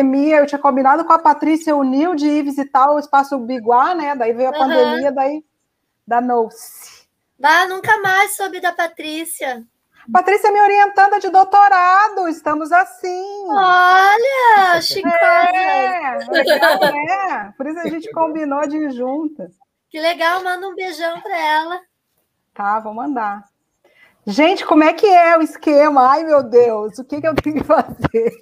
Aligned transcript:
pandemia, 0.00 0.38
eu 0.38 0.46
tinha 0.46 0.58
combinado 0.58 1.04
com 1.04 1.12
a 1.12 1.18
Patrícia 1.18 1.76
Unil 1.76 2.14
de 2.14 2.26
ir 2.26 2.42
visitar 2.42 2.90
o 2.90 2.98
Espaço 2.98 3.38
Biguá, 3.38 3.94
né? 3.94 4.14
Daí 4.14 4.32
veio 4.32 4.48
a 4.48 4.52
uhum. 4.52 4.58
pandemia, 4.58 5.12
daí 5.12 5.44
danou-se. 6.06 7.06
Ah, 7.42 7.66
nunca 7.66 8.00
mais 8.00 8.36
soube 8.36 8.60
da 8.60 8.72
Patrícia. 8.72 9.64
Patrícia 10.12 10.48
é 10.48 10.50
minha 10.50 10.64
orientanda 10.64 11.20
de 11.20 11.28
doutorado, 11.28 12.28
estamos 12.28 12.72
assim. 12.72 13.46
Olha, 13.48 14.80
chicosa. 14.80 15.16
É, 15.16 16.18
né? 16.92 17.54
Por 17.56 17.66
isso 17.66 17.78
a 17.78 17.88
gente 17.88 18.10
combinou 18.12 18.66
de 18.66 18.76
ir 18.76 18.90
juntas. 18.92 19.52
Que 19.88 20.00
legal, 20.00 20.42
manda 20.42 20.66
um 20.66 20.74
beijão 20.74 21.20
para 21.20 21.38
ela. 21.38 21.80
Tá, 22.54 22.80
vou 22.80 22.94
mandar. 22.94 23.44
Gente, 24.30 24.64
como 24.64 24.84
é 24.84 24.92
que 24.92 25.06
é 25.06 25.36
o 25.36 25.42
esquema? 25.42 26.08
Ai, 26.08 26.24
meu 26.24 26.42
Deus, 26.42 26.98
o 26.98 27.04
que, 27.04 27.20
que 27.20 27.26
eu 27.26 27.34
tenho 27.34 27.56
que 27.56 27.64
fazer? 27.64 28.32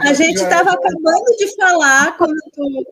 a 0.00 0.12
gente 0.14 0.36
estava 0.36 0.70
acabando 0.72 1.36
de 1.36 1.54
falar 1.56 2.16
quando 2.16 2.38
tu 2.52 2.86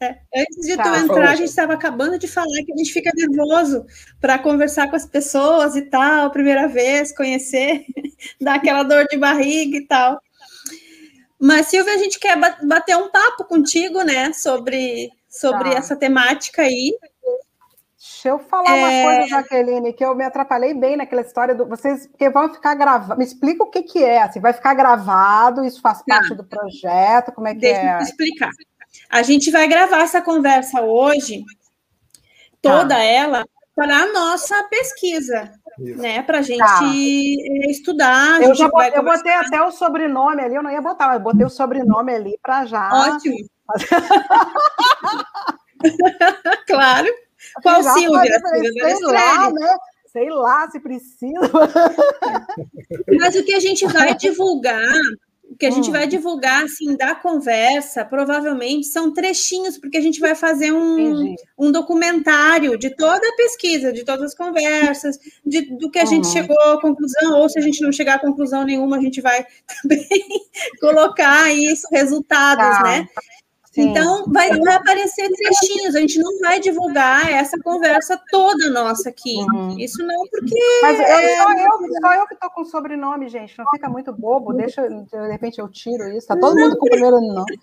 é, 0.00 0.18
antes 0.34 0.66
de 0.66 0.76
tá, 0.76 0.82
tu 0.82 0.96
entrar, 0.96 1.30
a 1.30 1.34
gente 1.36 1.48
estava 1.48 1.74
acabando 1.74 2.18
de 2.18 2.26
falar 2.26 2.48
que 2.66 2.72
a 2.72 2.76
gente 2.76 2.92
fica 2.92 3.12
nervoso 3.14 3.86
para 4.20 4.36
conversar 4.36 4.90
com 4.90 4.96
as 4.96 5.06
pessoas 5.06 5.76
e 5.76 5.82
tal, 5.82 6.32
primeira 6.32 6.66
vez, 6.66 7.14
conhecer, 7.16 7.84
dar 8.40 8.56
aquela 8.56 8.82
dor 8.82 9.06
de 9.06 9.16
barriga 9.16 9.76
e 9.76 9.86
tal. 9.86 10.20
Mas, 11.38 11.68
Silvia, 11.68 11.94
a 11.94 11.98
gente 11.98 12.18
quer 12.18 12.36
bater 12.64 12.96
um 12.96 13.10
papo 13.10 13.44
contigo, 13.44 14.02
né, 14.02 14.32
sobre, 14.32 15.08
sobre 15.28 15.70
tá. 15.70 15.76
essa 15.76 15.94
temática 15.94 16.62
aí. 16.62 16.92
Deixa 18.22 18.28
eu 18.28 18.38
falar 18.38 18.70
é... 18.70 18.84
uma 18.84 19.02
coisa, 19.02 19.26
Jaqueline, 19.26 19.92
que 19.92 20.04
eu 20.04 20.14
me 20.14 20.24
atrapalhei 20.24 20.72
bem 20.72 20.96
naquela 20.96 21.22
história 21.22 21.56
do. 21.56 21.66
Vocês 21.66 22.06
porque 22.06 22.30
vão 22.30 22.54
ficar 22.54 22.76
gravado. 22.76 23.18
Me 23.18 23.24
explica 23.24 23.64
o 23.64 23.66
que, 23.66 23.82
que 23.82 24.04
é. 24.04 24.22
Assim, 24.22 24.38
vai 24.38 24.52
ficar 24.52 24.74
gravado, 24.74 25.64
isso 25.64 25.80
faz 25.80 25.98
tá. 25.98 26.04
parte 26.06 26.32
do 26.36 26.44
projeto, 26.44 27.32
como 27.32 27.48
é 27.48 27.54
que 27.54 27.62
Deixa 27.62 27.80
é? 27.80 27.82
Deixa 27.82 27.98
eu 27.98 28.02
explicar. 28.02 28.50
A 29.10 29.24
gente 29.24 29.50
vai 29.50 29.66
gravar 29.66 30.02
essa 30.02 30.22
conversa 30.22 30.82
hoje, 30.82 31.42
toda 32.60 32.94
tá. 32.94 33.02
ela, 33.02 33.44
para 33.74 33.96
a 33.96 34.12
nossa 34.12 34.62
pesquisa, 34.64 35.50
Isso. 35.80 36.00
né? 36.00 36.22
Para 36.22 36.38
a 36.38 36.42
gente 36.42 36.58
tá. 36.58 36.78
estudar. 37.68 38.40
Eu, 38.40 38.54
já 38.54 38.68
botei, 38.68 38.92
eu 38.94 39.02
botei 39.02 39.32
até 39.32 39.60
o 39.62 39.72
sobrenome 39.72 40.42
ali, 40.42 40.54
eu 40.54 40.62
não 40.62 40.70
ia 40.70 40.80
botar, 40.80 41.08
mas 41.08 41.20
botei 41.20 41.44
o 41.44 41.50
sobrenome 41.50 42.14
ali 42.14 42.38
para 42.40 42.66
já. 42.66 42.88
Ótimo. 42.92 43.34
claro. 46.68 47.08
Qual 47.62 47.82
já 47.82 47.94
Silvia? 47.94 48.40
Silvia 48.40 48.96
sei 48.96 49.06
lá, 49.06 49.50
né? 49.50 49.76
Sei 50.06 50.30
lá 50.30 50.70
se 50.70 50.80
precisa. 50.80 51.40
Mas 53.18 53.34
o 53.34 53.44
que 53.44 53.54
a 53.54 53.60
gente 53.60 53.86
vai 53.86 54.14
divulgar 54.16 54.92
o 55.52 55.56
que 55.56 55.66
a 55.66 55.70
gente 55.70 55.90
hum. 55.90 55.92
vai 55.92 56.06
divulgar, 56.06 56.64
assim, 56.64 56.96
da 56.96 57.14
conversa, 57.14 58.04
provavelmente 58.06 58.86
são 58.86 59.12
trechinhos, 59.12 59.76
porque 59.76 59.98
a 59.98 60.00
gente 60.00 60.18
vai 60.18 60.34
fazer 60.34 60.72
um, 60.72 61.34
um 61.58 61.70
documentário 61.70 62.78
de 62.78 62.88
toda 62.96 63.28
a 63.28 63.36
pesquisa, 63.36 63.92
de 63.92 64.02
todas 64.02 64.32
as 64.32 64.34
conversas, 64.34 65.18
de, 65.44 65.76
do 65.76 65.90
que 65.90 65.98
a 65.98 66.04
uhum. 66.04 66.08
gente 66.08 66.28
chegou 66.28 66.58
à 66.58 66.80
conclusão, 66.80 67.38
ou 67.38 67.48
se 67.50 67.58
a 67.58 67.62
gente 67.62 67.82
não 67.82 67.92
chegar 67.92 68.14
a 68.14 68.20
conclusão 68.20 68.64
nenhuma, 68.64 68.96
a 68.96 69.00
gente 69.00 69.20
vai 69.20 69.44
também 69.82 70.08
colocar 70.80 71.52
isso, 71.52 71.86
resultados, 71.92 72.78
tá. 72.78 72.82
né? 72.84 73.06
Sim. 73.72 73.88
Então, 73.88 74.24
vai, 74.26 74.50
vai, 74.50 74.74
aparecer 74.74 75.30
trechinhos, 75.30 75.94
a 75.94 76.00
gente 76.00 76.18
não 76.18 76.38
vai 76.40 76.60
divulgar 76.60 77.26
essa 77.32 77.58
conversa 77.58 78.20
toda 78.30 78.68
nossa 78.68 79.08
aqui. 79.08 79.34
Uhum. 79.34 79.78
Isso 79.78 80.06
não, 80.06 80.28
porque. 80.28 80.54
Mas 80.82 80.98
eu, 80.98 81.04
é... 81.06 81.36
só, 81.36 81.52
eu, 81.52 82.00
só 82.02 82.14
eu 82.14 82.26
que 82.26 82.34
estou 82.34 82.50
com 82.50 82.64
sobrenome, 82.66 83.30
gente, 83.30 83.56
não 83.58 83.64
fica 83.70 83.88
muito 83.88 84.12
bobo, 84.12 84.52
deixa, 84.52 84.86
de 84.86 85.28
repente 85.30 85.58
eu 85.58 85.68
tiro 85.70 86.06
isso, 86.10 86.26
tá 86.26 86.36
todo 86.36 86.54
não, 86.54 86.64
mundo 86.64 86.76
com 86.76 86.86
o 86.86 86.90
primeiro 86.90 87.18
nome. 87.18 87.58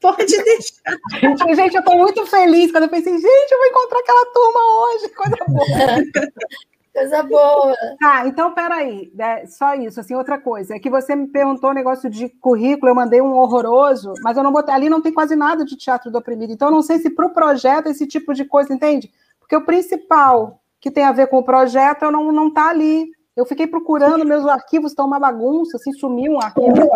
Pode 0.00 0.26
deixar. 0.26 0.96
Gente, 1.20 1.54
gente 1.56 1.74
eu 1.74 1.80
estou 1.80 1.98
muito 1.98 2.24
feliz 2.24 2.70
quando 2.70 2.84
eu 2.84 2.90
pensei, 2.90 3.12
gente, 3.12 3.52
eu 3.52 3.58
vou 3.58 3.66
encontrar 3.66 3.98
aquela 3.98 4.26
turma 4.26 4.60
hoje, 4.84 5.08
coisa 5.08 5.36
boa. 5.48 5.66
Coisa 6.98 7.22
boa. 7.22 7.74
Tá, 8.00 8.26
então 8.26 8.52
peraí, 8.52 9.12
é, 9.18 9.46
só 9.46 9.74
isso. 9.74 10.00
Assim, 10.00 10.14
outra 10.14 10.38
coisa, 10.38 10.74
é 10.74 10.78
que 10.78 10.90
você 10.90 11.14
me 11.14 11.28
perguntou 11.28 11.70
o 11.70 11.74
negócio 11.74 12.10
de 12.10 12.28
currículo, 12.28 12.90
eu 12.90 12.94
mandei 12.94 13.20
um 13.20 13.32
horroroso, 13.32 14.12
mas 14.22 14.36
eu 14.36 14.42
não 14.42 14.52
botei, 14.52 14.74
ali 14.74 14.88
não 14.88 15.00
tem 15.00 15.12
quase 15.12 15.36
nada 15.36 15.64
de 15.64 15.76
teatro 15.76 16.10
do 16.10 16.18
oprimido. 16.18 16.52
Então, 16.52 16.68
eu 16.68 16.72
não 16.72 16.82
sei 16.82 16.98
se 16.98 17.10
para 17.10 17.26
o 17.26 17.32
projeto 17.32 17.88
esse 17.88 18.06
tipo 18.06 18.34
de 18.34 18.44
coisa, 18.44 18.72
entende? 18.72 19.10
Porque 19.38 19.56
o 19.56 19.64
principal 19.64 20.60
que 20.80 20.90
tem 20.90 21.04
a 21.04 21.12
ver 21.12 21.28
com 21.28 21.38
o 21.38 21.44
projeto 21.44 22.02
eu 22.04 22.12
não, 22.12 22.30
não 22.32 22.52
tá 22.52 22.68
ali. 22.68 23.10
Eu 23.36 23.46
fiquei 23.46 23.68
procurando, 23.68 24.26
meus 24.26 24.44
arquivos 24.46 24.90
estão 24.90 25.06
uma 25.06 25.20
bagunça, 25.20 25.76
assim, 25.76 25.92
sumiu 25.92 26.32
um 26.32 26.40
arquivo. 26.40 26.90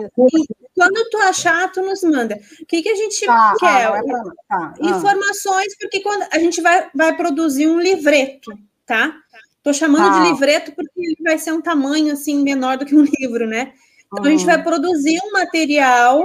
Quando 0.75 1.09
tu 1.09 1.17
achar, 1.19 1.71
tu 1.71 1.81
nos 1.83 2.03
manda. 2.03 2.37
O 2.61 2.67
que, 2.67 2.83
que 2.83 2.89
a 2.89 2.97
gente 2.97 3.25
tá, 3.25 3.55
quer? 3.61 3.87
Ah, 3.87 3.97
é 3.97 4.03
pra... 4.03 4.23
tá, 4.23 4.35
ah. 4.49 4.75
Informações, 4.81 5.77
porque 5.79 6.01
quando 6.01 6.27
a 6.33 6.39
gente 6.41 6.61
vai, 6.61 6.91
vai 6.93 7.17
produzir 7.17 7.69
um 7.69 7.79
livreto, 7.79 8.51
tá? 8.85 9.22
Estou 9.63 9.73
chamando 9.73 10.13
ah. 10.13 10.23
de 10.23 10.31
livreto 10.33 10.73
porque 10.73 10.91
ele 10.97 11.23
vai 11.23 11.39
ser 11.39 11.53
um 11.53 11.63
tamanho 11.63 12.13
assim 12.13 12.43
menor 12.43 12.77
do 12.77 12.85
que 12.85 12.97
um 12.97 13.05
livro, 13.21 13.47
né? 13.47 13.73
Então 14.07 14.25
uhum. 14.25 14.27
a 14.27 14.31
gente 14.31 14.45
vai 14.45 14.61
produzir 14.61 15.21
um 15.25 15.33
material, 15.33 16.21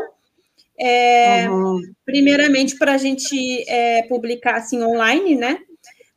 é, 0.80 1.48
uhum. 1.48 1.80
primeiramente 2.03 2.75
para 2.75 2.94
a 2.94 2.98
gente 2.98 3.64
é, 3.70 4.02
publicar 4.08 4.56
assim 4.56 4.81
online, 4.81 5.36
né? 5.36 5.59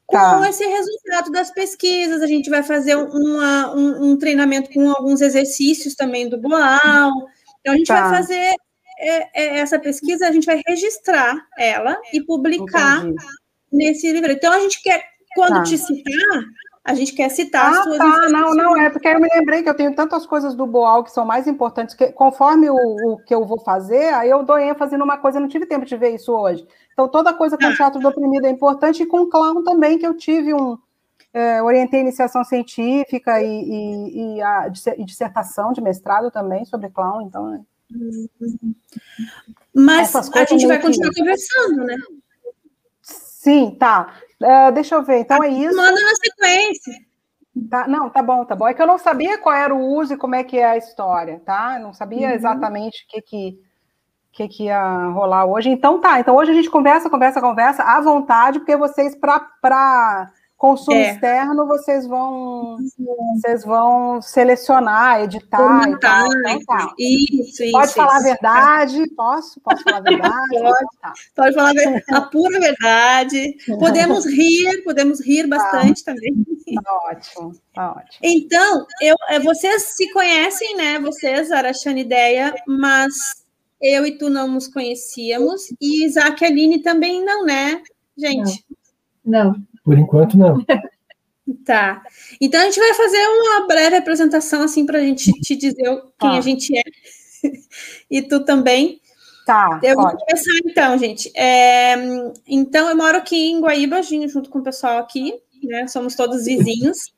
Com 0.06 0.16
tá. 0.16 0.48
esse 0.48 0.64
resultado 0.66 1.30
das 1.30 1.52
pesquisas, 1.52 2.22
a 2.22 2.26
gente 2.26 2.48
vai 2.48 2.62
fazer 2.62 2.96
uma, 2.96 3.72
um, 3.76 4.10
um, 4.10 4.18
treinamento 4.18 4.70
com 4.70 4.90
alguns 4.90 5.20
exercícios 5.20 5.94
também 5.94 6.26
do 6.26 6.40
Boal. 6.40 7.12
Então 7.60 7.74
a 7.74 7.76
gente 7.76 7.86
tá. 7.86 8.08
vai 8.08 8.18
fazer 8.18 8.54
é, 8.98 9.42
é, 9.42 9.58
essa 9.58 9.78
pesquisa, 9.78 10.26
a 10.26 10.32
gente 10.32 10.46
vai 10.46 10.60
registrar 10.66 11.36
ela 11.56 12.00
e 12.12 12.20
publicar 12.22 13.04
Entendi. 13.04 13.24
nesse 13.70 14.10
livro. 14.10 14.32
Então 14.32 14.52
a 14.52 14.58
gente 14.60 14.82
quer, 14.82 15.04
quando 15.34 15.56
tá. 15.56 15.62
te 15.64 15.76
citar, 15.78 16.42
a 16.90 16.94
gente 16.94 17.14
quer 17.14 17.28
citar 17.30 17.66
ah, 17.66 17.70
as 17.70 17.84
suas 17.84 17.98
tá, 17.98 18.28
não, 18.28 18.54
não, 18.54 18.76
é 18.76 18.90
porque 18.90 19.08
eu 19.08 19.20
me 19.20 19.28
lembrei 19.32 19.62
que 19.62 19.68
eu 19.68 19.74
tenho 19.74 19.94
tantas 19.94 20.26
coisas 20.26 20.54
do 20.54 20.66
Boal 20.66 21.04
que 21.04 21.12
são 21.12 21.24
mais 21.24 21.46
importantes, 21.46 21.94
que 21.94 22.10
conforme 22.12 22.68
o, 22.68 22.76
o 22.76 23.18
que 23.18 23.34
eu 23.34 23.44
vou 23.44 23.60
fazer, 23.60 24.12
aí 24.14 24.28
eu 24.28 24.42
dou 24.42 24.58
ênfase 24.58 24.96
numa 24.96 25.16
coisa, 25.16 25.38
eu 25.38 25.42
não 25.42 25.48
tive 25.48 25.66
tempo 25.66 25.86
de 25.86 25.96
ver 25.96 26.10
isso 26.10 26.32
hoje. 26.32 26.66
Então, 26.92 27.08
toda 27.08 27.32
coisa 27.32 27.56
com 27.56 27.64
ah. 27.64 27.74
teatro 27.74 28.00
do 28.00 28.08
oprimido 28.08 28.46
é 28.46 28.50
importante, 28.50 29.02
e 29.02 29.06
com 29.06 29.26
clown 29.26 29.62
também, 29.62 29.98
que 29.98 30.06
eu 30.06 30.16
tive 30.16 30.52
um. 30.52 30.76
É, 31.32 31.62
orientei 31.62 32.00
iniciação 32.00 32.42
científica 32.42 33.40
e, 33.40 33.46
e, 33.46 34.36
e, 34.36 34.42
a 34.42 34.66
e 34.98 35.04
dissertação 35.04 35.72
de 35.72 35.80
mestrado 35.80 36.28
também 36.28 36.64
sobre 36.64 36.90
clown, 36.90 37.22
então. 37.22 37.54
É. 37.54 37.60
Mas 39.72 40.14
a 40.14 40.44
gente 40.44 40.66
vai 40.66 40.80
continuar 40.80 41.10
conversando, 41.16 41.84
né? 41.84 41.96
Sim, 43.40 43.70
tá. 43.70 44.16
Uh, 44.38 44.70
deixa 44.70 44.94
eu 44.94 45.02
ver, 45.02 45.20
então 45.20 45.42
é 45.42 45.48
isso. 45.48 45.74
Manda 45.74 45.98
na 45.98 46.14
sequência. 46.14 46.92
Tá, 47.70 47.88
não, 47.88 48.10
tá 48.10 48.22
bom, 48.22 48.44
tá 48.44 48.54
bom. 48.54 48.68
É 48.68 48.74
que 48.74 48.82
eu 48.82 48.86
não 48.86 48.98
sabia 48.98 49.38
qual 49.38 49.54
era 49.54 49.74
o 49.74 49.80
uso 49.80 50.12
e 50.12 50.16
como 50.18 50.34
é 50.34 50.44
que 50.44 50.58
é 50.58 50.66
a 50.66 50.76
história, 50.76 51.40
tá? 51.40 51.76
Eu 51.78 51.84
não 51.84 51.94
sabia 51.94 52.28
uhum. 52.28 52.34
exatamente 52.34 53.02
o 53.02 53.08
que 53.08 53.22
que, 53.22 53.58
que 54.30 54.46
que 54.48 54.64
ia 54.64 55.06
rolar 55.06 55.46
hoje. 55.46 55.70
Então 55.70 56.02
tá, 56.02 56.20
então 56.20 56.36
hoje 56.36 56.50
a 56.50 56.54
gente 56.54 56.68
conversa, 56.68 57.08
conversa, 57.08 57.40
conversa 57.40 57.82
à 57.82 57.98
vontade, 58.02 58.58
porque 58.58 58.76
vocês, 58.76 59.16
para 59.16 60.30
Consumo 60.60 60.94
é. 60.94 61.12
externo, 61.12 61.66
vocês 61.66 62.06
vão 62.06 62.76
vocês 63.34 63.64
vão 63.64 64.20
selecionar, 64.20 65.22
editar 65.22 65.88
e 65.88 65.98
tal. 65.98 66.26
Então, 66.26 66.64
tá. 66.66 66.94
Isso, 66.98 67.64
isso. 67.64 67.72
Pode 67.72 67.94
falar 67.94 68.18
isso. 68.18 68.20
a 68.20 68.30
verdade? 68.30 69.10
Posso? 69.16 69.58
Posso 69.62 69.82
falar 69.82 69.96
a 69.96 70.00
verdade? 70.02 70.36
Pode, 70.60 70.86
tá. 71.00 71.12
pode 71.34 71.54
falar 71.54 71.72
a 72.10 72.20
pura 72.20 72.60
verdade. 72.60 73.56
Podemos 73.78 74.26
rir, 74.26 74.84
podemos 74.84 75.24
rir 75.24 75.48
tá. 75.48 75.56
bastante 75.56 76.04
tá. 76.04 76.12
também. 76.12 76.44
Tá 76.84 76.92
ótimo, 77.10 77.52
tá 77.74 77.92
ótimo. 77.92 78.18
Então, 78.22 78.86
eu, 79.00 79.16
é, 79.30 79.40
vocês 79.40 79.94
se 79.96 80.12
conhecem, 80.12 80.76
né? 80.76 80.98
Vocês, 80.98 81.50
Arachane 81.50 82.02
Ideia, 82.02 82.54
mas 82.68 83.14
eu 83.80 84.04
e 84.04 84.18
tu 84.18 84.28
não 84.28 84.46
nos 84.46 84.68
conhecíamos, 84.68 85.62
e 85.80 86.04
Isaac 86.04 86.44
e 86.44 86.46
Aline 86.46 86.82
também 86.82 87.24
não, 87.24 87.46
né, 87.46 87.82
gente? 88.14 88.62
Não. 89.24 89.52
não. 89.52 89.69
Por 89.84 89.98
enquanto, 89.98 90.36
não. 90.36 90.64
Tá. 91.64 92.02
Então 92.40 92.60
a 92.60 92.64
gente 92.64 92.78
vai 92.78 92.94
fazer 92.94 93.18
uma 93.26 93.66
breve 93.66 93.96
apresentação 93.96 94.62
assim 94.62 94.86
para 94.86 94.98
a 94.98 95.02
gente 95.02 95.32
te 95.40 95.56
dizer 95.56 95.84
quem 96.18 96.30
tá. 96.30 96.38
a 96.38 96.40
gente 96.40 96.76
é. 96.76 96.82
e 98.10 98.22
tu 98.22 98.44
também. 98.44 99.00
Tá. 99.44 99.80
Eu 99.82 99.96
vou 99.96 100.16
começar 100.16 100.52
então, 100.64 100.96
gente. 100.96 101.30
É, 101.36 101.94
então 102.46 102.88
eu 102.88 102.96
moro 102.96 103.16
aqui 103.16 103.50
em 103.50 103.60
Guaíba, 103.60 104.00
junto 104.02 104.48
com 104.48 104.60
o 104.60 104.62
pessoal 104.62 104.98
aqui, 104.98 105.34
né? 105.64 105.88
Somos 105.88 106.14
todos 106.14 106.44
vizinhos. 106.44 107.12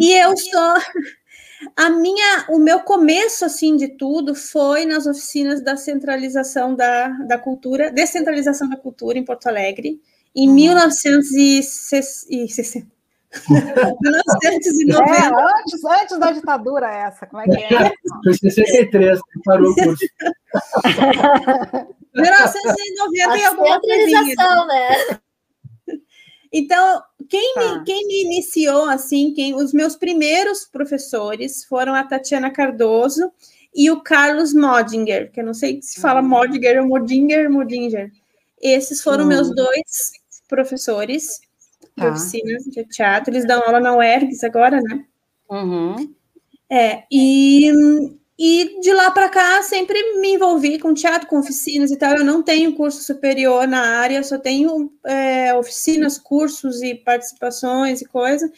E 0.00 0.12
eu 0.12 0.34
sou 0.36 0.74
a 1.76 1.90
minha, 1.90 2.46
o 2.48 2.58
meu 2.58 2.80
começo 2.80 3.44
assim 3.44 3.76
de 3.76 3.88
tudo 3.88 4.34
foi 4.34 4.86
nas 4.86 5.06
oficinas 5.06 5.62
da 5.62 5.76
centralização 5.76 6.74
da, 6.74 7.08
da 7.26 7.38
cultura, 7.38 7.90
descentralização 7.90 8.68
da 8.68 8.76
cultura 8.76 9.18
em 9.18 9.24
Porto 9.24 9.46
Alegre 9.46 10.00
em 10.34 10.48
1960. 10.48 12.98
1990. 13.50 14.98
É, 14.98 15.28
antes, 15.28 15.84
antes 15.84 16.18
da 16.18 16.32
ditadura 16.32 16.90
essa, 16.90 17.26
como 17.26 17.42
é 17.42 17.44
que 17.44 17.62
é? 17.62 17.68
Foi 18.24 18.32
63, 18.32 19.20
parou 19.44 19.70
o 19.70 19.74
curso. 19.74 20.02
1990 22.14 23.36
e 23.36 23.44
alguma 23.44 23.80
coisa. 23.80 24.66
né? 24.66 24.88
Então, 26.52 27.02
quem, 27.28 27.54
me, 27.56 27.64
tá. 27.64 27.82
quem 27.84 28.06
me 28.06 28.24
iniciou, 28.24 28.88
assim, 28.88 29.32
quem 29.34 29.54
os 29.54 29.72
meus 29.72 29.96
primeiros 29.96 30.64
professores 30.64 31.64
foram 31.64 31.94
a 31.94 32.04
Tatiana 32.04 32.50
Cardoso 32.50 33.30
e 33.74 33.90
o 33.90 34.00
Carlos 34.00 34.54
Modinger, 34.54 35.30
que 35.30 35.40
eu 35.40 35.44
não 35.44 35.54
sei 35.54 35.80
se 35.82 36.00
fala 36.00 36.20
hum. 36.20 36.28
Modinger 36.28 36.80
ou 36.80 36.88
Modinger, 36.88 37.50
Modinger. 37.50 38.10
Esses 38.60 39.02
foram 39.02 39.24
hum. 39.24 39.28
meus 39.28 39.54
dois 39.54 40.12
professores 40.48 41.40
de 41.96 42.04
tá. 42.04 42.10
oficinas 42.10 42.64
de 42.64 42.84
teatro. 42.84 43.32
Eles 43.32 43.46
dão 43.46 43.62
aula 43.64 43.80
na 43.80 43.96
UERGS 43.96 44.44
agora, 44.44 44.80
né? 44.80 45.04
Uhum. 45.50 46.14
É, 46.70 47.04
e, 47.10 47.70
e 48.38 48.80
de 48.80 48.92
lá 48.92 49.10
para 49.10 49.28
cá 49.28 49.62
sempre 49.62 50.20
me 50.20 50.34
envolvi 50.34 50.78
com 50.78 50.92
teatro, 50.92 51.28
com 51.28 51.38
oficinas 51.38 51.90
e 51.90 51.96
tal. 51.96 52.16
Eu 52.16 52.24
não 52.24 52.42
tenho 52.42 52.74
curso 52.74 53.02
superior 53.02 53.66
na 53.66 53.80
área, 53.98 54.22
só 54.22 54.38
tenho 54.38 54.92
é, 55.04 55.54
oficinas, 55.54 56.18
cursos 56.18 56.82
e 56.82 56.94
participações 56.94 58.02
e 58.02 58.06
coisa. 58.06 58.50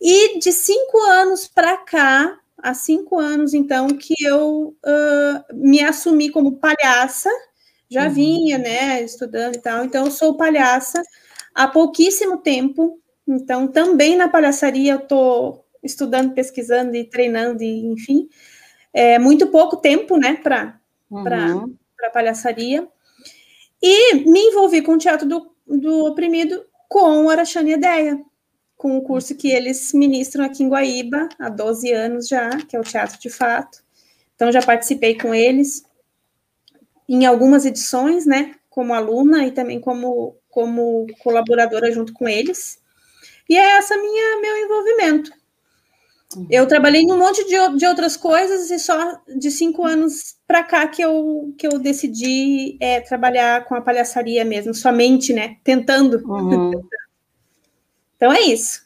E 0.00 0.38
de 0.38 0.52
cinco 0.52 0.98
anos 0.98 1.48
para 1.48 1.76
cá, 1.78 2.38
há 2.58 2.74
cinco 2.74 3.18
anos 3.18 3.54
então, 3.54 3.88
que 3.88 4.14
eu 4.24 4.76
uh, 4.84 5.54
me 5.54 5.82
assumi 5.82 6.30
como 6.30 6.56
palhaça. 6.56 7.30
Já 7.90 8.06
uhum. 8.06 8.10
vinha, 8.10 8.58
né, 8.58 9.02
estudando 9.02 9.56
e 9.56 9.60
tal. 9.60 9.84
Então, 9.84 10.06
eu 10.06 10.10
sou 10.10 10.36
palhaça 10.36 11.02
há 11.54 11.68
pouquíssimo 11.68 12.38
tempo. 12.38 13.00
Então, 13.26 13.68
também 13.68 14.16
na 14.16 14.28
palhaçaria 14.28 14.92
eu 14.92 14.98
estou 14.98 15.64
estudando, 15.82 16.34
pesquisando 16.34 16.96
e 16.96 17.04
treinando, 17.04 17.62
e, 17.62 17.86
enfim. 17.86 18.28
É 18.92 19.18
muito 19.18 19.48
pouco 19.48 19.76
tempo, 19.76 20.16
né, 20.16 20.36
para 20.42 20.80
uhum. 21.10 21.74
palhaçaria. 22.12 22.88
E 23.82 24.14
me 24.24 24.40
envolvi 24.40 24.82
com 24.82 24.92
o 24.92 24.98
teatro 24.98 25.28
do, 25.28 25.52
do 25.66 26.06
oprimido 26.06 26.64
com 26.88 27.24
o 27.24 27.30
Araxane 27.30 27.72
Ideia, 27.72 28.20
com 28.76 28.96
o 28.96 29.02
curso 29.02 29.34
que 29.34 29.50
eles 29.50 29.92
ministram 29.92 30.44
aqui 30.44 30.62
em 30.62 30.68
Guaíba 30.68 31.28
há 31.38 31.48
12 31.48 31.92
anos 31.92 32.28
já, 32.28 32.50
que 32.50 32.76
é 32.76 32.80
o 32.80 32.84
Teatro 32.84 33.18
de 33.18 33.28
Fato. 33.28 33.84
Então, 34.34 34.52
já 34.52 34.62
participei 34.62 35.16
com 35.16 35.34
eles 35.34 35.82
em 37.08 37.26
algumas 37.26 37.64
edições, 37.64 38.26
né, 38.26 38.54
como 38.68 38.94
aluna 38.94 39.46
e 39.46 39.52
também 39.52 39.80
como 39.80 40.36
como 40.50 41.06
colaboradora 41.22 41.92
junto 41.92 42.14
com 42.14 42.26
eles. 42.26 42.80
E 43.48 43.56
é 43.56 43.76
essa 43.76 43.96
minha 43.96 44.40
meu 44.40 44.56
envolvimento. 44.56 45.30
Eu 46.50 46.66
trabalhei 46.66 47.02
em 47.02 47.12
um 47.12 47.18
monte 47.18 47.44
de, 47.44 47.78
de 47.78 47.86
outras 47.86 48.16
coisas 48.16 48.70
e 48.70 48.78
só 48.78 49.20
de 49.38 49.50
cinco 49.50 49.84
anos 49.84 50.36
para 50.46 50.62
cá 50.62 50.88
que 50.88 51.00
eu, 51.02 51.54
que 51.56 51.66
eu 51.66 51.78
decidi 51.78 52.76
é, 52.80 53.00
trabalhar 53.00 53.64
com 53.64 53.74
a 53.74 53.80
palhaçaria 53.80 54.44
mesmo, 54.44 54.74
somente, 54.74 55.32
né? 55.32 55.56
Tentando. 55.62 56.18
Uhum. 56.26 56.72
então 58.16 58.32
é 58.32 58.40
isso. 58.42 58.84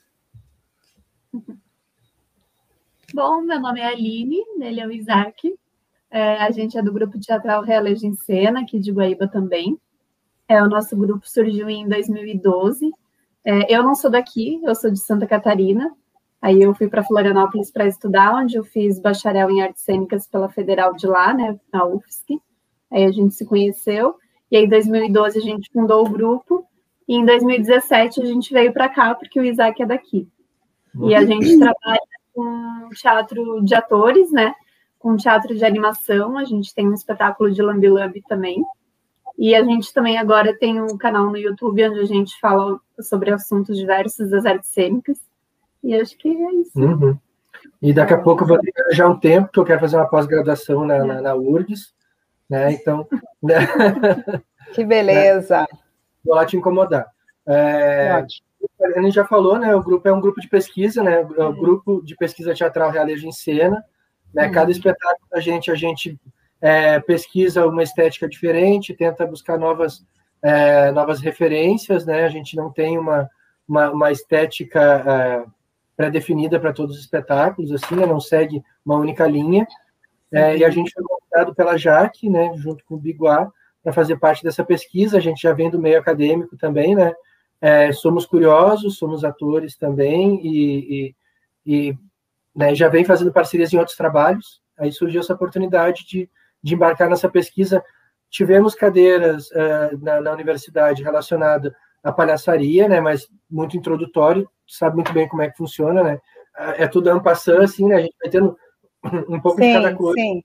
Bom, 3.15 3.41
meu 3.41 3.59
nome 3.59 3.81
é 3.81 3.87
Aline, 3.87 4.45
ele 4.61 4.81
é 4.81 4.87
o 4.87 4.93
Isaac. 4.93 5.55
É, 6.11 6.37
a 6.39 6.51
gente 6.51 6.77
é 6.77 6.83
do 6.83 6.93
grupo 6.93 7.19
teatral 7.21 7.63
Realejo 7.63 8.07
em 8.07 8.15
Cena, 8.15 8.61
aqui 8.61 8.79
de 8.79 8.91
Guaíba 8.91 9.29
também. 9.29 9.79
É, 10.49 10.63
o 10.63 10.69
nosso 10.69 10.97
grupo 10.97 11.29
surgiu 11.29 11.69
em 11.69 11.89
2012. 11.89 12.91
É, 13.45 13.75
eu 13.75 13.83
não 13.83 13.95
sou 13.95 14.11
daqui, 14.11 14.61
eu 14.65 14.75
sou 14.75 14.91
de 14.91 14.99
Santa 14.99 15.27
Catarina. 15.27 15.95
Aí 16.43 16.61
eu 16.61 16.75
fui 16.75 16.89
para 16.89 17.05
Florianópolis 17.05 17.71
para 17.71 17.87
estudar, 17.87 18.35
onde 18.35 18.57
eu 18.57 18.65
fiz 18.65 18.99
bacharel 18.99 19.51
em 19.51 19.63
artes 19.63 19.83
cênicas 19.83 20.27
pela 20.27 20.49
Federal 20.49 20.95
de 20.95 21.07
lá, 21.07 21.35
né, 21.35 21.59
na 21.73 21.85
UFSC. 21.85 22.41
Aí 22.91 23.05
a 23.05 23.13
gente 23.13 23.35
se 23.35 23.45
conheceu. 23.47 24.17
E 24.51 24.57
aí, 24.57 24.65
em 24.65 24.69
2012, 24.69 25.39
a 25.39 25.43
gente 25.43 25.71
fundou 25.71 26.05
o 26.05 26.11
grupo. 26.11 26.67
E 27.07 27.15
em 27.15 27.25
2017, 27.25 28.23
a 28.23 28.25
gente 28.25 28.53
veio 28.53 28.73
para 28.73 28.89
cá, 28.89 29.15
porque 29.15 29.39
o 29.39 29.45
Isaac 29.45 29.81
é 29.83 29.87
daqui. 29.87 30.29
E 31.03 31.15
a 31.15 31.25
gente 31.25 31.57
trabalha 31.59 32.01
com 32.35 32.89
teatro 32.95 33.65
de 33.65 33.75
atores, 33.75 34.33
né? 34.33 34.53
Com 35.01 35.17
teatro 35.17 35.57
de 35.57 35.65
animação. 35.65 36.39
A 36.39 36.45
gente 36.45 36.73
tem 36.73 36.89
um 36.89 36.95
espetáculo 36.95 37.51
de 37.51 37.61
Lambi 37.61 37.89
Lambi 37.89 38.23
também. 38.29 38.63
E 39.37 39.55
a 39.55 39.65
gente 39.65 39.93
também 39.93 40.19
agora 40.19 40.57
tem 40.57 40.81
um 40.81 40.97
canal 40.97 41.25
no 41.31 41.37
YouTube 41.37 41.89
onde 41.89 42.01
a 42.01 42.05
gente 42.05 42.39
fala 42.39 42.79
sobre 43.01 43.33
assuntos 43.33 43.77
diversos 43.77 44.31
das 44.31 44.47
artes 44.47 44.71
cênicas. 44.71 45.19
E 45.83 45.95
acho 45.95 46.17
que 46.17 46.29
é 46.29 46.55
isso. 46.55 46.79
Uhum. 46.79 47.19
E 47.81 47.93
daqui 47.93 48.13
a 48.13 48.19
pouco 48.21 48.45
eu 48.45 48.49
vou 48.49 48.59
ter 48.59 48.73
já 48.93 49.09
um 49.09 49.19
tempo, 49.19 49.51
que 49.51 49.59
eu 49.59 49.65
quero 49.65 49.81
fazer 49.81 49.97
uma 49.97 50.09
pós-graduação 50.09 50.85
na, 50.85 51.05
na, 51.05 51.21
na, 51.23 51.35
URGS, 51.35 51.95
né? 52.49 52.73
Então. 52.73 53.09
Né? 53.43 53.57
Que 54.73 54.85
beleza! 54.85 55.67
Vou 56.25 56.37
lá 56.37 56.47
te 56.47 56.57
incomodar. 56.57 57.07
É, 57.45 58.13
a 58.13 59.01
gente 59.03 59.15
já 59.15 59.25
falou, 59.25 59.59
né? 59.59 59.75
O 59.75 59.83
grupo 59.83 60.07
é 60.07 60.13
um 60.13 60.21
grupo 60.21 60.41
de 60.41 60.49
pesquisa, 60.49 61.03
né? 61.03 61.27
É 61.37 61.45
o 61.45 61.53
grupo 61.53 62.01
de 62.05 62.15
pesquisa 62.15 62.55
teatral 62.55 62.91
Realejo 62.91 63.27
em 63.27 63.33
Cena. 63.33 63.83
Né? 64.35 64.49
Cada 64.49 64.67
uhum. 64.67 64.71
espetáculo 64.71 65.29
a 65.33 65.41
gente, 65.41 65.71
a 65.71 65.75
gente 65.75 66.19
é, 66.61 67.01
pesquisa 67.01 67.67
uma 67.67 67.83
estética 67.83 68.29
diferente, 68.29 68.95
tenta 68.95 69.27
buscar 69.27 69.59
novas, 69.59 70.05
é, 70.43 70.91
novas 70.93 71.21
referências, 71.21 72.05
né? 72.05 72.25
A 72.25 72.29
gente 72.29 72.55
não 72.57 72.71
tem 72.71 72.99
uma, 72.99 73.29
uma, 73.67 73.91
uma 73.91 74.13
estética 74.13 74.81
é, 74.81 75.45
pré-definida 75.97 76.61
para 76.61 76.73
todos 76.73 76.97
os 76.97 77.03
espetáculos, 77.03 77.73
assim, 77.73 77.95
né? 77.95 78.07
não 78.07 78.21
segue 78.21 78.63
uma 78.85 78.97
única 78.97 79.27
linha. 79.27 79.67
É, 80.33 80.57
e 80.57 80.65
a 80.65 80.71
gente 80.71 80.93
foi 80.93 81.03
convidado 81.03 81.55
pela 81.55 81.77
Jaque, 81.77 82.31
né, 82.31 82.53
junto 82.57 82.85
com 82.85 82.95
o 82.95 82.99
Biguá, 82.99 83.51
para 83.83 83.93
fazer 83.93 84.17
parte 84.17 84.45
dessa 84.45 84.65
pesquisa. 84.65 85.19
A 85.19 85.21
gente 85.21 85.43
já 85.43 85.53
vem 85.53 85.71
do 85.71 85.79
meio 85.79 85.99
acadêmico 85.99 86.57
também, 86.57 86.95
né? 86.95 87.13
É, 87.61 87.93
somos 87.93 88.25
curiosos, 88.25 88.97
somos 88.97 89.25
atores 89.25 89.77
também 89.77 90.41
e, 90.43 91.15
e, 91.67 91.89
e 91.91 91.99
né, 92.55 92.75
já 92.75 92.89
vem 92.89 93.05
fazendo 93.05 93.33
parcerias 93.33 93.73
em 93.73 93.79
outros 93.79 93.97
trabalhos. 93.97 94.61
Aí 94.79 94.91
surgiu 94.93 95.21
essa 95.21 95.35
oportunidade 95.35 96.07
de 96.07 96.31
de 96.63 96.75
embarcar 96.75 97.09
nessa 97.09 97.29
pesquisa. 97.29 97.83
Tivemos 98.29 98.75
cadeiras 98.75 99.51
uh, 99.51 99.99
na, 100.01 100.21
na, 100.21 100.33
universidade 100.33 101.03
relacionada 101.03 101.75
à 102.03 102.13
palhaçaria, 102.13 102.89
né, 102.89 103.01
mas 103.01 103.29
muito 103.51 103.77
introdutório, 103.77 104.49
sabe 104.67 104.97
muito 104.97 105.13
bem 105.13 105.29
como 105.29 105.43
é 105.43 105.51
que 105.51 105.57
funciona, 105.57 106.03
né? 106.03 106.21
É 106.77 106.87
tudo 106.87 107.09
ano 107.09 107.23
passando, 107.23 107.63
assim, 107.63 107.89
né? 107.89 107.97
A 107.97 108.01
gente 108.01 108.17
vai 108.21 108.31
tendo 108.31 108.57
um 109.29 109.41
pouco 109.41 109.61
sim, 109.61 109.69
de 109.69 109.73
cada 109.73 109.97
coisa. 109.97 110.21
Sim. 110.21 110.43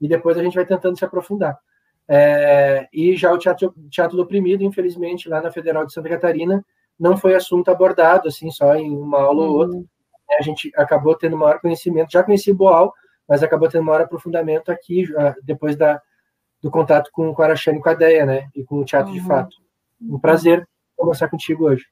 E 0.00 0.08
depois 0.08 0.38
a 0.38 0.42
gente 0.42 0.54
vai 0.54 0.64
tentando 0.64 0.98
se 0.98 1.04
aprofundar. 1.04 1.58
É, 2.08 2.88
e 2.92 3.14
já 3.16 3.32
o 3.32 3.38
teatro, 3.38 3.74
teatro 3.90 4.16
do 4.16 4.22
oprimido, 4.22 4.64
infelizmente, 4.64 5.28
lá 5.28 5.40
na 5.40 5.50
Federal 5.50 5.84
de 5.84 5.92
Santa 5.92 6.08
Catarina, 6.08 6.64
não 6.98 7.16
foi 7.16 7.34
assunto 7.34 7.70
abordado, 7.70 8.28
assim, 8.28 8.50
só 8.50 8.74
em 8.74 8.90
uma 8.96 9.20
aula 9.20 9.42
uhum. 9.42 9.50
ou 9.50 9.56
outra. 9.56 9.80
A 10.38 10.42
gente 10.42 10.72
acabou 10.76 11.16
tendo 11.16 11.36
maior 11.36 11.60
conhecimento, 11.60 12.12
já 12.12 12.22
conheci 12.22 12.52
Boal, 12.52 12.92
mas 13.28 13.42
acabou 13.42 13.68
tendo 13.68 13.84
maior 13.84 14.02
aprofundamento 14.02 14.70
aqui, 14.70 15.06
depois 15.42 15.76
da, 15.76 16.00
do 16.62 16.70
contato 16.70 17.10
com, 17.12 17.32
com 17.34 17.42
a 17.42 17.46
Araxane 17.46 17.78
e 17.78 17.82
com 17.82 17.88
a 17.88 17.94
Deia, 17.94 18.26
né? 18.26 18.48
E 18.54 18.64
com 18.64 18.76
o 18.76 18.84
Teatro 18.84 19.12
uhum. 19.12 19.18
de 19.18 19.24
Fato. 19.24 19.56
Um 20.00 20.18
prazer 20.18 20.66
conversar 20.96 21.28
contigo 21.28 21.64
hoje. 21.64 21.84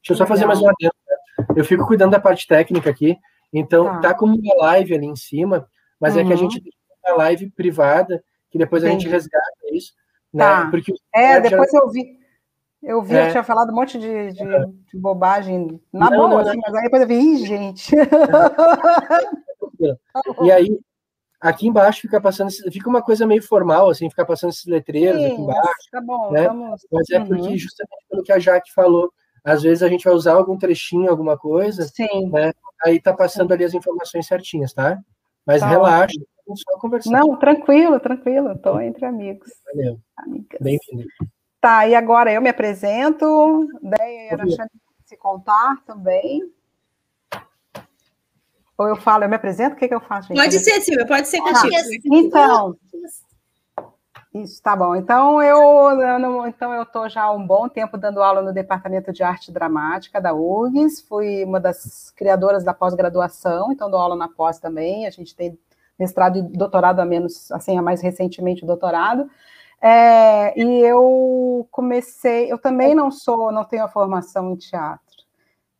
Deixa 0.00 0.12
eu 0.12 0.16
só 0.16 0.26
fazer 0.26 0.46
mais 0.46 0.60
uma 0.60 0.72
adendo. 0.72 0.94
Né? 1.08 1.46
Eu 1.56 1.64
fico 1.64 1.86
cuidando 1.86 2.12
da 2.12 2.20
parte 2.20 2.46
técnica 2.46 2.90
aqui, 2.90 3.16
então 3.52 3.84
tá, 3.84 4.00
tá 4.00 4.14
como 4.14 4.36
uma 4.36 4.66
live 4.66 4.94
ali 4.94 5.06
em 5.06 5.16
cima, 5.16 5.68
mas 6.00 6.14
uhum. 6.14 6.20
é 6.20 6.24
que 6.24 6.32
a 6.32 6.36
uhum. 6.36 6.42
gente 6.42 6.62
tem 6.62 6.72
uma 7.06 7.16
live 7.16 7.50
privada, 7.50 8.22
que 8.50 8.58
depois 8.58 8.84
a 8.84 8.88
gente 8.88 9.08
resgata 9.08 9.46
isso. 9.72 9.92
Né? 10.32 10.44
Tá. 10.44 10.68
Porque 10.70 10.92
é, 11.14 11.40
depois 11.40 11.70
já... 11.70 11.78
eu 11.78 11.90
vi. 11.90 12.17
Eu 12.82 13.02
vi, 13.02 13.14
é. 13.14 13.26
eu 13.26 13.30
tinha 13.32 13.42
falado 13.42 13.70
um 13.70 13.74
monte 13.74 13.98
de, 13.98 14.32
de, 14.32 14.42
é. 14.42 14.64
de 14.66 14.96
bobagem 14.98 15.80
na 15.92 16.10
não, 16.10 16.16
boa, 16.16 16.28
não, 16.28 16.38
assim, 16.38 16.60
mas 16.60 16.74
aí 16.74 16.82
depois 16.82 17.02
eu 17.02 17.08
vi, 17.08 17.14
Ih, 17.14 17.46
gente. 17.46 17.94
E 20.42 20.50
aí, 20.50 20.80
aqui 21.40 21.68
embaixo 21.68 22.00
fica 22.00 22.20
passando, 22.20 22.50
fica 22.50 22.88
uma 22.88 23.02
coisa 23.02 23.26
meio 23.26 23.42
formal, 23.42 23.88
assim, 23.88 24.10
ficar 24.10 24.24
passando 24.24 24.50
esses 24.50 24.66
letreiros 24.66 25.20
Sim, 25.20 25.26
aqui 25.26 25.40
embaixo. 25.40 25.90
Tá 25.92 26.00
bom, 26.00 26.32
né? 26.32 26.48
vamos. 26.48 26.86
Mas 26.90 27.08
é 27.10 27.20
porque, 27.20 27.48
uhum. 27.48 27.56
justamente 27.56 28.06
pelo 28.10 28.22
que 28.22 28.32
a 28.32 28.38
Jaque 28.38 28.72
falou, 28.72 29.12
às 29.44 29.62
vezes 29.62 29.82
a 29.82 29.88
gente 29.88 30.04
vai 30.04 30.12
usar 30.12 30.34
algum 30.34 30.58
trechinho, 30.58 31.10
alguma 31.10 31.38
coisa, 31.38 31.84
Sim. 31.84 32.28
né? 32.30 32.52
Aí 32.84 33.00
tá 33.00 33.12
passando 33.12 33.52
ali 33.52 33.64
as 33.64 33.74
informações 33.74 34.26
certinhas, 34.26 34.72
tá? 34.72 34.98
Mas 35.46 35.60
tá 35.60 35.68
relaxa, 35.68 36.18
só 36.54 36.78
conversar. 36.78 37.10
Não, 37.10 37.36
tranquilo, 37.36 38.00
tranquilo, 38.00 38.58
tô 38.58 38.80
entre 38.80 39.04
amigos. 39.06 39.50
Valeu. 39.64 40.00
Bem-vindo. 40.60 41.08
Tá, 41.60 41.88
e 41.88 41.94
agora 41.94 42.32
eu 42.32 42.40
me 42.40 42.48
apresento, 42.48 43.66
Deia 43.82 44.32
era 44.32 44.44
se 45.04 45.16
contar 45.16 45.82
também. 45.84 46.42
Ou 48.76 48.86
eu 48.86 48.94
falo, 48.94 49.24
eu 49.24 49.28
me 49.28 49.34
apresento? 49.34 49.74
O 49.74 49.78
que, 49.78 49.88
que 49.88 49.94
eu 49.94 50.00
faço? 50.00 50.28
Gente? 50.28 50.36
Pode 50.36 50.58
ser, 50.60 50.80
Silvia, 50.80 51.04
pode 51.04 51.26
ser 51.26 51.38
contigo. 51.38 51.74
Ah, 51.74 51.80
então, 52.12 52.76
Isso, 54.32 54.62
tá 54.62 54.76
bom. 54.76 54.94
Então 54.94 55.42
eu, 55.42 56.00
eu 56.00 56.46
então 56.46 56.72
eu 56.72 56.84
estou 56.84 57.08
já 57.08 57.22
há 57.22 57.32
um 57.32 57.44
bom 57.44 57.68
tempo 57.68 57.98
dando 57.98 58.22
aula 58.22 58.40
no 58.40 58.52
Departamento 58.52 59.12
de 59.12 59.24
Arte 59.24 59.50
Dramática 59.50 60.20
da 60.20 60.32
URGS, 60.32 61.00
fui 61.00 61.44
uma 61.44 61.58
das 61.58 62.12
criadoras 62.12 62.62
da 62.62 62.72
pós-graduação, 62.72 63.72
então 63.72 63.90
dou 63.90 63.98
aula 63.98 64.14
na 64.14 64.28
pós 64.28 64.60
também, 64.60 65.08
a 65.08 65.10
gente 65.10 65.34
tem 65.34 65.58
mestrado 65.98 66.38
e 66.38 66.42
doutorado 66.42 67.00
a 67.00 67.04
menos, 67.04 67.50
assim, 67.50 67.76
a 67.76 67.82
mais 67.82 68.00
recentemente 68.00 68.62
o 68.62 68.66
doutorado. 68.66 69.28
É, 69.80 70.58
e 70.60 70.80
eu 70.80 71.66
comecei, 71.70 72.50
eu 72.50 72.58
também 72.58 72.94
não 72.94 73.10
sou, 73.10 73.52
não 73.52 73.64
tenho 73.64 73.84
a 73.84 73.88
formação 73.88 74.52
em 74.52 74.56
teatro. 74.56 75.06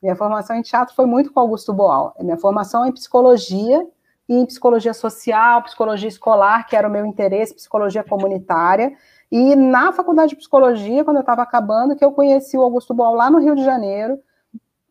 Minha 0.00 0.14
formação 0.14 0.56
em 0.56 0.62
teatro 0.62 0.94
foi 0.94 1.06
muito 1.06 1.32
com 1.32 1.40
Augusto 1.40 1.72
Boal. 1.72 2.14
Minha 2.20 2.36
formação 2.36 2.84
é 2.84 2.88
em 2.88 2.92
psicologia, 2.92 3.84
e 4.28 4.34
em 4.34 4.46
psicologia 4.46 4.92
social, 4.92 5.62
psicologia 5.62 6.08
escolar, 6.08 6.66
que 6.66 6.76
era 6.76 6.86
o 6.86 6.90
meu 6.90 7.06
interesse, 7.06 7.54
psicologia 7.54 8.04
comunitária. 8.04 8.92
E 9.32 9.56
na 9.56 9.90
faculdade 9.90 10.30
de 10.30 10.36
psicologia, 10.36 11.02
quando 11.02 11.16
eu 11.16 11.22
estava 11.22 11.42
acabando, 11.42 11.96
que 11.96 12.04
eu 12.04 12.12
conheci 12.12 12.56
o 12.56 12.62
Augusto 12.62 12.92
Boal 12.92 13.14
lá 13.14 13.30
no 13.30 13.38
Rio 13.38 13.54
de 13.54 13.64
Janeiro, 13.64 14.18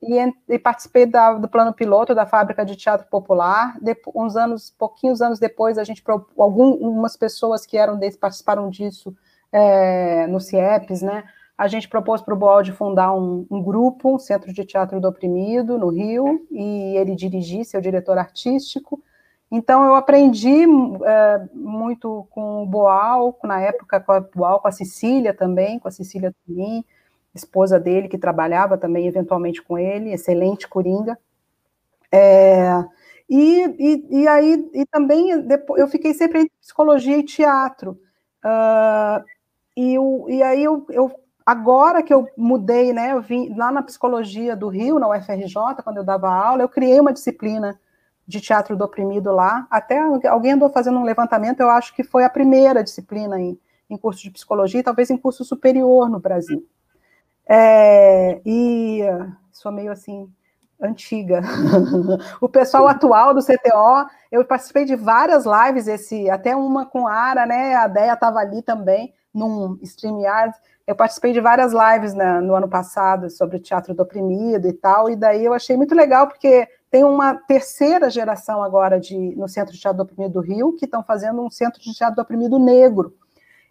e, 0.01 0.33
e 0.49 0.59
participei 0.59 1.05
da, 1.05 1.33
do 1.33 1.47
plano 1.47 1.73
piloto 1.73 2.13
da 2.13 2.25
fábrica 2.25 2.65
de 2.65 2.75
teatro 2.75 3.07
popular. 3.09 3.77
De, 3.81 3.95
uns 4.15 4.35
anos, 4.35 4.73
pouquinhos 4.77 5.21
anos 5.21 5.39
depois, 5.39 5.77
a 5.77 5.83
gente 5.83 6.03
algumas 6.37 7.17
pessoas 7.17 7.65
que 7.65 7.77
eram 7.77 7.97
desse 7.97 8.17
participaram 8.17 8.69
disso 8.69 9.15
é, 9.51 10.27
no 10.27 10.39
CIEPS, 10.39 11.01
né? 11.01 11.23
A 11.57 11.67
gente 11.67 11.89
propôs 11.89 12.21
para 12.21 12.35
o 12.35 12.37
Boal 12.37 12.61
de 12.61 12.71
fundar 12.71 13.11
um, 13.13 13.47
um, 13.49 13.63
grupo, 13.63 14.13
um 14.13 14.19
centro 14.19 14.53
de 14.53 14.63
teatro 14.63 15.01
do 15.01 15.07
oprimido 15.07 15.77
no 15.77 15.89
Rio, 15.89 16.45
e 16.51 16.95
ele 16.95 17.15
dirigir, 17.15 17.65
seu 17.65 17.81
diretor 17.81 18.17
artístico. 18.19 19.01
Então, 19.49 19.83
eu 19.83 19.95
aprendi 19.95 20.65
é, 21.03 21.47
muito 21.53 22.27
com 22.29 22.61
o 22.61 22.65
Boal, 22.67 23.35
na 23.43 23.59
época 23.59 23.99
com 23.99 24.11
a 24.11 24.19
Boal, 24.19 24.59
com 24.59 24.67
a 24.67 24.71
Cecília 24.71 25.33
também, 25.33 25.79
com 25.79 25.87
a 25.87 25.91
Cecília 25.91 26.35
Turim, 26.45 26.85
esposa 27.37 27.79
dele, 27.79 28.07
que 28.07 28.17
trabalhava 28.17 28.77
também 28.77 29.07
eventualmente 29.07 29.61
com 29.61 29.77
ele, 29.77 30.11
excelente 30.11 30.67
coringa. 30.67 31.17
É, 32.11 32.83
e, 33.29 33.63
e, 33.77 34.21
e, 34.21 34.27
aí, 34.27 34.69
e 34.73 34.85
também 34.85 35.41
depois, 35.41 35.81
eu 35.81 35.87
fiquei 35.87 36.13
sempre 36.13 36.41
entre 36.41 36.53
psicologia 36.61 37.17
e 37.17 37.23
teatro. 37.23 37.99
Uh, 38.43 39.23
e, 39.75 39.93
eu, 39.93 40.25
e 40.29 40.41
aí, 40.41 40.63
eu, 40.63 40.85
eu, 40.89 41.11
agora 41.45 42.01
que 42.01 42.13
eu 42.13 42.27
mudei, 42.37 42.93
né, 42.93 43.11
eu 43.11 43.21
vim 43.21 43.53
lá 43.55 43.71
na 43.71 43.83
psicologia 43.83 44.55
do 44.55 44.69
Rio, 44.69 44.99
na 44.99 45.09
UFRJ, 45.09 45.83
quando 45.83 45.97
eu 45.97 46.03
dava 46.03 46.29
aula, 46.29 46.61
eu 46.61 46.69
criei 46.69 46.99
uma 46.99 47.13
disciplina 47.13 47.79
de 48.27 48.41
teatro 48.41 48.75
do 48.75 48.83
oprimido 48.83 49.31
lá. 49.31 49.67
Até 49.69 49.99
alguém 50.27 50.53
andou 50.53 50.69
fazendo 50.69 50.99
um 50.99 51.03
levantamento, 51.03 51.59
eu 51.59 51.69
acho 51.69 51.93
que 51.93 52.03
foi 52.03 52.23
a 52.23 52.29
primeira 52.29 52.83
disciplina 52.83 53.39
em, 53.39 53.59
em 53.89 53.97
curso 53.97 54.21
de 54.21 54.31
psicologia, 54.31 54.83
talvez 54.83 55.09
em 55.09 55.17
curso 55.17 55.43
superior 55.43 56.09
no 56.09 56.19
Brasil. 56.19 56.65
É, 57.49 58.41
e 58.45 59.01
sou 59.51 59.71
meio 59.71 59.91
assim 59.91 60.29
antiga. 60.79 61.41
o 62.41 62.47
pessoal 62.47 62.87
atual 62.87 63.33
do 63.33 63.43
CTO, 63.43 64.07
eu 64.31 64.45
participei 64.45 64.85
de 64.85 64.95
várias 64.95 65.45
lives, 65.45 65.87
esse 65.87 66.29
até 66.29 66.55
uma 66.55 66.85
com 66.85 67.07
a 67.07 67.13
Ara, 67.13 67.45
né? 67.45 67.75
A 67.75 67.87
Deia 67.87 68.13
estava 68.13 68.39
ali 68.39 68.61
também 68.61 69.13
num 69.33 69.77
StreamYard. 69.81 70.53
Eu 70.85 70.95
participei 70.95 71.33
de 71.33 71.41
várias 71.41 71.73
lives 71.73 72.13
né, 72.13 72.39
no 72.39 72.55
ano 72.55 72.67
passado 72.67 73.29
sobre 73.29 73.59
teatro 73.59 73.93
do 73.93 74.03
oprimido 74.03 74.67
e 74.67 74.73
tal, 74.73 75.09
e 75.09 75.15
daí 75.15 75.43
eu 75.43 75.53
achei 75.53 75.75
muito 75.75 75.93
legal 75.93 76.27
porque 76.27 76.67
tem 76.89 77.03
uma 77.03 77.35
terceira 77.35 78.09
geração 78.09 78.63
agora 78.63 78.99
de 78.99 79.35
no 79.35 79.47
Centro 79.47 79.73
de 79.73 79.79
Teatro 79.79 79.97
do 79.97 80.03
Oprimido 80.03 80.33
do 80.33 80.39
Rio 80.39 80.73
que 80.73 80.85
estão 80.85 81.03
fazendo 81.03 81.41
um 81.41 81.49
Centro 81.49 81.81
de 81.81 81.93
Teatro 81.93 82.15
do 82.15 82.21
Oprimido 82.21 82.57
negro 82.57 83.13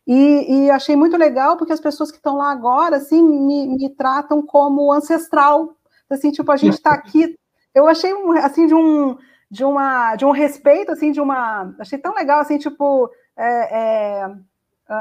e, 0.06 0.66
e, 0.66 0.70
achei 0.70 0.94
muito 0.94 1.16
legal 1.16 1.56
porque 1.56 1.72
as 1.72 1.80
pessoas 1.80 2.10
que 2.10 2.16
estão 2.16 2.36
lá 2.36 2.50
agora, 2.50 2.96
assim, 2.96 3.20
me, 3.22 3.66
me 3.66 3.90
tratam 3.90 4.40
como 4.40 4.92
ancestral. 4.92 5.75
Assim, 6.08 6.30
tipo, 6.30 6.50
a 6.52 6.56
gente 6.56 6.75
está 6.75 6.92
aqui. 6.94 7.36
Eu 7.75 7.88
achei, 7.88 8.12
assim, 8.42 8.66
de 8.66 8.75
um, 8.75 9.16
de, 9.50 9.64
uma, 9.64 10.14
de 10.14 10.25
um 10.25 10.30
respeito, 10.30 10.92
assim, 10.92 11.10
de 11.10 11.20
uma... 11.20 11.75
Achei 11.78 11.98
tão 11.98 12.14
legal, 12.14 12.40
assim, 12.40 12.56
tipo... 12.58 13.10
É, 13.36 14.25
é, 14.25 14.36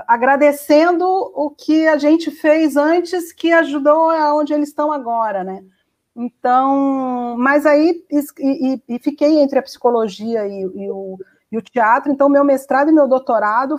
agradecendo 0.08 1.06
o 1.06 1.52
que 1.52 1.88
a 1.88 1.98
gente 1.98 2.32
fez 2.32 2.76
antes 2.76 3.32
que 3.32 3.54
ajudou 3.54 4.10
aonde 4.10 4.54
eles 4.54 4.70
estão 4.70 4.92
agora, 4.92 5.44
né? 5.44 5.64
Então, 6.16 7.36
mas 7.38 7.66
aí 7.66 8.04
e, 8.10 8.24
e, 8.40 8.82
e 8.88 9.00
fiquei 9.00 9.40
entre 9.40 9.60
a 9.60 9.64
psicologia 9.64 10.48
e, 10.48 10.62
e, 10.62 10.90
o, 10.90 11.18
e 11.52 11.58
o 11.58 11.62
teatro. 11.62 12.12
Então, 12.12 12.30
meu 12.30 12.44
mestrado 12.44 12.90
e 12.90 12.94
meu 12.94 13.08
doutorado 13.08 13.78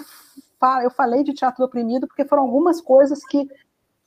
eu 0.82 0.90
falei 0.90 1.22
de 1.22 1.34
teatro 1.34 1.64
oprimido 1.64 2.06
porque 2.06 2.24
foram 2.24 2.44
algumas 2.44 2.80
coisas 2.80 3.24
que, 3.26 3.48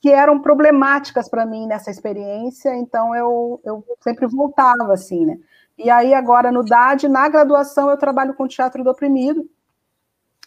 que 0.01 0.09
eram 0.09 0.41
problemáticas 0.41 1.29
para 1.29 1.45
mim 1.45 1.67
nessa 1.67 1.91
experiência, 1.91 2.75
então 2.75 3.15
eu, 3.15 3.61
eu 3.63 3.85
sempre 4.01 4.27
voltava 4.27 4.93
assim, 4.93 5.25
né? 5.25 5.39
E 5.79 5.89
aí, 5.89 6.13
agora, 6.13 6.51
no 6.51 6.61
DAD, 6.61 7.07
na 7.07 7.29
graduação, 7.29 7.89
eu 7.89 7.97
trabalho 7.97 8.33
com 8.33 8.49
teatro 8.49 8.83
do 8.83 8.89
oprimido. 8.89 9.49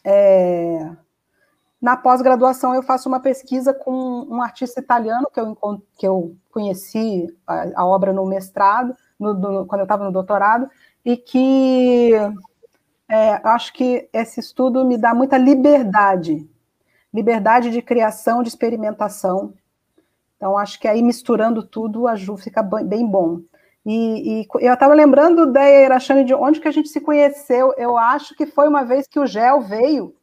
É... 0.05 0.91
Na 1.81 1.97
pós-graduação, 1.97 2.75
eu 2.75 2.83
faço 2.83 3.09
uma 3.09 3.19
pesquisa 3.19 3.73
com 3.73 3.93
um 4.29 4.43
artista 4.43 4.79
italiano 4.79 5.27
que 5.33 5.41
eu, 5.41 5.57
que 5.99 6.07
eu 6.07 6.37
conheci 6.51 7.35
a, 7.47 7.81
a 7.81 7.87
obra 7.87 8.13
no 8.13 8.27
mestrado, 8.27 8.95
no, 9.19 9.67
quando 9.67 9.81
eu 9.81 9.85
estava 9.85 10.05
no 10.05 10.13
doutorado, 10.13 10.69
e 11.03 11.17
que 11.17 12.13
é, 13.13 13.39
acho 13.45 13.75
que 13.75 14.09
esse 14.11 14.41
estudo 14.41 14.87
me 14.87 14.97
dá 14.97 15.15
muita 15.15 15.37
liberdade, 15.37 16.49
liberdade 17.13 17.71
de 17.71 17.83
criação, 17.83 18.43
de 18.43 18.49
experimentação. 18.49 19.53
Então, 20.35 20.57
acho 20.57 20.81
que 20.81 20.89
aí 20.89 21.03
misturando 21.03 21.63
tudo, 21.63 22.09
a 22.09 22.17
Ju 22.17 22.39
fica 22.39 22.63
bem 22.63 23.07
bom. 23.07 23.43
E, 23.85 24.41
e 24.41 24.49
eu 24.61 24.73
estava 24.73 24.95
lembrando 24.95 25.53
da 25.53 25.69
Irachane 25.69 26.25
de 26.25 26.33
onde 26.33 26.59
que 26.59 26.69
a 26.69 26.73
gente 26.73 26.89
se 26.89 27.03
conheceu. 27.03 27.75
Eu 27.77 27.99
acho 27.99 28.35
que 28.35 28.47
foi 28.47 28.67
uma 28.67 28.83
vez 28.83 29.07
que 29.07 29.21
o 29.21 29.27
Gel 29.27 29.61
veio 29.61 30.17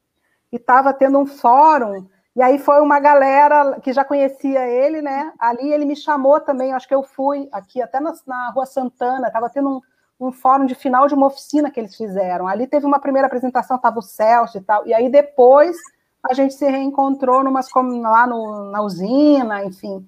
e 0.51 0.55
estava 0.55 0.91
tendo 0.91 1.19
um 1.19 1.27
fórum, 1.27 2.07
e 2.35 2.41
aí 2.41 2.57
foi 2.57 2.81
uma 2.81 2.99
galera 2.99 3.79
que 3.81 3.93
já 3.93 4.03
conhecia 4.03 4.67
ele, 4.67 4.99
né? 4.99 5.31
Ali 5.37 5.71
ele 5.71 5.85
me 5.85 5.95
chamou 5.95 6.39
também, 6.39 6.73
acho 6.73 6.87
que 6.87 6.95
eu 6.95 7.03
fui 7.03 7.47
aqui 7.51 7.83
até 7.83 7.99
na, 7.99 8.13
na 8.25 8.49
Rua 8.49 8.65
Santana, 8.65 9.27
estava 9.27 9.47
tendo 9.47 9.77
um, 9.77 9.81
um 10.19 10.31
fórum 10.31 10.65
de 10.65 10.75
final 10.75 11.07
de 11.07 11.13
uma 11.13 11.27
oficina 11.27 11.71
que 11.71 11.79
eles 11.79 11.95
fizeram. 11.95 12.47
Ali 12.47 12.67
teve 12.67 12.85
uma 12.85 12.99
primeira 12.99 13.27
apresentação, 13.27 13.77
estava 13.77 13.99
o 13.99 14.01
Celso 14.01 14.57
e 14.57 14.61
tal, 14.61 14.85
e 14.85 14.93
aí 14.93 15.09
depois 15.09 15.77
a 16.21 16.33
gente 16.33 16.53
se 16.53 16.69
reencontrou 16.69 17.43
numas, 17.43 17.67
lá 17.73 18.27
no, 18.27 18.69
na 18.71 18.81
usina, 18.81 19.63
enfim. 19.63 20.05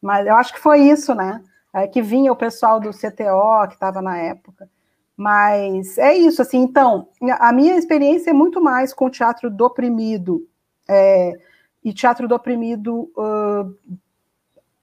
Mas 0.00 0.26
eu 0.26 0.34
acho 0.34 0.52
que 0.52 0.58
foi 0.58 0.80
isso, 0.80 1.14
né? 1.14 1.42
É, 1.72 1.86
que 1.86 2.02
vinha 2.02 2.32
o 2.32 2.36
pessoal 2.36 2.80
do 2.80 2.90
CTO, 2.90 3.68
que 3.68 3.74
estava 3.74 4.02
na 4.02 4.18
época. 4.18 4.68
Mas 5.16 5.96
é 5.98 6.14
isso, 6.14 6.42
assim, 6.42 6.58
então, 6.58 7.08
a 7.38 7.52
minha 7.52 7.76
experiência 7.76 8.30
é 8.30 8.32
muito 8.32 8.60
mais 8.60 8.92
com 8.92 9.08
teatro 9.08 9.48
do 9.48 9.64
oprimido, 9.64 10.46
é, 10.88 11.38
e 11.84 11.92
teatro 11.92 12.26
do 12.26 12.34
oprimido 12.34 13.10
uh, 13.16 13.76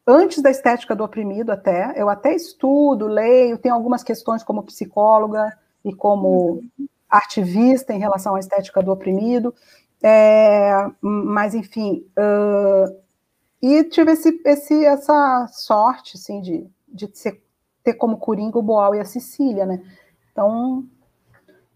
antes 0.09 0.41
da 0.41 0.49
estética 0.49 0.95
do 0.95 1.03
oprimido 1.03 1.51
até, 1.51 1.93
eu 1.95 2.09
até 2.09 2.33
estudo, 2.33 3.05
leio, 3.07 3.57
tenho 3.57 3.75
algumas 3.75 4.03
questões 4.03 4.43
como 4.43 4.63
psicóloga 4.63 5.55
e 5.85 5.93
como 5.93 6.63
ativista 7.09 7.93
em 7.93 7.99
relação 7.99 8.35
à 8.35 8.39
estética 8.39 8.81
do 8.81 8.91
oprimido, 8.91 9.53
é, 10.01 10.71
mas 11.01 11.53
enfim, 11.53 12.05
uh, 12.17 12.95
e 13.61 13.83
tive 13.83 14.13
esse, 14.13 14.41
esse, 14.45 14.85
essa 14.85 15.47
sorte, 15.49 16.17
assim, 16.17 16.41
de, 16.41 16.67
de 16.87 17.09
ser, 17.17 17.43
ter 17.83 17.93
como 17.93 18.17
coringa 18.17 18.57
o 18.57 18.63
Boal 18.63 18.95
e 18.95 18.99
a 18.99 19.05
Cecília, 19.05 19.65
né, 19.65 19.81
então, 20.31 20.85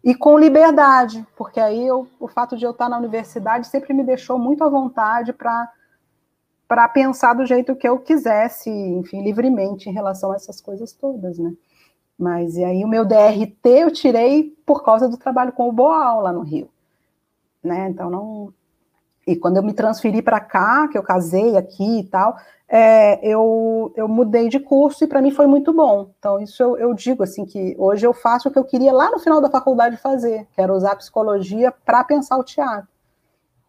e 0.03 0.13
com 0.15 0.37
liberdade, 0.37 1.25
porque 1.35 1.59
aí 1.59 1.85
eu, 1.85 2.07
o 2.19 2.27
fato 2.27 2.57
de 2.57 2.65
eu 2.65 2.71
estar 2.71 2.89
na 2.89 2.97
universidade 2.97 3.67
sempre 3.67 3.93
me 3.93 4.03
deixou 4.03 4.37
muito 4.37 4.63
à 4.63 4.69
vontade 4.69 5.31
para 5.33 5.71
para 6.73 6.89
pensar 6.89 7.35
do 7.35 7.45
jeito 7.45 7.75
que 7.75 7.87
eu 7.87 7.99
quisesse, 7.99 8.67
enfim, 8.67 9.23
livremente 9.23 9.87
em 9.87 9.93
relação 9.93 10.31
a 10.31 10.35
essas 10.35 10.59
coisas 10.59 10.91
todas, 10.91 11.37
né? 11.37 11.53
Mas 12.17 12.55
e 12.57 12.63
aí 12.63 12.83
o 12.83 12.87
meu 12.87 13.05
DRT 13.05 13.59
eu 13.63 13.91
tirei 13.91 14.57
por 14.65 14.83
causa 14.83 15.07
do 15.07 15.15
trabalho 15.15 15.51
com 15.51 15.69
o 15.69 15.71
Boal 15.71 16.21
lá 16.21 16.33
no 16.33 16.41
Rio, 16.41 16.67
né? 17.63 17.89
Então 17.91 18.09
não. 18.09 18.51
E 19.27 19.35
quando 19.35 19.57
eu 19.57 19.63
me 19.63 19.71
transferi 19.71 20.19
para 20.23 20.39
cá, 20.39 20.87
que 20.87 20.97
eu 20.97 21.03
casei 21.03 21.55
aqui 21.55 21.99
e 21.99 22.03
tal, 22.05 22.35
é, 22.67 23.23
eu, 23.23 23.93
eu 23.95 24.07
mudei 24.07 24.49
de 24.49 24.59
curso 24.59 25.03
e 25.03 25.07
para 25.07 25.21
mim 25.21 25.29
foi 25.29 25.45
muito 25.45 25.71
bom. 25.71 26.09
Então, 26.17 26.39
isso 26.39 26.63
eu, 26.63 26.75
eu, 26.75 26.93
digo 26.95 27.21
assim 27.21 27.45
que 27.45 27.75
hoje 27.77 28.07
eu 28.07 28.15
faço 28.15 28.49
o 28.49 28.51
que 28.51 28.57
eu 28.57 28.65
queria 28.65 28.91
lá 28.91 29.11
no 29.11 29.19
final 29.19 29.39
da 29.39 29.49
faculdade 29.49 29.95
fazer, 29.97 30.47
que 30.55 30.59
era 30.59 30.73
usar 30.73 30.93
a 30.93 30.95
psicologia 30.95 31.71
para 31.85 32.03
pensar 32.03 32.35
o 32.35 32.43
teatro. 32.43 32.87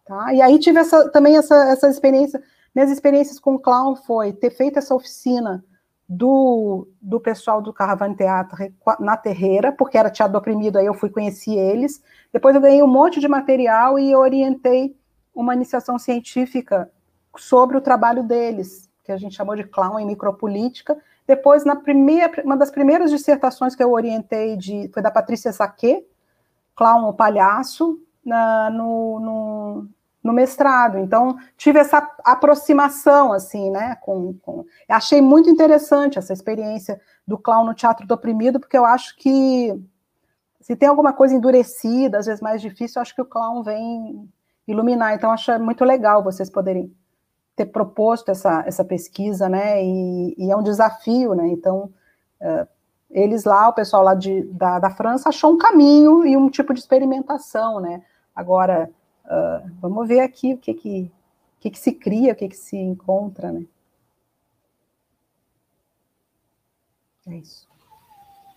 Tá? 0.05 0.33
E 0.33 0.41
aí 0.41 0.57
tive 0.57 0.79
essa, 0.79 1.07
também 1.09 1.37
essa, 1.37 1.55
essa 1.69 1.87
experiência 1.87 2.41
minhas 2.75 2.91
experiências 2.91 3.39
com 3.39 3.55
o 3.55 3.59
clown 3.59 3.95
foi 3.95 4.33
ter 4.33 4.51
feito 4.51 4.77
essa 4.77 4.93
oficina 4.93 5.63
do, 6.07 6.87
do 7.01 7.19
pessoal 7.19 7.61
do 7.61 7.73
Caravane 7.73 8.15
Teatro 8.15 8.57
na 8.99 9.17
Terreira, 9.17 9.71
porque 9.71 9.97
era 9.97 10.09
teatro 10.09 10.37
oprimido, 10.37 10.77
aí 10.77 10.85
eu 10.85 10.93
fui 10.93 11.09
conhecer 11.09 11.55
eles. 11.55 12.03
Depois 12.31 12.53
eu 12.53 12.61
ganhei 12.61 12.83
um 12.83 12.87
monte 12.87 13.19
de 13.19 13.27
material 13.27 13.97
e 13.97 14.15
orientei 14.15 14.95
uma 15.33 15.55
iniciação 15.55 15.97
científica 15.97 16.91
sobre 17.37 17.77
o 17.77 17.81
trabalho 17.81 18.23
deles, 18.23 18.89
que 19.03 19.11
a 19.11 19.17
gente 19.17 19.35
chamou 19.35 19.55
de 19.55 19.63
clown 19.63 19.99
em 19.99 20.05
micropolítica. 20.05 20.97
Depois, 21.27 21.65
na 21.65 21.75
primeira, 21.75 22.43
uma 22.43 22.55
das 22.55 22.69
primeiras 22.69 23.09
dissertações 23.09 23.75
que 23.75 23.83
eu 23.83 23.91
orientei 23.91 24.55
de, 24.55 24.89
foi 24.93 25.01
da 25.01 25.09
Patrícia 25.09 25.51
Saquet, 25.51 26.05
clown 26.75 27.05
ou 27.05 27.13
palhaço, 27.13 27.99
na, 28.23 28.69
no, 28.69 29.19
no, 29.19 29.87
no, 30.25 30.33
mestrado. 30.33 30.97
Então, 30.97 31.37
tive 31.55 31.79
essa 31.79 31.97
aproximação, 32.23 33.31
assim, 33.31 33.69
né, 33.69 33.95
com, 34.01 34.33
com... 34.41 34.65
Achei 34.89 35.21
muito 35.21 35.49
interessante 35.49 36.17
essa 36.17 36.33
experiência 36.33 36.99
do 37.27 37.37
clown 37.37 37.65
no 37.65 37.73
teatro 37.73 38.07
do 38.07 38.13
oprimido, 38.13 38.59
porque 38.59 38.77
eu 38.77 38.85
acho 38.85 39.15
que 39.17 39.73
se 40.59 40.75
tem 40.75 40.89
alguma 40.89 41.13
coisa 41.13 41.35
endurecida, 41.35 42.17
às 42.17 42.25
vezes 42.25 42.41
mais 42.41 42.61
difícil, 42.61 42.99
eu 42.99 43.01
acho 43.03 43.13
que 43.13 43.21
o 43.21 43.25
clown 43.25 43.61
vem 43.61 44.27
iluminar. 44.67 45.13
Então, 45.13 45.29
acho 45.29 45.57
muito 45.59 45.85
legal 45.85 46.23
vocês 46.23 46.49
poderem 46.49 46.91
ter 47.55 47.67
proposto 47.67 48.29
essa, 48.29 48.63
essa 48.65 48.83
pesquisa, 48.83 49.47
né? 49.47 49.83
E, 49.83 50.35
e 50.37 50.51
é 50.51 50.55
um 50.55 50.63
desafio, 50.63 51.33
né? 51.33 51.47
Então, 51.47 51.91
uh, 52.41 52.67
eles 53.09 53.45
lá, 53.45 53.69
o 53.69 53.73
pessoal 53.73 54.03
lá 54.03 54.13
de, 54.13 54.43
da, 54.45 54.79
da 54.79 54.89
França, 54.89 55.29
achou 55.29 55.53
um 55.53 55.57
caminho 55.57 56.25
e 56.25 56.35
um 56.35 56.49
tipo 56.49 56.73
de 56.73 56.79
experimentação, 56.79 57.79
né? 57.79 58.01
Agora, 58.35 58.89
uh, 59.25 59.69
vamos 59.81 60.07
ver 60.07 60.21
aqui 60.21 60.53
o 60.53 60.57
que 60.57 60.73
que, 60.73 61.11
que 61.59 61.69
que 61.69 61.79
se 61.79 61.91
cria, 61.93 62.33
o 62.33 62.35
que 62.35 62.49
que 62.49 62.57
se 62.57 62.77
encontra, 62.77 63.51
né? 63.51 63.65
É 67.27 67.35
isso. 67.37 67.67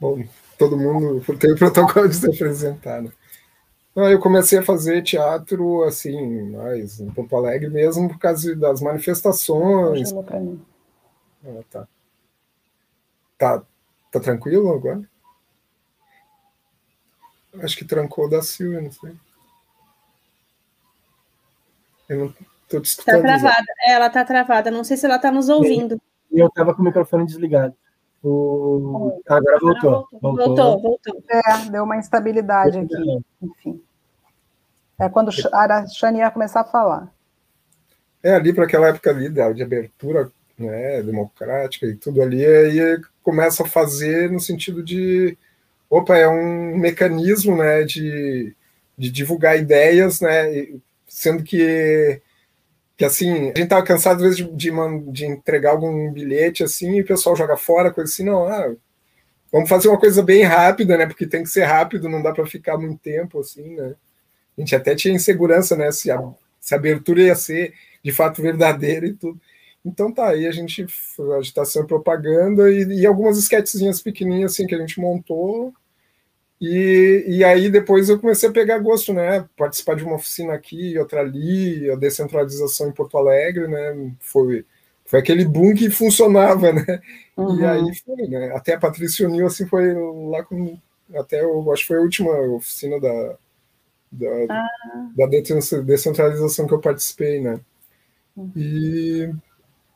Bom, 0.00 0.22
todo 0.58 0.76
mundo 0.76 1.22
tem 1.38 1.52
o 1.52 1.56
protocolo 1.56 2.08
de 2.08 2.14
se 2.14 2.30
apresentar, 2.30 3.02
né? 3.02 3.12
Eu 3.94 4.20
comecei 4.20 4.58
a 4.58 4.64
fazer 4.64 5.02
teatro, 5.02 5.82
assim, 5.82 6.52
mais 6.52 7.00
em 7.00 7.10
Porto 7.10 7.34
Alegre 7.34 7.68
mesmo, 7.68 8.08
por 8.08 8.18
causa 8.18 8.54
das 8.54 8.80
manifestações. 8.80 10.12
Ah, 11.44 11.64
tá. 11.68 11.88
tá. 13.37 13.62
Tá 14.10 14.20
tranquilo 14.20 14.72
agora? 14.72 15.02
Acho 17.60 17.76
que 17.76 17.84
trancou 17.84 18.28
da 18.28 18.40
Silvia, 18.40 18.80
não 18.80 18.92
sei. 18.92 19.14
Eu 22.08 22.18
não 22.18 22.34
tô 22.68 22.80
discutindo. 22.80 23.14
Tá 23.14 23.20
travada. 23.20 23.66
É, 23.86 23.92
ela 23.92 24.10
tá 24.10 24.24
travada. 24.24 24.70
Não 24.70 24.84
sei 24.84 24.96
se 24.96 25.06
ela 25.06 25.18
tá 25.18 25.30
nos 25.30 25.48
ouvindo. 25.48 26.00
Eu 26.30 26.50
tava 26.50 26.74
com 26.74 26.82
o 26.82 26.84
microfone 26.84 27.26
desligado. 27.26 27.74
O... 28.22 29.20
Agora 29.28 29.58
voltou. 29.60 30.08
Voltou, 30.20 30.46
voltou. 30.46 30.82
voltou. 30.82 31.22
É, 31.30 31.70
deu 31.70 31.84
uma 31.84 31.96
instabilidade 31.96 32.78
aqui. 32.78 33.20
Enfim. 33.42 33.82
É 34.98 35.08
quando 35.08 35.30
a 35.52 35.86
Shani 35.86 36.18
ia 36.18 36.30
começar 36.30 36.62
a 36.62 36.64
falar. 36.64 37.12
É 38.22 38.34
ali 38.34 38.52
para 38.52 38.64
aquela 38.64 38.88
época 38.88 39.10
ali 39.10 39.28
de 39.28 39.62
abertura 39.62 40.30
né, 40.58 41.02
democrática 41.02 41.86
e 41.86 41.94
tudo 41.94 42.20
ali, 42.20 42.44
aí 42.44 43.00
começa 43.22 43.62
a 43.62 43.68
fazer 43.68 44.30
no 44.30 44.40
sentido 44.40 44.82
de 44.82 45.38
opa, 45.88 46.16
é 46.16 46.28
um 46.28 46.76
mecanismo 46.76 47.56
né, 47.56 47.84
de, 47.84 48.54
de 48.96 49.10
divulgar 49.10 49.56
ideias, 49.56 50.20
né, 50.20 50.66
sendo 51.08 51.42
que 51.42 52.20
que 52.96 53.04
assim, 53.04 53.52
a 53.52 53.58
gente 53.58 53.68
tava 53.68 53.84
cansado 53.84 54.16
às 54.16 54.22
vezes 54.22 54.56
de, 54.56 54.70
de, 55.12 55.24
entregar 55.24 55.70
algum 55.70 56.12
bilhete 56.12 56.64
assim 56.64 56.96
e 56.96 57.02
o 57.02 57.06
pessoal 57.06 57.36
joga 57.36 57.56
fora, 57.56 57.92
coisa 57.92 58.12
assim, 58.12 58.24
não, 58.24 58.44
ah, 58.44 58.74
vamos 59.52 59.68
fazer 59.68 59.88
uma 59.88 60.00
coisa 60.00 60.20
bem 60.20 60.42
rápida, 60.42 60.96
né? 60.98 61.06
Porque 61.06 61.24
tem 61.24 61.44
que 61.44 61.48
ser 61.48 61.62
rápido, 61.62 62.08
não 62.08 62.20
dá 62.20 62.32
para 62.32 62.44
ficar 62.44 62.76
muito 62.76 62.98
tempo 62.98 63.38
assim, 63.38 63.76
né? 63.76 63.94
A 64.56 64.60
gente 64.60 64.74
até 64.74 64.96
tinha 64.96 65.14
insegurança, 65.14 65.76
né? 65.76 65.92
Se 65.92 66.10
a, 66.10 66.20
se 66.60 66.74
a 66.74 66.76
abertura 66.76 67.22
ia 67.22 67.36
ser 67.36 67.72
de 68.02 68.12
fato 68.12 68.42
verdadeira 68.42 69.06
e 69.06 69.14
tudo. 69.14 69.40
Então 69.84 70.12
tá, 70.12 70.30
aí 70.30 70.46
a 70.46 70.50
gente, 70.50 70.84
agitação 71.38 71.84
e 71.84 71.86
propaganda 71.86 72.70
e, 72.70 72.82
e 73.02 73.06
algumas 73.06 73.38
esquetezinhas 73.38 74.02
pequenininhas 74.02 74.52
assim 74.52 74.66
que 74.66 74.74
a 74.74 74.78
gente 74.78 75.00
montou 75.00 75.72
e, 76.60 77.24
e 77.28 77.44
aí 77.44 77.70
depois 77.70 78.08
eu 78.08 78.18
comecei 78.18 78.48
a 78.48 78.52
pegar 78.52 78.78
gosto, 78.78 79.12
né? 79.12 79.48
Participar 79.56 79.94
de 79.94 80.04
uma 80.04 80.16
oficina 80.16 80.54
aqui, 80.54 80.98
outra 80.98 81.20
ali, 81.20 81.88
a 81.90 81.94
descentralização 81.94 82.88
em 82.88 82.92
Porto 82.92 83.16
Alegre, 83.16 83.68
né? 83.68 84.12
Foi, 84.18 84.66
foi 85.04 85.20
aquele 85.20 85.44
boom 85.44 85.72
que 85.74 85.88
funcionava, 85.88 86.72
né? 86.74 87.00
Uhum. 87.37 87.61
E 87.61 87.64
aí 87.64 87.94
foi, 88.04 88.26
né? 88.26 88.52
Até 88.56 88.74
a 88.74 88.78
Patrícia 88.78 89.28
uniu, 89.28 89.46
assim, 89.46 89.66
foi 89.66 89.94
lá 90.30 90.42
com. 90.42 90.76
Até 91.14 91.42
eu 91.42 91.72
acho 91.72 91.83
que 91.83 91.88
foi 91.88 91.98
a 91.98 92.02
última 92.02 92.33
oficina 92.33 93.00
da, 93.00 93.37
da, 94.11 94.28
ah. 94.50 95.11
da 95.16 95.26
descentralização 95.83 96.66
que 96.66 96.74
eu 96.74 96.80
participei, 96.80 97.40
né? 97.40 97.61
Uhum. 98.37 98.50
E, 98.56 99.33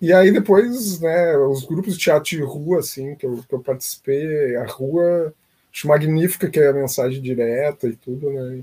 e 0.01 0.13
aí 0.13 0.31
depois, 0.31 1.01
né, 1.01 1.37
os 1.37 1.65
grupos 1.65 1.95
de 1.95 2.05
teatro 2.05 2.31
de 2.31 2.41
rua, 2.41 2.79
assim, 2.79 3.17
que 3.17 3.27
eu, 3.27 3.43
que 3.49 3.55
eu 3.55 3.61
participei, 3.61 4.57
a 4.57 4.65
rua 4.65 5.35
Acho 5.73 5.89
magnífica 5.89 6.51
que 6.51 6.61
é 6.61 6.69
a 6.69 6.73
mensagem 6.73 7.23
direta 7.23 7.89
e 7.89 7.97
tudo, 7.97 8.31
né? 8.31 8.63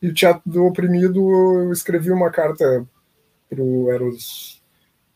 E 0.00 0.08
o 0.08 0.14
Teatro 0.14 0.42
do 0.44 0.64
Oprimido, 0.64 1.18
eu 1.64 1.72
escrevi 1.72 2.10
uma 2.12 2.30
carta 2.30 2.86
para 3.48 4.04
os, 4.04 4.62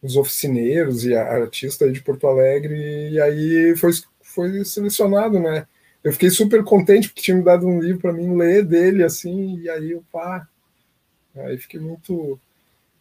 os 0.03 0.16
oficineiros 0.16 1.05
e 1.05 1.14
a 1.14 1.22
artista 1.22 1.90
de 1.90 2.01
Porto 2.03 2.27
Alegre, 2.27 3.11
e 3.11 3.20
aí 3.20 3.77
foi, 3.77 3.92
foi 4.22 4.64
selecionado, 4.64 5.38
né? 5.38 5.66
Eu 6.03 6.12
fiquei 6.12 6.31
super 6.31 6.62
contente 6.64 7.09
porque 7.09 7.22
tinha 7.22 7.37
me 7.37 7.42
dado 7.42 7.66
um 7.66 7.81
livro 7.81 8.01
para 8.01 8.12
mim 8.12 8.37
ler 8.37 8.64
dele, 8.64 9.03
assim, 9.05 9.59
e 9.61 9.68
aí 9.68 9.92
eu, 9.92 10.05
pá, 10.12 10.48
aí 11.37 11.59
fiquei 11.59 11.81
muito 11.81 12.38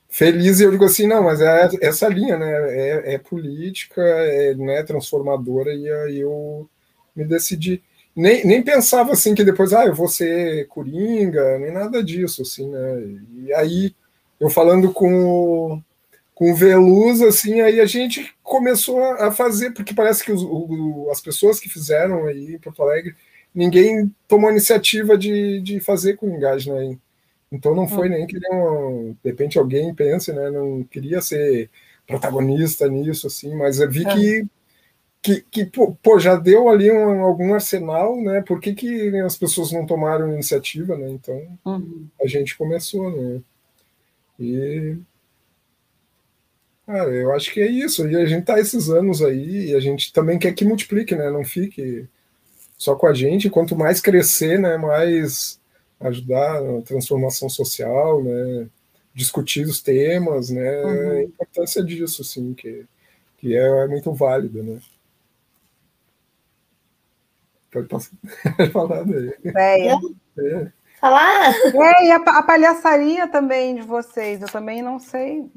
feliz 0.09 0.59
e 0.59 0.63
eu 0.63 0.71
digo 0.71 0.85
assim, 0.85 1.07
não, 1.07 1.23
mas 1.23 1.41
é 1.41 1.69
essa 1.81 2.07
linha, 2.07 2.37
né? 2.37 2.51
É, 2.69 3.13
é 3.15 3.17
política, 3.17 4.01
é 4.01 4.55
né, 4.55 4.83
transformadora, 4.83 5.73
e 5.73 5.89
aí 5.89 6.19
eu 6.19 6.69
me 7.15 7.25
decidi 7.25 7.83
nem, 8.17 8.43
nem 8.43 8.63
pensava 8.63 9.11
assim 9.11 9.35
que 9.35 9.43
depois, 9.43 9.71
ah, 9.73 9.85
eu 9.85 9.93
vou 9.93 10.07
ser 10.07 10.67
coringa, 10.69 11.59
nem 11.59 11.71
nada 11.71 12.03
disso, 12.03 12.41
assim, 12.41 12.67
né? 12.67 13.03
E 13.45 13.53
aí, 13.53 13.95
eu 14.39 14.49
falando 14.49 14.91
com, 14.91 15.79
com 16.33 16.51
o 16.51 16.55
Veluz, 16.55 17.21
assim, 17.21 17.61
aí 17.61 17.79
a 17.79 17.85
gente 17.85 18.33
começou 18.41 18.99
a 19.03 19.31
fazer, 19.31 19.69
porque 19.69 19.93
parece 19.93 20.23
que 20.23 20.31
os, 20.31 20.41
o, 20.41 21.09
as 21.11 21.21
pessoas 21.21 21.59
que 21.59 21.69
fizeram 21.69 22.25
aí 22.25 22.55
em 22.55 22.59
Porto 22.59 22.81
Alegre, 22.81 23.15
ninguém 23.53 24.11
tomou 24.27 24.49
a 24.49 24.51
iniciativa 24.51 25.15
de, 25.15 25.61
de 25.61 25.79
fazer 25.79 26.17
coringagem, 26.17 26.73
né? 26.73 26.97
Então 27.51 27.75
não 27.75 27.87
foi 27.87 28.07
hum. 28.07 28.13
nem 28.13 28.25
que 28.25 28.39
de 28.39 29.15
repente 29.23 29.59
alguém 29.59 29.93
pense, 29.93 30.33
né? 30.33 30.49
Não 30.49 30.83
queria 30.83 31.21
ser 31.21 31.69
protagonista 32.07 32.87
nisso, 32.87 33.27
assim, 33.27 33.55
mas 33.55 33.79
eu 33.79 33.89
vi 33.91 34.07
é. 34.07 34.13
que 34.13 34.47
que, 35.21 35.41
que 35.41 35.65
pô, 35.65 36.19
já 36.19 36.35
deu 36.35 36.69
ali 36.69 36.91
um, 36.91 37.21
algum 37.21 37.53
arsenal, 37.53 38.21
né? 38.21 38.41
Por 38.41 38.59
que, 38.59 38.73
que 38.73 39.17
as 39.19 39.37
pessoas 39.37 39.71
não 39.71 39.85
tomaram 39.85 40.33
iniciativa, 40.33 40.97
né? 40.97 41.09
Então 41.09 41.57
uhum. 41.65 42.07
a 42.21 42.27
gente 42.27 42.57
começou, 42.57 43.11
né? 43.11 43.41
E 44.39 44.97
cara, 46.85 47.09
eu 47.11 47.33
acho 47.33 47.51
que 47.51 47.59
é 47.59 47.67
isso. 47.67 48.07
E 48.07 48.15
a 48.15 48.25
gente 48.25 48.45
tá 48.45 48.59
esses 48.59 48.89
anos 48.89 49.21
aí 49.21 49.71
e 49.71 49.75
a 49.75 49.79
gente 49.79 50.13
também 50.13 50.39
quer 50.39 50.53
que 50.53 50.65
multiplique, 50.65 51.15
né? 51.15 51.29
Não 51.29 51.43
fique 51.43 52.07
só 52.77 52.95
com 52.95 53.07
a 53.07 53.13
gente. 53.13 53.49
Quanto 53.49 53.75
mais 53.75 53.99
crescer, 53.99 54.59
né? 54.59 54.77
Mais 54.77 55.59
ajudar 55.99 56.61
na 56.61 56.81
transformação 56.81 57.49
social, 57.49 58.23
né? 58.23 58.67
Discutir 59.13 59.65
os 59.65 59.81
temas, 59.81 60.49
né? 60.49 60.83
Uhum. 60.83 61.11
A 61.11 61.23
importância 61.23 61.83
disso, 61.83 62.21
assim, 62.21 62.53
que, 62.53 62.85
que 63.39 63.55
é, 63.55 63.83
é 63.83 63.87
muito 63.87 64.13
válida, 64.13 64.61
né? 64.63 64.79
Pode 68.57 68.71
falar 68.71 69.03
daí. 69.03 69.33
É. 69.55 69.87
é. 69.89 70.71
Falar? 70.99 71.53
É, 71.53 72.05
e 72.05 72.11
a, 72.11 72.15
a 72.15 72.43
palhaçaria 72.43 73.27
também 73.27 73.75
de 73.75 73.81
vocês, 73.81 74.41
eu 74.41 74.47
também 74.47 74.81
não 74.81 74.99
sei. 74.99 75.49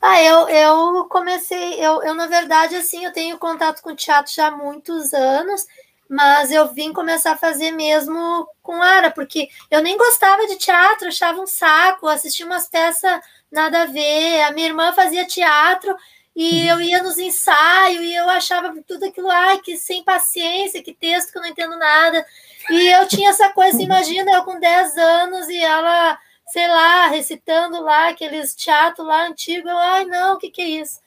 Ah, 0.00 0.20
eu, 0.20 0.48
eu 0.48 1.04
comecei, 1.08 1.74
eu, 1.74 2.02
eu 2.02 2.14
na 2.14 2.26
verdade, 2.26 2.74
assim, 2.74 3.04
eu 3.04 3.12
tenho 3.12 3.38
contato 3.38 3.80
com 3.82 3.94
teatro 3.94 4.32
já 4.34 4.48
há 4.48 4.50
muitos 4.50 5.12
anos, 5.14 5.64
mas 6.08 6.50
eu 6.50 6.72
vim 6.74 6.92
começar 6.92 7.32
a 7.32 7.36
fazer 7.36 7.70
mesmo 7.70 8.48
com 8.62 8.82
Ara, 8.82 9.12
porque 9.12 9.48
eu 9.70 9.80
nem 9.80 9.96
gostava 9.96 10.46
de 10.48 10.56
teatro, 10.56 11.06
achava 11.08 11.40
um 11.40 11.46
saco, 11.46 12.08
assistia 12.08 12.44
umas 12.44 12.68
peças 12.68 13.20
nada 13.50 13.82
a 13.82 13.86
ver, 13.86 14.42
a 14.42 14.50
minha 14.52 14.66
irmã 14.66 14.92
fazia 14.92 15.26
teatro, 15.26 15.94
e 16.34 16.66
eu 16.66 16.80
ia 16.80 17.02
nos 17.02 17.18
ensaios 17.18 18.02
e 18.02 18.14
eu 18.14 18.28
achava 18.30 18.74
tudo 18.86 19.04
aquilo, 19.04 19.30
ai, 19.30 19.58
que 19.60 19.76
sem 19.76 20.02
paciência, 20.02 20.82
que 20.82 20.94
texto 20.94 21.30
que 21.30 21.38
eu 21.38 21.42
não 21.42 21.48
entendo 21.48 21.76
nada. 21.78 22.24
E 22.70 22.88
eu 22.88 23.06
tinha 23.06 23.30
essa 23.30 23.50
coisa, 23.50 23.82
imagina 23.82 24.32
eu 24.32 24.44
com 24.44 24.58
10 24.58 24.96
anos 24.96 25.48
e 25.48 25.58
ela, 25.58 26.18
sei 26.48 26.66
lá, 26.68 27.08
recitando 27.08 27.82
lá 27.82 28.08
aqueles 28.08 28.54
teatro 28.54 29.04
lá 29.04 29.26
antigo, 29.26 29.68
eu, 29.68 29.78
ai, 29.78 30.06
não, 30.06 30.34
o 30.34 30.38
que, 30.38 30.50
que 30.50 30.62
é 30.62 30.68
isso? 30.68 31.00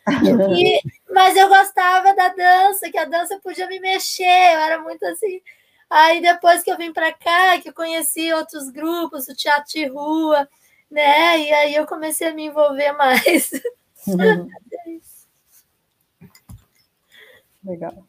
E, 0.55 0.81
mas 1.11 1.35
eu 1.35 1.47
gostava 1.49 2.13
da 2.13 2.29
dança, 2.29 2.91
que 2.91 2.97
a 2.97 3.05
dança 3.05 3.39
podia 3.43 3.67
me 3.67 3.79
mexer, 3.79 4.23
eu 4.23 4.59
era 4.59 4.79
muito 4.79 5.03
assim. 5.05 5.41
Aí 5.89 6.21
depois 6.21 6.61
que 6.61 6.71
eu 6.71 6.77
vim 6.77 6.93
para 6.93 7.13
cá, 7.13 7.59
que 7.59 7.69
eu 7.69 7.73
conheci 7.73 8.31
outros 8.33 8.69
grupos, 8.69 9.27
o 9.27 9.35
teatro 9.35 9.71
de 9.71 9.85
rua, 9.87 10.47
né? 10.89 11.39
E 11.39 11.53
aí 11.53 11.75
eu 11.75 11.85
comecei 11.87 12.27
a 12.27 12.33
me 12.33 12.45
envolver 12.45 12.91
mais. 12.97 13.51
Uhum. 14.07 14.49
Legal. 17.65 18.07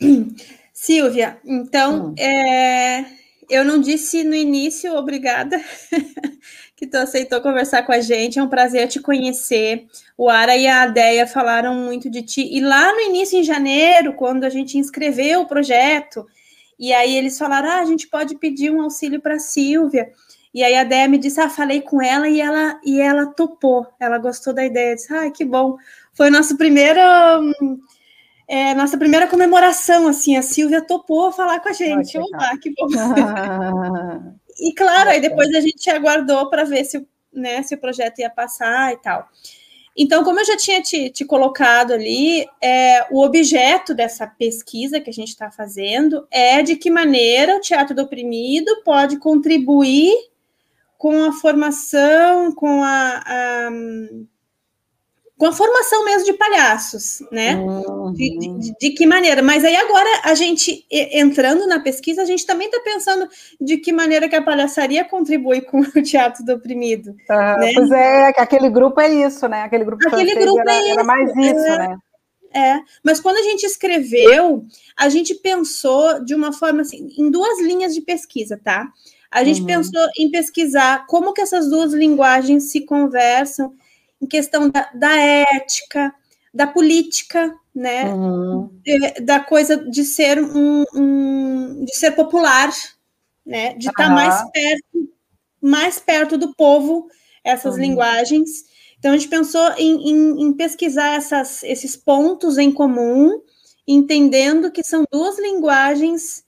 Silvia, 0.72 1.38
então, 1.44 2.08
hum. 2.08 2.14
é, 2.18 3.04
eu 3.48 3.64
não 3.64 3.80
disse 3.80 4.24
no 4.24 4.34
início, 4.34 4.94
obrigada, 4.94 5.60
que 6.74 6.86
tu 6.86 6.96
aceitou 6.96 7.40
conversar 7.40 7.84
com 7.84 7.92
a 7.92 8.00
gente, 8.00 8.38
é 8.38 8.42
um 8.42 8.48
prazer 8.48 8.88
te 8.88 9.00
conhecer. 9.00 9.86
O 10.16 10.28
Ara 10.28 10.56
e 10.56 10.66
a 10.66 10.82
Adeia 10.82 11.26
falaram 11.26 11.74
muito 11.74 12.10
de 12.10 12.22
ti, 12.22 12.48
e 12.50 12.60
lá 12.60 12.92
no 12.92 13.00
início, 13.00 13.38
em 13.38 13.44
janeiro, 13.44 14.14
quando 14.14 14.44
a 14.44 14.50
gente 14.50 14.78
inscreveu 14.78 15.42
o 15.42 15.46
projeto, 15.46 16.26
e 16.78 16.92
aí 16.92 17.16
eles 17.16 17.38
falaram, 17.38 17.68
ah, 17.68 17.80
a 17.80 17.84
gente 17.84 18.08
pode 18.08 18.36
pedir 18.36 18.70
um 18.70 18.82
auxílio 18.82 19.20
para 19.20 19.36
a 19.36 19.38
Silvia, 19.40 20.10
e 20.52 20.62
aí 20.62 20.76
a 20.76 20.84
Déia 20.84 21.08
me 21.08 21.18
disse, 21.18 21.40
ah, 21.40 21.48
falei 21.48 21.80
com 21.80 22.00
ela 22.00 22.28
e 22.28 22.40
ela, 22.40 22.80
e 22.84 23.00
ela 23.00 23.26
topou, 23.26 23.86
ela 23.98 24.18
gostou 24.18 24.52
da 24.52 24.64
ideia, 24.64 24.94
disse, 24.94 25.12
ah, 25.12 25.28
que 25.30 25.44
bom. 25.44 25.76
Foi 26.14 26.30
nosso 26.30 26.56
primeiro, 26.56 27.00
é, 28.48 28.72
nossa 28.74 28.96
primeira 28.96 29.26
comemoração, 29.26 30.06
assim, 30.06 30.36
a 30.36 30.42
Silvia 30.42 30.80
topou 30.80 31.32
falar 31.32 31.60
com 31.60 31.68
a 31.68 31.72
gente, 31.72 32.16
Opa, 32.16 32.56
que 32.60 32.72
bom. 32.72 32.86
e 34.60 34.72
claro, 34.74 35.10
aí 35.10 35.20
depois 35.20 35.52
a 35.54 35.60
gente 35.60 35.90
aguardou 35.90 36.48
para 36.48 36.64
ver 36.64 36.84
se, 36.84 37.06
né, 37.32 37.62
se 37.62 37.74
o 37.74 37.80
projeto 37.80 38.20
ia 38.20 38.30
passar 38.30 38.92
e 38.92 38.96
tal. 38.98 39.28
Então, 39.96 40.24
como 40.24 40.40
eu 40.40 40.44
já 40.44 40.56
tinha 40.56 40.82
te, 40.82 41.08
te 41.10 41.24
colocado 41.24 41.92
ali, 41.92 42.46
é, 42.60 43.06
o 43.10 43.24
objeto 43.24 43.94
dessa 43.94 44.26
pesquisa 44.26 45.00
que 45.00 45.08
a 45.08 45.12
gente 45.12 45.28
está 45.28 45.52
fazendo 45.52 46.26
é 46.30 46.62
de 46.62 46.74
que 46.74 46.90
maneira 46.90 47.56
o 47.56 47.60
teatro 47.60 47.94
do 47.94 48.02
oprimido 48.02 48.82
pode 48.84 49.18
contribuir 49.18 50.12
com 50.98 51.22
a 51.24 51.32
formação, 51.32 52.52
com 52.52 52.82
a, 52.82 53.22
a 53.24 53.70
com 55.36 55.46
a 55.46 55.52
formação 55.52 56.04
mesmo 56.04 56.24
de 56.24 56.32
palhaços, 56.34 57.18
né? 57.30 57.56
Uhum. 57.56 58.12
De, 58.12 58.38
de, 58.38 58.74
de, 58.78 58.90
que 58.90 59.04
maneira? 59.04 59.42
Mas 59.42 59.64
aí 59.64 59.74
agora 59.74 60.08
a 60.22 60.34
gente 60.34 60.86
entrando 60.90 61.66
na 61.66 61.80
pesquisa, 61.80 62.22
a 62.22 62.24
gente 62.24 62.46
também 62.46 62.68
está 62.68 62.80
pensando 62.80 63.28
de 63.60 63.76
que 63.78 63.92
maneira 63.92 64.28
que 64.28 64.36
a 64.36 64.42
palhaçaria 64.42 65.04
contribui 65.04 65.60
com 65.60 65.80
o 65.80 66.02
teatro 66.02 66.44
do 66.44 66.54
oprimido. 66.54 67.10
Uhum. 67.10 67.58
Né? 67.58 67.72
Pois 67.74 67.90
é, 67.90 68.28
aquele 68.28 68.70
grupo 68.70 69.00
é 69.00 69.12
isso, 69.12 69.48
né? 69.48 69.62
Aquele 69.62 69.84
grupo 69.84 70.06
aquele 70.06 70.34
grupo 70.36 70.60
era, 70.60 70.72
é 70.72 70.90
era 70.90 71.04
mais 71.04 71.30
isso, 71.30 71.66
é, 71.66 71.78
né? 71.78 71.98
É, 72.54 72.78
mas 73.02 73.18
quando 73.18 73.38
a 73.38 73.42
gente 73.42 73.64
escreveu, 73.64 74.64
a 74.96 75.08
gente 75.08 75.34
pensou 75.34 76.24
de 76.24 76.36
uma 76.36 76.52
forma 76.52 76.82
assim, 76.82 77.08
em 77.18 77.28
duas 77.28 77.60
linhas 77.60 77.92
de 77.92 78.00
pesquisa, 78.00 78.60
tá? 78.62 78.88
A 79.28 79.42
gente 79.42 79.62
uhum. 79.62 79.66
pensou 79.66 80.06
em 80.16 80.30
pesquisar 80.30 81.08
como 81.08 81.32
que 81.32 81.40
essas 81.40 81.68
duas 81.68 81.92
linguagens 81.92 82.70
se 82.70 82.82
conversam 82.82 83.74
em 84.24 84.26
questão 84.26 84.70
da, 84.70 84.90
da 84.94 85.16
ética, 85.16 86.12
da 86.52 86.66
política, 86.66 87.54
né? 87.74 88.04
Uhum. 88.04 88.70
De, 88.82 89.20
da 89.20 89.38
coisa 89.40 89.76
de 89.76 90.04
ser 90.04 90.42
um, 90.42 90.84
um, 90.94 91.84
de 91.84 91.94
ser 91.94 92.12
popular, 92.12 92.72
né? 93.44 93.74
De 93.74 93.88
estar 93.88 94.08
uhum. 94.08 94.14
mais 94.14 94.50
perto, 94.50 95.10
mais 95.60 95.98
perto 96.00 96.38
do 96.38 96.54
povo 96.54 97.06
essas 97.44 97.74
uhum. 97.74 97.82
linguagens. 97.82 98.64
Então 98.98 99.12
a 99.12 99.16
gente 99.16 99.28
pensou 99.28 99.70
em, 99.76 100.10
em, 100.10 100.42
em 100.44 100.52
pesquisar 100.54 101.14
essas, 101.14 101.62
esses 101.62 101.94
pontos 101.94 102.56
em 102.56 102.72
comum, 102.72 103.42
entendendo 103.86 104.72
que 104.72 104.82
são 104.82 105.04
duas 105.12 105.38
linguagens 105.38 106.42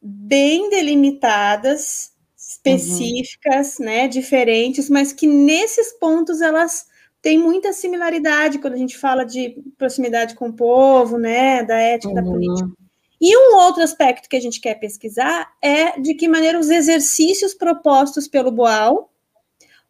bem 0.00 0.70
delimitadas, 0.70 2.12
específicas, 2.36 3.78
uhum. 3.78 3.86
né, 3.86 4.06
diferentes, 4.06 4.88
mas 4.88 5.12
que 5.12 5.26
nesses 5.26 5.92
pontos 5.94 6.40
elas 6.40 6.86
têm 7.26 7.40
muita 7.40 7.72
similaridade 7.72 8.60
quando 8.60 8.74
a 8.74 8.76
gente 8.76 8.96
fala 8.96 9.24
de 9.24 9.60
proximidade 9.76 10.36
com 10.36 10.50
o 10.50 10.52
povo, 10.52 11.18
né, 11.18 11.64
da 11.64 11.76
ética, 11.76 12.10
uhum. 12.10 12.14
da 12.14 12.22
política. 12.22 12.70
E 13.20 13.36
um 13.36 13.56
outro 13.56 13.82
aspecto 13.82 14.28
que 14.28 14.36
a 14.36 14.40
gente 14.40 14.60
quer 14.60 14.76
pesquisar 14.76 15.50
é 15.60 15.98
de 15.98 16.14
que 16.14 16.28
maneira 16.28 16.56
os 16.56 16.70
exercícios 16.70 17.52
propostos 17.52 18.28
pelo 18.28 18.52
Boal 18.52 19.10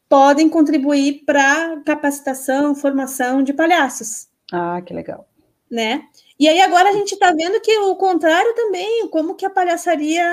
podem 0.09 0.49
contribuir 0.49 1.25
para 1.27 1.79
capacitação, 1.85 2.75
formação 2.75 3.43
de 3.43 3.53
palhaços. 3.53 4.29
Ah, 4.51 4.81
que 4.81 4.95
legal. 4.95 5.29
Né? 5.71 6.05
E 6.41 6.49
aí 6.49 6.63
agora 6.63 6.89
a 6.89 6.93
gente 6.93 7.13
está 7.13 7.33
vendo 7.33 7.61
que 7.61 7.77
o 7.81 7.97
contrário 7.97 8.55
também, 8.55 9.07
como 9.11 9.35
que 9.35 9.45
a 9.45 9.51
palhaçaria 9.51 10.25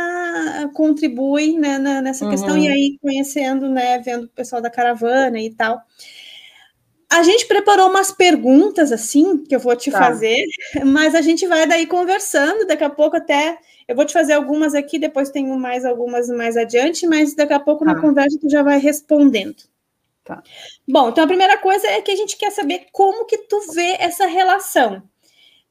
contribui 0.73 1.57
né, 1.57 1.79
nessa 1.79 2.23
uhum. 2.23 2.31
questão, 2.31 2.57
e 2.57 2.69
aí 2.69 2.97
conhecendo, 3.01 3.67
né, 3.67 3.99
vendo 3.99 4.23
o 4.23 4.29
pessoal 4.29 4.61
da 4.61 4.69
caravana 4.69 5.37
e 5.37 5.53
tal. 5.53 5.81
A 7.13 7.23
gente 7.23 7.45
preparou 7.45 7.89
umas 7.89 8.11
perguntas 8.11 8.91
assim 8.91 9.37
que 9.37 9.55
eu 9.55 9.59
vou 9.59 9.75
te 9.75 9.91
tá. 9.91 9.97
fazer, 9.97 10.43
mas 10.85 11.15
a 11.15 11.21
gente 11.21 11.47
vai 11.47 11.67
daí 11.67 11.85
conversando, 11.85 12.65
daqui 12.65 12.83
a 12.83 12.89
pouco 12.89 13.17
até 13.17 13.57
eu 13.87 13.95
vou 13.95 14.05
te 14.05 14.13
fazer 14.13 14.33
algumas 14.33 14.73
aqui, 14.73 14.97
depois 14.97 15.29
tenho 15.29 15.57
mais 15.57 15.85
algumas 15.85 16.27
mais 16.29 16.57
adiante, 16.57 17.05
mas 17.05 17.35
daqui 17.35 17.53
a 17.53 17.59
pouco 17.59 17.85
tá. 17.85 17.93
na 17.93 18.01
conversa 18.01 18.39
tu 18.39 18.49
já 18.49 18.63
vai 18.63 18.79
respondendo. 18.79 19.63
Tá. 20.23 20.41
Bom, 20.87 21.09
então 21.09 21.23
a 21.23 21.27
primeira 21.27 21.57
coisa 21.57 21.85
é 21.87 22.01
que 22.01 22.11
a 22.11 22.15
gente 22.15 22.37
quer 22.37 22.51
saber 22.51 22.85
como 22.91 23.25
que 23.25 23.37
tu 23.37 23.59
vê 23.73 23.97
essa 23.99 24.25
relação 24.25 25.03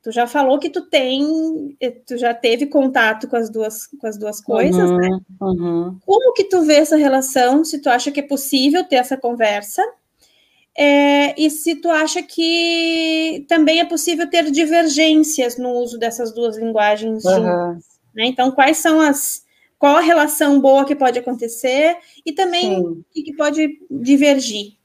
Tu 0.02 0.10
já 0.10 0.26
falou 0.26 0.58
que 0.58 0.68
tu 0.68 0.82
tem, 0.82 1.76
eh, 1.80 1.92
tu 1.92 2.18
já 2.18 2.34
teve 2.34 2.66
contato 2.66 3.28
com 3.28 3.36
as 3.36 3.48
duas, 3.48 3.86
com 3.86 4.06
as 4.08 4.18
duas 4.18 4.40
coisas, 4.40 4.90
uhum, 4.90 4.96
né? 4.96 5.08
Uhum. 5.40 5.98
Como 6.04 6.32
que 6.32 6.42
tu 6.42 6.62
vê 6.62 6.74
essa 6.74 6.96
relação? 6.96 7.64
Se 7.64 7.80
tu 7.80 7.88
acha 7.88 8.10
que 8.10 8.18
é 8.18 8.26
possível 8.26 8.82
ter 8.82 8.96
essa 8.96 9.16
conversa? 9.16 9.80
É, 10.76 11.38
e 11.40 11.50
se 11.50 11.76
tu 11.76 11.90
acha 11.90 12.22
que 12.22 13.44
também 13.48 13.80
é 13.80 13.84
possível 13.84 14.28
ter 14.28 14.50
divergências 14.50 15.58
no 15.58 15.70
uso 15.70 15.98
dessas 15.98 16.32
duas 16.32 16.56
linguagens 16.56 17.24
uhum. 17.24 17.34
juntas, 17.34 17.84
né? 18.14 18.26
Então, 18.26 18.50
quais 18.50 18.78
são 18.78 19.00
as 19.00 19.42
qual 19.78 19.96
a 19.96 20.00
relação 20.00 20.60
boa 20.60 20.84
que 20.84 20.94
pode 20.94 21.18
acontecer 21.18 21.96
e 22.24 22.32
também 22.32 22.80
o 22.80 23.04
que, 23.10 23.22
que 23.22 23.36
pode 23.36 23.80
divergir? 23.90 24.76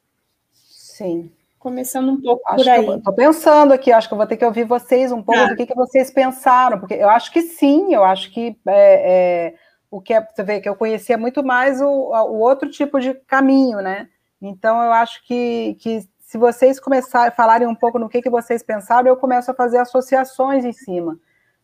Sim 0.54 1.32
começando 1.68 2.10
um 2.10 2.22
pouco 2.22 2.42
acho 2.48 2.64
por 2.64 2.70
aí. 2.70 2.98
Estou 2.98 3.14
pensando 3.14 3.74
aqui, 3.74 3.92
acho 3.92 4.08
que 4.08 4.14
eu 4.14 4.18
vou 4.18 4.28
ter 4.28 4.38
que 4.38 4.46
ouvir 4.46 4.64
vocês 4.64 5.12
um 5.12 5.22
pouco 5.22 5.42
ah. 5.42 5.48
do 5.48 5.56
que, 5.56 5.66
que 5.66 5.76
vocês 5.76 6.10
pensaram, 6.10 6.80
porque 6.80 6.94
eu 6.94 7.10
acho 7.10 7.32
que 7.32 7.42
sim, 7.42 7.94
eu 7.94 8.06
acho 8.06 8.32
que 8.32 8.56
é, 8.66 9.50
é, 9.50 9.54
o 9.92 10.00
que 10.00 10.14
é, 10.14 10.22
você 10.22 10.44
vê 10.44 10.62
que 10.62 10.70
eu 10.70 10.76
conhecia 10.76 11.18
muito 11.18 11.44
mais 11.44 11.82
o, 11.82 11.88
o 11.88 12.40
outro 12.40 12.70
tipo 12.70 13.00
de 13.02 13.14
caminho, 13.14 13.82
né? 13.82 14.08
Então 14.42 14.82
eu 14.84 14.92
acho 14.92 15.26
que, 15.26 15.76
que 15.80 16.08
se 16.20 16.38
vocês 16.38 16.80
começarem 16.80 17.30
a 17.30 17.36
falarem 17.36 17.68
um 17.68 17.76
pouco 17.76 17.98
no 17.98 18.10
que, 18.10 18.22
que 18.22 18.30
vocês 18.30 18.62
pensaram, 18.62 19.08
eu 19.08 19.18
começo 19.18 19.50
a 19.50 19.56
fazer 19.56 19.78
associações 19.78 20.66
em 20.66 20.74
cima. 20.74 21.18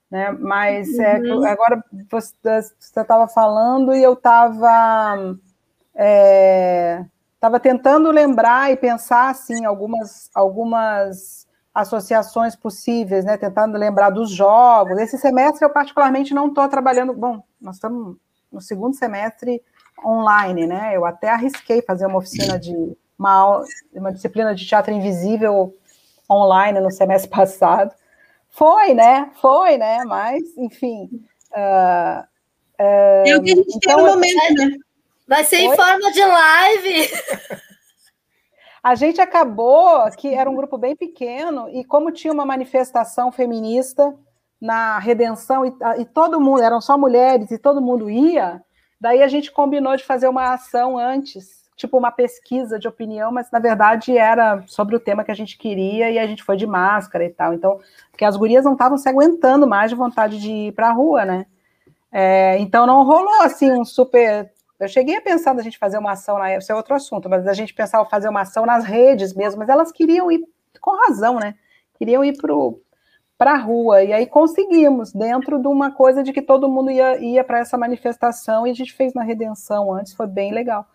Né? 0.09 0.31
Mas 0.31 0.97
é, 0.99 1.19
uhum. 1.19 1.45
é, 1.45 1.51
agora 1.51 1.83
você 2.09 2.73
estava 2.79 3.27
falando 3.27 3.93
e 3.93 4.01
eu 4.01 4.13
estava. 4.13 5.37
É, 5.95 7.05
Estava 7.43 7.59
tentando 7.59 8.09
lembrar 8.09 8.71
e 8.71 8.77
pensar 8.77 9.29
assim 9.29 9.65
algumas 9.65 10.29
algumas 10.33 11.45
associações 11.75 12.55
possíveis, 12.55 13.25
né? 13.25 13.35
Tentando 13.35 13.77
lembrar 13.77 14.11
dos 14.11 14.31
jogos. 14.31 14.97
Esse 14.97 15.17
semestre 15.17 15.65
eu 15.65 15.69
particularmente 15.69 16.33
não 16.33 16.47
estou 16.47 16.69
trabalhando. 16.69 17.11
Bom, 17.13 17.43
nós 17.59 17.75
estamos 17.75 18.15
no 18.49 18.61
segundo 18.61 18.95
semestre 18.95 19.61
online, 20.05 20.67
né? 20.67 20.95
Eu 20.95 21.05
até 21.05 21.29
arrisquei 21.29 21.81
fazer 21.81 22.05
uma 22.05 22.17
oficina 22.17 22.59
de 22.59 22.73
uma, 23.17 23.63
uma 23.93 24.11
disciplina 24.11 24.53
de 24.53 24.65
teatro 24.65 24.93
invisível 24.93 25.75
online 26.29 26.79
no 26.79 26.91
semestre 26.91 27.29
passado. 27.31 27.93
Foi, 28.49 28.93
né? 28.93 29.31
Foi, 29.41 29.77
né? 29.77 30.03
Mas, 30.05 30.43
enfim. 30.57 31.09
Uh, 31.51 32.23
uh, 32.79 33.27
é 33.27 33.37
o 33.37 33.43
que 33.43 33.51
a 33.51 33.55
gente 33.55 33.77
então, 33.77 33.95
tem 33.95 34.05
no 34.05 34.11
momento, 34.11 34.53
né? 34.55 34.77
Vai 35.27 35.43
ser 35.43 35.57
Oi? 35.57 35.63
em 35.63 35.75
forma 35.75 36.11
de 36.11 36.23
live. 36.23 37.09
A 38.83 38.95
gente 38.95 39.21
acabou 39.21 40.11
que 40.17 40.33
era 40.33 40.49
um 40.49 40.55
grupo 40.55 40.77
bem 40.77 40.93
pequeno 40.93 41.69
e 41.69 41.85
como 41.85 42.11
tinha 42.11 42.33
uma 42.33 42.45
manifestação 42.45 43.31
feminista 43.31 44.13
na 44.59 44.99
redenção 44.99 45.65
e, 45.65 45.73
e, 45.99 46.05
todo 46.05 46.39
mundo 46.39 46.61
eram 46.61 46.81
só 46.81 46.97
mulheres 46.97 47.49
e 47.49 47.57
todo 47.57 47.81
mundo 47.81 48.09
ia, 48.09 48.61
daí 48.99 49.21
a 49.21 49.27
gente 49.27 49.51
combinou 49.51 49.95
de 49.95 50.03
fazer 50.03 50.27
uma 50.27 50.53
ação 50.53 50.97
antes, 50.97 51.69
tipo 51.75 51.97
uma 51.97 52.11
pesquisa 52.11 52.79
de 52.79 52.87
opinião, 52.87 53.31
mas 53.31 53.49
na 53.51 53.59
verdade 53.59 54.17
era 54.17 54.63
sobre 54.67 54.95
o 54.95 54.99
tema 54.99 55.23
que 55.23 55.31
a 55.31 55.35
gente 55.35 55.57
queria 55.57 56.11
e 56.11 56.19
a 56.19 56.27
gente 56.27 56.43
foi 56.43 56.55
de 56.55 56.67
máscara 56.67 57.25
e 57.25 57.29
tal. 57.29 57.53
Então, 57.53 57.79
porque 58.11 58.25
as 58.25 58.35
gurias 58.35 58.63
não 58.63 58.73
estavam 58.73 58.97
se 58.97 59.09
aguentando 59.09 59.67
mais 59.67 59.89
de 59.89 59.95
vontade 59.95 60.39
de 60.39 60.51
ir 60.51 60.71
para 60.73 60.89
a 60.89 60.93
rua, 60.93 61.25
né? 61.25 61.45
É, 62.11 62.57
então 62.59 62.85
não 62.85 63.03
rolou 63.03 63.41
assim 63.41 63.71
um 63.71 63.83
super 63.83 64.51
eu 64.79 64.87
cheguei 64.87 65.15
a 65.15 65.21
pensar 65.21 65.53
da 65.53 65.63
gente 65.63 65.77
fazer 65.77 65.97
uma 65.97 66.11
ação 66.11 66.37
na 66.37 66.57
isso 66.57 66.71
é 66.71 66.75
outro 66.75 66.93
assunto, 66.93 67.29
mas 67.29 67.47
a 67.47 67.53
gente 67.53 67.73
pensava 67.73 68.05
fazer 68.09 68.27
uma 68.27 68.41
ação 68.41 68.65
nas 68.65 68.83
redes 68.83 69.33
mesmo, 69.33 69.59
mas 69.59 69.69
elas 69.69 69.91
queriam 69.91 70.31
ir 70.31 70.43
com 70.81 70.91
razão, 71.07 71.39
né? 71.39 71.55
Queriam 71.97 72.23
ir 72.23 72.37
para 72.37 72.53
a 73.51 73.57
rua. 73.57 74.03
E 74.03 74.13
aí 74.13 74.25
conseguimos, 74.25 75.11
dentro 75.11 75.59
de 75.59 75.67
uma 75.67 75.91
coisa 75.91 76.23
de 76.23 76.31
que 76.31 76.41
todo 76.41 76.69
mundo 76.69 76.89
ia, 76.89 77.17
ia 77.17 77.43
para 77.43 77.59
essa 77.59 77.77
manifestação, 77.77 78.65
e 78.65 78.71
a 78.71 78.73
gente 78.73 78.93
fez 78.93 79.13
na 79.13 79.23
Redenção 79.23 79.93
antes, 79.93 80.13
foi 80.13 80.27
bem 80.27 80.53
legal. 80.53 80.87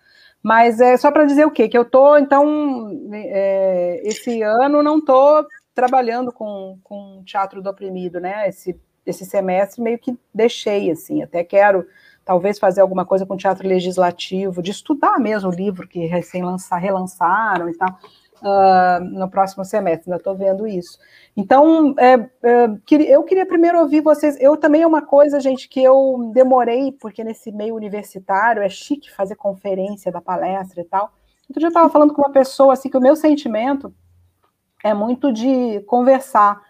Mas 0.42 0.80
é 0.80 0.96
só 0.96 1.10
para 1.10 1.24
dizer 1.24 1.46
o 1.46 1.50
quê? 1.50 1.68
Que 1.68 1.76
eu 1.76 1.82
estou, 1.82 2.18
então, 2.18 2.90
é, 3.12 4.00
esse 4.04 4.40
ano 4.42 4.82
não 4.82 4.98
estou 4.98 5.44
trabalhando 5.74 6.32
com, 6.32 6.78
com 6.82 7.22
teatro 7.24 7.62
do 7.62 7.70
oprimido, 7.70 8.20
né? 8.20 8.48
Esse, 8.48 8.78
esse 9.04 9.24
semestre 9.24 9.82
meio 9.82 9.98
que 9.98 10.16
deixei, 10.32 10.90
assim, 10.90 11.22
até 11.22 11.42
quero 11.44 11.86
talvez 12.24 12.58
fazer 12.58 12.82
alguma 12.82 13.06
coisa 13.06 13.24
com 13.24 13.38
teatro 13.38 13.66
legislativo, 13.66 14.62
de 14.62 14.70
estudar 14.70 15.18
mesmo 15.18 15.48
o 15.48 15.54
livro 15.54 15.88
que 15.88 16.04
recém 16.04 16.44
lançar, 16.44 16.76
relançaram 16.76 17.70
e 17.70 17.74
tal, 17.74 17.98
uh, 18.42 19.02
no 19.04 19.28
próximo 19.28 19.64
semestre, 19.64 20.10
ainda 20.10 20.18
estou 20.18 20.34
vendo 20.34 20.66
isso. 20.66 20.98
Então, 21.36 21.94
é, 21.98 22.14
é, 22.42 22.68
eu 23.08 23.22
queria 23.22 23.46
primeiro 23.46 23.78
ouvir 23.80 24.00
vocês. 24.00 24.36
Eu 24.40 24.56
também 24.56 24.82
é 24.82 24.86
uma 24.86 25.02
coisa, 25.02 25.40
gente, 25.40 25.68
que 25.68 25.82
eu 25.82 26.30
demorei, 26.32 26.92
porque 26.92 27.22
nesse 27.22 27.52
meio 27.52 27.74
universitário 27.74 28.62
é 28.62 28.68
chique 28.68 29.12
fazer 29.12 29.36
conferência 29.36 30.10
da 30.10 30.20
palestra 30.20 30.80
e 30.80 30.84
tal. 30.84 31.12
Outro 31.48 31.60
dia 31.60 31.66
eu 31.66 31.68
estava 31.68 31.88
falando 31.88 32.12
com 32.12 32.22
uma 32.22 32.32
pessoa 32.32 32.74
assim 32.74 32.90
que 32.90 32.96
o 32.96 33.00
meu 33.00 33.16
sentimento 33.16 33.92
é 34.84 34.92
muito 34.92 35.32
de 35.32 35.80
conversar. 35.86 36.60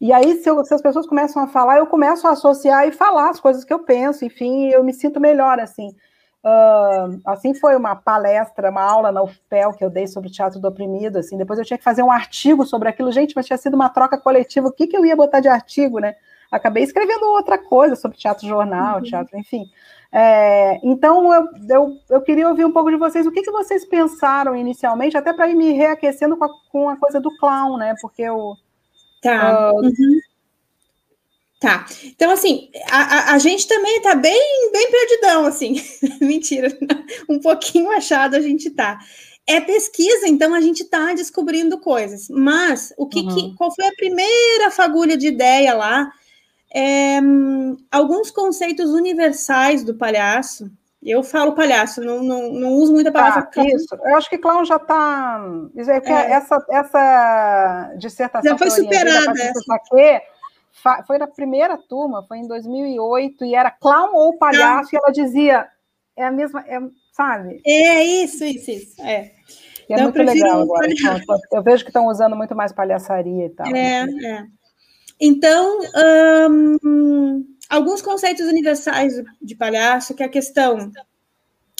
E 0.00 0.12
aí, 0.12 0.36
se, 0.36 0.48
eu, 0.48 0.64
se, 0.64 0.72
as 0.72 0.80
pessoas 0.80 1.06
começam 1.06 1.42
a 1.42 1.48
falar, 1.48 1.78
eu 1.78 1.86
começo 1.86 2.26
a 2.28 2.30
associar 2.30 2.86
e 2.86 2.92
falar 2.92 3.30
as 3.30 3.40
coisas 3.40 3.64
que 3.64 3.72
eu 3.72 3.80
penso, 3.80 4.24
enfim, 4.24 4.68
eu 4.68 4.84
me 4.84 4.92
sinto 4.92 5.18
melhor 5.18 5.58
assim. 5.58 5.94
Uh, 6.44 7.20
assim 7.26 7.52
foi 7.52 7.74
uma 7.74 7.96
palestra, 7.96 8.70
uma 8.70 8.82
aula 8.82 9.10
na 9.10 9.22
UFPEL 9.22 9.72
que 9.72 9.84
eu 9.84 9.90
dei 9.90 10.06
sobre 10.06 10.30
teatro 10.30 10.60
do 10.60 10.68
oprimido, 10.68 11.18
assim, 11.18 11.36
depois 11.36 11.58
eu 11.58 11.64
tinha 11.64 11.76
que 11.76 11.82
fazer 11.82 12.02
um 12.02 12.12
artigo 12.12 12.64
sobre 12.64 12.88
aquilo, 12.88 13.10
gente, 13.10 13.34
mas 13.34 13.44
tinha 13.44 13.56
sido 13.56 13.74
uma 13.74 13.88
troca 13.88 14.16
coletiva, 14.16 14.68
o 14.68 14.72
que, 14.72 14.86
que 14.86 14.96
eu 14.96 15.04
ia 15.04 15.16
botar 15.16 15.40
de 15.40 15.48
artigo, 15.48 15.98
né? 15.98 16.14
Acabei 16.50 16.82
escrevendo 16.82 17.26
outra 17.26 17.58
coisa 17.58 17.96
sobre 17.96 18.16
teatro 18.16 18.46
jornal, 18.46 18.98
uhum. 18.98 19.02
teatro, 19.02 19.38
enfim. 19.38 19.64
É, 20.10 20.78
então, 20.82 21.34
eu, 21.34 21.48
eu, 21.68 21.98
eu, 22.08 22.20
queria 22.22 22.48
ouvir 22.48 22.64
um 22.64 22.72
pouco 22.72 22.90
de 22.90 22.96
vocês, 22.96 23.26
o 23.26 23.32
que, 23.32 23.42
que 23.42 23.50
vocês 23.50 23.84
pensaram 23.84 24.56
inicialmente, 24.56 25.16
até 25.16 25.32
para 25.32 25.48
ir 25.48 25.54
me 25.54 25.72
reaquecendo 25.72 26.36
com 26.36 26.44
a, 26.44 26.48
com 26.70 26.88
a 26.88 26.96
coisa 26.96 27.20
do 27.20 27.36
clown, 27.36 27.76
né? 27.76 27.94
Porque 28.00 28.22
eu. 28.22 28.54
Tá. 29.22 29.72
Uh, 29.72 29.76
uhum. 29.76 30.20
Tá. 31.60 31.86
Então, 32.04 32.30
assim, 32.30 32.70
a, 32.88 32.98
a, 32.98 33.34
a, 33.34 33.38
gente 33.38 33.66
também 33.66 34.00
tá 34.00 34.14
bem, 34.14 34.70
bem 34.72 34.90
perdidão, 34.92 35.44
assim. 35.44 35.82
Mentira. 36.20 36.68
Um 37.28 37.40
pouquinho 37.40 37.90
achado 37.90 38.36
a 38.36 38.40
gente 38.40 38.70
tá. 38.70 38.98
É 39.46 39.60
pesquisa, 39.60 40.28
então 40.28 40.54
a 40.54 40.60
gente 40.60 40.84
tá 40.84 41.14
descobrindo 41.14 41.78
coisas. 41.78 42.28
Mas 42.28 42.92
o 42.96 43.06
que, 43.06 43.20
uhum. 43.20 43.34
que 43.34 43.54
qual 43.56 43.74
foi 43.74 43.86
a 43.86 43.92
primeira 43.92 44.70
fagulha 44.70 45.16
de 45.16 45.26
ideia 45.26 45.74
lá? 45.74 46.12
É, 46.72 47.18
alguns 47.90 48.30
conceitos 48.30 48.90
universais 48.90 49.82
do 49.82 49.94
palhaço. 49.94 50.70
Eu 51.02 51.22
falo 51.22 51.54
palhaço, 51.54 52.00
não, 52.02 52.22
não, 52.22 52.52
não 52.52 52.70
uso 52.74 52.92
muita 52.92 53.10
palavra. 53.10 53.48
Ah, 53.56 53.64
isso. 53.64 53.94
Eu 53.94 54.16
acho 54.16 54.28
que 54.28 54.36
clown 54.36 54.64
já 54.64 54.76
está. 54.76 55.40
É, 55.76 56.12
é. 56.12 56.32
Essa, 56.32 56.66
essa 56.70 57.94
dissertação. 57.98 58.50
Já 58.50 58.58
foi 58.58 58.70
superada. 58.70 59.40
Essa. 59.40 59.74
Aqui, 59.74 60.20
foi 61.06 61.18
na 61.18 61.26
primeira 61.26 61.76
turma, 61.76 62.24
foi 62.26 62.38
em 62.38 62.46
2008, 62.46 63.44
e 63.44 63.54
era 63.54 63.70
clown 63.70 64.14
ou 64.14 64.38
palhaço, 64.38 64.94
e 64.94 64.96
ela 64.96 65.12
dizia, 65.12 65.66
é 66.16 66.24
a 66.24 66.30
mesma, 66.30 66.64
é, 66.66 66.78
sabe? 67.12 67.60
É 67.64 68.04
isso, 68.04 68.44
isso, 68.44 68.70
isso, 68.70 69.02
é. 69.02 69.32
E 69.88 69.92
é 69.92 69.96
então, 69.96 70.04
muito 70.04 70.22
legal 70.22 70.62
agora. 70.62 70.86
Então, 70.90 71.18
eu 71.52 71.62
vejo 71.62 71.84
que 71.84 71.90
estão 71.90 72.06
usando 72.06 72.36
muito 72.36 72.54
mais 72.54 72.72
palhaçaria 72.72 73.46
e 73.46 73.50
tal. 73.50 73.66
É, 73.74 74.02
é. 74.02 74.46
Então, 75.20 75.80
um, 76.50 77.44
alguns 77.68 78.02
conceitos 78.02 78.46
universais 78.46 79.14
de 79.40 79.54
palhaço, 79.56 80.14
que 80.14 80.22
é 80.22 80.26
a 80.26 80.30
questão 80.30 80.92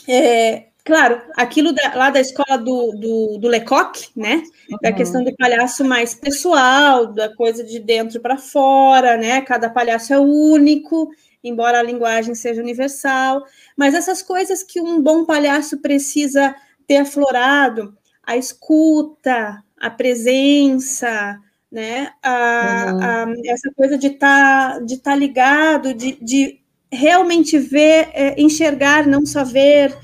é, 0.08 0.67
Claro, 0.88 1.20
aquilo 1.36 1.70
da, 1.70 1.94
lá 1.94 2.08
da 2.08 2.18
escola 2.18 2.56
do, 2.56 2.92
do, 2.92 3.36
do 3.36 3.46
Lecoq, 3.46 4.08
né? 4.16 4.42
Da 4.80 4.90
questão 4.90 5.22
do 5.22 5.36
palhaço 5.36 5.84
mais 5.84 6.14
pessoal, 6.14 7.12
da 7.12 7.28
coisa 7.36 7.62
de 7.62 7.78
dentro 7.78 8.22
para 8.22 8.38
fora, 8.38 9.18
né? 9.18 9.42
Cada 9.42 9.68
palhaço 9.68 10.14
é 10.14 10.18
único, 10.18 11.10
embora 11.44 11.78
a 11.78 11.82
linguagem 11.82 12.34
seja 12.34 12.62
universal. 12.62 13.44
Mas 13.76 13.92
essas 13.92 14.22
coisas 14.22 14.62
que 14.62 14.80
um 14.80 15.02
bom 15.02 15.26
palhaço 15.26 15.76
precisa 15.76 16.54
ter 16.86 16.96
aflorado, 16.96 17.94
a 18.22 18.38
escuta, 18.38 19.62
a 19.78 19.90
presença, 19.90 21.38
né? 21.70 22.12
A, 22.22 22.94
uhum. 22.94 23.02
a, 23.02 23.50
essa 23.52 23.70
coisa 23.76 23.98
de 23.98 24.06
estar 24.06 24.72
tá, 24.72 24.80
de 24.80 24.96
tá 24.96 25.14
ligado, 25.14 25.92
de, 25.92 26.16
de 26.18 26.60
realmente 26.90 27.58
ver, 27.58 28.08
é, 28.14 28.40
enxergar, 28.40 29.06
não 29.06 29.26
só 29.26 29.44
ver 29.44 29.94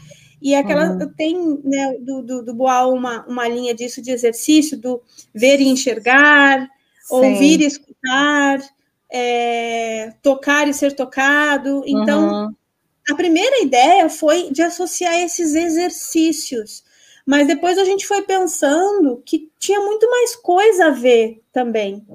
e 0.45 0.55
aquela 0.55 0.91
uhum. 0.91 1.09
tem 1.17 1.59
né, 1.65 1.97
do, 1.99 2.21
do, 2.21 2.43
do 2.43 2.55
Boal 2.55 2.93
uma, 2.93 3.25
uma 3.27 3.49
linha 3.49 3.75
disso 3.75 4.03
de 4.03 4.11
exercício, 4.11 4.77
do 4.77 5.01
ver 5.35 5.59
e 5.59 5.67
enxergar, 5.67 6.69
Sim. 7.03 7.15
ouvir 7.15 7.63
e 7.63 7.65
escutar, 7.65 8.61
é, 9.11 10.13
tocar 10.23 10.69
e 10.69 10.75
ser 10.75 10.93
tocado. 10.93 11.83
Então, 11.87 12.29
uhum. 12.29 12.55
a 13.11 13.15
primeira 13.15 13.63
ideia 13.63 14.11
foi 14.11 14.51
de 14.51 14.61
associar 14.61 15.15
esses 15.15 15.55
exercícios. 15.55 16.85
Mas 17.25 17.47
depois 17.47 17.79
a 17.79 17.85
gente 17.87 18.07
foi 18.07 18.21
pensando 18.21 19.23
que 19.25 19.51
tinha 19.59 19.81
muito 19.81 20.11
mais 20.11 20.37
coisa 20.37 20.89
a 20.89 20.91
ver 20.91 21.41
também. 21.55 22.07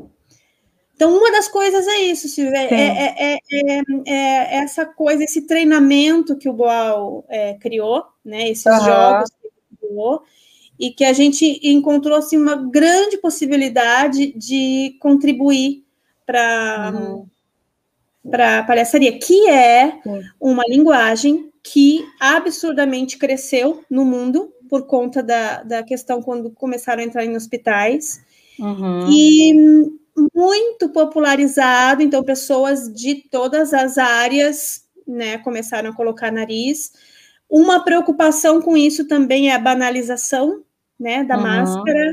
Então, 1.00 1.18
uma 1.18 1.32
das 1.32 1.48
coisas 1.48 1.88
é 1.88 2.00
isso, 2.00 2.28
Silvia, 2.28 2.58
é, 2.58 2.74
é, 2.74 3.40
é, 3.50 3.82
é, 4.06 4.58
essa 4.58 4.86
coisa, 4.86 5.24
esse 5.24 5.44
treinamento 5.48 6.36
que 6.36 6.50
o 6.50 6.52
Boal 6.52 7.26
criou, 7.62 8.04
né? 8.24 8.50
Esses 8.50 8.66
uhum. 8.66 8.84
jogos 8.84 9.30
que 9.30 9.48
ele 9.48 9.78
criou, 9.80 10.24
e 10.78 10.92
que 10.92 11.06
a 11.06 11.14
gente 11.14 11.58
encontrou 11.64 12.18
assim, 12.18 12.36
uma 12.36 12.58
grande 12.58 13.18
possibilidade 13.18 14.34
de 14.34 14.98
contribuir 15.00 15.86
para 16.26 16.92
uhum. 16.94 17.26
para 18.30 18.60
a 18.60 18.64
palhaçaria, 18.64 19.18
que 19.18 19.48
é 19.48 20.02
uma 20.38 20.66
linguagem 20.68 21.50
que 21.64 22.06
absurdamente 22.20 23.18
cresceu 23.18 23.86
no 23.90 24.04
mundo 24.04 24.54
por 24.70 24.86
conta 24.86 25.24
da, 25.24 25.64
da 25.64 25.82
questão 25.82 26.22
quando 26.22 26.52
começaram 26.52 27.02
a 27.02 27.06
entrar 27.06 27.24
em 27.24 27.38
hospitais. 27.38 28.20
Uhum. 28.60 29.10
E 29.10 30.00
muito 30.34 30.90
popularizado, 30.90 32.02
então 32.02 32.24
pessoas 32.24 32.94
de 32.94 33.28
todas 33.30 33.74
as 33.74 33.98
áreas, 33.98 34.84
né, 35.08 35.38
começaram 35.40 35.90
a 35.90 35.96
colocar 35.96 36.32
nariz. 36.32 36.92
Uma 37.50 37.84
preocupação 37.84 38.62
com 38.62 38.78
isso 38.78 39.08
também 39.08 39.50
é 39.50 39.56
a 39.56 39.60
banalização, 39.60 40.64
né, 41.00 41.24
da 41.24 41.36
uhum. 41.36 41.44
máscara, 41.44 42.12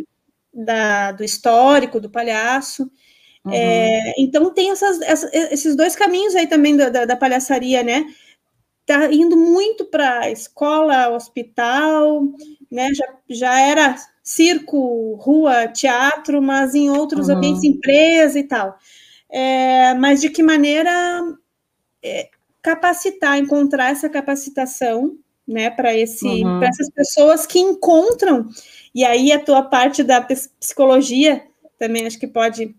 da, 0.52 1.12
do 1.12 1.24
histórico, 1.24 2.00
do 2.00 2.10
palhaço. 2.10 2.90
Uhum. 3.44 3.52
É, 3.52 4.14
então 4.18 4.52
tem 4.52 4.70
essas, 4.70 5.00
essas, 5.02 5.32
esses 5.32 5.76
dois 5.76 5.94
caminhos 5.94 6.34
aí 6.34 6.46
também 6.46 6.76
da, 6.76 6.88
da, 6.88 7.04
da 7.04 7.16
palhaçaria, 7.16 7.82
né? 7.82 8.04
Tá 8.84 9.12
indo 9.12 9.36
muito 9.36 9.84
para 9.84 10.30
escola, 10.30 11.10
hospital, 11.10 12.22
né? 12.70 12.88
Já, 12.94 13.06
já 13.28 13.60
era 13.60 13.96
circo, 14.26 15.14
rua, 15.14 15.68
teatro, 15.68 16.42
mas 16.42 16.74
em 16.74 16.90
outros 16.90 17.28
uhum. 17.28 17.36
ambientes, 17.36 17.62
empresa 17.62 18.36
e 18.36 18.42
tal. 18.42 18.76
É, 19.30 19.94
mas 19.94 20.20
de 20.20 20.28
que 20.28 20.42
maneira 20.42 20.90
é, 22.02 22.28
capacitar, 22.60 23.38
encontrar 23.38 23.92
essa 23.92 24.08
capacitação, 24.08 25.16
né, 25.46 25.70
para 25.70 25.94
esse, 25.96 26.26
uhum. 26.26 26.58
para 26.58 26.68
essas 26.68 26.90
pessoas 26.90 27.46
que 27.46 27.60
encontram. 27.60 28.48
E 28.92 29.04
aí 29.04 29.30
a 29.30 29.38
tua 29.38 29.62
parte 29.62 30.02
da 30.02 30.20
psicologia 30.20 31.44
também 31.78 32.04
acho 32.04 32.18
que 32.18 32.26
pode 32.26 32.74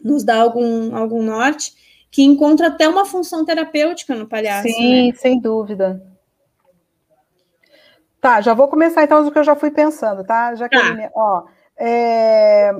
nos 0.00 0.22
dar 0.22 0.36
algum 0.36 0.94
algum 0.94 1.20
norte, 1.20 1.72
que 2.08 2.22
encontra 2.22 2.68
até 2.68 2.88
uma 2.88 3.04
função 3.04 3.44
terapêutica 3.44 4.14
no 4.14 4.28
palhaço. 4.28 4.68
Sim, 4.68 5.08
né? 5.08 5.18
sem 5.18 5.40
dúvida. 5.40 6.00
Tá, 8.20 8.40
já 8.40 8.54
vou 8.54 8.68
começar 8.68 9.04
então 9.04 9.26
o 9.26 9.30
que 9.30 9.38
eu 9.38 9.44
já 9.44 9.54
fui 9.54 9.70
pensando, 9.70 10.24
tá, 10.24 10.54
Jaqueline? 10.54 11.04
Tá. 11.04 11.10
Ó, 11.14 11.44
é, 11.76 12.72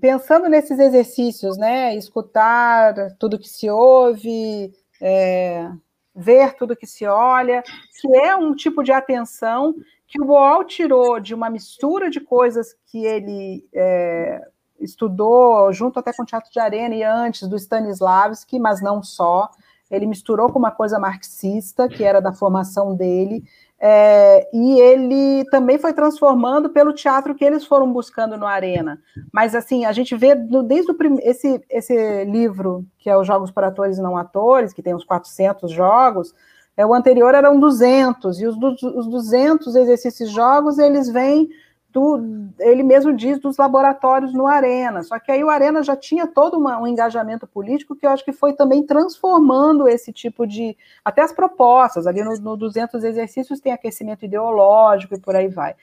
pensando 0.00 0.48
nesses 0.48 0.78
exercícios, 0.78 1.56
né? 1.56 1.94
Escutar 1.96 2.94
tudo 3.18 3.38
que 3.38 3.48
se 3.48 3.70
ouve, 3.70 4.72
é, 5.00 5.70
ver 6.14 6.54
tudo 6.54 6.76
que 6.76 6.86
se 6.86 7.06
olha, 7.06 7.62
que 8.00 8.16
é 8.16 8.34
um 8.36 8.54
tipo 8.54 8.82
de 8.82 8.92
atenção 8.92 9.74
que 10.06 10.20
o 10.20 10.26
Boal 10.26 10.64
tirou 10.64 11.18
de 11.18 11.34
uma 11.34 11.50
mistura 11.50 12.10
de 12.10 12.20
coisas 12.20 12.74
que 12.86 13.04
ele 13.04 13.66
é, 13.74 14.40
estudou 14.80 15.72
junto 15.72 15.98
até 15.98 16.12
com 16.12 16.22
o 16.22 16.26
Teatro 16.26 16.50
de 16.52 16.60
Arena 16.60 16.94
e 16.94 17.02
antes 17.02 17.48
do 17.48 17.56
Stanislavski, 17.56 18.58
mas 18.58 18.80
não 18.80 19.02
só. 19.02 19.50
ele 19.90 20.06
misturou 20.06 20.52
com 20.52 20.58
uma 20.58 20.70
coisa 20.70 20.98
marxista, 20.98 21.88
que 21.88 22.04
era 22.04 22.20
da 22.20 22.32
formação 22.32 22.96
dele, 22.96 23.44
é, 23.86 24.48
e 24.50 24.80
ele 24.80 25.44
também 25.50 25.76
foi 25.76 25.92
transformando 25.92 26.70
pelo 26.70 26.94
teatro 26.94 27.34
que 27.34 27.44
eles 27.44 27.66
foram 27.66 27.92
buscando 27.92 28.34
no 28.34 28.46
Arena. 28.46 28.98
Mas, 29.30 29.54
assim, 29.54 29.84
a 29.84 29.92
gente 29.92 30.16
vê 30.16 30.34
no, 30.34 30.62
desde 30.62 30.90
o 30.90 30.94
prim, 30.94 31.18
esse, 31.20 31.62
esse 31.68 32.24
livro, 32.24 32.86
que 32.98 33.10
é 33.10 33.16
os 33.16 33.26
Jogos 33.26 33.50
para 33.50 33.66
Atores 33.66 33.98
e 33.98 34.02
Não 34.02 34.16
Atores, 34.16 34.72
que 34.72 34.82
tem 34.82 34.94
uns 34.94 35.04
400 35.04 35.70
jogos, 35.70 36.34
é, 36.74 36.86
o 36.86 36.94
anterior 36.94 37.34
eram 37.34 37.60
200, 37.60 38.40
e 38.40 38.46
os, 38.46 38.56
os 38.82 39.06
200 39.06 39.76
exercícios 39.76 40.30
jogos, 40.30 40.78
eles 40.78 41.10
vêm 41.10 41.50
do, 41.94 42.50
ele 42.58 42.82
mesmo 42.82 43.12
diz 43.12 43.38
dos 43.38 43.56
laboratórios 43.56 44.34
no 44.34 44.48
Arena. 44.48 45.04
Só 45.04 45.16
que 45.20 45.30
aí 45.30 45.44
o 45.44 45.48
Arena 45.48 45.80
já 45.80 45.94
tinha 45.94 46.26
todo 46.26 46.58
uma, 46.58 46.76
um 46.80 46.88
engajamento 46.88 47.46
político 47.46 47.94
que 47.94 48.04
eu 48.04 48.10
acho 48.10 48.24
que 48.24 48.32
foi 48.32 48.52
também 48.52 48.84
transformando 48.84 49.86
esse 49.86 50.12
tipo 50.12 50.44
de. 50.44 50.76
Até 51.04 51.22
as 51.22 51.32
propostas, 51.32 52.08
ali 52.08 52.24
no, 52.24 52.34
no 52.40 52.56
200 52.56 53.04
exercícios 53.04 53.60
tem 53.60 53.72
aquecimento 53.72 54.24
ideológico 54.24 55.14
e 55.14 55.20
por 55.20 55.36
aí 55.36 55.46
vai. 55.46 55.76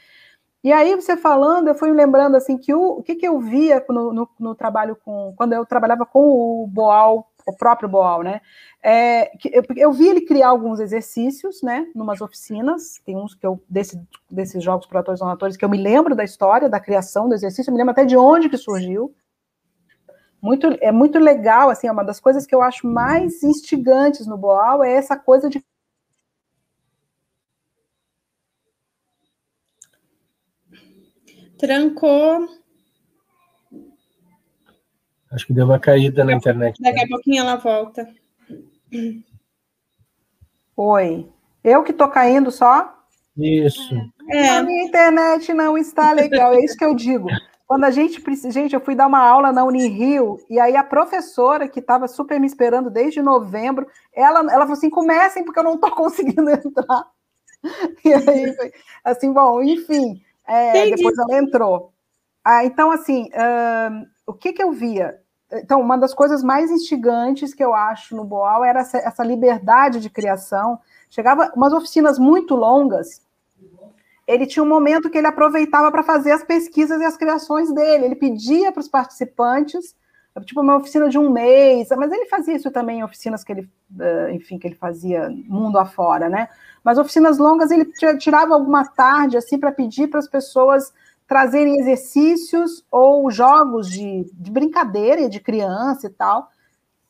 E 0.64 0.72
aí, 0.72 0.94
você 0.96 1.18
falando, 1.18 1.70
eu 1.70 1.76
fui 1.76 1.92
lembrando 1.92 2.36
assim 2.36 2.56
que 2.58 2.74
o, 2.74 3.00
o 3.00 3.04
que, 3.04 3.16
que 3.16 3.28
eu 3.28 3.40
via 3.40 3.84
no, 3.90 4.14
no, 4.14 4.30
no 4.38 4.54
trabalho 4.54 4.98
com. 5.04 5.34
Quando 5.38 5.54
eu 5.54 5.66
trabalhava 5.66 6.06
com 6.06 6.20
o 6.20 6.68
Boal 6.68 7.32
o 7.46 7.56
próprio 7.56 7.90
Boal, 7.90 8.24
né? 8.24 8.42
É, 8.84 9.32
eu, 9.52 9.64
eu, 9.76 9.92
vi 9.94 10.08
ele 10.08 10.22
criar 10.22 10.50
alguns 10.50 10.80
exercícios, 10.80 11.62
né, 11.62 11.86
numas 11.94 12.20
oficinas, 12.20 13.00
tem 13.06 13.16
uns 13.16 13.36
que 13.36 13.46
eu, 13.46 13.62
desse, 13.70 14.02
desses 14.30 14.64
jogos 14.64 14.88
para 14.88 15.02
atores 15.02 15.22
e 15.22 15.24
atores, 15.24 15.56
que 15.56 15.64
eu 15.64 15.70
me 15.70 15.78
lembro 15.78 16.16
da 16.16 16.24
história, 16.24 16.68
da 16.68 16.80
criação 16.80 17.30
do 17.30 17.36
exercício, 17.36 17.70
eu 17.70 17.74
me 17.74 17.78
lembro 17.78 17.92
até 17.92 18.06
de 18.06 18.18
onde 18.18 18.50
que 18.50 18.58
surgiu, 18.58 19.14
muito, 20.42 20.66
é 20.82 20.92
muito 20.92 21.20
legal, 21.20 21.70
assim, 21.70 21.88
é 21.88 21.92
uma 21.92 22.04
das 22.04 22.20
coisas 22.20 22.48
que 22.48 22.56
eu 22.56 22.64
acho 22.64 22.88
mais 22.88 23.44
instigantes 23.44 24.26
no 24.26 24.36
Boal, 24.36 24.84
é 24.84 24.94
essa 24.94 25.16
coisa 25.16 25.48
de 25.48 25.64
Trancou. 31.60 32.48
Acho 35.32 35.46
que 35.46 35.54
deu 35.54 35.66
uma 35.66 35.80
caída 35.80 36.26
na 36.26 36.34
internet. 36.34 36.82
Daqui 36.82 37.04
a 37.04 37.08
pouquinho 37.08 37.42
ela 37.42 37.56
volta. 37.58 38.12
Oi. 40.76 41.30
Eu 41.64 41.84
que 41.84 41.94
tô 41.94 42.08
caindo 42.08 42.52
só? 42.52 42.98
Isso. 43.38 43.96
É. 44.30 44.50
A 44.50 44.64
minha 44.64 44.84
internet 44.84 45.54
não 45.54 45.78
está 45.78 46.12
legal, 46.12 46.54
é 46.54 46.64
isso 46.64 46.78
que 46.78 46.86
eu 46.86 46.96
digo. 46.96 47.28
Quando 47.68 47.86
a 47.86 47.92
gente 47.92 48.20
precisa. 48.20 48.52
Gente, 48.52 48.74
eu 48.74 48.82
fui 48.82 48.96
dar 48.96 49.08
uma 49.08 49.26
aula 49.26 49.52
na 49.52 49.64
Unirio, 49.64 50.38
e 50.50 50.60
aí 50.60 50.76
a 50.76 50.84
professora, 50.84 51.70
que 51.70 51.80
estava 51.80 52.08
super 52.08 52.40
me 52.40 52.48
esperando 52.48 52.90
desde 52.90 53.22
novembro, 53.22 53.88
ela, 54.14 54.40
ela 54.40 54.62
falou 54.62 54.74
assim: 54.74 54.90
comecem, 54.90 55.46
porque 55.46 55.60
eu 55.60 55.64
não 55.64 55.76
estou 55.76 55.92
conseguindo 55.96 56.50
entrar. 56.50 57.06
E 58.04 58.14
aí, 58.14 58.74
assim, 59.04 59.32
bom, 59.32 59.62
enfim, 59.62 60.22
é, 60.48 60.90
depois 60.90 61.18
ela 61.18 61.38
entrou. 61.38 61.94
Ah, 62.44 62.66
então, 62.66 62.92
assim, 62.92 63.30
uh, 63.30 64.06
o 64.26 64.34
que, 64.34 64.52
que 64.52 64.64
eu 64.64 64.72
via? 64.72 65.21
Então, 65.54 65.82
uma 65.82 65.98
das 65.98 66.14
coisas 66.14 66.44
mais 66.44 66.72
instigantes 66.72 67.54
que 67.54 67.64
eu 67.64 67.74
acho 67.74 68.16
no 68.16 68.24
Boal 68.24 68.64
era 68.64 68.80
essa, 68.80 69.24
liberdade 69.24 70.00
de 70.00 70.10
criação. 70.10 70.80
Chegava 71.10 71.52
umas 71.56 71.74
oficinas 71.74 72.18
muito 72.18 72.56
longas, 72.56 73.22
ele 74.28 74.46
tinha 74.46 74.64
um 74.64 74.68
momento 74.68 75.10
que 75.10 75.18
ele 75.18 75.28
aproveitava 75.28 75.92
para 75.92 76.04
fazer 76.04 76.32
as 76.32 76.44
pesquisas 76.44 77.02
e 77.02 77.04
as 77.04 77.18
criações 77.18 77.74
dele. 77.74 78.06
Ele 78.06 78.16
pedia 78.16 78.72
para 78.72 78.80
os 78.80 78.88
participantes, 78.88 79.94
tipo 80.46 80.62
uma 80.62 80.78
oficina 80.78 81.10
de 81.10 81.18
um 81.18 81.30
mês, 81.30 81.90
mas 81.98 82.12
ele 82.12 82.28
fazia 82.28 82.56
isso 82.56 82.72
também 82.72 83.00
em 83.00 83.04
oficinas 83.04 83.44
que 83.44 83.52
ele, 83.52 83.70
eh, 84.00 84.32
enfim, 84.34 84.58
que 84.58 84.68
ele 84.68 84.76
fazia 84.76 85.30
mundo 85.30 85.78
afora, 85.78 86.30
né? 86.30 86.48
Mas 86.82 86.98
oficinas 86.98 87.38
longas 87.38 87.72
ele 87.72 87.86
tirava 88.18 88.54
alguma 88.54 88.86
tarde 88.86 89.36
assim 89.36 89.60
para 89.60 89.72
pedir 89.72 90.08
para 90.08 90.20
as 90.20 90.28
pessoas 90.30 90.94
trazerem 91.28 91.80
exercícios 91.80 92.86
ou 92.92 93.30
jogos 93.32 93.90
de, 93.90 94.30
de 94.34 94.52
brincadeira 94.52 95.30
de 95.30 95.40
criança 95.40 96.08
e 96.08 96.10
tal, 96.10 96.50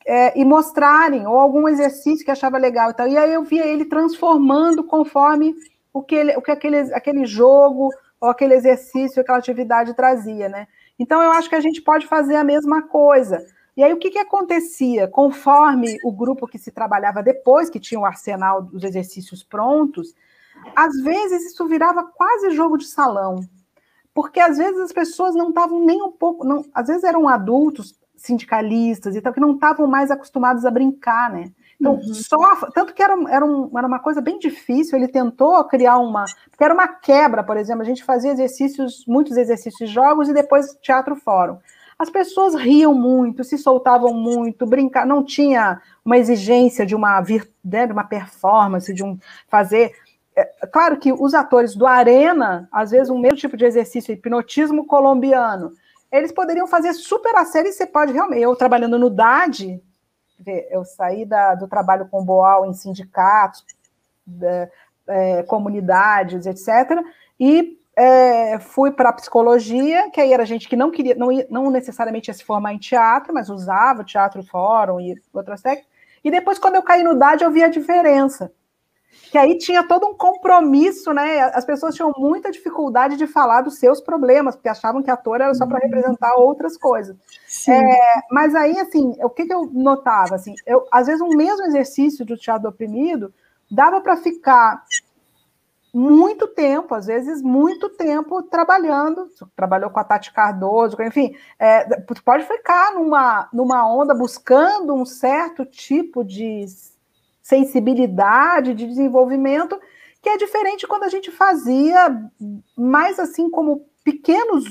é, 0.06 0.38
e 0.38 0.44
mostrarem, 0.44 1.26
ou 1.26 1.38
algum 1.38 1.68
exercício 1.68 2.24
que 2.24 2.30
achava 2.30 2.58
legal 2.58 2.90
e 2.90 2.94
tal. 2.94 3.08
E 3.08 3.16
aí 3.16 3.32
eu 3.32 3.42
via 3.42 3.66
ele 3.66 3.84
transformando 3.84 4.84
conforme 4.84 5.54
o 5.92 6.02
que, 6.02 6.14
ele, 6.14 6.36
o 6.36 6.42
que 6.42 6.50
aquele, 6.50 6.78
aquele 6.94 7.26
jogo, 7.26 7.90
ou 8.20 8.28
aquele 8.28 8.54
exercício, 8.54 9.20
aquela 9.20 9.38
atividade 9.38 9.94
trazia, 9.94 10.48
né? 10.48 10.66
Então 10.98 11.20
eu 11.22 11.32
acho 11.32 11.48
que 11.48 11.56
a 11.56 11.60
gente 11.60 11.82
pode 11.82 12.06
fazer 12.06 12.36
a 12.36 12.44
mesma 12.44 12.82
coisa. 12.82 13.44
E 13.76 13.82
aí 13.82 13.92
o 13.92 13.98
que, 13.98 14.10
que 14.10 14.18
acontecia? 14.18 15.08
Conforme 15.08 15.96
o 16.04 16.12
grupo 16.12 16.46
que 16.46 16.58
se 16.58 16.70
trabalhava 16.70 17.22
depois, 17.22 17.68
que 17.68 17.80
tinha 17.80 18.00
o 18.00 18.04
arsenal 18.04 18.62
dos 18.62 18.84
exercícios 18.84 19.42
prontos, 19.42 20.14
às 20.76 20.94
vezes 21.02 21.52
isso 21.52 21.66
virava 21.66 22.04
quase 22.04 22.50
jogo 22.50 22.76
de 22.76 22.86
salão 22.86 23.40
porque 24.14 24.40
às 24.40 24.58
vezes 24.58 24.78
as 24.80 24.92
pessoas 24.92 25.34
não 25.34 25.48
estavam 25.48 25.84
nem 25.84 26.02
um 26.02 26.10
pouco, 26.10 26.46
não, 26.46 26.64
às 26.74 26.86
vezes 26.86 27.04
eram 27.04 27.28
adultos 27.28 27.94
sindicalistas 28.16 29.16
e 29.16 29.20
tal, 29.20 29.32
que 29.32 29.40
não 29.40 29.54
estavam 29.54 29.86
mais 29.86 30.10
acostumados 30.10 30.64
a 30.64 30.70
brincar, 30.70 31.30
né? 31.30 31.50
Então, 31.80 31.94
uhum. 31.94 32.14
só, 32.14 32.54
tanto 32.72 32.94
que 32.94 33.02
era, 33.02 33.14
era, 33.28 33.44
um, 33.44 33.76
era 33.76 33.86
uma 33.86 33.98
coisa 33.98 34.20
bem 34.20 34.38
difícil, 34.38 34.96
ele 34.96 35.08
tentou 35.08 35.62
criar 35.64 35.98
uma, 35.98 36.24
porque 36.48 36.62
era 36.62 36.72
uma 36.72 36.86
quebra, 36.86 37.42
por 37.42 37.56
exemplo, 37.56 37.82
a 37.82 37.84
gente 37.84 38.04
fazia 38.04 38.30
exercícios, 38.30 39.04
muitos 39.08 39.36
exercícios 39.36 39.88
de 39.88 39.92
jogos 39.92 40.28
e 40.28 40.32
depois 40.32 40.76
teatro 40.80 41.16
fórum. 41.16 41.58
As 41.98 42.08
pessoas 42.08 42.54
riam 42.54 42.94
muito, 42.94 43.42
se 43.42 43.58
soltavam 43.58 44.14
muito, 44.14 44.64
brincar, 44.64 45.04
não 45.04 45.24
tinha 45.24 45.80
uma 46.04 46.16
exigência 46.16 46.86
de 46.86 46.94
uma, 46.94 47.20
né, 47.64 47.86
de 47.86 47.92
uma 47.92 48.04
performance, 48.04 48.94
de 48.94 49.02
um 49.02 49.18
fazer 49.48 49.92
é, 50.34 50.66
claro 50.66 50.98
que 50.98 51.12
os 51.12 51.34
atores 51.34 51.74
do 51.74 51.86
Arena, 51.86 52.68
às 52.72 52.90
vezes, 52.90 53.10
um 53.10 53.18
mesmo 53.18 53.36
tipo 53.36 53.56
de 53.56 53.64
exercício, 53.64 54.12
hipnotismo 54.12 54.86
colombiano, 54.86 55.72
eles 56.10 56.32
poderiam 56.32 56.66
fazer 56.66 56.92
super 56.94 57.34
a 57.36 57.44
série, 57.44 57.72
você 57.72 57.86
pode 57.86 58.12
realmente. 58.12 58.42
Eu 58.42 58.56
trabalhando 58.56 58.98
no 58.98 59.10
DAD, 59.10 59.82
eu 60.70 60.84
saí 60.84 61.24
da, 61.24 61.54
do 61.54 61.68
trabalho 61.68 62.08
com 62.08 62.20
o 62.20 62.24
Boal 62.24 62.66
em 62.66 62.74
sindicatos, 62.74 63.64
é, 65.06 65.42
comunidades, 65.44 66.46
etc., 66.46 67.02
e 67.38 67.78
é, 67.94 68.58
fui 68.58 68.90
para 68.90 69.10
a 69.10 69.12
psicologia, 69.12 70.10
que 70.10 70.20
aí 70.20 70.32
era 70.32 70.46
gente 70.46 70.68
que 70.68 70.76
não 70.76 70.90
queria, 70.90 71.14
não, 71.14 71.28
não 71.50 71.70
necessariamente 71.70 72.28
ia 72.28 72.34
se 72.34 72.44
formar 72.44 72.72
em 72.72 72.78
teatro, 72.78 73.34
mas 73.34 73.50
usava 73.50 74.02
o 74.02 74.04
teatro 74.04 74.42
fórum 74.44 75.00
e 75.00 75.20
outras 75.32 75.60
técnicas. 75.60 75.90
E 76.24 76.30
depois, 76.30 76.58
quando 76.58 76.76
eu 76.76 76.82
caí 76.82 77.02
no 77.02 77.18
DAD, 77.18 77.42
eu 77.42 77.50
vi 77.50 77.62
a 77.62 77.68
diferença 77.68 78.52
que 79.30 79.38
aí 79.38 79.56
tinha 79.56 79.82
todo 79.86 80.06
um 80.06 80.14
compromisso, 80.14 81.12
né? 81.12 81.40
As 81.54 81.64
pessoas 81.64 81.94
tinham 81.94 82.12
muita 82.16 82.50
dificuldade 82.50 83.16
de 83.16 83.26
falar 83.26 83.62
dos 83.62 83.78
seus 83.78 84.00
problemas, 84.00 84.54
porque 84.56 84.68
achavam 84.68 85.02
que 85.02 85.10
ator 85.10 85.40
era 85.40 85.54
só 85.54 85.66
para 85.66 85.76
uhum. 85.76 85.82
representar 85.82 86.34
outras 86.34 86.76
coisas. 86.76 87.16
É, 87.68 88.20
mas 88.30 88.54
aí, 88.54 88.78
assim, 88.78 89.16
o 89.22 89.30
que, 89.30 89.46
que 89.46 89.54
eu 89.54 89.70
notava? 89.72 90.34
Assim, 90.34 90.54
eu, 90.66 90.86
às 90.90 91.06
vezes, 91.06 91.20
um 91.20 91.36
mesmo 91.36 91.64
exercício 91.66 92.24
do 92.24 92.36
teatro 92.36 92.68
oprimido 92.68 93.32
dava 93.70 94.00
para 94.00 94.16
ficar 94.16 94.82
muito 95.92 96.46
tempo, 96.48 96.94
às 96.94 97.06
vezes 97.06 97.42
muito 97.42 97.90
tempo 97.90 98.42
trabalhando, 98.42 99.28
trabalhou 99.54 99.90
com 99.90 100.00
a 100.00 100.04
Tati 100.04 100.32
Cardoso, 100.32 100.96
enfim, 101.02 101.36
é, 101.58 102.00
pode 102.24 102.44
ficar 102.44 102.94
numa, 102.94 103.48
numa 103.52 103.86
onda 103.86 104.14
buscando 104.14 104.94
um 104.94 105.04
certo 105.04 105.66
tipo 105.66 106.24
de 106.24 106.64
sensibilidade, 107.52 108.72
de 108.72 108.86
desenvolvimento, 108.86 109.78
que 110.22 110.28
é 110.30 110.38
diferente 110.38 110.86
quando 110.86 111.02
a 111.02 111.08
gente 111.10 111.30
fazia 111.30 112.18
mais 112.74 113.18
assim 113.18 113.50
como 113.50 113.84
pequenos 114.02 114.64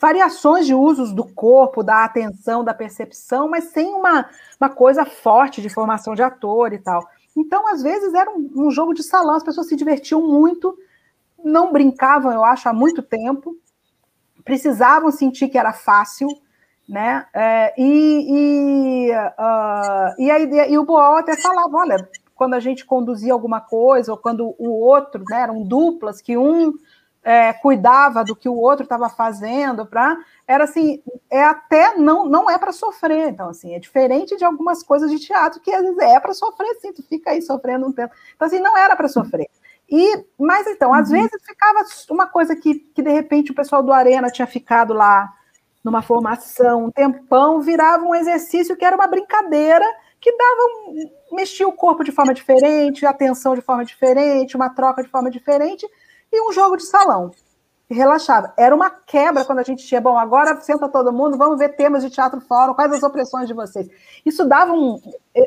variações 0.00 0.66
de 0.66 0.74
usos 0.74 1.12
do 1.12 1.24
corpo, 1.24 1.82
da 1.82 2.04
atenção, 2.04 2.62
da 2.62 2.72
percepção, 2.72 3.48
mas 3.48 3.64
sem 3.64 3.92
uma, 3.92 4.30
uma 4.60 4.68
coisa 4.68 5.04
forte 5.04 5.60
de 5.60 5.68
formação 5.68 6.14
de 6.14 6.22
ator 6.22 6.72
e 6.72 6.78
tal. 6.78 7.04
Então, 7.36 7.66
às 7.66 7.82
vezes, 7.82 8.14
era 8.14 8.30
um, 8.30 8.50
um 8.54 8.70
jogo 8.70 8.94
de 8.94 9.02
salão, 9.02 9.34
as 9.34 9.42
pessoas 9.42 9.66
se 9.66 9.74
divertiam 9.74 10.20
muito, 10.20 10.78
não 11.42 11.72
brincavam, 11.72 12.32
eu 12.32 12.44
acho, 12.44 12.68
há 12.68 12.72
muito 12.72 13.02
tempo, 13.02 13.56
precisavam 14.44 15.10
sentir 15.10 15.48
que 15.48 15.58
era 15.58 15.72
fácil, 15.72 16.28
né? 16.88 17.26
É, 17.34 17.74
e, 17.76 19.08
e, 19.08 19.10
uh, 19.10 20.14
e, 20.18 20.30
a 20.30 20.68
e 20.68 20.78
o 20.78 20.84
Boal 20.84 21.16
até 21.16 21.36
falava, 21.36 21.76
olha, 21.76 22.08
quando 22.34 22.54
a 22.54 22.60
gente 22.60 22.84
conduzia 22.84 23.32
alguma 23.32 23.60
coisa, 23.60 24.12
ou 24.12 24.18
quando 24.18 24.54
o 24.58 24.80
outro, 24.80 25.24
né, 25.28 25.40
eram 25.40 25.62
duplas, 25.62 26.20
que 26.20 26.36
um 26.36 26.74
é, 27.24 27.52
cuidava 27.54 28.22
do 28.22 28.36
que 28.36 28.48
o 28.48 28.54
outro 28.54 28.84
estava 28.84 29.08
fazendo, 29.08 29.84
para 29.84 30.16
era 30.46 30.62
assim, 30.62 31.02
é 31.28 31.42
até 31.42 31.96
não 31.96 32.24
não 32.24 32.48
é 32.48 32.56
para 32.56 32.70
sofrer, 32.70 33.30
então 33.30 33.48
assim, 33.48 33.74
é 33.74 33.80
diferente 33.80 34.36
de 34.36 34.44
algumas 34.44 34.80
coisas 34.84 35.10
de 35.10 35.18
teatro 35.18 35.60
que 35.60 35.72
às 35.72 35.82
vezes 35.82 35.98
é 35.98 36.20
para 36.20 36.32
sofrer, 36.32 36.72
sim, 36.80 36.92
tu 36.92 37.02
fica 37.02 37.32
aí 37.32 37.42
sofrendo 37.42 37.84
um 37.84 37.92
tempo. 37.92 38.14
Então 38.36 38.46
assim, 38.46 38.60
não 38.60 38.76
era 38.78 38.94
para 38.94 39.08
sofrer. 39.08 39.48
E, 39.90 40.24
mas 40.38 40.68
então, 40.68 40.92
às 40.94 41.10
uhum. 41.10 41.16
vezes 41.16 41.42
ficava 41.44 41.80
uma 42.10 42.28
coisa 42.28 42.54
que, 42.54 42.74
que 42.74 43.02
de 43.02 43.10
repente 43.10 43.50
o 43.50 43.54
pessoal 43.54 43.82
do 43.82 43.92
Arena 43.92 44.30
tinha 44.30 44.46
ficado 44.46 44.92
lá 44.92 45.32
numa 45.86 46.02
formação, 46.02 46.86
um 46.86 46.90
tempão, 46.90 47.60
virava 47.60 48.04
um 48.04 48.12
exercício 48.12 48.76
que 48.76 48.84
era 48.84 48.96
uma 48.96 49.06
brincadeira 49.06 49.84
que 50.20 50.36
davam, 50.36 51.10
mexia 51.30 51.68
o 51.68 51.72
corpo 51.72 52.02
de 52.02 52.10
forma 52.10 52.34
diferente, 52.34 53.06
a 53.06 53.10
atenção 53.10 53.54
de 53.54 53.60
forma 53.60 53.84
diferente, 53.84 54.56
uma 54.56 54.68
troca 54.68 55.00
de 55.00 55.08
forma 55.08 55.30
diferente, 55.30 55.86
e 56.32 56.48
um 56.48 56.52
jogo 56.52 56.76
de 56.76 56.84
salão. 56.84 57.30
E 57.88 57.94
relaxava. 57.94 58.52
Era 58.56 58.74
uma 58.74 58.90
quebra 58.90 59.44
quando 59.44 59.60
a 59.60 59.62
gente 59.62 59.86
tinha, 59.86 60.00
bom, 60.00 60.18
agora 60.18 60.60
senta 60.60 60.88
todo 60.88 61.12
mundo, 61.12 61.38
vamos 61.38 61.56
ver 61.56 61.76
temas 61.76 62.02
de 62.02 62.10
teatro 62.10 62.40
fórum, 62.40 62.74
quais 62.74 62.92
as 62.92 63.04
opressões 63.04 63.46
de 63.46 63.54
vocês. 63.54 63.88
Isso 64.24 64.44
dava 64.44 64.72
um. 64.72 65.00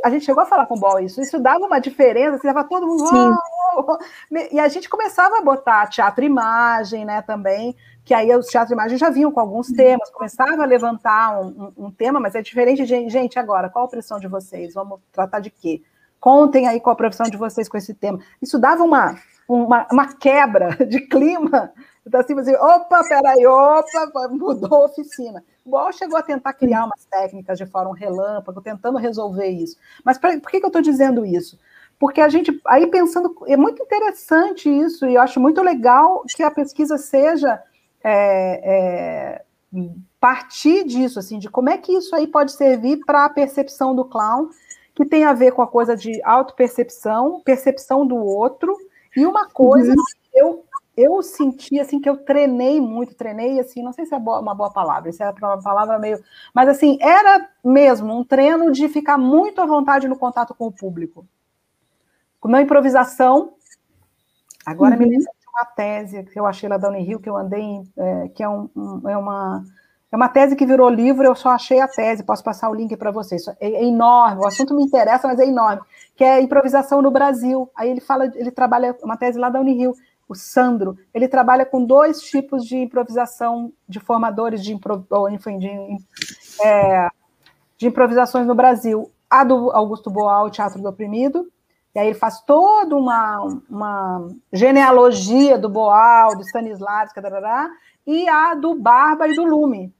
A 0.05 0.09
gente 0.09 0.23
chegou 0.23 0.41
a 0.41 0.45
falar 0.45 0.65
com 0.67 0.75
o 0.75 0.79
Bol 0.79 1.01
isso, 1.01 1.21
isso 1.21 1.37
dava 1.37 1.65
uma 1.65 1.79
diferença, 1.79 2.37
assim, 2.37 2.47
dava 2.47 2.63
todo 2.63 2.87
mundo. 2.87 3.37
Oh, 3.75 3.79
oh, 3.81 3.91
oh. 3.91 4.37
E 4.53 4.57
a 4.57 4.69
gente 4.69 4.87
começava 4.87 5.37
a 5.37 5.41
botar 5.41 5.87
teatro 5.87 6.23
imagem, 6.23 7.03
né, 7.03 7.21
também, 7.21 7.75
que 8.09 8.13
aí 8.15 8.35
os 8.35 8.47
teatro 8.47 8.73
imagem 8.73 8.97
já 8.97 9.11
vinham 9.11 9.31
com 9.31 9.39
alguns 9.39 9.67
temas, 9.67 10.09
começava 10.09 10.63
a 10.63 10.65
levantar 10.65 11.39
um, 11.39 11.73
um, 11.77 11.85
um 11.85 11.91
tema, 11.91 12.19
mas 12.19 12.33
é 12.33 12.41
diferente 12.41 12.83
de 12.83 13.07
gente 13.07 13.37
agora, 13.37 13.69
qual 13.69 13.85
a 13.85 13.87
opressão 13.87 14.19
de 14.19 14.27
vocês? 14.27 14.73
Vamos 14.73 14.99
tratar 15.11 15.39
de 15.39 15.51
quê? 15.51 15.83
Contem 16.19 16.67
aí 16.67 16.79
qual 16.79 16.95
a 16.95 16.97
profissão 16.97 17.27
de 17.29 17.37
vocês 17.37 17.69
com 17.69 17.77
esse 17.77 17.93
tema. 17.93 18.19
Isso 18.41 18.57
dava 18.57 18.83
uma, 18.83 19.15
uma, 19.47 19.85
uma 19.91 20.07
quebra 20.07 20.75
de 20.89 21.01
clima 21.01 21.71
então, 22.03 22.21
assim, 22.21 22.33
você, 22.33 22.55
opa, 22.55 23.03
peraí, 23.07 23.45
opa, 23.45 24.27
mudou 24.31 24.79
a 24.79 24.85
oficina. 24.85 25.43
O 25.63 25.69
Boal 25.69 25.93
chegou 25.93 26.17
a 26.17 26.23
tentar 26.23 26.53
criar 26.53 26.85
umas 26.85 27.05
técnicas 27.05 27.59
de 27.59 27.67
fórum 27.67 27.91
relâmpago, 27.91 28.61
tentando 28.61 28.97
resolver 28.97 29.49
isso. 29.49 29.77
Mas 30.03 30.17
pra, 30.17 30.31
por 30.39 30.49
que, 30.49 30.59
que 30.59 30.65
eu 30.65 30.69
estou 30.69 30.81
dizendo 30.81 31.23
isso? 31.23 31.59
Porque 31.99 32.19
a 32.19 32.27
gente, 32.27 32.59
aí 32.65 32.87
pensando, 32.87 33.35
é 33.45 33.55
muito 33.55 33.83
interessante 33.83 34.67
isso, 34.67 35.05
e 35.05 35.13
eu 35.13 35.21
acho 35.21 35.39
muito 35.39 35.61
legal 35.61 36.23
que 36.35 36.41
a 36.41 36.49
pesquisa 36.49 36.97
seja 36.97 37.61
é, 38.03 39.41
é, 39.73 39.89
partir 40.19 40.83
disso, 40.83 41.19
assim, 41.19 41.39
de 41.39 41.49
como 41.49 41.69
é 41.69 41.77
que 41.77 41.93
isso 41.93 42.15
aí 42.15 42.27
pode 42.27 42.51
servir 42.51 42.99
para 43.05 43.25
a 43.25 43.29
percepção 43.29 43.95
do 43.95 44.05
clown, 44.05 44.49
que 44.93 45.05
tem 45.05 45.23
a 45.23 45.33
ver 45.33 45.51
com 45.51 45.61
a 45.61 45.67
coisa 45.67 45.95
de 45.95 46.21
autopercepção, 46.23 47.41
percepção 47.41 48.05
do 48.05 48.17
outro, 48.17 48.75
e 49.15 49.25
uma 49.25 49.47
coisa 49.47 49.91
uhum. 49.91 50.03
que 50.31 50.39
eu 50.39 50.65
eu 50.99 51.23
senti 51.23 51.79
assim 51.79 51.97
que 51.97 52.09
eu 52.09 52.17
treinei 52.17 52.81
muito, 52.81 53.15
treinei 53.15 53.57
assim, 53.57 53.81
não 53.81 53.93
sei 53.93 54.05
se 54.05 54.13
é 54.13 54.17
uma 54.17 54.53
boa 54.53 54.69
palavra, 54.69 55.09
isso 55.09 55.23
é 55.23 55.29
uma 55.29 55.61
palavra 55.61 55.97
meio, 55.97 56.21
mas 56.53 56.67
assim, 56.67 56.97
era 56.99 57.49
mesmo 57.63 58.13
um 58.13 58.21
treino 58.21 58.69
de 58.69 58.89
ficar 58.89 59.17
muito 59.17 59.61
à 59.61 59.65
vontade 59.65 60.09
no 60.09 60.17
contato 60.17 60.53
com 60.53 60.67
o 60.67 60.71
público. 60.73 61.25
Com 62.37 62.53
a 62.53 62.61
improvisação, 62.61 63.53
agora 64.65 64.95
uhum. 64.95 64.99
me 64.99 65.09
lembro 65.09 65.31
uma 65.53 65.65
tese 65.65 66.23
que 66.23 66.39
eu 66.39 66.45
achei 66.45 66.69
lá 66.69 66.77
da 66.77 66.89
Unirio, 66.89 67.19
que 67.19 67.29
eu 67.29 67.37
andei, 67.37 67.81
é, 67.97 68.27
que 68.29 68.43
é, 68.43 68.49
um, 68.49 68.69
um, 68.75 69.09
é 69.09 69.17
uma 69.17 69.63
é 70.11 70.15
uma 70.15 70.27
tese 70.27 70.55
que 70.55 70.65
virou 70.65 70.89
livro, 70.89 71.23
eu 71.23 71.35
só 71.35 71.49
achei 71.49 71.79
a 71.79 71.87
tese, 71.87 72.23
posso 72.23 72.43
passar 72.43 72.69
o 72.69 72.73
link 72.73 72.95
para 72.97 73.11
vocês. 73.11 73.47
É, 73.47 73.55
é, 73.61 73.85
enorme, 73.85 74.41
o 74.41 74.47
assunto 74.47 74.73
me 74.73 74.83
interessa, 74.83 75.27
mas 75.27 75.39
é 75.39 75.45
enorme, 75.45 75.81
que 76.15 76.23
é 76.23 76.41
improvisação 76.41 77.01
no 77.01 77.11
Brasil. 77.11 77.69
Aí 77.75 77.91
ele 77.91 78.01
fala, 78.01 78.25
ele 78.35 78.49
trabalha 78.49 78.97
uma 79.03 79.17
tese 79.17 79.37
lá 79.37 79.49
da 79.49 79.59
Unirio, 79.59 79.93
o 80.27 80.35
Sandro, 80.35 80.97
ele 81.13 81.27
trabalha 81.27 81.65
com 81.65 81.83
dois 81.83 82.21
tipos 82.21 82.63
de 82.63 82.77
improvisação 82.77 83.71
de 83.87 83.99
formadores 83.99 84.63
de, 84.63 84.73
impro, 84.73 85.05
enfim, 85.31 85.57
de, 85.57 85.69
é, 86.63 87.07
de 87.77 87.87
improvisações 87.87 88.45
no 88.45 88.53
Brasil. 88.53 89.11
A 89.29 89.43
do 89.43 89.71
Augusto 89.71 90.09
Boal, 90.09 90.49
Teatro 90.49 90.81
do 90.81 90.89
Oprimido, 90.89 91.47
e 91.93 91.99
aí 91.99 92.07
ele 92.07 92.17
faz 92.17 92.41
toda 92.41 92.95
uma, 92.95 93.61
uma 93.69 94.29
genealogia 94.53 95.57
do 95.57 95.69
Boal, 95.69 96.35
do 96.35 96.43
Stanislavski, 96.43 97.19
e 98.05 98.27
a 98.27 98.55
do 98.55 98.75
Barba 98.75 99.27
e 99.27 99.35
do 99.35 99.43
Lume, 99.43 99.93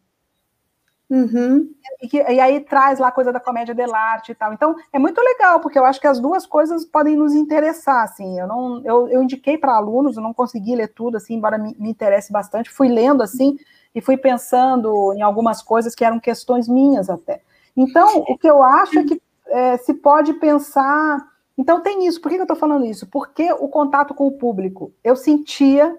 Uhum. 1.09 1.67
E, 2.03 2.17
e, 2.17 2.39
aí 2.39 2.59
traz 2.59 2.99
lá 2.99 3.07
a 3.07 3.11
coisa 3.11 3.33
da 3.33 3.39
comédia 3.39 3.73
dell'arte 3.73 4.31
e 4.31 4.35
tal. 4.35 4.53
Então, 4.53 4.75
é 4.93 4.99
muito 4.99 5.19
legal, 5.19 5.59
porque 5.59 5.79
eu 5.79 5.83
acho 5.83 5.99
que 5.99 6.05
as 6.05 6.19
duas 6.19 6.45
coisas 6.45 6.85
podem 6.85 7.15
nos 7.15 7.33
interessar, 7.33 8.03
assim. 8.03 8.39
Eu 8.39 8.47
não, 8.47 8.81
eu, 8.85 9.07
eu 9.07 9.23
indiquei 9.23 9.57
para 9.57 9.75
alunos, 9.75 10.15
eu 10.15 10.23
não 10.23 10.33
consegui 10.33 10.75
ler 10.75 10.89
tudo, 10.89 11.17
assim, 11.17 11.33
embora 11.35 11.57
me, 11.57 11.75
me 11.79 11.89
interesse 11.89 12.31
bastante. 12.31 12.69
Fui 12.69 12.87
lendo, 12.87 13.23
assim, 13.23 13.57
e 13.95 14.01
fui 14.01 14.17
pensando 14.17 15.11
em 15.15 15.23
algumas 15.23 15.63
coisas 15.63 15.95
que 15.95 16.05
eram 16.05 16.19
questões 16.19 16.67
minhas 16.67 17.09
até. 17.09 17.41
Então, 17.75 18.23
o 18.27 18.37
que 18.37 18.47
eu 18.47 18.61
acho 18.61 18.99
é 18.99 19.03
que 19.03 19.21
é, 19.47 19.77
se 19.77 19.95
pode 19.95 20.33
pensar... 20.33 21.27
Então, 21.60 21.82
tem 21.82 22.07
isso. 22.07 22.22
Por 22.22 22.32
que 22.32 22.38
eu 22.38 22.43
estou 22.43 22.55
falando 22.55 22.86
isso? 22.86 23.05
Porque 23.05 23.51
o 23.51 23.68
contato 23.68 24.14
com 24.14 24.26
o 24.26 24.32
público. 24.32 24.93
Eu 25.03 25.18
sentia, 25.18 25.93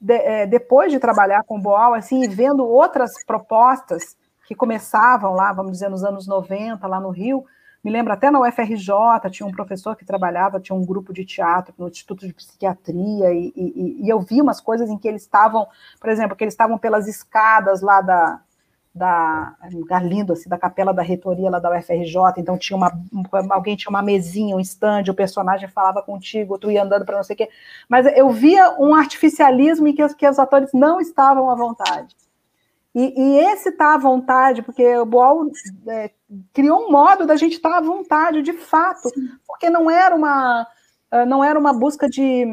de, 0.00 0.14
é, 0.14 0.46
depois 0.46 0.92
de 0.92 1.00
trabalhar 1.00 1.42
com 1.42 1.58
o 1.58 1.60
Boal, 1.60 1.92
assim, 1.92 2.22
e 2.22 2.28
vendo 2.28 2.64
outras 2.64 3.12
propostas 3.26 4.16
que 4.46 4.54
começavam 4.54 5.32
lá, 5.34 5.52
vamos 5.52 5.72
dizer, 5.72 5.88
nos 5.88 6.04
anos 6.04 6.28
90, 6.28 6.86
lá 6.86 7.00
no 7.00 7.10
Rio. 7.10 7.44
Me 7.82 7.90
lembro 7.90 8.12
até 8.12 8.30
na 8.30 8.38
UFRJ, 8.38 9.28
tinha 9.32 9.44
um 9.44 9.50
professor 9.50 9.96
que 9.96 10.04
trabalhava, 10.04 10.60
tinha 10.60 10.76
um 10.76 10.86
grupo 10.86 11.12
de 11.12 11.24
teatro 11.24 11.74
no 11.76 11.88
Instituto 11.88 12.24
de 12.24 12.32
Psiquiatria, 12.32 13.34
e, 13.34 13.52
e, 13.56 14.04
e 14.04 14.08
eu 14.08 14.20
vi 14.20 14.40
umas 14.40 14.60
coisas 14.60 14.88
em 14.88 14.96
que 14.96 15.08
eles 15.08 15.22
estavam, 15.22 15.66
por 16.00 16.10
exemplo, 16.10 16.36
que 16.36 16.44
eles 16.44 16.54
estavam 16.54 16.78
pelas 16.78 17.08
escadas 17.08 17.82
lá 17.82 18.00
da, 18.00 18.40
da 18.94 19.56
um 19.72 19.78
lugar 19.78 20.04
lindo, 20.04 20.32
assim, 20.32 20.48
da 20.48 20.58
capela 20.58 20.92
da 20.92 21.02
reitoria 21.02 21.50
lá 21.50 21.58
da 21.58 21.70
UFRJ, 21.70 22.16
então 22.36 22.58
tinha 22.58 22.76
uma, 22.76 22.92
alguém 23.50 23.74
tinha 23.74 23.90
uma 23.90 24.02
mesinha, 24.02 24.54
um 24.54 24.60
stand, 24.60 25.04
o 25.08 25.14
personagem 25.14 25.68
falava 25.68 26.02
contigo, 26.02 26.58
tu 26.58 26.70
ia 26.70 26.82
andando 26.82 27.04
para 27.04 27.16
não 27.16 27.24
sei 27.24 27.34
o 27.34 27.36
quê, 27.36 27.48
mas 27.88 28.06
eu 28.16 28.28
via 28.30 28.76
um 28.78 28.94
artificialismo 28.94 29.88
em 29.88 29.94
que, 29.94 30.06
que 30.14 30.28
os 30.28 30.38
atores 30.38 30.70
não 30.74 31.00
estavam 31.00 31.48
à 31.48 31.54
vontade. 31.54 32.14
E, 32.94 33.14
e 33.18 33.38
esse 33.38 33.72
tá 33.72 33.94
à 33.94 33.98
vontade, 33.98 34.62
porque 34.62 34.98
o 34.98 35.06
Boal 35.06 35.46
é, 35.88 36.10
criou 36.52 36.86
um 36.86 36.90
modo 36.90 37.26
da 37.26 37.36
gente 37.36 37.54
estar 37.54 37.70
tá 37.70 37.78
à 37.78 37.80
vontade, 37.80 38.42
de 38.42 38.52
fato, 38.52 39.08
porque 39.46 39.70
não 39.70 39.90
era 39.90 40.14
uma 40.14 40.66
ah, 41.12 41.26
não 41.26 41.44
era 41.44 41.58
uma 41.58 41.74
busca 41.74 42.08
de 42.08 42.46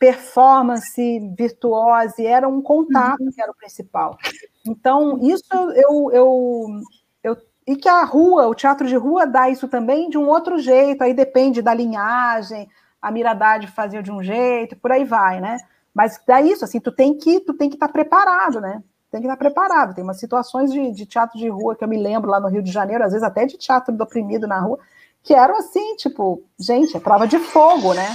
performance 0.00 1.20
virtuose, 1.38 2.26
era 2.26 2.48
um 2.48 2.60
contato 2.60 3.24
que 3.32 3.40
era 3.40 3.52
o 3.52 3.54
principal. 3.54 4.18
Então, 4.66 5.18
isso 5.22 5.44
eu, 5.52 6.10
eu, 6.12 6.82
eu 7.22 7.36
e 7.66 7.76
que 7.76 7.88
a 7.88 8.04
rua, 8.04 8.46
o 8.46 8.54
teatro 8.54 8.86
de 8.86 8.96
rua 8.96 9.26
dá 9.26 9.48
isso 9.48 9.68
também 9.68 10.08
de 10.08 10.18
um 10.18 10.28
outro 10.28 10.58
jeito, 10.58 11.02
aí 11.02 11.14
depende 11.14 11.62
da 11.62 11.72
linhagem, 11.74 12.68
a 13.00 13.10
Miradade 13.10 13.66
fazia 13.66 14.02
de 14.02 14.10
um 14.10 14.22
jeito, 14.22 14.76
por 14.76 14.92
aí 14.92 15.04
vai, 15.04 15.40
né? 15.40 15.58
Mas 15.94 16.20
dá 16.26 16.42
isso, 16.42 16.64
assim, 16.64 16.80
tu 16.80 16.90
tem 16.90 17.16
que 17.16 17.40
tu 17.40 17.54
tem 17.54 17.68
que 17.68 17.76
estar 17.76 17.86
tá 17.86 17.92
preparado, 17.92 18.60
né? 18.60 18.82
tem 19.14 19.20
que 19.20 19.28
estar 19.28 19.36
preparado. 19.36 19.94
Tem 19.94 20.02
umas 20.02 20.18
situações 20.18 20.72
de, 20.72 20.90
de, 20.90 21.06
teatro 21.06 21.38
de 21.38 21.48
rua 21.48 21.76
que 21.76 21.84
eu 21.84 21.88
me 21.88 21.96
lembro 21.96 22.28
lá 22.28 22.40
no 22.40 22.48
Rio 22.48 22.62
de 22.62 22.72
Janeiro, 22.72 23.04
às 23.04 23.12
vezes 23.12 23.22
até 23.22 23.46
de 23.46 23.56
teatro 23.56 23.94
do 23.94 24.02
oprimido 24.02 24.48
na 24.48 24.58
rua, 24.58 24.78
que 25.22 25.32
eram 25.32 25.56
assim, 25.56 25.94
tipo, 25.96 26.42
gente, 26.58 26.96
é 26.96 27.00
prova 27.00 27.26
de 27.26 27.38
fogo, 27.38 27.94
né? 27.94 28.08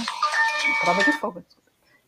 Prova 0.84 1.02
de 1.02 1.12
fogo, 1.12 1.42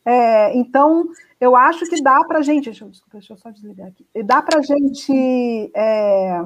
é, 0.05 0.55
então, 0.57 1.05
eu 1.43 1.57
acho 1.57 1.85
que 1.89 2.01
dá 2.01 2.23
para 2.23 2.41
gente, 2.41 2.65
deixa 2.65 2.85
eu, 2.85 2.89
desculpa, 2.89 3.17
deixa 3.17 3.33
eu 3.33 3.37
só 3.37 3.51
desligar 3.51 3.89
aqui, 3.89 4.07
dá 4.23 4.41
para 4.41 4.61
gente 4.61 5.69
é, 5.75 6.41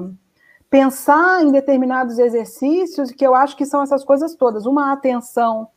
pensar 0.68 1.44
em 1.44 1.52
determinados 1.52 2.18
exercícios 2.18 3.12
que 3.12 3.24
eu 3.24 3.32
acho 3.32 3.56
que 3.56 3.64
são 3.64 3.80
essas 3.80 4.04
coisas 4.04 4.34
todas, 4.34 4.66
uma 4.66 4.92
atenção 4.92 5.68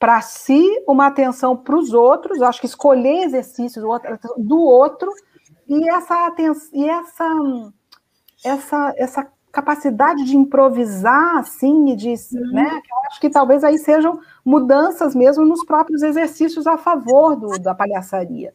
para 0.00 0.20
si, 0.20 0.66
uma 0.88 1.06
atenção 1.06 1.56
para 1.56 1.76
os 1.76 1.94
outros, 1.94 2.38
eu 2.38 2.46
acho 2.46 2.60
que 2.60 2.66
escolher 2.66 3.22
exercícios 3.22 3.84
do 4.36 4.58
outro 4.58 5.12
e 5.68 5.88
essa 5.88 6.26
atenção, 6.26 6.70
e 6.72 6.88
essa, 6.88 7.72
essa, 8.44 8.94
essa 8.96 9.32
capacidade 9.52 10.24
de 10.24 10.36
improvisar, 10.36 11.38
assim, 11.38 11.94
de, 11.96 12.10
uhum. 12.10 12.52
né, 12.52 12.70
eu 12.70 13.08
acho 13.08 13.20
que 13.20 13.28
talvez 13.28 13.64
aí 13.64 13.78
sejam 13.78 14.20
mudanças 14.44 15.14
mesmo 15.14 15.44
nos 15.44 15.64
próprios 15.64 16.02
exercícios 16.02 16.66
a 16.66 16.78
favor 16.78 17.36
do, 17.36 17.58
da 17.58 17.74
palhaçaria. 17.74 18.54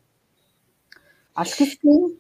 Acho 1.36 1.58
que 1.58 1.66
sim. 1.66 2.18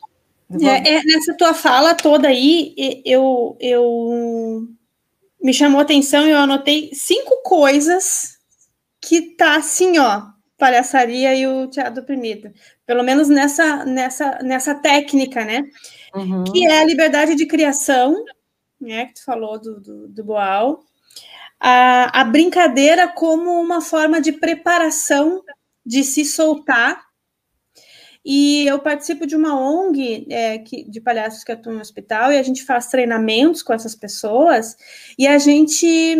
É, 0.61 0.97
é, 0.97 1.03
nessa 1.03 1.33
tua 1.35 1.53
fala 1.53 1.95
toda 1.95 2.27
aí, 2.27 2.75
eu, 3.03 3.57
eu 3.59 4.67
me 5.41 5.53
chamou 5.53 5.79
a 5.79 5.83
atenção 5.83 6.27
e 6.27 6.31
eu 6.31 6.37
anotei 6.37 6.91
cinco 6.93 7.41
coisas 7.43 8.37
que 9.01 9.21
tá 9.35 9.55
assim, 9.55 9.97
ó, 9.97 10.23
palhaçaria 10.57 11.33
e 11.33 11.47
o 11.47 11.67
teatro 11.67 12.03
oprimido 12.03 12.51
pelo 12.85 13.03
menos 13.03 13.27
nessa, 13.27 13.83
nessa, 13.83 14.39
nessa 14.43 14.75
técnica, 14.75 15.43
né? 15.43 15.63
Uhum. 16.13 16.43
Que 16.43 16.65
é 16.67 16.81
a 16.81 16.85
liberdade 16.85 17.35
de 17.35 17.45
criação, 17.45 18.15
né? 18.79 19.07
Que 19.07 19.15
tu 19.15 19.23
falou 19.23 19.59
do, 19.59 19.79
do, 19.79 20.07
do 20.07 20.23
Boal. 20.23 20.83
A, 21.59 22.21
a 22.21 22.23
brincadeira 22.23 23.07
como 23.07 23.61
uma 23.61 23.81
forma 23.81 24.19
de 24.19 24.31
preparação 24.33 25.43
de 25.85 26.03
se 26.03 26.25
soltar 26.25 27.05
e 28.25 28.65
eu 28.67 28.79
participo 28.79 29.27
de 29.27 29.35
uma 29.35 29.53
ONG 29.55 30.25
é, 30.31 30.57
que, 30.57 30.83
de 30.89 30.99
palhaços 30.99 31.43
que 31.43 31.51
atuam 31.51 31.75
no 31.75 31.81
hospital 31.81 32.31
e 32.31 32.39
a 32.39 32.43
gente 32.43 32.65
faz 32.65 32.87
treinamentos 32.87 33.61
com 33.61 33.71
essas 33.71 33.93
pessoas. 33.93 34.75
E 35.15 35.27
a 35.27 35.37
gente, 35.37 36.17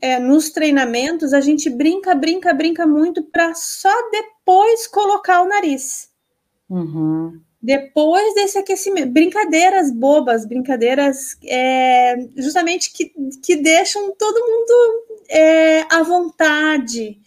é, 0.00 0.18
nos 0.18 0.48
treinamentos, 0.48 1.34
a 1.34 1.42
gente 1.42 1.68
brinca, 1.68 2.14
brinca, 2.14 2.54
brinca 2.54 2.86
muito 2.86 3.22
para 3.24 3.52
só 3.54 3.92
depois 4.10 4.86
colocar 4.86 5.42
o 5.42 5.48
nariz. 5.48 6.08
Uhum. 6.70 7.38
Depois 7.62 8.34
desse 8.34 8.58
aquecimento, 8.58 9.12
brincadeiras 9.12 9.92
bobas, 9.92 10.44
brincadeiras 10.44 11.36
é, 11.44 12.16
justamente 12.36 12.92
que, 12.92 13.12
que 13.40 13.54
deixam 13.54 14.12
todo 14.16 14.40
mundo 14.40 15.22
é, 15.28 15.82
à 15.82 16.02
vontade, 16.02 17.20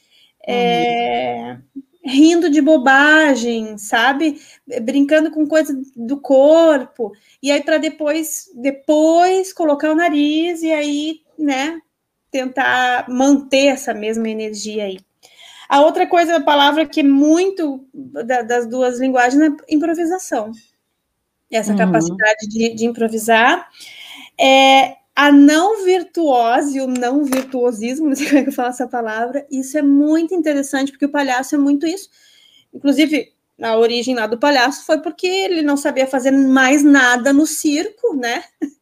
é, 0.46 1.58
rindo 2.04 2.50
de 2.50 2.62
bobagem, 2.62 3.78
sabe? 3.78 4.42
Brincando 4.82 5.32
com 5.32 5.48
coisa 5.48 5.74
do 5.96 6.20
corpo, 6.20 7.14
e 7.42 7.50
aí 7.50 7.64
para 7.64 7.78
depois, 7.78 8.50
depois 8.56 9.54
colocar 9.54 9.90
o 9.90 9.96
nariz 9.96 10.62
e 10.62 10.72
aí, 10.72 11.22
né, 11.40 11.80
tentar 12.30 13.10
manter 13.10 13.68
essa 13.68 13.94
mesma 13.94 14.28
energia 14.28 14.84
aí. 14.84 15.00
A 15.68 15.82
outra 15.82 16.08
coisa, 16.08 16.38
a 16.38 16.42
palavra 16.42 16.86
que 16.86 17.00
é 17.00 17.04
muito 17.04 17.88
da, 17.94 18.42
das 18.42 18.68
duas 18.68 19.00
linguagens 19.00 19.42
é 19.42 19.74
improvisação. 19.74 20.52
Essa 21.52 21.72
uhum. 21.72 21.78
capacidade 21.78 22.48
de, 22.48 22.74
de, 22.74 22.86
improvisar. 22.86 23.70
É, 24.40 24.96
a 25.16 25.32
não 25.32 25.84
virtuose, 25.84 26.82
o 26.82 26.88
não 26.88 27.24
virtuosismo, 27.24 28.08
não 28.10 28.16
sei 28.16 28.28
como 28.28 28.40
é 28.40 28.44
que 28.44 28.50
eu 28.50 28.54
falo 28.54 28.70
essa 28.70 28.88
palavra, 28.88 29.46
isso 29.50 29.78
é 29.78 29.82
muito 29.82 30.36
interessante, 30.36 30.92
porque 30.92 31.06
o 31.06 31.12
palhaço 31.12 31.56
é 31.56 31.58
muito 31.58 31.88
isso. 31.88 32.10
Inclusive, 32.74 33.34
a 33.62 33.78
origem 33.78 34.16
lá 34.16 34.28
do 34.28 34.38
palhaço 34.38 34.86
foi 34.86 35.02
porque 35.02 35.28
ele 35.28 35.62
não 35.62 35.78
sabia 35.78 36.06
fazer 36.06 36.32
mais 36.32 36.84
nada 36.84 37.32
no 37.32 37.48
circo, 37.48 38.16
né? 38.16 38.44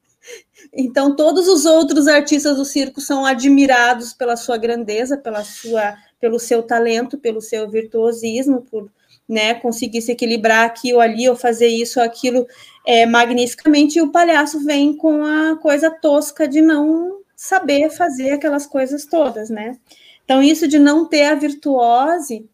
Então, 0.75 1.15
todos 1.15 1.47
os 1.47 1.65
outros 1.65 2.07
artistas 2.07 2.57
do 2.57 2.65
circo 2.65 2.99
são 2.99 3.25
admirados 3.25 4.11
pela 4.11 4.35
sua 4.35 4.57
grandeza, 4.57 5.15
pela 5.17 5.43
sua 5.43 5.95
pelo 6.23 6.39
seu 6.39 6.63
talento, 6.63 7.17
pelo 7.17 7.41
seu 7.41 7.69
virtuosismo, 7.69 8.61
por 8.61 8.89
né, 9.27 9.55
conseguir 9.55 10.01
se 10.01 10.13
equilibrar 10.13 10.65
aqui 10.65 10.93
ou 10.93 11.01
ali, 11.01 11.27
ou 11.27 11.35
fazer 11.35 11.67
isso 11.67 11.99
ou 11.99 12.05
aquilo 12.05 12.47
é, 12.87 13.05
magnificamente, 13.05 13.99
e 13.99 14.01
o 14.01 14.09
palhaço 14.09 14.63
vem 14.63 14.95
com 14.95 15.25
a 15.25 15.57
coisa 15.57 15.91
tosca 15.91 16.47
de 16.47 16.61
não 16.61 17.19
saber 17.35 17.89
fazer 17.89 18.31
aquelas 18.31 18.65
coisas 18.65 19.05
todas, 19.05 19.49
né? 19.49 19.77
Então, 20.23 20.41
isso 20.41 20.65
de 20.65 20.79
não 20.79 21.05
ter 21.09 21.25
a 21.25 21.35
virtuose 21.35 22.49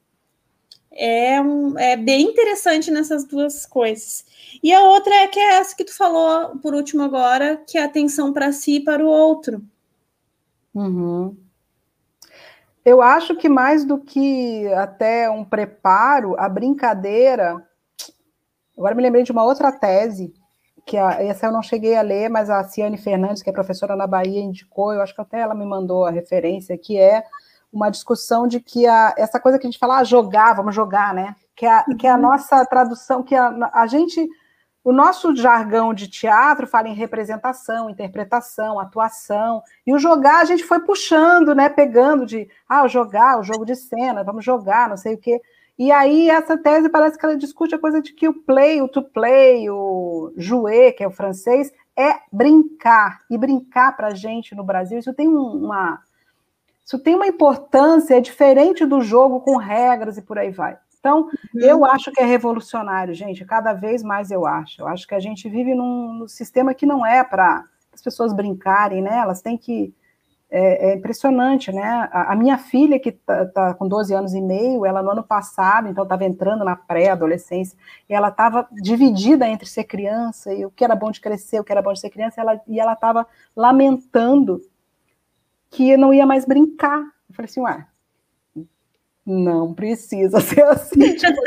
é, 0.92 1.40
um, 1.40 1.78
é 1.78 1.96
bem 1.96 2.24
interessante 2.24 2.90
nessas 2.90 3.24
duas 3.24 3.68
coisas. 3.68 4.26
E 4.64 4.74
a 4.74 4.82
outra 4.82 5.14
é 5.14 5.28
que 5.28 5.40
é 5.40 5.58
essa 5.58 5.76
que 5.76 5.86
tu 5.86 5.96
falou 5.96 6.58
por 6.58 6.74
último 6.74 7.04
agora, 7.04 7.58
que 7.68 7.78
é 7.78 7.84
a 7.84 7.86
atenção 7.86 8.34
para 8.34 8.52
si 8.52 8.78
e 8.78 8.84
para 8.84 9.06
o 9.06 9.08
outro. 9.08 9.64
Uhum. 10.74 11.38
Eu 12.90 13.04
acho 13.04 13.36
que 13.36 13.48
mais 13.48 13.86
do 13.86 14.00
que 14.00 14.68
até 14.74 15.30
um 15.30 15.46
preparo, 15.46 16.36
a 16.40 16.50
brincadeira. 16.50 17.64
Agora 18.76 18.96
me 18.96 19.04
lembrei 19.04 19.22
de 19.22 19.32
uma 19.32 19.44
outra 19.44 19.72
tese, 19.72 20.34
que 20.88 20.98
a, 20.98 21.22
essa 21.22 21.46
eu 21.46 21.52
não 21.52 21.62
cheguei 21.62 21.96
a 21.96 22.02
ler, 22.02 22.30
mas 22.30 22.50
a 22.50 22.64
Ciane 22.64 22.98
Fernandes, 22.98 23.44
que 23.44 23.50
é 23.52 23.54
professora 23.54 23.96
na 23.96 24.08
Bahia, 24.08 24.42
indicou, 24.42 24.92
eu 24.92 25.04
acho 25.04 25.14
que 25.14 25.22
até 25.22 25.40
ela 25.40 25.54
me 25.54 25.68
mandou 25.68 26.04
a 26.04 26.10
referência, 26.10 26.76
que 26.80 26.98
é 26.98 27.24
uma 27.72 27.92
discussão 27.92 28.48
de 28.48 28.60
que 28.60 28.88
a, 28.88 29.14
essa 29.16 29.40
coisa 29.40 29.60
que 29.60 29.68
a 29.68 29.70
gente 29.70 29.80
fala, 29.80 30.00
ah, 30.00 30.04
jogar, 30.04 30.56
vamos 30.56 30.74
jogar, 30.74 31.14
né? 31.14 31.36
Que 31.56 31.68
é, 31.68 31.84
que 31.96 32.08
é 32.08 32.10
a 32.10 32.16
uhum. 32.16 32.22
nossa 32.22 32.66
tradução, 32.66 33.22
que 33.22 33.36
a, 33.36 33.70
a 33.72 33.86
gente 33.86 34.28
o 34.84 34.92
nosso 34.94 35.36
jargão 35.36 35.94
de 35.94 36.08
teatro 36.08 36.66
fala 36.66 36.88
em 36.88 36.94
representação, 36.94 37.90
interpretação, 37.90 38.80
atuação, 38.80 39.62
e 39.86 39.94
o 39.94 40.00
jogar 40.00 40.40
a 40.40 40.46
gente 40.46 40.64
foi 40.64 40.80
puxando, 40.80 41.54
né, 41.54 41.70
pegando 41.70 42.26
de, 42.26 42.48
ah, 42.68 42.88
jogar, 42.88 43.40
o 43.40 43.44
jogo 43.44 43.66
de 43.66 43.76
cena, 43.76 44.24
vamos 44.24 44.44
jogar, 44.44 44.90
não 44.90 44.98
sei 44.98 45.16
o 45.16 45.18
quê. 45.18 45.42
E 45.78 45.92
aí 45.92 46.30
essa 46.30 46.58
tese 46.58 46.90
parece 46.90 47.18
que 47.18 47.26
ela 47.26 47.38
discute 47.38 47.74
a 47.74 47.80
coisa 47.80 48.02
de 48.02 48.14
que 48.14 48.28
o 48.28 48.34
play, 48.34 48.82
o 48.82 48.88
to 48.88 49.02
play, 49.02 49.70
o 49.70 50.34
jouer, 50.36 50.94
que 50.94 51.04
é 51.04 51.08
o 51.08 51.12
francês, 51.12 51.72
é 51.96 52.16
brincar. 52.32 53.22
E 53.30 53.38
brincar 53.38 53.96
para 53.96 54.08
a 54.08 54.14
gente 54.14 54.54
no 54.54 54.64
Brasil, 54.64 55.00
isso 55.00 55.14
tem 55.14 55.28
uma 55.28 56.02
isso 56.86 56.98
tem 56.98 57.14
uma 57.14 57.28
importância, 57.28 58.16
é 58.16 58.20
diferente 58.20 58.84
do 58.84 59.00
jogo 59.00 59.42
com 59.42 59.58
regras 59.58 60.18
e 60.18 60.24
por 60.24 60.40
aí 60.40 60.50
vai. 60.50 60.76
Então, 61.00 61.30
uhum. 61.54 61.62
eu 61.62 61.86
acho 61.86 62.12
que 62.12 62.22
é 62.22 62.26
revolucionário, 62.26 63.14
gente. 63.14 63.46
Cada 63.46 63.74
vez 63.74 64.04
mais 64.04 64.32
eu 64.32 64.46
acho. 64.46 64.82
Eu 64.82 64.88
acho 64.88 65.08
que 65.08 65.16
a 65.16 65.20
gente 65.20 65.48
vive 65.48 65.74
num, 65.74 66.14
num 66.14 66.28
sistema 66.28 66.74
que 66.74 66.86
não 66.86 67.06
é 67.06 67.24
para 67.24 67.66
as 67.94 68.02
pessoas 68.02 68.34
brincarem, 68.34 69.02
né? 69.02 69.18
Elas 69.18 69.42
têm 69.42 69.58
que. 69.58 69.94
É, 70.52 70.90
é 70.90 70.96
impressionante, 70.96 71.72
né? 71.72 72.10
A, 72.12 72.34
a, 72.34 72.36
minha 72.36 72.58
filha, 72.58 73.00
que 73.00 73.10
está 73.10 73.46
tá 73.46 73.74
com 73.76 73.88
12 73.88 74.16
anos 74.16 74.34
e 74.34 74.42
meio, 74.42 74.84
ela 74.84 75.04
no 75.04 75.12
ano 75.12 75.22
passado, 75.22 75.88
então 75.88 76.04
estava 76.04 76.26
entrando 76.26 76.66
na 76.66 76.76
pré-adolescência, 76.76 77.78
e 78.10 78.16
ela 78.16 78.30
estava 78.30 78.68
dividida 78.72 79.48
entre 79.48 79.68
ser 79.68 79.84
criança 79.84 80.52
e 80.52 80.66
o 80.66 80.72
que 80.72 80.84
era 80.84 80.96
bom 80.96 81.12
de 81.12 81.22
crescer, 81.22 81.60
o 81.60 81.64
que 81.64 81.72
era 81.72 81.84
bom 81.84 81.94
de 81.94 82.00
ser 82.00 82.10
criança, 82.10 82.42
ela, 82.42 82.60
e 82.68 82.80
ela 82.80 82.94
estava 82.94 83.28
lamentando 83.56 84.60
que 85.70 85.96
não 85.96 86.12
ia 86.12 86.26
mais 86.26 86.46
brincar. 86.46 87.00
Eu 87.30 87.36
falei 87.36 87.48
assim, 87.48 87.62
ué, 87.62 87.86
não 89.30 89.74
precisa 89.74 90.40
ser 90.42 90.64
assim, 90.64 91.16
tipo 91.16 91.42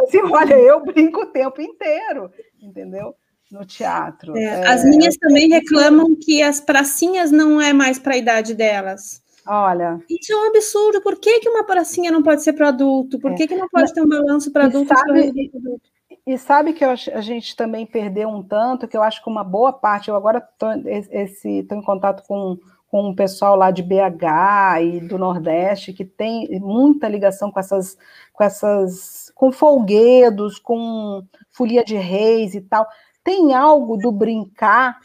assim, 0.00 0.18
olha, 0.24 0.54
eu 0.54 0.82
brinco 0.84 1.20
o 1.20 1.26
tempo 1.26 1.60
inteiro, 1.60 2.30
entendeu? 2.60 3.14
No 3.50 3.64
teatro. 3.64 4.36
É, 4.36 4.44
é, 4.44 4.66
as 4.68 4.84
minhas 4.84 5.16
também 5.16 5.48
reclamam 5.48 6.16
que 6.16 6.42
as 6.42 6.60
pracinhas 6.60 7.30
não 7.30 7.60
é 7.60 7.72
mais 7.72 7.98
para 7.98 8.14
a 8.14 8.16
idade 8.16 8.54
delas. 8.54 9.20
Olha. 9.46 10.00
Isso 10.08 10.32
é 10.32 10.36
um 10.36 10.48
absurdo. 10.48 11.00
Por 11.02 11.16
que, 11.16 11.40
que 11.40 11.48
uma 11.48 11.64
pracinha 11.64 12.12
não 12.12 12.22
pode 12.22 12.44
ser 12.44 12.52
para 12.52 12.68
adulto? 12.68 13.18
Por 13.18 13.34
que, 13.34 13.48
que 13.48 13.56
não 13.56 13.68
pode 13.68 13.92
ter 13.92 14.02
um 14.02 14.08
balanço 14.08 14.52
para 14.52 14.66
adulto? 14.66 14.94
Sabe, 14.94 15.50
e 16.26 16.38
sabe 16.38 16.72
que 16.72 16.84
a 16.84 16.94
gente 16.94 17.56
também 17.56 17.84
perdeu 17.84 18.28
um 18.28 18.42
tanto, 18.42 18.86
que 18.86 18.96
eu 18.96 19.02
acho 19.02 19.22
que 19.22 19.28
uma 19.28 19.42
boa 19.42 19.72
parte, 19.72 20.08
eu 20.08 20.14
agora 20.14 20.38
estou 20.38 20.70
em 21.76 21.82
contato 21.82 22.22
com 22.28 22.56
com 22.90 23.10
o 23.10 23.14
pessoal 23.14 23.54
lá 23.54 23.70
de 23.70 23.84
BH 23.84 24.82
e 24.82 25.00
do 25.00 25.16
Nordeste, 25.16 25.92
que 25.92 26.04
tem 26.04 26.58
muita 26.58 27.08
ligação 27.08 27.50
com 27.52 27.60
essas, 27.60 27.96
com 28.32 28.42
essas, 28.42 29.30
com 29.36 29.52
folguedos, 29.52 30.58
com 30.58 31.24
folia 31.52 31.84
de 31.84 31.94
reis 31.94 32.52
e 32.52 32.60
tal. 32.60 32.84
Tem 33.22 33.54
algo 33.54 33.96
do 33.96 34.10
brincar 34.10 34.98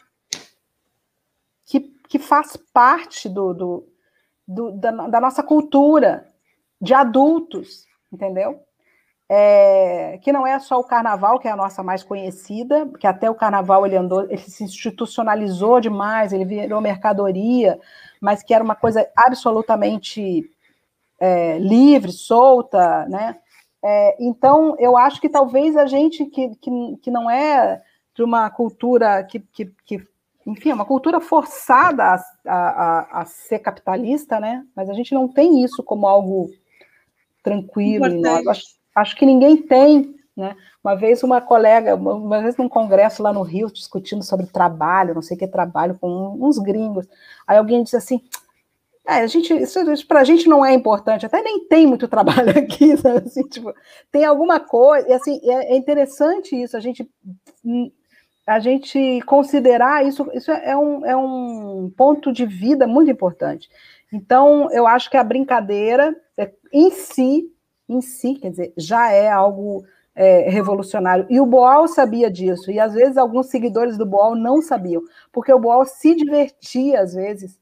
que, 1.64 1.80
que 2.08 2.18
faz 2.18 2.56
parte 2.72 3.28
do, 3.28 3.54
do, 3.54 3.88
do 4.48 4.72
da, 4.72 4.90
da 4.90 5.20
nossa 5.20 5.44
cultura 5.44 6.26
de 6.80 6.92
adultos, 6.92 7.86
entendeu? 8.12 8.65
É, 9.28 10.18
que 10.22 10.32
não 10.32 10.46
é 10.46 10.58
só 10.58 10.78
o 10.78 10.84
carnaval, 10.84 11.38
que 11.38 11.48
é 11.48 11.50
a 11.50 11.56
nossa 11.56 11.82
mais 11.82 12.04
conhecida, 12.04 12.88
que 12.98 13.06
até 13.06 13.28
o 13.28 13.34
carnaval 13.34 13.84
ele 13.84 13.96
andou, 13.96 14.22
ele 14.22 14.38
se 14.38 14.62
institucionalizou 14.62 15.80
demais, 15.80 16.32
ele 16.32 16.44
virou 16.44 16.80
mercadoria, 16.80 17.78
mas 18.20 18.42
que 18.42 18.54
era 18.54 18.62
uma 18.62 18.76
coisa 18.76 19.08
absolutamente 19.16 20.48
é, 21.18 21.58
livre, 21.58 22.12
solta, 22.12 23.06
né? 23.08 23.36
É, 23.82 24.16
então, 24.20 24.76
eu 24.78 24.96
acho 24.96 25.20
que 25.20 25.28
talvez 25.28 25.76
a 25.76 25.86
gente 25.86 26.24
que, 26.26 26.54
que, 26.56 26.70
que 27.02 27.10
não 27.10 27.30
é 27.30 27.82
de 28.14 28.22
uma 28.22 28.48
cultura 28.50 29.22
que, 29.24 29.40
que, 29.40 29.72
que 29.84 30.06
enfim, 30.46 30.70
é 30.70 30.74
uma 30.74 30.84
cultura 30.84 31.20
forçada 31.20 32.04
a, 32.04 32.20
a, 32.46 33.20
a, 33.20 33.24
ser 33.24 33.58
capitalista, 33.58 34.38
né? 34.38 34.64
Mas 34.74 34.88
a 34.88 34.92
gente 34.92 35.12
não 35.12 35.26
tem 35.26 35.64
isso 35.64 35.82
como 35.82 36.06
algo 36.06 36.50
tranquilo. 37.42 38.04
Acho, 38.48 38.75
acho 38.96 39.14
que 39.14 39.26
ninguém 39.26 39.58
tem. 39.58 40.16
Né? 40.34 40.56
Uma 40.82 40.94
vez 40.94 41.22
uma 41.22 41.40
colega, 41.40 41.94
uma 41.94 42.42
vez 42.42 42.56
num 42.56 42.68
congresso 42.68 43.22
lá 43.22 43.32
no 43.32 43.42
Rio, 43.42 43.72
discutindo 43.72 44.22
sobre 44.22 44.46
trabalho, 44.46 45.14
não 45.14 45.22
sei 45.22 45.36
o 45.36 45.40
que 45.40 45.46
trabalho, 45.46 45.98
com 45.98 46.36
uns 46.40 46.58
gringos, 46.58 47.06
aí 47.46 47.56
alguém 47.56 47.82
disse 47.82 47.96
assim, 47.96 48.20
é, 49.08 49.20
a 49.20 49.26
gente, 49.26 49.54
isso, 49.54 49.80
isso 49.90 50.06
para 50.06 50.20
a 50.20 50.24
gente 50.24 50.48
não 50.48 50.64
é 50.64 50.74
importante, 50.74 51.24
até 51.24 51.40
nem 51.40 51.66
tem 51.66 51.86
muito 51.86 52.06
trabalho 52.06 52.50
aqui, 52.58 52.92
assim, 53.24 53.42
tipo, 53.44 53.72
tem 54.12 54.24
alguma 54.24 54.60
coisa, 54.60 55.08
e 55.08 55.12
assim, 55.12 55.40
é, 55.44 55.72
é, 55.72 55.76
interessante 55.76 56.54
isso, 56.54 56.76
a 56.76 56.80
gente, 56.80 57.08
a 58.46 58.58
gente 58.58 59.20
considerar 59.24 60.04
isso, 60.04 60.28
isso 60.34 60.50
é 60.50 60.76
um, 60.76 61.06
é 61.06 61.16
um 61.16 61.90
ponto 61.96 62.32
de 62.32 62.44
vida 62.44 62.86
muito 62.86 63.10
importante. 63.10 63.68
Então, 64.12 64.70
eu 64.70 64.86
acho 64.86 65.10
que 65.10 65.16
a 65.16 65.24
brincadeira 65.24 66.14
é, 66.38 66.52
em 66.72 66.90
si 66.90 67.50
em 67.88 68.00
si, 68.00 68.34
quer 68.34 68.50
dizer, 68.50 68.72
já 68.76 69.10
é 69.12 69.30
algo 69.30 69.84
é, 70.14 70.48
revolucionário. 70.48 71.26
E 71.28 71.38
o 71.40 71.46
Boal 71.46 71.86
sabia 71.86 72.30
disso, 72.30 72.70
e 72.70 72.80
às 72.80 72.94
vezes 72.94 73.16
alguns 73.16 73.46
seguidores 73.46 73.98
do 73.98 74.06
Boal 74.06 74.34
não 74.34 74.62
sabiam, 74.62 75.02
porque 75.30 75.52
o 75.52 75.58
Boal 75.58 75.84
se 75.84 76.14
divertia, 76.14 77.00
às 77.00 77.14
vezes, 77.14 77.58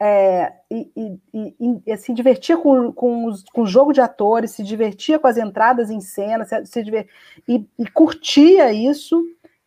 é, 0.00 0.52
e, 0.70 0.90
e, 0.94 1.82
e, 1.84 1.96
se 1.96 2.12
divertia 2.12 2.56
com, 2.56 2.92
com, 2.92 3.24
os, 3.26 3.42
com, 3.44 3.62
o 3.62 3.66
jogo 3.66 3.92
de 3.92 4.00
atores, 4.00 4.52
se 4.52 4.62
divertia 4.62 5.18
com 5.18 5.26
as 5.26 5.36
entradas 5.36 5.90
em 5.90 6.00
cena, 6.00 6.44
se, 6.44 6.66
se 6.66 6.82
divert, 6.84 7.08
e, 7.48 7.66
e, 7.76 7.90
curtia 7.90 8.72
isso, 8.72 9.20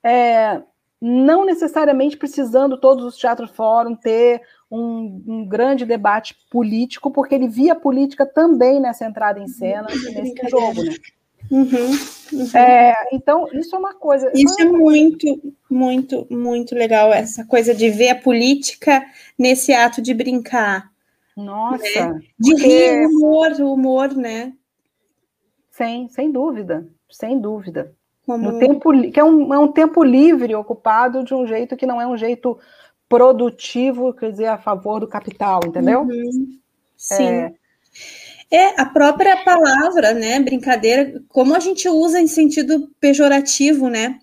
é, 0.03 0.61
não 1.01 1.43
necessariamente 1.43 2.15
precisando 2.15 2.79
todos 2.79 3.03
os 3.03 3.17
teatros 3.17 3.51
fórum 3.51 3.95
ter 3.95 4.41
um, 4.71 5.23
um, 5.27 5.45
grande 5.45 5.85
debate 5.85 6.35
político, 6.49 7.11
porque 7.11 7.35
ele 7.35 7.47
via 7.47 7.75
política 7.75 8.25
também 8.25 8.79
nessa 8.79 9.05
entrada 9.05 9.39
em 9.39 9.47
cena, 9.47 9.87
nesse 9.89 10.49
jogo, 10.49 10.83
né? 10.83 10.95
Uhum, 11.49 11.67
uhum. 12.31 12.57
É, 12.57 12.95
então, 13.11 13.45
isso 13.51 13.75
é 13.75 13.79
uma 13.79 13.93
coisa. 13.93 14.31
Isso 14.33 14.61
é 14.61 14.63
muito, 14.63 15.53
muito, 15.69 16.25
muito 16.29 16.73
legal, 16.73 17.11
essa 17.11 17.43
coisa 17.43 17.75
de 17.75 17.89
ver 17.89 18.09
a 18.09 18.15
política 18.15 19.03
nesse 19.37 19.73
ato 19.73 20.01
de 20.01 20.13
brincar. 20.13 20.89
Nossa. 21.35 22.13
Né? 22.13 22.21
De 22.39 22.55
rir, 22.55 23.05
humor, 23.07 23.51
humor, 23.59 24.15
né? 24.15 24.53
Sem, 25.71 26.07
sem 26.09 26.31
dúvida, 26.31 26.87
sem 27.09 27.39
dúvida. 27.39 27.93
Como... 28.25 28.51
No 28.51 28.59
tempo, 28.59 29.11
que 29.11 29.19
é 29.19 29.23
um, 29.23 29.53
é 29.53 29.59
um 29.59 29.71
tempo 29.71 30.03
livre 30.03 30.55
ocupado 30.55 31.23
de 31.23 31.33
um 31.33 31.45
jeito 31.45 31.75
que 31.75 31.85
não 31.85 31.99
é 31.99 32.07
um 32.07 32.15
jeito 32.15 32.57
produtivo, 33.11 34.13
quer 34.13 34.31
dizer, 34.31 34.45
a 34.45 34.57
favor 34.57 35.01
do 35.01 35.07
capital, 35.07 35.59
entendeu? 35.67 36.03
Uhum. 36.03 36.57
Sim. 36.95 37.27
É, 37.27 37.53
é, 38.49 38.81
a 38.81 38.85
própria 38.85 39.43
palavra, 39.43 40.13
né, 40.13 40.39
brincadeira, 40.39 41.21
como 41.27 41.53
a 41.53 41.59
gente 41.59 41.89
usa 41.89 42.21
em 42.21 42.27
sentido 42.27 42.89
pejorativo, 43.01 43.89
né? 43.89 44.17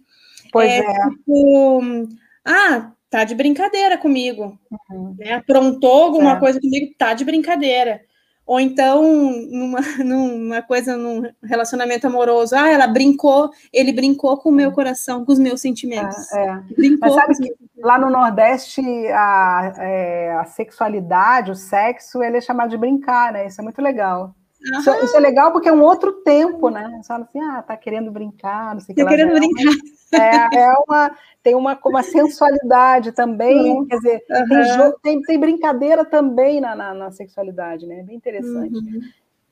Pois 0.50 0.70
é. 0.70 0.78
é. 0.78 1.08
Tipo, 1.10 2.08
ah, 2.46 2.92
tá 3.10 3.24
de 3.24 3.34
brincadeira 3.34 3.98
comigo. 3.98 4.58
Uhum. 4.90 5.14
Né? 5.18 5.34
Aprontou 5.34 6.04
alguma 6.04 6.32
é. 6.32 6.40
coisa 6.40 6.58
comigo, 6.58 6.94
tá 6.96 7.12
de 7.12 7.26
brincadeira. 7.26 8.00
Ou 8.48 8.58
então, 8.58 9.02
numa, 9.50 9.78
numa 10.02 10.62
coisa, 10.62 10.96
num 10.96 11.22
relacionamento 11.44 12.06
amoroso, 12.06 12.56
ah, 12.56 12.66
ela 12.66 12.86
brincou, 12.86 13.50
ele 13.70 13.92
brincou 13.92 14.38
com 14.38 14.48
o 14.48 14.52
meu 14.52 14.72
coração, 14.72 15.22
com 15.22 15.30
os 15.30 15.38
meus 15.38 15.60
sentimentos. 15.60 16.32
É, 16.32 16.46
é. 16.46 16.54
Brincou 16.74 17.14
Mas 17.14 17.14
sabe 17.14 17.34
que 17.36 17.54
lá 17.82 17.98
no 17.98 18.08
Nordeste 18.08 18.80
a, 19.08 19.74
é, 19.76 20.32
a 20.32 20.46
sexualidade, 20.46 21.50
o 21.50 21.54
sexo, 21.54 22.22
ele 22.22 22.38
é 22.38 22.40
chamado 22.40 22.70
de 22.70 22.78
brincar, 22.78 23.34
né? 23.34 23.46
Isso 23.46 23.60
é 23.60 23.64
muito 23.64 23.82
legal. 23.82 24.34
Isso, 24.60 24.90
isso, 25.04 25.16
é 25.16 25.20
legal 25.20 25.52
porque 25.52 25.68
é 25.68 25.72
um 25.72 25.82
outro 25.82 26.12
tempo, 26.22 26.68
né? 26.68 26.98
Você 27.00 27.06
fala 27.06 27.24
assim, 27.24 27.40
ah, 27.40 27.62
tá 27.62 27.76
querendo 27.76 28.10
brincar, 28.10 28.74
não 28.74 28.80
sei 28.80 28.92
o 28.92 28.96
que. 28.96 29.04
Tá 29.04 29.08
querendo 29.08 29.34
brincar. 29.34 29.72
É, 30.10 30.56
é 30.56 30.72
uma, 30.86 31.16
tem 31.42 31.54
uma, 31.54 31.78
uma 31.84 32.02
sensualidade 32.02 33.12
também, 33.12 33.70
uhum. 33.70 33.86
quer 33.86 33.96
dizer, 33.96 34.24
uhum. 34.30 34.48
tem, 34.48 34.64
jogo, 34.64 34.98
tem, 35.02 35.22
tem, 35.22 35.38
brincadeira 35.38 36.04
também 36.04 36.60
na, 36.60 36.74
na, 36.74 36.94
na, 36.94 37.10
sexualidade, 37.10 37.86
né? 37.86 38.00
É 38.00 38.02
bem 38.02 38.16
interessante. 38.16 38.74
Uhum. 38.74 39.00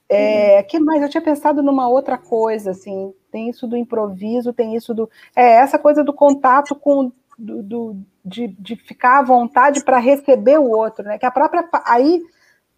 É, 0.08 0.62
que 0.62 0.78
mais? 0.80 1.02
Eu 1.02 1.08
tinha 1.08 1.22
pensado 1.22 1.62
numa 1.62 1.88
outra 1.88 2.16
coisa, 2.16 2.70
assim, 2.70 3.12
tem 3.30 3.50
isso 3.50 3.66
do 3.66 3.76
improviso, 3.76 4.52
tem 4.52 4.74
isso 4.74 4.94
do. 4.94 5.10
É, 5.34 5.56
essa 5.56 5.78
coisa 5.78 6.02
do 6.02 6.12
contato 6.12 6.74
com. 6.74 7.12
Do, 7.38 7.62
do 7.62 7.96
de, 8.24 8.48
de 8.58 8.74
ficar 8.76 9.20
à 9.20 9.22
vontade 9.22 9.84
para 9.84 9.98
receber 9.98 10.58
o 10.58 10.70
outro, 10.70 11.04
né? 11.04 11.18
Que 11.18 11.26
a 11.26 11.30
própria. 11.30 11.68
Aí 11.84 12.22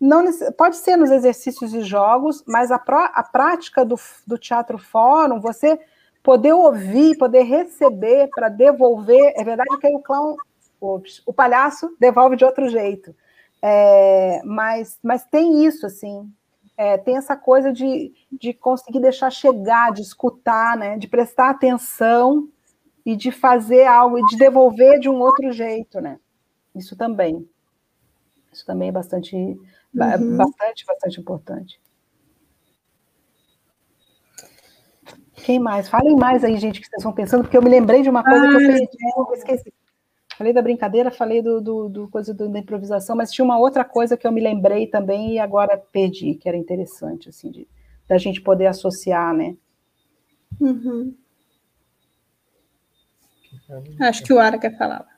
não 0.01 0.25
pode 0.57 0.77
ser 0.77 0.97
nos 0.97 1.11
exercícios 1.11 1.75
e 1.75 1.83
jogos, 1.83 2.45
mas 2.47 2.71
a, 2.71 2.79
pró, 2.79 3.11
a 3.13 3.23
prática 3.23 3.85
do, 3.85 3.97
do 4.27 4.39
teatro 4.39 4.79
fórum, 4.79 5.41
você 5.41 5.79
poder 6.23 6.53
ouvir, 6.53 7.17
poder 7.17 7.43
receber 7.43 8.29
para 8.35 8.49
devolver. 8.49 9.33
É 9.37 9.43
verdade 9.43 9.77
que 9.79 9.87
o 9.89 10.01
clown, 10.01 10.37
ops, 10.81 11.23
o 11.27 11.33
palhaço 11.33 11.97
devolve 11.99 12.37
de 12.37 12.45
outro 12.45 12.69
jeito. 12.69 13.15
É, 13.61 14.41
mas, 14.45 14.99
mas 15.03 15.25
tem 15.25 15.65
isso, 15.65 15.85
assim, 15.85 16.31
é, 16.77 16.97
tem 16.97 17.17
essa 17.17 17.37
coisa 17.37 17.73
de, 17.73 18.13
de 18.31 18.55
conseguir 18.55 19.01
deixar 19.01 19.31
chegar, 19.31 19.93
de 19.93 20.03
escutar, 20.03 20.77
né, 20.77 20.97
de 20.97 21.09
prestar 21.09 21.51
atenção 21.51 22.49
e 23.05 23.17
de 23.17 23.33
fazer 23.33 23.85
algo 23.87 24.19
e 24.19 24.25
de 24.27 24.37
devolver 24.37 25.01
de 25.01 25.09
um 25.09 25.19
outro 25.19 25.51
jeito, 25.51 26.01
né? 26.01 26.21
Isso 26.75 26.97
também. 26.97 27.49
Isso 28.53 28.65
também 28.65 28.91
é 28.91 28.93
bastante 28.93 29.59
Uhum. 29.95 30.37
Bastante, 30.37 30.85
bastante 30.87 31.21
importante. 31.21 31.81
Quem 35.45 35.59
mais? 35.59 35.89
Falem 35.89 36.17
mais 36.17 36.45
aí, 36.45 36.57
gente, 36.59 36.81
que 36.81 36.87
vocês 36.87 36.99
estão 36.99 37.13
pensando, 37.13 37.43
porque 37.43 37.57
eu 37.57 37.63
me 37.63 37.71
lembrei 37.71 38.03
de 38.03 38.11
uma 38.11 38.23
coisa 38.23 38.45
ah, 38.45 38.49
que 38.49 38.55
eu 38.55 38.61
ah, 38.61 38.73
perdi, 38.73 38.99
eu 39.17 39.35
esqueci. 39.35 39.73
Falei 40.37 40.53
da 40.53 40.63
brincadeira, 40.63 41.11
falei 41.11 41.43
do, 41.43 41.61
do, 41.61 41.89
do 41.89 42.09
coisa 42.09 42.33
do, 42.33 42.49
da 42.49 42.59
improvisação, 42.59 43.17
mas 43.17 43.31
tinha 43.33 43.45
uma 43.45 43.59
outra 43.59 43.85
coisa 43.85 44.17
que 44.17 44.27
eu 44.27 44.31
me 44.31 44.41
lembrei 44.41 44.87
também 44.87 45.35
e 45.35 45.39
agora 45.39 45.77
perdi, 45.77 46.35
que 46.35 46.49
era 46.49 46.57
interessante, 46.57 47.29
assim, 47.29 47.51
de, 47.51 47.67
da 48.07 48.19
gente 48.19 48.41
poder 48.41 48.67
associar, 48.67 49.35
né? 49.35 49.57
Uhum. 50.61 51.15
Acho 54.01 54.23
que 54.23 54.33
o 54.33 54.39
Ara 54.39 54.59
quer 54.59 54.77
falar. 54.79 55.18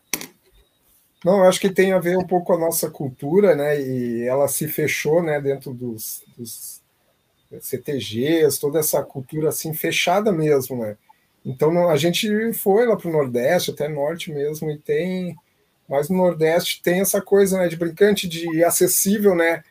Não, 1.25 1.39
eu 1.39 1.45
acho 1.45 1.61
que 1.61 1.69
tem 1.71 1.93
a 1.93 1.99
ver 1.99 2.17
um 2.17 2.27
pouco 2.27 2.47
com 2.47 2.55
a 2.55 2.59
nossa 2.59 2.91
cultura, 2.91 3.55
né? 3.55 3.81
E 3.81 4.23
ela 4.27 4.49
se 4.49 4.67
fechou, 4.67 5.23
né, 5.23 5.41
dentro 5.41 5.73
dos, 5.75 6.25
dos 6.37 6.81
CTGs, 7.61 8.59
toda 8.59 8.79
essa 8.79 9.03
cultura 9.03 9.51
assim 9.51 9.75
fechada 9.75 10.33
mesmo, 10.33 10.79
né? 10.79 10.97
Então 11.45 11.89
a 11.89 11.97
gente 11.97 12.53
foi 12.55 12.87
lá 12.87 12.97
para 12.97 13.09
o 13.09 13.13
Nordeste, 13.13 13.71
até 13.71 13.89
Norte 13.89 14.33
mesmo, 14.33 14.71
e 14.71 14.79
tem, 14.79 15.37
mas 15.89 16.09
no 16.09 16.17
Nordeste 16.17 16.83
tem 16.83 17.01
essa 17.01 17.21
coisa, 17.21 17.59
né, 17.59 17.69
de 17.69 17.77
brincante, 17.77 18.29
de 18.29 18.65
acessível, 18.65 19.35
né? 19.35 19.63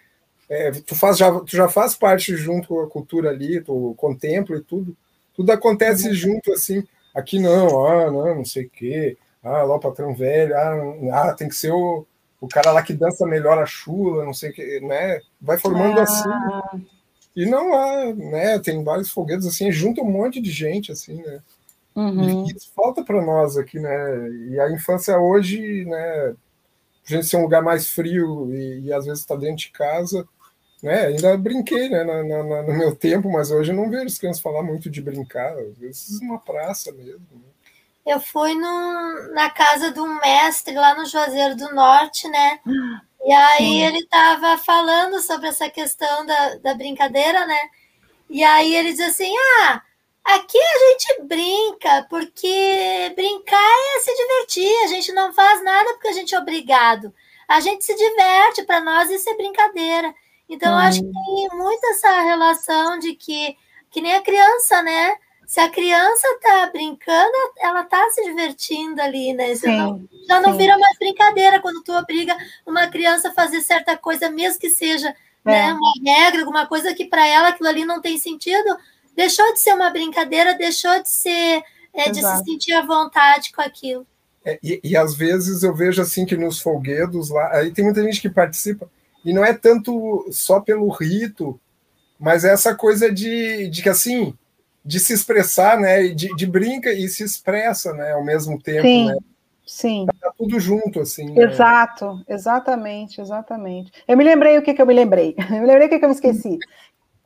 É, 0.47 0.71
tu, 0.71 0.95
faz, 0.95 1.17
já, 1.17 1.31
tu 1.39 1.55
já 1.55 1.69
faz 1.69 1.95
parte 1.95 2.35
junto 2.35 2.69
com 2.69 2.81
a 2.81 2.89
cultura 2.89 3.29
ali, 3.29 3.61
tu 3.61 3.93
contempla 3.97 4.57
e 4.57 4.61
tudo, 4.61 4.95
tudo 5.35 5.51
acontece 5.51 6.09
uhum. 6.09 6.13
junto 6.13 6.51
assim. 6.51 6.83
Aqui 7.13 7.39
não, 7.39 7.85
ah, 7.85 8.11
não, 8.11 8.35
não 8.35 8.45
sei 8.45 8.65
o 8.65 8.69
quê 8.69 9.17
ah, 9.43 9.63
lá 9.63 9.75
o 9.75 9.79
patrão 9.79 10.13
velho, 10.13 10.55
ah, 10.55 11.29
ah, 11.29 11.33
tem 11.33 11.47
que 11.47 11.55
ser 11.55 11.71
o, 11.71 12.05
o 12.41 12.47
cara 12.47 12.71
lá 12.71 12.81
que 12.81 12.93
dança 12.93 13.25
melhor 13.25 13.57
a 13.57 13.65
chula, 13.65 14.25
não 14.25 14.33
sei 14.33 14.49
o 14.49 14.53
que, 14.53 14.79
né? 14.81 15.21
Vai 15.41 15.57
formando 15.57 15.99
ah. 15.99 16.03
assim. 16.03 16.29
E 17.35 17.45
não 17.45 17.73
há, 17.73 18.13
né? 18.13 18.59
Tem 18.59 18.83
vários 18.83 19.09
foguetes 19.09 19.45
assim, 19.45 19.71
junta 19.71 20.01
um 20.01 20.11
monte 20.11 20.41
de 20.41 20.51
gente, 20.51 20.91
assim, 20.91 21.21
né? 21.21 21.41
Uhum. 21.95 22.45
E 22.45 22.53
isso 22.53 22.71
falta 22.75 23.03
para 23.03 23.21
nós 23.21 23.57
aqui, 23.57 23.79
né? 23.79 24.29
E 24.49 24.59
a 24.59 24.71
infância 24.71 25.17
hoje, 25.17 25.85
né? 25.85 26.35
A 27.05 27.13
gente 27.13 27.25
ser 27.25 27.37
um 27.37 27.43
lugar 27.43 27.61
mais 27.61 27.89
frio 27.89 28.53
e, 28.53 28.81
e 28.81 28.93
às 28.93 29.05
vezes 29.05 29.21
está 29.21 29.35
dentro 29.35 29.57
de 29.57 29.71
casa, 29.71 30.27
né? 30.83 31.07
Ainda 31.07 31.37
brinquei, 31.37 31.89
né? 31.89 32.03
Na, 32.03 32.23
na, 32.23 32.63
no 32.63 32.77
meu 32.77 32.95
tempo, 32.95 33.29
mas 33.31 33.51
hoje 33.51 33.71
eu 33.71 33.75
não 33.75 33.89
vejo 33.89 34.05
as 34.05 34.17
crianças 34.17 34.41
falar 34.41 34.63
muito 34.63 34.89
de 34.89 35.01
brincar, 35.01 35.57
às 35.57 35.77
vezes 35.77 36.19
uma 36.21 36.39
praça 36.39 36.91
mesmo. 36.91 37.25
Né? 37.31 37.41
Eu 38.05 38.19
fui 38.19 38.55
na 38.55 39.49
casa 39.49 39.91
de 39.91 39.99
um 39.99 40.19
mestre 40.19 40.73
lá 40.73 40.95
no 40.95 41.05
Juazeiro 41.05 41.55
do 41.55 41.73
Norte, 41.73 42.27
né? 42.27 42.59
E 43.21 43.33
aí 43.33 43.81
ele 43.83 43.99
estava 43.99 44.57
falando 44.57 45.19
sobre 45.19 45.49
essa 45.49 45.69
questão 45.69 46.25
da, 46.25 46.55
da 46.55 46.73
brincadeira, 46.73 47.45
né? 47.45 47.59
E 48.29 48.41
aí 48.43 48.73
ele 48.73 48.93
diz 48.93 49.01
assim: 49.01 49.31
ah, 49.61 49.81
aqui 50.23 50.57
a 50.57 50.89
gente 50.89 51.23
brinca, 51.23 52.07
porque 52.09 53.11
brincar 53.17 53.57
é 53.97 53.99
se 53.99 54.15
divertir, 54.15 54.83
a 54.83 54.87
gente 54.87 55.11
não 55.11 55.33
faz 55.33 55.61
nada 55.61 55.93
porque 55.93 56.07
a 56.07 56.13
gente 56.13 56.33
é 56.33 56.39
obrigado. 56.39 57.13
A 57.45 57.59
gente 57.59 57.83
se 57.83 57.93
diverte, 57.93 58.63
para 58.63 58.79
nós 58.79 59.09
isso 59.09 59.29
é 59.29 59.35
brincadeira. 59.35 60.15
Então, 60.47 60.73
hum. 60.73 60.77
acho 60.77 61.01
que 61.01 61.11
tem 61.11 61.49
muito 61.57 61.85
essa 61.87 62.21
relação 62.21 62.99
de 62.99 63.13
que, 63.15 63.57
que 63.91 64.01
nem 64.01 64.15
a 64.15 64.21
criança, 64.21 64.81
né? 64.81 65.17
Se 65.49 65.59
a 65.59 65.67
criança 65.67 66.27
está 66.35 66.69
brincando, 66.71 67.33
ela 67.59 67.81
está 67.81 68.07
se 68.11 68.23
divertindo 68.23 69.01
ali, 69.01 69.33
né? 69.33 69.55
Sim, 69.55 69.75
não, 69.75 70.07
já 70.27 70.39
não 70.39 70.51
sim. 70.51 70.59
vira 70.59 70.77
mais 70.77 70.95
brincadeira 70.99 71.59
quando 71.59 71.81
tu 71.81 71.91
obriga 71.91 72.37
uma 72.67 72.85
criança 72.87 73.29
a 73.29 73.33
fazer 73.33 73.59
certa 73.61 73.97
coisa, 73.97 74.29
mesmo 74.29 74.59
que 74.59 74.69
seja 74.69 75.09
é. 75.09 75.15
né, 75.51 75.73
uma 75.73 75.91
regra, 76.05 76.41
alguma 76.41 76.67
coisa 76.67 76.93
que 76.93 77.03
para 77.03 77.25
ela 77.25 77.47
aquilo 77.47 77.67
ali 77.67 77.83
não 77.83 77.99
tem 77.99 78.15
sentido, 78.19 78.77
deixou 79.15 79.51
de 79.51 79.59
ser 79.59 79.73
uma 79.73 79.89
brincadeira, 79.89 80.53
deixou 80.53 81.01
de 81.01 81.09
ser 81.09 81.63
é, 81.95 82.11
de 82.11 82.21
se 82.21 82.43
sentir 82.43 82.73
à 82.73 82.85
vontade 82.85 83.51
com 83.51 83.63
aquilo. 83.63 84.05
É, 84.45 84.59
e, 84.61 84.79
e, 84.83 84.95
às 84.95 85.15
vezes 85.15 85.63
eu 85.63 85.73
vejo 85.73 85.99
assim 85.99 86.27
que 86.27 86.37
nos 86.37 86.61
folguedos 86.61 87.31
lá, 87.31 87.55
aí 87.55 87.71
tem 87.71 87.83
muita 87.83 88.03
gente 88.03 88.21
que 88.21 88.29
participa, 88.29 88.87
e 89.25 89.33
não 89.33 89.43
é 89.43 89.51
tanto 89.51 90.27
só 90.31 90.59
pelo 90.59 90.87
rito, 90.89 91.59
mas 92.19 92.45
é 92.45 92.53
essa 92.53 92.75
coisa 92.75 93.11
de, 93.11 93.67
de 93.67 93.81
que 93.81 93.89
assim 93.89 94.37
de 94.83 94.99
se 94.99 95.13
expressar, 95.13 95.79
né? 95.79 96.07
De, 96.07 96.33
de, 96.35 96.45
brinca 96.45 96.91
e 96.91 97.07
se 97.07 97.23
expressa, 97.23 97.93
né? 97.93 98.13
Ao 98.13 98.23
mesmo 98.23 98.61
tempo, 98.61 98.83
sim, 98.83 99.05
né? 99.07 99.17
Sim. 99.65 100.07
Tá 100.19 100.31
tudo 100.37 100.59
junto, 100.59 100.99
assim. 100.99 101.31
Né? 101.31 101.43
Exato, 101.43 102.23
exatamente, 102.27 103.21
exatamente. 103.21 103.91
Eu 104.07 104.17
me 104.17 104.23
lembrei 104.23 104.57
o 104.57 104.61
que, 104.61 104.73
que 104.73 104.81
eu 104.81 104.85
me 104.85 104.93
lembrei. 104.93 105.35
Eu 105.49 105.61
me 105.61 105.67
lembrei 105.67 105.87
o 105.87 105.89
que, 105.89 105.99
que 105.99 106.05
eu 106.05 106.09
me 106.09 106.15
esqueci. 106.15 106.57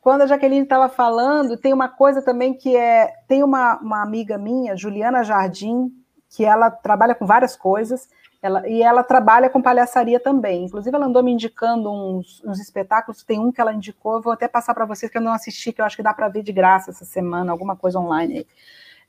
Quando 0.00 0.22
a 0.22 0.26
Jaqueline 0.26 0.64
estava 0.64 0.88
falando, 0.90 1.56
tem 1.56 1.72
uma 1.72 1.88
coisa 1.88 2.20
também 2.20 2.52
que 2.52 2.76
é. 2.76 3.10
Tem 3.26 3.42
uma, 3.42 3.78
uma 3.78 4.02
amiga 4.02 4.36
minha, 4.36 4.76
Juliana 4.76 5.24
Jardim, 5.24 5.90
que 6.28 6.44
ela 6.44 6.70
trabalha 6.70 7.14
com 7.14 7.24
várias 7.24 7.56
coisas, 7.56 8.08
ela, 8.44 8.68
e 8.68 8.82
ela 8.82 9.02
trabalha 9.02 9.48
com 9.48 9.62
palhaçaria 9.62 10.20
também. 10.20 10.66
Inclusive, 10.66 10.94
ela 10.94 11.06
andou 11.06 11.22
me 11.22 11.32
indicando 11.32 11.90
uns, 11.90 12.42
uns 12.44 12.60
espetáculos. 12.60 13.22
Tem 13.22 13.40
um 13.40 13.50
que 13.50 13.58
ela 13.58 13.72
indicou, 13.72 14.20
vou 14.20 14.34
até 14.34 14.46
passar 14.46 14.74
para 14.74 14.84
vocês 14.84 15.10
que 15.10 15.16
eu 15.16 15.22
não 15.22 15.32
assisti, 15.32 15.72
que 15.72 15.80
eu 15.80 15.84
acho 15.86 15.96
que 15.96 16.02
dá 16.02 16.12
para 16.12 16.28
ver 16.28 16.42
de 16.42 16.52
graça 16.52 16.90
essa 16.90 17.06
semana, 17.06 17.50
alguma 17.50 17.74
coisa 17.74 17.98
online. 17.98 18.46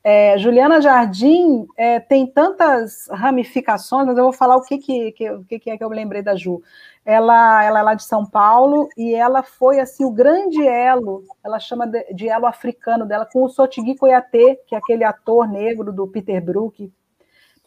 É, 0.01 0.37
Juliana 0.37 0.79
Jardim 0.79 1.67
é, 1.75 1.99
tem 1.99 2.25
tantas 2.25 3.09
ramificações, 3.11 4.07
mas 4.07 4.17
eu 4.17 4.23
vou 4.23 4.31
falar 4.31 4.55
o 4.55 4.61
que, 4.61 4.77
que, 4.77 5.11
que, 5.11 5.29
o 5.29 5.43
que, 5.43 5.59
que 5.59 5.69
é 5.69 5.77
que 5.77 5.83
eu 5.83 5.89
lembrei 5.89 6.21
da 6.21 6.33
Ju. 6.33 6.61
Ela, 7.03 7.61
ela 7.61 7.79
é 7.79 7.83
lá 7.83 7.93
de 7.93 8.05
São 8.05 8.25
Paulo 8.25 8.87
e 8.95 9.13
ela 9.13 9.43
foi 9.43 9.81
assim 9.81 10.05
o 10.05 10.11
grande 10.11 10.65
elo, 10.65 11.25
ela 11.43 11.59
chama 11.59 11.85
de, 11.85 12.05
de 12.13 12.29
elo 12.29 12.45
africano 12.45 13.05
dela, 13.05 13.25
com 13.25 13.43
o 13.43 13.49
Sotigui 13.49 13.97
Koyate, 13.97 14.59
que 14.65 14.75
é 14.75 14.77
aquele 14.77 15.03
ator 15.03 15.45
negro 15.45 15.91
do 15.91 16.07
Peter 16.07 16.41
Brook, 16.41 16.89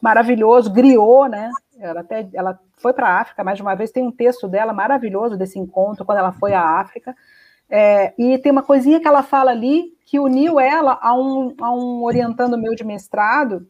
maravilhoso, 0.01 0.71
griou, 0.71 1.27
né? 1.27 1.49
Ela, 1.79 2.01
até, 2.01 2.27
ela 2.33 2.59
foi 2.77 2.93
para 2.93 3.07
a 3.07 3.21
África 3.21 3.43
mais 3.43 3.57
de 3.57 3.61
uma 3.61 3.75
vez, 3.75 3.91
tem 3.91 4.03
um 4.03 4.11
texto 4.11 4.47
dela 4.47 4.73
maravilhoso 4.73 5.37
desse 5.37 5.59
encontro, 5.59 6.05
quando 6.05 6.17
ela 6.17 6.31
foi 6.31 6.53
à 6.53 6.79
África. 6.79 7.15
É, 7.69 8.13
e 8.17 8.37
tem 8.39 8.51
uma 8.51 8.63
coisinha 8.63 8.99
que 8.99 9.07
ela 9.07 9.21
fala 9.21 9.51
ali 9.51 9.93
que 10.05 10.19
uniu 10.19 10.59
ela 10.59 10.97
a 11.01 11.13
um, 11.13 11.53
a 11.61 11.71
um 11.71 12.03
orientando 12.03 12.57
meu 12.57 12.73
de 12.73 12.83
mestrado, 12.83 13.67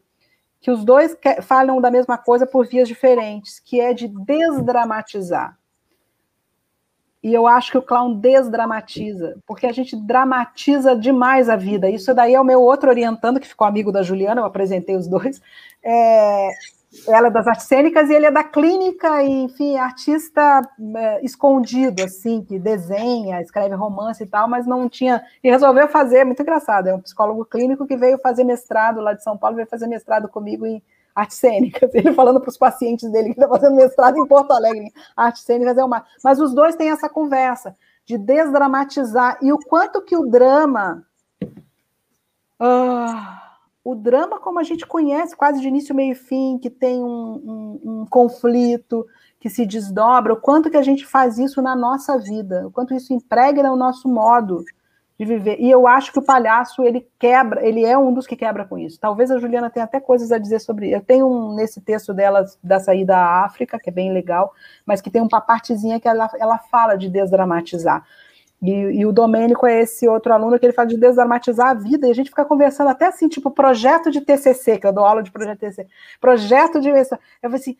que 0.58 0.70
os 0.70 0.84
dois 0.84 1.14
que, 1.14 1.42
falam 1.42 1.80
da 1.80 1.90
mesma 1.90 2.16
coisa 2.16 2.46
por 2.46 2.66
vias 2.66 2.88
diferentes, 2.88 3.60
que 3.60 3.80
é 3.80 3.92
de 3.92 4.08
desdramatizar. 4.08 5.58
E 7.22 7.34
eu 7.34 7.46
acho 7.46 7.70
que 7.72 7.78
o 7.78 7.82
clown 7.82 8.14
desdramatiza, 8.14 9.38
porque 9.46 9.66
a 9.66 9.72
gente 9.72 9.94
dramatiza 9.94 10.96
demais 10.96 11.50
a 11.50 11.56
vida. 11.56 11.90
Isso 11.90 12.14
daí 12.14 12.34
é 12.34 12.40
o 12.40 12.44
meu 12.44 12.62
outro 12.62 12.88
orientando, 12.88 13.38
que 13.38 13.46
ficou 13.46 13.66
amigo 13.66 13.92
da 13.92 14.02
Juliana, 14.02 14.40
eu 14.40 14.46
apresentei 14.46 14.96
os 14.96 15.06
dois. 15.06 15.42
É, 15.82 16.50
ela 17.06 17.28
é 17.28 17.30
das 17.30 17.46
artes 17.46 17.66
cênicas 17.66 18.10
e 18.10 18.14
ele 18.14 18.26
é 18.26 18.30
da 18.30 18.42
clínica, 18.42 19.22
e, 19.22 19.44
enfim, 19.44 19.76
artista 19.76 20.68
é, 20.96 21.24
escondido, 21.24 22.02
assim, 22.02 22.42
que 22.42 22.58
desenha, 22.58 23.40
escreve 23.40 23.74
romance 23.74 24.22
e 24.22 24.26
tal, 24.26 24.48
mas 24.48 24.66
não 24.66 24.88
tinha. 24.88 25.22
E 25.42 25.50
resolveu 25.50 25.88
fazer, 25.88 26.18
é 26.18 26.24
muito 26.24 26.42
engraçado, 26.42 26.88
é 26.88 26.94
um 26.94 27.00
psicólogo 27.00 27.44
clínico 27.44 27.86
que 27.86 27.96
veio 27.96 28.18
fazer 28.18 28.42
mestrado 28.44 29.00
lá 29.00 29.12
de 29.12 29.22
São 29.22 29.38
Paulo, 29.38 29.56
veio 29.56 29.68
fazer 29.68 29.86
mestrado 29.86 30.28
comigo 30.28 30.66
em 30.66 30.82
artes 31.14 31.36
cênicas. 31.36 31.90
Ele 31.94 32.12
falando 32.12 32.40
para 32.40 32.50
os 32.50 32.58
pacientes 32.58 33.08
dele 33.10 33.32
que 33.32 33.40
está 33.40 33.48
fazendo 33.48 33.76
mestrado 33.76 34.18
em 34.18 34.26
Porto 34.26 34.50
Alegre, 34.50 34.92
artes 35.16 35.42
cênicas 35.42 35.78
é 35.78 35.84
uma. 35.84 36.04
Mas 36.24 36.40
os 36.40 36.52
dois 36.52 36.74
têm 36.74 36.90
essa 36.90 37.08
conversa 37.08 37.76
de 38.04 38.18
desdramatizar 38.18 39.38
e 39.40 39.52
o 39.52 39.58
quanto 39.58 40.02
que 40.02 40.16
o 40.16 40.26
drama. 40.26 41.04
Ah, 42.58 43.49
o 43.84 43.94
drama 43.94 44.38
como 44.38 44.58
a 44.58 44.62
gente 44.62 44.86
conhece, 44.86 45.36
quase 45.36 45.60
de 45.60 45.68
início, 45.68 45.94
meio 45.94 46.12
e 46.12 46.14
fim, 46.14 46.58
que 46.58 46.68
tem 46.68 47.02
um, 47.02 47.06
um, 47.06 47.80
um, 47.84 48.06
conflito, 48.06 49.06
que 49.38 49.48
se 49.48 49.64
desdobra, 49.64 50.34
o 50.34 50.40
quanto 50.40 50.70
que 50.70 50.76
a 50.76 50.82
gente 50.82 51.06
faz 51.06 51.38
isso 51.38 51.62
na 51.62 51.74
nossa 51.74 52.18
vida, 52.18 52.66
o 52.66 52.70
quanto 52.70 52.94
isso 52.94 53.12
impregna 53.14 53.72
o 53.72 53.76
nosso 53.76 54.06
modo 54.06 54.62
de 55.18 55.24
viver. 55.26 55.58
E 55.60 55.70
eu 55.70 55.86
acho 55.86 56.12
que 56.12 56.18
o 56.18 56.24
palhaço, 56.24 56.82
ele 56.82 57.06
quebra, 57.18 57.66
ele 57.66 57.84
é 57.84 57.96
um 57.96 58.12
dos 58.12 58.26
que 58.26 58.34
quebra 58.34 58.64
com 58.64 58.78
isso. 58.78 58.98
Talvez 58.98 59.30
a 59.30 59.38
Juliana 59.38 59.68
tenha 59.68 59.84
até 59.84 60.00
coisas 60.00 60.32
a 60.32 60.38
dizer 60.38 60.60
sobre. 60.60 60.90
Eu 60.90 61.02
tenho 61.02 61.26
um, 61.26 61.54
nesse 61.54 61.78
texto 61.78 62.14
dela, 62.14 62.44
da 62.62 62.80
saída 62.80 63.16
à 63.16 63.44
África, 63.44 63.78
que 63.78 63.90
é 63.90 63.92
bem 63.92 64.12
legal, 64.12 64.52
mas 64.84 65.02
que 65.02 65.10
tem 65.10 65.20
uma 65.20 65.40
partezinha 65.40 66.00
que 66.00 66.08
ela, 66.08 66.30
ela 66.38 66.56
fala 66.56 66.96
de 66.96 67.10
desdramatizar. 67.10 68.02
E, 68.62 68.70
e, 68.70 69.06
o 69.06 69.12
Domênico 69.12 69.66
é 69.66 69.80
esse 69.80 70.06
outro 70.06 70.32
aluno 70.32 70.58
que 70.58 70.66
ele 70.66 70.72
fala 70.72 70.88
de 70.88 70.98
desarmatizar 70.98 71.68
a 71.68 71.74
vida, 71.74 72.06
e 72.06 72.10
a 72.10 72.14
gente 72.14 72.28
fica 72.28 72.44
conversando 72.44 72.88
até 72.88 73.06
assim, 73.06 73.26
tipo, 73.26 73.50
projeto 73.50 74.10
de 74.10 74.20
TCC, 74.20 74.78
que 74.78 74.86
eu 74.86 74.92
dou 74.92 75.04
aula 75.04 75.22
de 75.22 75.30
projeto 75.30 75.58
de 75.60 75.66
TCC, 75.66 75.86
projeto 76.20 76.80
de... 76.80 76.90
Eu 76.90 77.06
falei 77.06 77.56
assim, 77.56 77.76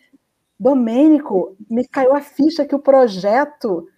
Domênico, 0.58 1.56
me 1.70 1.86
caiu 1.86 2.14
a 2.14 2.20
ficha 2.20 2.64
que 2.64 2.74
o 2.74 2.78
projeto 2.78 3.88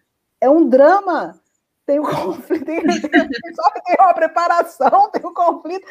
é 0.40 0.50
um 0.50 0.68
drama, 0.68 1.40
tem 1.86 2.00
um 2.00 2.02
conflito, 2.06 2.64
tem, 2.64 2.82
tem, 2.82 3.10
tem 3.10 3.96
uma 4.00 4.14
preparação, 4.14 5.10
tem 5.10 5.24
um 5.24 5.34
conflito, 5.34 5.86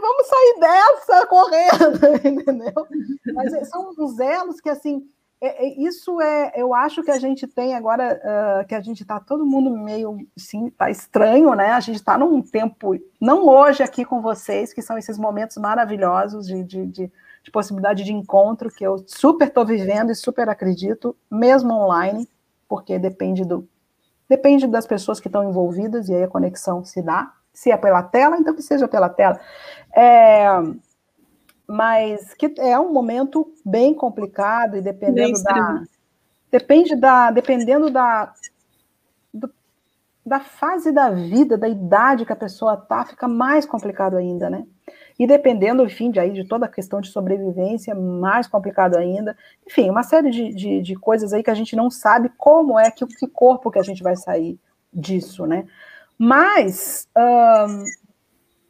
vamos 0.00 0.26
sair 0.26 0.60
dessa 0.60 1.26
correndo, 1.26 2.16
entendeu? 2.26 2.86
Mas 3.34 3.68
são 3.68 3.90
os 3.96 4.18
elos 4.18 4.60
que, 4.60 4.68
assim, 4.68 5.08
é, 5.40 5.66
é, 5.66 5.80
isso 5.80 6.20
é, 6.20 6.52
eu 6.54 6.74
acho 6.74 7.02
que 7.02 7.10
a 7.10 7.18
gente 7.18 7.46
tem 7.46 7.74
agora, 7.74 8.20
uh, 8.22 8.66
que 8.66 8.74
a 8.74 8.80
gente 8.80 9.00
está 9.02 9.18
todo 9.18 9.46
mundo 9.46 9.70
meio, 9.70 10.18
sim, 10.36 10.66
está 10.66 10.90
estranho, 10.90 11.54
né? 11.54 11.70
A 11.70 11.80
gente 11.80 11.96
está 11.96 12.18
num 12.18 12.42
tempo, 12.42 12.94
não 13.18 13.48
hoje 13.48 13.82
aqui 13.82 14.04
com 14.04 14.20
vocês, 14.20 14.72
que 14.74 14.82
são 14.82 14.98
esses 14.98 15.18
momentos 15.18 15.56
maravilhosos 15.56 16.46
de, 16.46 16.62
de, 16.62 16.86
de, 16.86 17.12
de 17.42 17.50
possibilidade 17.50 18.04
de 18.04 18.12
encontro, 18.12 18.70
que 18.70 18.84
eu 18.84 19.02
super 19.06 19.48
estou 19.48 19.64
vivendo 19.64 20.12
e 20.12 20.14
super 20.14 20.46
acredito, 20.46 21.16
mesmo 21.30 21.72
online, 21.72 22.28
porque 22.68 22.98
depende 22.98 23.42
do 23.44 23.66
depende 24.28 24.66
das 24.68 24.86
pessoas 24.86 25.18
que 25.18 25.26
estão 25.26 25.48
envolvidas 25.48 26.08
e 26.08 26.14
aí 26.14 26.22
a 26.22 26.28
conexão 26.28 26.84
se 26.84 27.02
dá. 27.02 27.32
Se 27.52 27.72
é 27.72 27.76
pela 27.76 28.00
tela, 28.00 28.36
então 28.36 28.54
que 28.54 28.62
seja 28.62 28.86
pela 28.86 29.08
tela. 29.08 29.40
É, 29.92 30.46
mas 31.70 32.34
que 32.34 32.52
é 32.58 32.76
um 32.80 32.92
momento 32.92 33.54
bem 33.64 33.94
complicado 33.94 34.76
e 34.76 34.82
dependendo 34.82 35.40
da 35.40 35.84
depende 36.50 36.96
da 36.96 37.30
dependendo 37.30 37.88
da 37.90 38.32
do, 39.32 39.48
da 40.26 40.40
fase 40.40 40.90
da 40.90 41.10
vida, 41.10 41.56
da 41.56 41.68
idade 41.68 42.26
que 42.26 42.32
a 42.32 42.36
pessoa 42.36 42.76
tá, 42.76 43.04
fica 43.04 43.28
mais 43.28 43.64
complicado 43.64 44.16
ainda, 44.16 44.50
né? 44.50 44.66
E 45.16 45.28
dependendo, 45.28 45.84
enfim, 45.84 46.10
de 46.10 46.18
aí 46.18 46.32
de 46.32 46.44
toda 46.44 46.66
a 46.66 46.68
questão 46.68 47.00
de 47.00 47.08
sobrevivência, 47.08 47.94
mais 47.94 48.48
complicado 48.48 48.96
ainda. 48.96 49.36
Enfim, 49.64 49.90
uma 49.90 50.02
série 50.02 50.30
de, 50.30 50.52
de, 50.52 50.82
de 50.82 50.96
coisas 50.96 51.32
aí 51.32 51.42
que 51.42 51.50
a 51.50 51.54
gente 51.54 51.76
não 51.76 51.88
sabe 51.88 52.32
como 52.36 52.80
é 52.80 52.90
que 52.90 53.06
que 53.06 53.28
corpo 53.28 53.70
que 53.70 53.78
a 53.78 53.82
gente 53.84 54.02
vai 54.02 54.16
sair 54.16 54.58
disso, 54.92 55.46
né? 55.46 55.66
Mas 56.18 57.06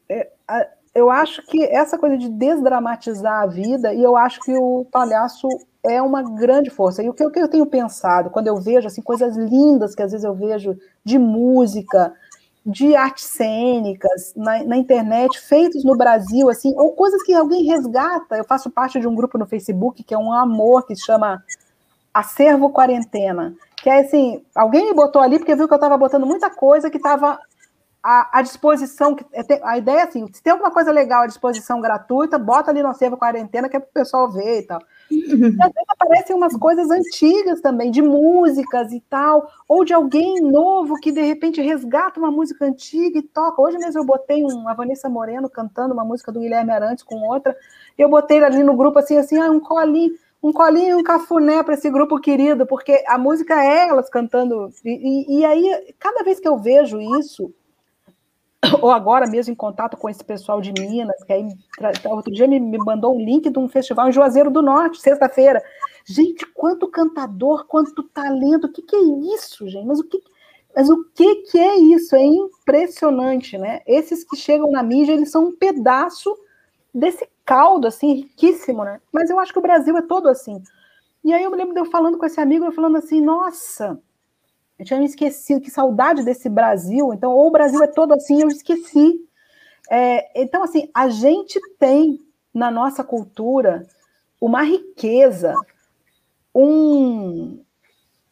é, 0.07 0.31
a, 0.47 0.67
eu 0.95 1.11
acho 1.11 1.43
que 1.47 1.63
essa 1.65 1.97
coisa 1.97 2.19
de 2.19 2.29
desdramatizar 2.29 3.43
a 3.43 3.47
vida, 3.47 3.95
e 3.95 4.03
eu 4.03 4.17
acho 4.17 4.41
que 4.41 4.53
o 4.53 4.85
palhaço 4.91 5.47
é 5.85 6.03
uma 6.03 6.23
grande 6.23 6.69
força. 6.69 7.03
E 7.03 7.09
o 7.09 7.15
que, 7.15 7.23
eu 7.23 7.49
tenho 7.49 7.67
pensado, 7.67 8.31
quando 8.31 8.49
eu 8.49 8.57
vejo 8.57 8.87
assim, 8.87 9.01
coisas 9.01 9.37
lindas 9.37 9.95
que 9.95 10.03
às 10.03 10.11
vezes 10.11 10.25
eu 10.25 10.35
vejo 10.35 10.77
de 11.05 11.19
música, 11.19 12.13
de 12.67 12.95
artes 12.95 13.25
cênicas 13.25 14.35
na, 14.37 14.65
na, 14.65 14.77
internet, 14.77 15.41
feitos 15.41 15.85
no 15.85 15.97
Brasil, 15.97 16.51
assim, 16.51 16.75
ou 16.77 16.93
coisas 16.93 17.23
que 17.23 17.33
alguém 17.33 17.65
resgata. 17.65 18.37
Eu 18.37 18.45
faço 18.45 18.69
parte 18.71 19.01
de 19.01 19.09
um 19.09 19.15
grupo 19.15 19.39
no 19.39 19.47
Facebook 19.47 20.03
que 20.03 20.13
é 20.13 20.19
um 20.19 20.33
amor 20.33 20.87
que 20.87 20.95
se 20.95 21.05
chama 21.05 21.43
Acervo 22.13 22.71
Quarentena. 22.71 23.55
Que 23.77 23.89
é 23.89 24.01
assim, 24.01 24.43
alguém 24.55 24.87
me 24.87 24.95
botou 24.95 25.23
ali 25.23 25.39
porque 25.39 25.55
viu 25.55 25.67
que 25.67 25.73
eu 25.73 25.77
estava 25.77 25.97
botando 25.97 26.27
muita 26.27 26.51
coisa 26.51 26.91
que 26.91 26.99
estava 26.99 27.39
à, 28.03 28.39
à 28.39 28.43
disposição. 28.43 29.17
É 29.33 29.43
a 29.63 29.79
ideia 29.79 30.01
é 30.01 30.03
assim: 30.03 30.27
se 30.33 30.43
tem 30.43 30.53
alguma 30.53 30.71
coisa 30.71 30.91
legal 30.91 31.23
à 31.23 31.27
disposição 31.27 31.81
gratuita, 31.81 32.39
bota 32.39 32.71
ali 32.71 32.83
no 32.83 32.89
acervo 32.89 33.17
quarentena, 33.17 33.69
que 33.69 33.77
é 33.77 33.81
para 33.81 33.89
o 33.89 33.93
pessoal 33.93 34.31
ver 34.31 34.61
e 34.61 34.63
tal. 34.67 34.81
Uhum. 35.11 35.19
E 35.19 35.63
às 35.63 35.73
vezes 35.73 35.89
aparecem 35.89 36.37
umas 36.37 36.57
coisas 36.57 36.91
antigas 36.91 37.61
também, 37.61 37.91
de 37.91 38.03
músicas 38.03 38.93
e 38.93 39.01
tal, 39.09 39.51
ou 39.69 39.85
de 39.85 39.93
alguém 39.93 40.41
novo 40.41 40.95
que 41.01 41.13
de 41.13 41.23
repente 41.23 41.61
resgata 41.61 42.19
uma 42.19 42.31
música 42.31 42.65
antiga 42.65 43.19
e 43.19 43.23
toca. 43.23 43.61
Hoje 43.61 43.79
mesmo 43.79 44.01
eu 44.01 44.05
botei 44.05 44.43
uma 44.43 44.75
Vanessa 44.75 45.09
Moreno 45.09 45.49
cantando 45.49 45.95
uma 45.95 46.05
música 46.05 46.33
do 46.33 46.41
Guilherme 46.41 46.73
Arantes 46.73 47.05
com 47.05 47.17
outra, 47.29 47.57
e 47.99 48.03
eu 48.03 48.09
botei 48.09 48.43
ali 48.43 48.63
no 48.63 48.77
grupo 48.77 48.99
assim, 48.99 49.17
assim, 49.17 49.39
ah, 49.39 49.51
um 49.51 49.61
colinho 49.61 50.15
um 50.43 50.53
colinho 50.53 50.91
e 50.91 50.95
um 50.95 51.03
cafuné 51.03 51.63
para 51.63 51.75
esse 51.75 51.91
grupo 51.91 52.19
querido, 52.19 52.67
porque 52.67 53.05
a 53.07 53.19
música 53.19 53.63
é 53.63 53.89
elas 53.89 54.09
cantando. 54.09 54.71
E, 54.85 54.91
e, 54.91 55.41
e, 55.41 55.45
aí, 55.45 55.95
cada 55.99 56.25
vez 56.25 56.41
que 56.41 56.49
eu 56.49 56.57
vejo 56.57 56.99
isso, 57.19 57.53
ou 58.83 58.91
agora 58.91 59.27
mesmo 59.27 59.53
em 59.53 59.57
contato 59.57 59.97
com 59.97 60.09
esse 60.09 60.23
pessoal 60.23 60.61
de 60.61 60.73
Minas, 60.73 61.23
que 61.25 61.33
aí 61.33 61.49
outro 62.07 62.33
dia 62.33 62.47
me, 62.47 62.61
me 62.61 62.79
mandou 62.79 63.17
um 63.17 63.21
link 63.21 63.49
de 63.49 63.59
um 63.59 63.69
festival 63.69 64.09
em 64.09 64.13
Juazeiro 64.13 64.51
do 64.51 64.63
Norte, 64.63 65.01
sexta-feira. 65.01 65.63
Gente, 66.07 66.47
quanto 66.47 66.89
cantador, 66.89 67.67
quanto 67.67 68.03
talento, 68.03 68.67
o 68.67 68.73
que, 68.73 68.83
que 68.83 68.97
é 68.97 69.35
isso, 69.35 69.69
gente? 69.69 69.87
Mas 69.87 70.01
o 70.01 70.05
que, 70.05 70.23
mas 70.75 70.89
o 70.89 71.05
que, 71.15 71.37
que 71.37 71.59
é 71.59 71.77
isso? 71.77 72.15
É 72.15 72.25
impressionante, 72.25 73.57
né? 73.59 73.81
Esses 73.87 74.25
que 74.25 74.37
chegam 74.37 74.71
na 74.71 74.83
mídia, 74.83 75.13
eles 75.13 75.31
são 75.31 75.47
um 75.47 75.57
pedaço 75.57 76.37
desse 76.95 77.29
caldo, 77.45 77.89
assim, 77.89 78.15
riquíssimo, 78.15 78.85
né? 78.85 79.01
Mas 79.13 79.31
eu 79.31 79.39
acho 79.39 79.53
que 79.53 79.59
o 79.59 79.63
Brasil 79.63 79.97
é 79.97 80.03
todo 80.03 80.29
assim. 80.29 80.63
E 81.25 81.33
aí 81.33 81.43
eu 81.43 81.51
me 81.51 81.57
lembro 81.57 81.75
de 81.75 81.81
eu 81.81 81.87
falando 81.87 82.19
com 82.19 82.25
esse 82.25 82.41
amigo, 82.41 82.65
eu 82.65 82.73
falando 82.73 82.97
assim, 82.97 83.21
nossa, 83.21 84.01
eu 84.81 84.87
tinha 84.87 84.99
me 84.99 85.05
esquecido, 85.05 85.61
que 85.61 85.71
saudade 85.71 86.25
desse 86.25 86.49
Brasil. 86.49 87.13
Então, 87.13 87.33
ou 87.33 87.49
o 87.49 87.51
Brasil 87.51 87.83
é 87.83 87.87
todo 87.87 88.15
assim, 88.15 88.41
eu 88.41 88.49
esqueci. 88.49 89.21
É, 89.91 90.41
então, 90.41 90.63
assim, 90.63 90.89
a 90.95 91.11
gente 91.11 91.61
tem 91.79 92.19
na 92.53 92.71
nossa 92.71 93.05
cultura 93.05 93.87
uma 94.41 94.63
riqueza, 94.63 95.55
um, 96.55 97.63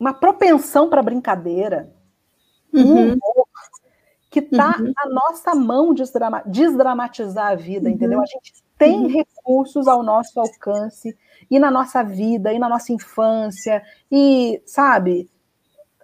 uma 0.00 0.14
propensão 0.14 0.88
para 0.88 1.02
brincadeira, 1.02 1.92
uhum. 2.72 2.82
um 2.82 3.12
humor 3.12 3.48
que 4.30 4.38
está 4.38 4.78
uhum. 4.78 4.92
na 4.96 5.10
nossa 5.10 5.54
mão 5.54 5.92
desdrama, 5.92 6.42
desdramatizar 6.46 7.52
a 7.52 7.54
vida, 7.54 7.90
uhum. 7.90 7.94
entendeu? 7.94 8.22
A 8.22 8.26
gente 8.26 8.54
tem 8.78 9.00
uhum. 9.00 9.06
recursos 9.06 9.86
ao 9.86 10.02
nosso 10.02 10.40
alcance 10.40 11.14
e 11.50 11.58
na 11.58 11.70
nossa 11.70 12.02
vida, 12.02 12.54
e 12.54 12.58
na 12.58 12.70
nossa 12.70 12.90
infância, 12.90 13.82
e, 14.10 14.62
sabe, 14.64 15.28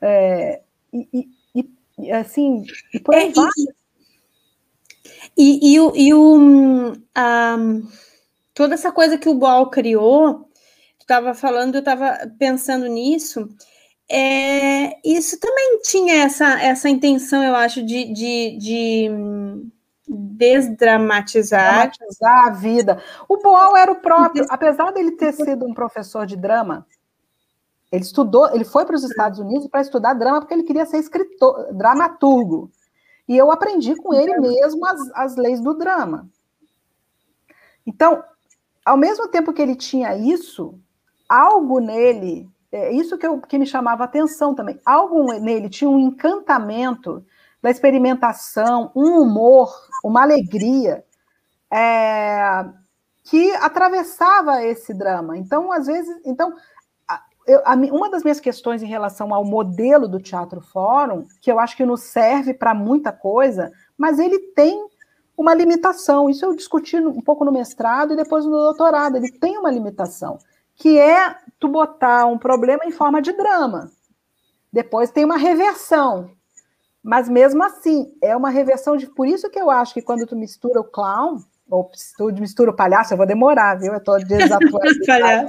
é, 0.07 0.61
e, 0.93 1.29
e, 1.55 1.71
e, 1.99 2.13
assim, 2.13 2.63
e 2.93 3.01
por 3.01 3.15
aí 3.15 3.29
é, 3.29 3.33
vai. 3.33 3.49
E, 5.37 5.77
e, 5.77 6.09
e 6.09 6.15
o, 6.15 6.93
toda 8.53 8.75
essa 8.75 8.93
coisa 8.93 9.17
que 9.17 9.29
o 9.29 9.35
Boal 9.35 9.71
criou, 9.71 10.45
tu 10.99 11.03
estava 11.03 11.33
falando, 11.33 11.77
eu 11.77 11.81
estava 11.81 12.19
pensando 12.39 12.87
nisso, 12.87 13.49
é, 14.11 14.99
isso 15.03 15.41
também 15.41 15.81
tinha 15.83 16.23
essa, 16.25 16.61
essa 16.61 16.89
intenção, 16.89 17.43
eu 17.43 17.57
acho, 17.57 17.83
de, 17.83 18.13
de, 18.13 18.59
de 18.59 19.11
desdramatizar. 20.07 21.91
Dramatizar 21.91 22.47
a 22.47 22.51
vida. 22.51 23.03
O 23.27 23.39
Boal 23.39 23.75
era 23.77 23.91
o 23.91 23.97
próprio, 23.97 24.45
apesar 24.51 24.93
dele 24.93 25.13
ter 25.13 25.33
sido 25.33 25.67
um 25.67 25.73
professor 25.73 26.27
de 26.27 26.37
drama, 26.37 26.87
ele 27.95 28.03
estudou, 28.03 28.53
ele 28.53 28.65
foi 28.65 28.85
para 28.85 28.97
os 28.97 29.05
Estados 29.05 29.39
Unidos 29.39 29.69
para 29.69 29.81
estudar 29.81 30.15
drama 30.15 30.41
porque 30.41 30.53
ele 30.53 30.65
queria 30.65 30.85
ser 30.85 30.99
escritor, 30.99 31.73
dramaturgo. 31.73 32.69
E 33.29 33.37
eu 33.37 33.53
aprendi 33.53 33.95
com 33.95 34.13
ele 34.13 34.37
mesmo 34.41 34.85
as, 34.85 35.01
as 35.15 35.37
leis 35.37 35.61
do 35.61 35.75
drama. 35.75 36.29
Então, 37.87 38.25
ao 38.85 38.97
mesmo 38.97 39.29
tempo 39.29 39.53
que 39.53 39.63
ele 39.63 39.77
tinha 39.77 40.17
isso, 40.17 40.77
algo 41.29 41.79
nele, 41.79 42.51
é 42.73 42.93
isso 42.93 43.17
que, 43.17 43.25
eu, 43.25 43.41
que 43.41 43.59
me 43.59 43.67
chamava 43.67 44.03
a 44.03 44.07
atenção 44.07 44.57
também, 44.57 44.81
algo 44.85 45.33
nele 45.39 45.69
tinha 45.69 45.89
um 45.89 46.01
encantamento 46.01 47.25
da 47.63 47.71
experimentação, 47.71 48.91
um 48.95 49.21
humor, 49.21 49.73
uma 50.03 50.23
alegria 50.23 51.05
é, 51.73 52.65
que 53.23 53.53
atravessava 53.53 54.65
esse 54.65 54.93
drama. 54.93 55.39
Então, 55.39 55.71
às 55.71 55.87
vezes, 55.87 56.21
então 56.25 56.53
eu, 57.47 57.61
a, 57.65 57.75
uma 57.75 58.11
das 58.11 58.23
minhas 58.23 58.41
questões 58.41 58.83
em 58.83 58.87
relação 58.87 59.35
ao 59.35 59.45
modelo 59.45 60.09
do 60.09 60.21
Teatro 60.21 60.61
Fórum, 60.61 61.27
que 61.41 61.51
eu 61.51 61.59
acho 61.59 61.77
que 61.77 61.85
nos 61.85 62.03
serve 62.03 62.55
para 62.55 62.75
muita 62.75 63.13
coisa, 63.13 63.73
mas 63.97 64.19
ele 64.19 64.39
tem 64.39 64.89
uma 65.37 65.55
limitação. 65.55 66.31
Isso 66.31 66.45
eu 66.45 66.55
discuti 66.55 66.97
um 66.97 67.21
pouco 67.21 67.45
no 67.45 67.53
mestrado 67.53 68.13
e 68.13 68.17
depois 68.17 68.45
no 68.45 68.53
doutorado. 68.53 69.17
Ele 69.17 69.31
tem 69.31 69.59
uma 69.59 69.71
limitação, 69.71 70.39
que 70.75 70.99
é 70.99 71.37
tu 71.59 71.69
botar 71.69 72.27
um 72.27 72.39
problema 72.39 72.85
em 72.85 72.93
forma 72.93 73.21
de 73.21 73.33
drama. 73.33 73.91
Depois 74.73 75.11
tem 75.11 75.25
uma 75.25 75.37
reversão. 75.37 76.31
Mas 77.03 77.29
mesmo 77.29 77.63
assim, 77.63 78.17
é 78.23 78.35
uma 78.35 78.49
reversão 78.49 78.97
de. 78.97 79.07
Por 79.07 79.27
isso 79.27 79.51
que 79.51 79.61
eu 79.61 79.71
acho 79.71 79.93
que 79.93 80.01
quando 80.01 80.27
tu 80.27 80.35
mistura 80.35 80.81
o 80.81 80.85
clown, 80.85 81.39
ou 81.69 81.91
tu 82.17 82.33
mistura 82.41 82.71
o 82.71 82.77
palhaço, 82.77 83.13
eu 83.13 83.19
vou 83.19 83.27
demorar, 83.27 83.79
viu? 83.79 83.93
Eu 83.93 83.99
estou 83.99 84.19
desatualizada. 84.25 85.49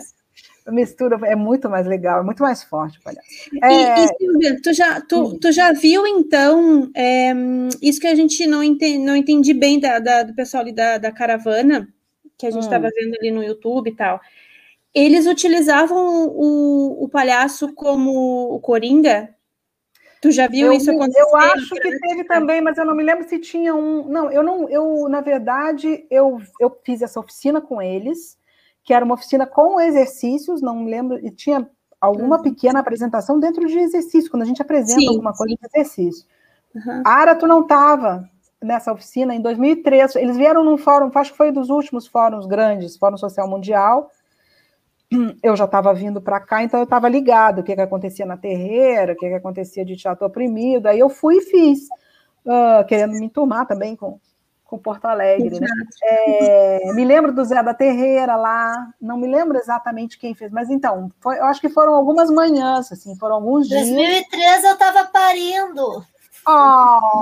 Mistura 0.67 1.17
é 1.27 1.35
muito 1.35 1.69
mais 1.69 1.85
legal, 1.85 2.21
é 2.21 2.23
muito 2.23 2.41
mais 2.41 2.63
forte 2.63 2.99
o 2.99 3.01
palhaço. 3.01 3.27
É... 3.61 4.01
E, 4.01 4.05
e 4.05 4.07
Silvia, 4.17 4.61
tu 4.61 4.73
já, 4.73 5.01
tu, 5.01 5.37
tu 5.39 5.51
já 5.51 5.71
viu, 5.73 6.05
então, 6.07 6.89
é, 6.95 7.33
isso 7.81 7.99
que 7.99 8.07
a 8.07 8.15
gente 8.15 8.45
não, 8.47 8.63
entendi, 8.63 8.97
não 8.97 9.15
entendi 9.15 9.53
bem 9.53 9.79
da, 9.79 9.99
da, 9.99 10.23
do 10.23 10.33
pessoal 10.33 10.61
ali 10.61 10.71
da, 10.71 10.97
da 10.97 11.11
caravana, 11.11 11.87
que 12.37 12.45
a 12.45 12.51
gente 12.51 12.63
estava 12.63 12.87
hum. 12.87 12.91
vendo 12.95 13.15
ali 13.15 13.31
no 13.31 13.43
YouTube 13.43 13.89
e 13.89 13.95
tal. 13.95 14.19
Eles 14.93 15.25
utilizavam 15.25 16.27
o, 16.27 17.03
o 17.03 17.09
palhaço 17.09 17.73
como 17.73 18.53
o 18.53 18.59
Coringa 18.59 19.35
Tu 20.25 20.31
já 20.31 20.47
viu 20.47 20.67
eu, 20.67 20.73
isso 20.73 20.89
acontecer? 20.89 21.21
Eu 21.21 21.35
acho 21.35 21.69
que 21.69 21.99
teve 21.99 22.23
também, 22.23 22.59
mas 22.59 22.79
eu 22.79 22.85
não 22.85 22.95
me 22.95 23.03
lembro 23.03 23.29
se 23.29 23.37
tinha 23.37 23.75
um. 23.75 24.07
Não, 24.07 24.31
eu 24.31 24.41
não. 24.41 24.67
Eu 24.67 25.07
na 25.07 25.21
verdade 25.21 26.07
eu, 26.09 26.41
eu 26.59 26.75
fiz 26.83 27.03
essa 27.03 27.19
oficina 27.19 27.61
com 27.61 27.79
eles, 27.79 28.35
que 28.85 28.93
era 28.93 29.03
uma 29.03 29.15
oficina 29.15 29.45
com 29.45 29.81
exercícios. 29.81 30.61
Não 30.61 30.77
me 30.77 30.89
lembro. 30.89 31.19
E 31.25 31.29
tinha 31.29 31.69
alguma 31.99 32.37
uhum. 32.37 32.43
pequena 32.43 32.79
apresentação 32.79 33.39
dentro 33.39 33.67
de 33.67 33.77
exercício, 33.77 34.31
quando 34.31 34.43
a 34.43 34.45
gente 34.45 34.61
apresenta 34.61 35.01
sim, 35.01 35.09
alguma 35.09 35.33
coisa 35.33 35.53
sim. 35.53 35.57
de 35.59 35.67
exercício. 35.67 36.25
Uhum. 36.73 37.03
Ara, 37.05 37.35
tu 37.35 37.45
não 37.47 37.61
estava 37.61 38.29
nessa 38.63 38.93
oficina 38.93 39.35
em 39.35 39.41
2003. 39.41 40.15
Eles 40.15 40.37
vieram 40.37 40.63
num 40.63 40.77
fórum, 40.77 41.11
acho 41.13 41.31
que 41.31 41.37
foi 41.37 41.51
dos 41.51 41.69
últimos 41.69 42.07
fóruns 42.07 42.45
grandes, 42.45 42.95
Fórum 42.95 43.17
Social 43.17 43.49
Mundial 43.49 44.09
eu 45.43 45.55
já 45.55 45.65
estava 45.65 45.93
vindo 45.93 46.21
para 46.21 46.39
cá, 46.39 46.63
então 46.63 46.79
eu 46.79 46.85
estava 46.85 47.07
ligado 47.07 47.59
o 47.59 47.63
que, 47.63 47.75
que 47.75 47.81
acontecia 47.81 48.25
na 48.25 48.37
terreira, 48.37 49.13
o 49.13 49.15
que, 49.15 49.27
que 49.27 49.33
acontecia 49.33 49.85
de 49.85 49.95
teatro 49.95 50.25
oprimido. 50.25 50.87
Aí 50.87 50.99
eu 50.99 51.09
fui 51.09 51.37
e 51.37 51.41
fiz, 51.41 51.87
uh, 52.45 52.85
querendo 52.87 53.11
me 53.11 53.25
enturmar 53.25 53.67
também 53.67 53.95
com, 53.95 54.19
com 54.65 54.77
Porto 54.77 55.05
Alegre. 55.05 55.59
Né? 55.59 55.67
É, 56.03 56.93
me 56.93 57.05
lembro 57.05 57.31
do 57.31 57.45
Zé 57.45 57.61
da 57.63 57.73
Terreira 57.73 58.35
lá, 58.35 58.89
não 58.99 59.17
me 59.17 59.27
lembro 59.27 59.57
exatamente 59.57 60.19
quem 60.19 60.33
fez, 60.33 60.51
mas 60.51 60.69
então, 60.69 61.11
foi, 61.21 61.37
eu 61.37 61.45
acho 61.45 61.61
que 61.61 61.69
foram 61.69 61.93
algumas 61.93 62.29
manhãs, 62.29 62.91
assim, 62.91 63.15
foram 63.15 63.35
alguns 63.35 63.67
dias. 63.67 63.87
Em 63.87 63.95
2013 63.95 64.65
eu 64.65 64.73
estava 64.73 65.05
parindo. 65.05 66.03
Oh. 66.47 67.21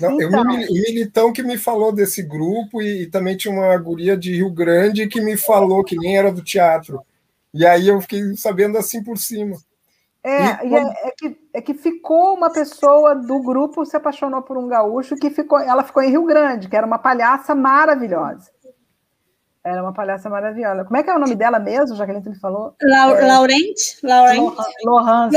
Não, 0.00 0.20
então. 0.20 0.52
eu, 0.52 0.68
o 0.68 0.72
Militão 0.72 1.32
que 1.32 1.42
me 1.42 1.58
falou 1.58 1.90
desse 1.92 2.22
grupo 2.22 2.80
e, 2.80 3.02
e, 3.02 3.06
também 3.06 3.36
tinha 3.36 3.52
uma 3.52 3.76
guria 3.76 4.16
de 4.16 4.32
Rio 4.36 4.50
Grande 4.50 5.08
que 5.08 5.20
me 5.20 5.36
falou 5.36 5.82
que 5.82 5.96
nem 5.96 6.16
era 6.16 6.30
do 6.30 6.42
teatro. 6.42 7.02
E 7.52 7.66
aí 7.66 7.88
eu 7.88 8.00
fiquei 8.00 8.36
sabendo 8.36 8.78
assim 8.78 9.02
por 9.02 9.18
cima. 9.18 9.56
É, 10.22 10.66
e, 10.66 10.70
quando... 10.70 10.90
é, 10.90 11.08
é, 11.08 11.10
que, 11.16 11.38
é 11.54 11.60
que 11.60 11.74
ficou 11.74 12.34
uma 12.34 12.50
pessoa 12.50 13.14
do 13.14 13.40
grupo 13.42 13.84
se 13.84 13.96
apaixonou 13.96 14.42
por 14.42 14.58
um 14.58 14.66
gaúcho 14.66 15.16
que 15.16 15.30
ficou, 15.30 15.58
ela 15.60 15.84
ficou 15.84 16.02
em 16.02 16.10
Rio 16.10 16.24
Grande, 16.24 16.68
que 16.68 16.76
era 16.76 16.86
uma 16.86 16.98
palhaça 16.98 17.54
maravilhosa. 17.54 18.50
Era 19.64 19.82
uma 19.82 19.92
palhaça 19.92 20.30
maravilhosa. 20.30 20.84
Como 20.84 20.96
é 20.96 21.02
que 21.02 21.10
é 21.10 21.14
o 21.14 21.18
nome 21.18 21.34
dela 21.34 21.58
mesmo, 21.58 21.96
já 21.96 22.04
que 22.04 22.12
ele 22.12 22.28
me 22.28 22.38
falou? 22.38 22.74
La 22.82 23.10
é... 23.10 23.26
Laurent? 23.26 23.74
Laurent? 24.02 24.54
Lohans. 24.84 25.34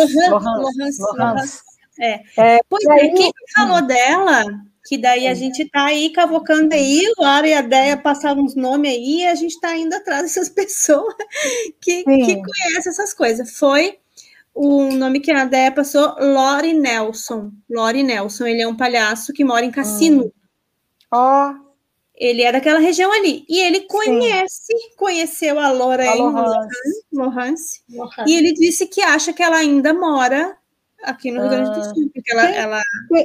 Lohans. 1.18 1.64
É. 2.00 2.22
é 2.38 2.60
pois 2.70 2.84
é, 2.86 3.10
quem 3.10 3.32
falou 3.56 3.86
dela, 3.86 4.46
que 4.86 4.98
daí 4.98 5.28
a 5.28 5.34
gente 5.34 5.64
está 5.64 5.86
aí 5.86 6.12
cavocando 6.12 6.74
aí, 6.74 7.04
o 7.18 7.22
Lara 7.22 7.48
e 7.48 7.54
a 7.54 7.62
Deia 7.62 7.98
passaram 7.98 8.42
uns 8.42 8.56
nomes 8.56 8.92
aí, 8.92 9.22
e 9.22 9.28
a 9.28 9.36
gente 9.36 9.52
está 9.52 9.76
indo 9.76 9.94
atrás 9.94 10.24
dessas 10.24 10.50
pessoas 10.50 11.14
que, 11.82 12.04
que 12.04 12.42
conhecem 12.42 12.90
essas 12.90 13.14
coisas. 13.14 13.58
Foi 13.58 13.98
o 14.54 14.92
nome 14.94 15.20
que 15.20 15.32
a 15.32 15.46
Deia 15.46 15.72
passou, 15.72 16.16
Lori 16.20 16.74
Nelson. 16.74 17.52
Lori 17.70 18.04
Nelson, 18.04 18.46
ele 18.46 18.62
é 18.62 18.68
um 18.68 18.76
palhaço 18.76 19.34
que 19.34 19.44
mora 19.44 19.66
em 19.66 19.72
Cassino. 19.72 20.32
Ó. 21.12 21.52
Oh. 21.52 21.72
Ele 22.16 22.44
é 22.44 22.52
daquela 22.52 22.80
região 22.80 23.12
ali. 23.12 23.44
E 23.50 23.60
ele 23.60 23.82
conhece, 23.82 24.68
Sim. 24.68 24.96
conheceu 24.96 25.60
a 25.60 25.72
Lorraine 25.72 26.22
Lohance. 27.12 27.82
E 28.28 28.36
ele 28.36 28.54
disse 28.54 28.86
que 28.86 29.02
acha 29.02 29.34
que 29.34 29.42
ela 29.42 29.56
ainda 29.56 29.92
mora 29.92 30.56
aqui 31.02 31.32
no 31.32 31.40
Rio 31.42 31.50
Grande 31.50 31.72
do 31.72 31.80
ah. 31.80 31.84
Sul, 31.86 32.12
porque 32.14 32.32
ela, 32.32 32.50
ela... 32.52 32.82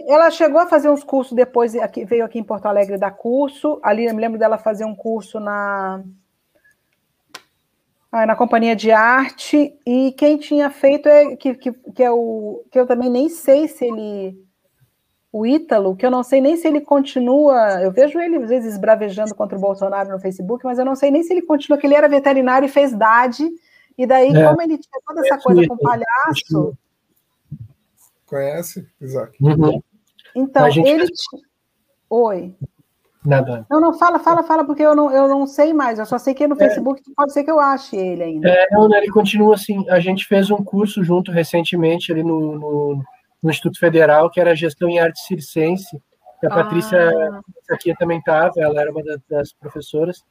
ela 0.09 0.31
chegou 0.31 0.59
a 0.61 0.67
fazer 0.67 0.89
uns 0.89 1.05
cursos 1.05 1.35
depois, 1.35 1.77
aqui, 1.77 2.07
veio 2.07 2.25
aqui 2.25 2.39
em 2.39 2.45
Porto 2.45 2.65
Alegre 2.65 2.97
dar 2.97 3.11
curso. 3.11 3.79
Ali 3.83 4.07
eu 4.07 4.15
me 4.15 4.21
lembro 4.21 4.39
dela 4.39 4.57
fazer 4.57 4.87
um 4.87 4.95
curso 4.95 5.39
na 5.39 6.03
na 8.13 8.37
companhia 8.37 8.75
de 8.75 8.91
arte 8.91 9.75
e 9.87 10.13
quem 10.13 10.39
tinha 10.39 10.71
feito 10.71 11.09
é 11.09 11.37
que, 11.37 11.55
que, 11.55 11.73
que 11.73 12.03
é 12.03 12.11
o 12.11 12.65
que 12.71 12.79
eu 12.79 12.87
também 12.87 13.11
nem 13.11 13.29
sei 13.29 13.69
se 13.69 13.85
ele 13.85 14.43
o 15.33 15.45
Ítalo, 15.45 15.95
que 15.95 16.07
eu 16.07 16.11
não 16.11 16.23
sei 16.23 16.41
nem 16.41 16.57
se 16.57 16.67
ele 16.67 16.81
continua, 16.81 17.83
eu 17.83 17.93
vejo 17.93 18.19
ele 18.19 18.37
às 18.37 18.49
vezes 18.49 18.79
bravejando 18.79 19.35
contra 19.35 19.59
o 19.59 19.61
Bolsonaro 19.61 20.09
no 20.09 20.19
Facebook, 20.19 20.65
mas 20.65 20.79
eu 20.79 20.85
não 20.85 20.97
sei 20.97 21.11
nem 21.11 21.23
se 21.23 21.33
ele 21.33 21.43
continua, 21.43 21.77
que 21.77 21.87
ele 21.87 21.95
era 21.95 22.09
veterinário 22.09 22.65
e 22.65 22.71
fez 22.71 22.95
DAD, 22.95 23.47
e 23.99 24.07
daí, 24.07 24.35
é. 24.35 24.47
como 24.47 24.63
ele 24.63 24.79
tinha 24.79 25.01
toda 25.07 25.21
essa 25.21 25.39
coisa 25.39 25.67
com 25.67 25.77
palhaço, 25.77 26.79
Conhece, 28.27 28.87
Isaac? 29.01 29.33
Uhum. 29.41 29.81
Então, 30.35 30.69
gente... 30.71 30.89
ele. 30.89 31.07
Oi. 32.11 32.55
Nada. 33.27 33.67
Não, 33.69 33.81
não, 33.81 33.93
fala, 33.93 34.21
fala, 34.21 34.45
fala, 34.45 34.65
porque 34.65 34.83
eu 34.83 34.95
não, 34.95 35.11
eu 35.11 35.27
não 35.27 35.47
sei 35.47 35.73
mais. 35.73 35.99
Eu 35.99 36.07
só 36.07 36.17
sei 36.17 36.33
que 36.33 36.45
é 36.45 36.47
no 36.47 36.55
é. 36.55 36.59
Facebook 36.59 37.03
pode 37.17 37.33
ser 37.33 37.43
que 37.43 37.51
eu 37.51 37.59
ache 37.59 37.97
ele 37.97 38.23
ainda. 38.23 38.49
É, 38.49 38.67
não, 38.71 38.95
ele 38.95 39.11
continua 39.11 39.57
assim. 39.57 39.85
A 39.91 39.99
gente 39.99 40.25
fez 40.27 40.49
um 40.51 40.63
curso 40.63 41.03
junto 41.03 41.33
recentemente 41.33 42.13
ali 42.13 42.23
no, 42.23 42.57
no, 42.57 43.03
no 43.43 43.51
Instituto 43.51 43.81
Federal, 43.81 44.31
que 44.31 44.41
era 44.41 44.55
Gestão 44.55 44.89
em 44.89 45.01
Arte 45.01 45.21
Circense. 45.21 46.01
Que 46.41 46.47
a 46.47 46.51
ah. 46.51 46.55
Patrícia 46.55 47.11
aqui 47.71 47.95
também 47.97 48.19
estava, 48.19 48.53
ela 48.59 48.81
era 48.81 48.93
uma 48.93 49.03
das 49.29 49.53
professoras. 49.53 50.23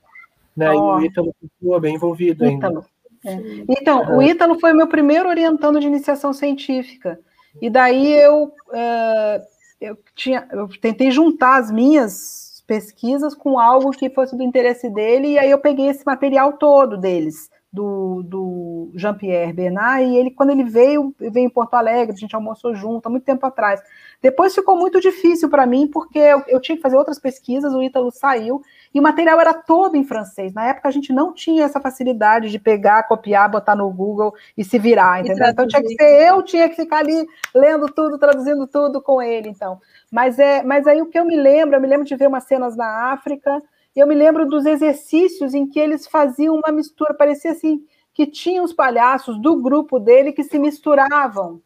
Né, 0.56 0.72
oh. 0.72 1.00
E 1.00 1.04
o 1.04 1.06
Ítalo 1.06 1.36
continua 1.42 1.80
bem 1.82 1.96
envolvido 1.96 2.46
Ítalo. 2.46 2.78
ainda. 2.78 2.96
É. 3.26 3.66
Então, 3.68 4.16
o 4.16 4.22
Ítalo 4.22 4.58
foi 4.58 4.72
o 4.72 4.76
meu 4.76 4.88
primeiro 4.88 5.28
orientando 5.28 5.82
de 5.82 5.88
iniciação 5.88 6.32
científica. 6.32 7.20
E 7.62 7.70
daí 7.70 8.14
eu, 8.14 8.46
uh, 8.46 9.44
eu, 9.82 9.98
tinha, 10.16 10.48
eu 10.52 10.68
tentei 10.80 11.12
juntar 11.12 11.58
as 11.58 11.72
minhas 11.72 12.45
pesquisas 12.66 13.36
com 13.36 13.60
algo 13.60 13.92
que 13.92 14.10
fosse 14.10 14.36
do 14.36 14.44
interesse 14.44 14.90
dele, 14.90 15.30
e 15.30 15.40
aí 15.40 15.52
eu 15.52 15.60
peguei 15.60 15.88
esse 15.88 16.06
material 16.06 16.54
todo 16.54 16.98
deles, 16.98 17.50
do, 17.72 18.24
do 18.24 18.92
Jean-Pierre 18.96 19.52
Bernard, 19.52 20.04
e 20.04 20.18
ele, 20.18 20.32
quando 20.32 20.52
ele 20.52 20.64
veio, 20.64 21.14
veio 21.20 21.46
em 21.46 21.50
Porto 21.50 21.74
Alegre, 21.74 22.16
a 22.16 22.18
gente 22.18 22.36
almoçou 22.36 22.74
junto, 22.74 23.06
há 23.06 23.10
muito 23.10 23.26
tempo 23.26 23.46
atrás. 23.46 23.82
Depois 24.22 24.56
ficou 24.56 24.78
muito 24.78 25.02
difícil 25.02 25.50
para 25.50 25.66
mim, 25.66 25.88
porque 25.88 26.18
eu, 26.18 26.44
eu, 26.48 26.62
tinha 26.62 26.78
que 26.78 26.82
fazer 26.82 26.96
outras 26.96 27.20
pesquisas, 27.20 27.74
o 27.74 27.84
Ítalo 27.84 28.12
saiu, 28.12 28.62
e 28.94 29.00
o 29.00 29.04
material 29.04 29.40
era 29.40 29.54
todo 29.54 29.96
em 29.96 30.04
francês. 30.04 30.54
Na 30.54 30.68
época 30.68 30.88
a 30.88 30.92
gente 30.92 31.12
não 31.12 31.34
tinha 31.34 31.66
essa 31.66 31.80
facilidade 31.80 32.50
de 32.50 32.60
pegar, 32.60 33.04
copiar, 33.04 33.50
botar 33.50 33.76
no 33.76 33.90
Google 33.90 34.34
e 34.58 34.64
se 34.64 34.80
virar, 34.80 35.22
entendeu? 35.22 35.48
Então 35.48 35.68
tinha 35.68 35.82
que 35.82 35.96
ser 35.96 36.30
eu, 36.30 36.42
tinha 36.44 36.70
que 36.70 36.76
ficar 36.76 37.00
ali 37.00 37.26
lendo 37.54 37.88
tudo, 37.88 38.18
traduzindo 38.18 38.68
tudo 38.68 39.02
com 39.02 39.22
ele, 39.22 39.50
então. 39.50 39.80
Mas, 40.12 40.40
é, 40.40 40.64
mas 40.64 40.88
aí 40.88 41.02
o 41.02 41.08
que 41.08 41.20
eu 41.20 41.26
me 41.26 41.36
lembro, 41.36 41.76
eu 41.76 41.82
me 41.82 41.88
lembro 41.88 42.06
de 42.06 42.16
ver 42.16 42.28
umas 42.28 42.46
cenas 42.46 42.76
na 42.76 43.12
África, 43.12 43.62
eu 43.96 44.06
me 44.06 44.16
lembro 44.16 44.46
dos 44.46 44.66
exercícios 44.66 45.54
em 45.54 45.66
que 45.66 45.80
eles 45.80 46.06
faziam 46.06 46.56
uma 46.56 46.72
mistura, 46.72 47.14
parecia 47.14 47.52
assim, 47.52 47.82
que 48.14 48.26
tinha 48.26 48.64
os 48.64 48.74
palhaços 48.74 49.42
do 49.42 49.62
grupo 49.62 50.00
dele 50.00 50.32
que 50.32 50.44
se 50.44 50.58
misturavam. 50.58 51.62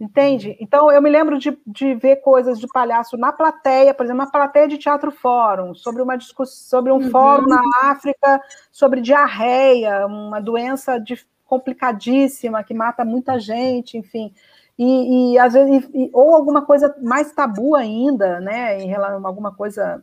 Entende? 0.00 0.56
Então, 0.58 0.90
eu 0.90 1.02
me 1.02 1.10
lembro 1.10 1.38
de, 1.38 1.56
de 1.66 1.94
ver 1.94 2.16
coisas 2.16 2.58
de 2.58 2.66
palhaço 2.68 3.18
na 3.18 3.30
plateia, 3.32 3.92
por 3.92 4.04
exemplo, 4.04 4.22
uma 4.22 4.30
plateia 4.30 4.66
de 4.66 4.78
teatro 4.78 5.10
fórum, 5.10 5.74
sobre 5.74 6.00
uma 6.00 6.16
discussão, 6.16 6.80
sobre 6.80 6.90
um 6.90 6.96
uhum. 6.96 7.10
fórum 7.10 7.46
na 7.46 7.60
África, 7.82 8.40
sobre 8.72 9.02
diarreia, 9.02 10.06
uma 10.06 10.40
doença 10.40 10.98
de, 10.98 11.22
complicadíssima 11.50 12.62
que 12.62 12.72
mata 12.72 13.04
muita 13.04 13.36
gente, 13.40 13.98
enfim. 13.98 14.32
E, 14.78 15.32
e 15.34 15.38
às 15.38 15.52
vezes, 15.52 15.90
e, 15.92 16.08
ou 16.12 16.32
alguma 16.32 16.64
coisa 16.64 16.94
mais 17.02 17.32
tabu 17.32 17.74
ainda, 17.74 18.38
né, 18.38 18.80
em 18.80 18.86
relação 18.86 19.24
a 19.24 19.28
alguma 19.28 19.52
coisa 19.52 20.02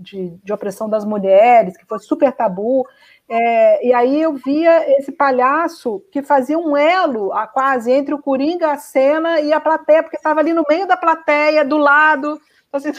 de, 0.00 0.34
de 0.42 0.52
opressão 0.52 0.88
das 0.88 1.04
mulheres, 1.04 1.76
que 1.76 1.86
foi 1.86 1.98
super 1.98 2.32
tabu. 2.32 2.86
É, 3.28 3.86
e 3.86 3.92
aí 3.92 4.20
eu 4.20 4.34
via 4.34 4.98
esse 4.98 5.12
palhaço 5.12 6.02
que 6.10 6.22
fazia 6.22 6.58
um 6.58 6.76
elo 6.76 7.32
a, 7.32 7.46
quase 7.46 7.92
entre 7.92 8.14
o 8.14 8.18
Coringa, 8.18 8.72
a 8.72 8.76
cena 8.76 9.40
e 9.40 9.52
a 9.52 9.60
plateia, 9.60 10.02
porque 10.02 10.16
estava 10.16 10.40
ali 10.40 10.52
no 10.52 10.64
meio 10.68 10.86
da 10.86 10.96
plateia, 10.96 11.64
do 11.64 11.76
lado, 11.76 12.40
assim, 12.72 12.92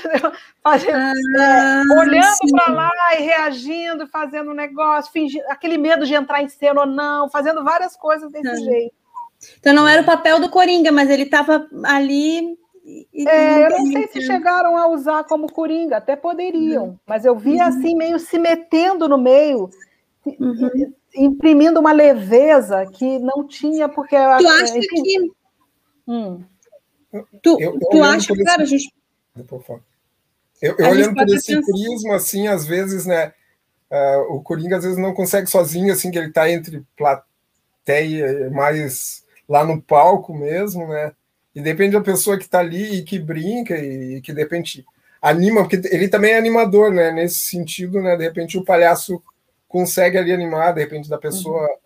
fazendo, 0.64 0.96
ah, 0.96 1.14
é, 1.40 2.00
olhando 2.00 2.52
para 2.52 2.74
lá 2.74 2.92
e 3.18 3.24
reagindo, 3.24 4.08
fazendo 4.08 4.52
um 4.52 4.56
negócio, 4.56 5.12
fingindo, 5.12 5.44
aquele 5.50 5.78
medo 5.78 6.06
de 6.06 6.14
entrar 6.14 6.42
em 6.42 6.48
cena 6.48 6.82
ou 6.82 6.88
não, 6.88 7.30
fazendo 7.30 7.64
várias 7.64 7.98
coisas 7.98 8.32
desse 8.32 8.48
ah. 8.48 8.56
jeito. 8.56 8.96
Então 9.60 9.74
não 9.74 9.88
era 9.88 10.02
o 10.02 10.06
papel 10.06 10.40
do 10.40 10.50
Coringa, 10.50 10.92
mas 10.92 11.10
ele 11.10 11.24
estava 11.24 11.68
ali 11.84 12.58
é, 12.84 13.66
eu 13.66 13.70
não 13.70 13.86
sei 13.92 14.08
se 14.08 14.22
chegaram 14.22 14.76
a 14.76 14.88
usar 14.88 15.24
como 15.26 15.52
coringa, 15.52 15.98
até 15.98 16.16
poderiam, 16.16 16.86
uhum. 16.86 17.00
mas 17.06 17.26
eu 17.26 17.38
via 17.38 17.64
uhum. 17.64 17.70
assim, 17.70 17.96
meio 17.96 18.20
se 18.20 18.40
metendo 18.40 19.08
no 19.08 19.18
meio, 19.18 19.70
uhum. 20.26 20.94
imprimindo 21.16 21.80
uma 21.80 21.92
leveza 21.92 22.86
que 22.88 23.20
não 23.20 23.48
tinha, 23.48 23.88
porque. 23.88 24.16
Tu 24.16 24.48
acha 24.48 24.78
enfim, 24.78 25.04
que. 25.04 25.32
Hum. 26.08 26.44
Tu, 27.42 27.62
eu, 27.62 27.74
eu 27.74 27.80
tu 27.80 28.04
acha, 28.04 28.34
que 28.34 28.50
a 28.50 28.66
gente. 28.66 28.92
Eu, 30.62 30.76
eu 30.78 30.90
olhando 30.90 31.16
por 31.16 31.28
esse 31.28 31.56
pensar... 31.56 31.72
prisma, 31.72 32.16
assim, 32.16 32.48
às 32.48 32.66
vezes, 32.66 33.06
né? 33.06 33.34
Uh, 33.92 34.36
o 34.36 34.42
Coringa 34.42 34.78
às 34.78 34.84
vezes 34.84 34.98
não 34.98 35.14
consegue 35.14 35.48
sozinho, 35.48 35.92
assim, 35.92 36.10
que 36.10 36.18
ele 36.18 36.30
está 36.30 36.50
entre 36.50 36.84
plateia 36.96 38.50
mais 38.50 39.26
lá 39.48 39.66
no 39.66 39.82
palco 39.82 40.34
mesmo, 40.34 40.88
né? 40.88 41.14
E 41.54 41.62
depende 41.62 41.94
da 41.94 42.02
pessoa 42.02 42.38
que 42.38 42.46
está 42.46 42.60
ali 42.60 43.00
e 43.00 43.04
que 43.04 43.20
brinca 43.20 43.78
e 43.78 44.22
que 44.22 44.34
de 44.34 44.40
repente 44.40 44.86
anima, 45.22 45.62
porque 45.62 45.82
ele 45.92 46.08
também 46.08 46.32
é 46.32 46.38
animador, 46.38 46.92
né? 46.92 47.12
Nesse 47.12 47.40
sentido, 47.40 48.02
né? 48.02 48.16
De 48.16 48.24
repente 48.24 48.58
o 48.58 48.64
palhaço 48.64 49.22
consegue 49.68 50.18
ali 50.18 50.32
animar, 50.32 50.74
de 50.74 50.82
repente 50.82 51.10
da 51.10 51.18
pessoa 51.18 51.62
uhum. 51.62 51.78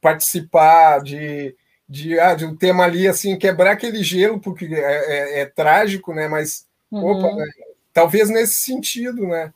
participar 0.00 1.00
de, 1.00 1.54
de, 1.88 2.18
ah, 2.20 2.34
de 2.34 2.44
um 2.44 2.54
tema 2.54 2.84
ali, 2.84 3.08
assim, 3.08 3.38
quebrar 3.38 3.72
aquele 3.72 4.02
gelo, 4.02 4.40
porque 4.40 4.66
é, 4.66 4.78
é, 4.78 5.40
é 5.40 5.46
trágico, 5.46 6.12
né? 6.14 6.28
Mas, 6.28 6.66
uhum. 6.90 7.04
opa, 7.04 7.34
né? 7.34 7.46
talvez 7.92 8.28
nesse 8.28 8.60
sentido, 8.60 9.26
né? 9.26 9.52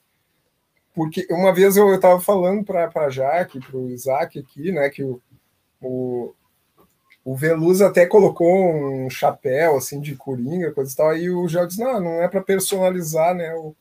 Porque 0.94 1.26
uma 1.30 1.54
vez 1.54 1.76
eu 1.76 1.94
estava 1.94 2.20
falando 2.20 2.64
para 2.64 2.90
a 2.92 3.10
Jaque, 3.10 3.60
para 3.60 3.76
o 3.76 3.88
Isaac 3.90 4.38
aqui, 4.38 4.72
né? 4.72 4.88
Que 4.88 5.04
o, 5.04 5.20
o, 5.80 6.34
o 7.28 7.34
Veloso 7.34 7.84
até 7.84 8.06
colocou 8.06 8.48
um 8.48 9.10
chapéu 9.10 9.76
assim 9.76 10.00
de 10.00 10.16
coringa, 10.16 10.72
coisa 10.72 10.90
e 10.90 10.96
tal. 10.96 11.10
Aí 11.10 11.28
o 11.28 11.46
Gel 11.46 11.66
disse: 11.66 11.78
não, 11.78 12.00
não 12.00 12.22
é 12.22 12.26
para 12.26 12.40
personalizar, 12.40 13.34
né? 13.34 13.54
O, 13.54 13.76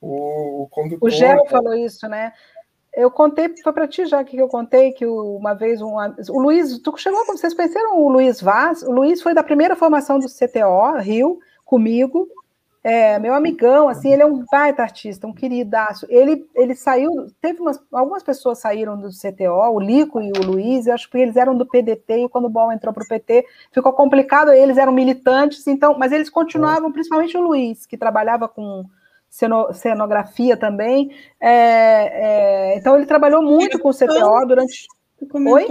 o, 0.00 0.62
o 0.62 0.68
condutor. 0.68 1.08
O 1.08 1.08
Gel 1.08 1.46
falou 1.46 1.72
isso, 1.72 2.08
né? 2.08 2.32
Eu 2.92 3.08
contei, 3.08 3.54
foi 3.62 3.72
para 3.72 3.86
ti 3.86 4.06
já 4.06 4.24
que 4.24 4.36
eu 4.36 4.48
contei 4.48 4.90
que 4.90 5.06
uma 5.06 5.54
vez 5.54 5.80
um, 5.80 5.94
o 6.30 6.40
Luiz, 6.40 6.76
tu 6.80 6.96
chegou, 6.96 7.24
vocês 7.26 7.54
conheceram 7.54 8.00
o 8.00 8.08
Luiz 8.08 8.40
Vaz? 8.40 8.82
O 8.82 8.90
Luiz 8.90 9.22
foi 9.22 9.34
da 9.34 9.44
primeira 9.44 9.76
formação 9.76 10.18
do 10.18 10.26
CTO, 10.26 10.98
Rio, 10.98 11.38
comigo, 11.64 12.28
é, 12.82 13.18
meu 13.18 13.34
amigão, 13.34 13.88
assim, 13.88 14.10
ele 14.10 14.22
é 14.22 14.26
um 14.26 14.42
baita 14.50 14.82
artista, 14.82 15.26
um 15.26 15.34
queridaço. 15.34 16.06
Ele, 16.08 16.48
ele 16.54 16.74
saiu, 16.74 17.26
teve 17.40 17.60
umas, 17.60 17.78
algumas 17.92 18.22
pessoas 18.22 18.58
saíram 18.58 18.98
do 18.98 19.08
CTO, 19.08 19.74
o 19.74 19.78
Lico 19.78 20.20
e 20.20 20.32
o 20.32 20.42
Luiz, 20.42 20.86
eu 20.86 20.94
acho 20.94 21.10
que 21.10 21.18
eles 21.18 21.36
eram 21.36 21.56
do 21.56 21.66
PDT, 21.66 22.24
e 22.24 22.28
quando 22.28 22.46
o 22.46 22.50
Bom 22.50 22.72
entrou 22.72 22.94
para 22.94 23.04
o 23.04 23.08
PT, 23.08 23.44
ficou 23.70 23.92
complicado, 23.92 24.50
eles 24.50 24.78
eram 24.78 24.92
militantes, 24.92 25.66
então, 25.66 25.98
mas 25.98 26.10
eles 26.10 26.30
continuavam, 26.30 26.90
principalmente 26.90 27.36
o 27.36 27.42
Luiz, 27.42 27.84
que 27.84 27.98
trabalhava 27.98 28.48
com 28.48 28.84
cenografia 29.72 30.56
também, 30.56 31.14
é, 31.38 32.72
é, 32.72 32.78
então 32.78 32.96
ele 32.96 33.06
trabalhou 33.06 33.42
muito 33.42 33.78
com 33.78 33.90
o 33.90 33.94
CTO 33.94 34.46
durante... 34.46 34.86
Oi? 35.34 35.66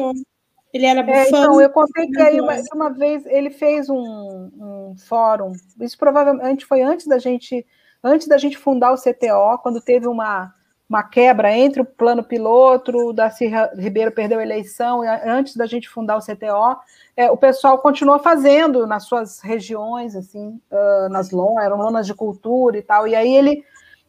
Ele 0.73 0.85
era 0.85 1.01
é, 1.01 1.27
Então, 1.27 1.59
eu 1.59 1.69
contei 1.69 2.07
que 2.07 2.21
aí 2.21 2.39
uma, 2.39 2.55
uma, 2.73 2.89
vez 2.89 3.25
ele 3.25 3.49
fez 3.49 3.89
um, 3.89 3.95
um, 3.95 4.95
fórum. 4.97 5.53
Isso 5.81 5.97
provavelmente 5.97 6.65
foi 6.65 6.81
antes 6.81 7.07
da 7.07 7.17
gente, 7.17 7.65
antes 8.03 8.27
da 8.27 8.37
gente 8.37 8.57
fundar 8.57 8.91
o 8.91 8.97
CTO, 8.97 9.57
quando 9.63 9.81
teve 9.81 10.07
uma, 10.07 10.53
uma 10.87 11.03
quebra 11.03 11.51
entre 11.51 11.81
o 11.81 11.85
plano 11.85 12.23
piloto, 12.23 12.95
o 12.95 13.13
Darcy 13.13 13.51
Ribeiro 13.77 14.11
perdeu 14.11 14.39
a 14.39 14.43
eleição, 14.43 15.01
antes 15.25 15.55
da 15.55 15.65
gente 15.65 15.89
fundar 15.89 16.17
o 16.17 16.21
CTO, 16.21 16.77
é, 17.17 17.31
o 17.31 17.37
pessoal 17.37 17.79
continuou 17.79 18.19
fazendo 18.19 18.85
nas 18.85 19.05
suas 19.05 19.39
regiões, 19.39 20.15
assim, 20.15 20.59
uh, 20.71 21.09
nas 21.09 21.31
lonas, 21.31 21.65
eram 21.65 21.77
lonas 21.77 22.05
de 22.05 22.13
cultura 22.13 22.77
e 22.77 22.81
tal. 22.83 23.07
E 23.07 23.15
aí 23.15 23.35
ele 23.35 23.63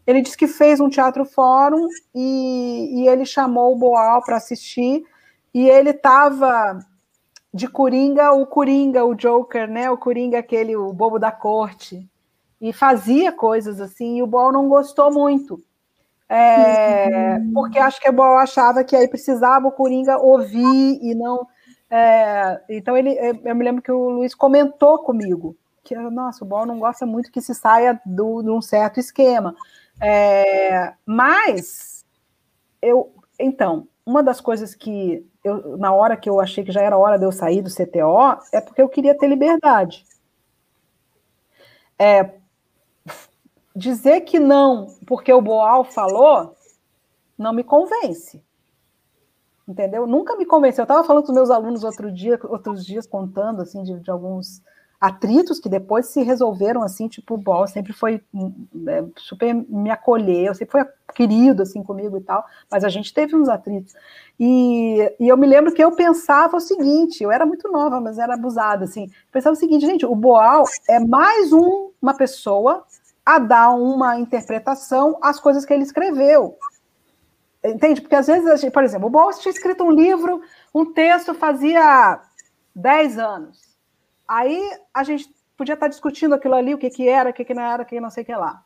ele 0.07 0.23
disse 0.23 0.37
que 0.37 0.49
fez 0.49 0.81
um 0.81 0.89
teatro 0.89 1.25
fórum 1.25 1.87
e, 2.15 3.03
e 3.03 3.09
ele 3.09 3.25
chamou 3.25 3.73
o 3.73 3.79
Boal 3.79 4.23
para 4.25 4.37
assistir 4.37 5.05
e 5.53 5.69
ele 5.69 5.91
estava 5.91 6.79
de 7.53 7.67
Coringa, 7.67 8.33
o 8.33 8.47
Coringa, 8.47 9.05
o 9.05 9.15
Joker, 9.15 9.69
né? 9.69 9.91
O 9.91 9.99
Coringa, 9.99 10.39
aquele, 10.39 10.77
o 10.77 10.93
bobo 10.93 11.19
da 11.19 11.33
corte. 11.33 12.09
E 12.61 12.73
fazia 12.73 13.33
coisas 13.33 13.81
assim, 13.81 14.19
e 14.19 14.23
o 14.23 14.27
Ball 14.27 14.53
não 14.53 14.69
gostou 14.69 15.13
muito. 15.13 15.63
É, 16.29 17.39
uhum. 17.39 17.53
Porque 17.53 17.79
acho 17.79 18.01
que 18.01 18.09
o 18.09 18.13
Ball 18.13 18.39
achava 18.39 18.85
que 18.85 18.95
aí 18.95 19.09
precisava 19.09 19.67
o 19.67 19.73
Coringa 19.73 20.19
ouvir 20.19 20.99
e 21.03 21.15
não. 21.15 21.47
É, 21.91 22.61
então 22.69 22.97
ele, 22.97 23.19
eu 23.45 23.55
me 23.55 23.65
lembro 23.65 23.83
que 23.83 23.91
o 23.91 24.11
Luiz 24.11 24.35
comentou 24.35 24.99
comigo 24.99 25.57
que 25.83 25.95
nossa, 25.97 26.45
o 26.45 26.47
Ball 26.47 26.67
não 26.67 26.79
gosta 26.79 27.05
muito 27.05 27.33
que 27.33 27.41
se 27.41 27.55
saia 27.55 28.01
do, 28.05 28.43
de 28.43 28.51
um 28.51 28.63
certo 28.63 29.01
esquema. 29.01 29.55
É, 30.01 30.95
mas 31.05 32.05
eu, 32.81 33.13
então, 33.39 33.89
uma 34.05 34.23
das 34.23 34.41
coisas 34.41 34.75
que 34.75 35.27
eu, 35.43 35.76
na 35.76 35.93
hora 35.93 36.16
que 36.16 36.28
eu 36.28 36.41
achei 36.41 36.64
que 36.64 36.72
já 36.72 36.82
era 36.82 36.99
hora 36.99 37.18
de 37.18 37.24
eu 37.24 37.32
sair 37.32 37.62
do 37.62 37.70
CTO, 37.70 38.38
é 38.53 38.61
porque 38.61 38.82
eu 38.82 38.88
queria 38.88 39.16
ter 39.16 39.26
liberdade. 39.26 40.05
É, 41.99 42.34
dizer 43.74 44.22
que 44.22 44.38
não, 44.38 44.86
porque 45.07 45.32
o 45.32 45.41
Boal 45.41 45.84
falou, 45.84 46.57
não 47.36 47.53
me 47.53 47.64
convence. 47.64 48.43
Entendeu? 49.66 50.07
Nunca 50.07 50.36
me 50.36 50.45
convenceu. 50.45 50.82
Eu 50.82 50.84
estava 50.84 51.05
falando 51.05 51.24
com 51.24 51.32
meus 51.32 51.51
alunos 51.51 51.84
outro 51.84 52.11
dia, 52.11 52.38
outros 52.45 52.84
dias, 52.84 53.07
contando 53.07 53.62
assim, 53.62 53.82
de, 53.82 54.01
de 54.01 54.11
alguns 54.11 54.62
atritos 55.01 55.59
que 55.59 55.69
depois 55.69 56.07
se 56.07 56.23
resolveram 56.23 56.83
assim, 56.83 57.09
tipo, 57.09 57.37
bom, 57.39 57.67
sempre 57.67 57.93
foi 57.93 58.23
é, 58.87 59.05
super 59.17 59.55
me 59.55 59.91
acolheu, 59.91 60.55
sempre 60.55 60.73
foi 60.73 60.85
querido 61.15 61.63
assim 61.63 61.83
comigo 61.83 62.19
e 62.19 62.21
tal, 62.21 62.45
mas 62.71 62.85
a 62.85 62.89
gente 62.91 63.15
teve 63.15 63.35
uns 63.35 63.49
atritos. 63.49 63.95
E, 64.39 65.11
e 65.19 65.27
eu 65.27 65.39
me 65.39 65.47
lembro 65.47 65.73
que 65.73 65.83
eu 65.83 65.93
pensava 65.93 66.59
o 66.59 66.61
seguinte, 66.61 67.23
eu 67.23 67.33
era 67.33 67.47
muito 67.47 67.71
nova, 67.71 67.99
mas 67.99 68.19
era 68.19 68.35
abusada, 68.35 68.85
assim, 68.85 69.11
pensava 69.33 69.55
o 69.55 69.59
seguinte, 69.59 69.87
gente, 69.87 70.05
o 70.05 70.15
Boal 70.15 70.65
é 70.87 71.01
mais 71.01 71.51
um, 71.51 71.91
uma 72.01 72.13
pessoa 72.13 72.85
a 73.25 73.39
dar 73.39 73.71
uma 73.71 74.19
interpretação 74.19 75.19
às 75.23 75.41
coisas 75.41 75.65
que 75.65 75.73
ele 75.73 75.85
escreveu. 75.85 76.59
Entende? 77.65 78.01
Porque 78.01 78.15
às 78.15 78.27
vezes, 78.27 78.71
por 78.71 78.83
exemplo, 78.83 79.07
o 79.07 79.11
Boal 79.11 79.31
tinha 79.33 79.53
escrito 79.53 79.85
um 79.85 79.91
livro, 79.91 80.43
um 80.75 80.93
texto 80.93 81.35
fazia 81.35 82.21
10 82.75 83.19
anos. 83.19 83.70
Aí 84.31 84.62
a 84.95 85.03
gente 85.03 85.28
podia 85.57 85.74
estar 85.74 85.89
discutindo 85.89 86.37
aquilo 86.37 86.55
ali, 86.55 86.72
o 86.72 86.78
que, 86.78 86.89
que 86.89 87.09
era, 87.09 87.31
o 87.31 87.33
que, 87.33 87.45
que 87.45 87.53
não 87.53 87.64
era, 87.64 87.83
o 87.83 87.85
que 87.87 88.01
não 88.01 88.11
sei 88.11 88.22
o 88.22 88.26
que 88.26 88.33
lá. 88.33 88.62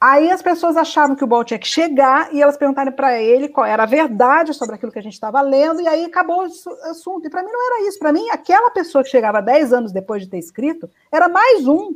Aí 0.00 0.30
as 0.30 0.40
pessoas 0.40 0.76
achavam 0.76 1.16
que 1.16 1.24
o 1.24 1.26
Ball 1.26 1.42
tinha 1.42 1.58
que 1.58 1.66
chegar 1.66 2.32
e 2.32 2.40
elas 2.40 2.56
perguntaram 2.56 2.92
para 2.92 3.20
ele 3.20 3.48
qual 3.48 3.66
era 3.66 3.82
a 3.82 3.86
verdade 3.86 4.54
sobre 4.54 4.76
aquilo 4.76 4.92
que 4.92 4.98
a 5.00 5.02
gente 5.02 5.14
estava 5.14 5.40
lendo, 5.40 5.80
e 5.80 5.88
aí 5.88 6.04
acabou 6.04 6.42
o 6.42 6.90
assunto. 6.90 7.26
E 7.26 7.30
para 7.30 7.42
mim 7.42 7.50
não 7.50 7.66
era 7.66 7.88
isso. 7.88 7.98
Para 7.98 8.12
mim, 8.12 8.30
aquela 8.30 8.70
pessoa 8.70 9.02
que 9.02 9.10
chegava 9.10 9.42
10 9.42 9.72
anos 9.72 9.92
depois 9.92 10.22
de 10.22 10.28
ter 10.28 10.38
escrito 10.38 10.88
era 11.10 11.28
mais 11.28 11.66
um. 11.66 11.92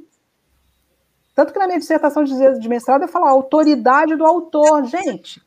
Tanto 1.37 1.53
que 1.53 1.59
na 1.61 1.69
minha 1.69 1.79
dissertação 1.79 2.25
de 2.25 2.69
mestrado 2.69 3.03
eu 3.03 3.09
falo 3.09 3.27
a 3.27 3.31
autoridade 3.31 4.17
do 4.17 4.27
autor. 4.27 4.87
Gente, 4.87 5.41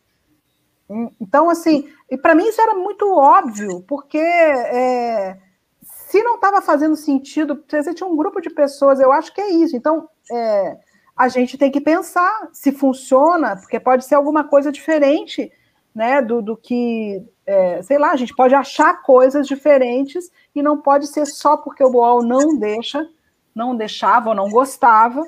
então, 1.20 1.49
assim, 1.49 1.89
e 2.10 2.18
para 2.18 2.34
mim 2.34 2.47
isso 2.47 2.62
era 2.62 2.76
muito 2.76 3.12
óbvio, 3.14 3.84
porque 3.88 4.18
é, 4.18 5.38
se 6.12 6.22
não 6.24 6.36
estava 6.36 6.62
fazendo 6.62 6.97
sentido, 6.97 7.64
você 7.66 7.93
tinha 7.93 8.05
um 8.05 8.18
grupo 8.18 8.41
de 8.41 8.49
pessoas, 8.49 8.99
eu 8.99 9.14
acho 9.14 9.34
que 9.34 9.39
é 9.39 9.49
isso. 9.49 9.78
Então, 9.78 10.09
é, 10.30 10.78
a 11.16 11.30
gente 11.30 11.57
tem 11.57 11.72
que 11.72 11.80
pensar 11.80 12.49
se 12.51 12.74
funciona, 12.74 13.55
porque 13.55 13.80
pode 13.80 14.03
ser 14.03 14.16
alguma 14.16 14.43
coisa 14.43 14.74
diferente, 14.74 15.49
né, 15.95 16.22
do, 16.22 16.41
do 16.41 16.57
que, 16.57 17.24
é, 17.45 17.82
sei 17.82 17.97
lá, 17.97 18.12
a 18.12 18.18
gente 18.18 18.36
pode 18.36 18.53
achar 18.53 19.01
coisas 19.03 19.47
diferentes 19.47 20.30
e 20.53 20.62
não 20.62 20.82
pode 20.82 21.07
ser 21.07 21.26
só 21.26 21.55
porque 21.55 21.82
o 21.82 21.89
Boal 21.89 22.22
não 22.22 22.59
deixa, 22.59 23.09
não 23.55 23.74
deixava 23.74 24.32
ou 24.32 24.36
não 24.36 24.49
gostava, 24.49 25.24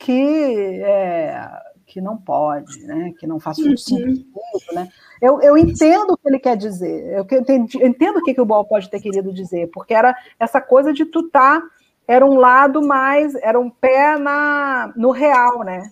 que, 0.00 0.80
é, 0.82 1.48
que 1.86 2.00
não 2.00 2.16
pode, 2.16 2.76
né, 2.80 3.12
que 3.20 3.26
não 3.26 3.38
faz 3.38 3.56
uhum. 3.58 3.76
sentido, 3.76 4.26
né. 4.72 4.88
Eu, 5.20 5.40
eu 5.40 5.56
entendo 5.56 6.12
o 6.12 6.16
que 6.16 6.28
ele 6.28 6.38
quer 6.38 6.56
dizer, 6.56 7.12
eu, 7.12 7.26
entendi, 7.38 7.80
eu 7.80 7.86
entendo 7.86 8.18
o 8.18 8.22
que, 8.22 8.34
que 8.34 8.40
o 8.40 8.44
Boal 8.44 8.64
pode 8.64 8.90
ter 8.90 9.00
querido 9.00 9.32
dizer, 9.32 9.70
porque 9.72 9.94
era 9.94 10.14
essa 10.38 10.60
coisa 10.60 10.92
de 10.92 11.04
tu 11.04 11.28
tá 11.30 11.62
era 12.06 12.24
um 12.24 12.36
lado 12.36 12.86
mais, 12.86 13.34
era 13.36 13.58
um 13.58 13.68
pé 13.68 14.16
na, 14.16 14.92
no 14.96 15.10
real, 15.10 15.64
né? 15.64 15.90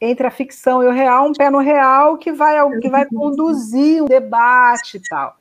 Entre 0.00 0.26
a 0.26 0.30
ficção 0.30 0.82
e 0.82 0.86
o 0.86 0.90
real, 0.90 1.28
um 1.28 1.32
pé 1.32 1.50
no 1.50 1.58
real 1.58 2.18
que 2.18 2.32
vai, 2.32 2.56
que 2.80 2.88
vai 2.88 3.06
conduzir 3.06 4.02
um 4.02 4.06
debate 4.06 4.96
e 4.96 5.00
tal. 5.08 5.36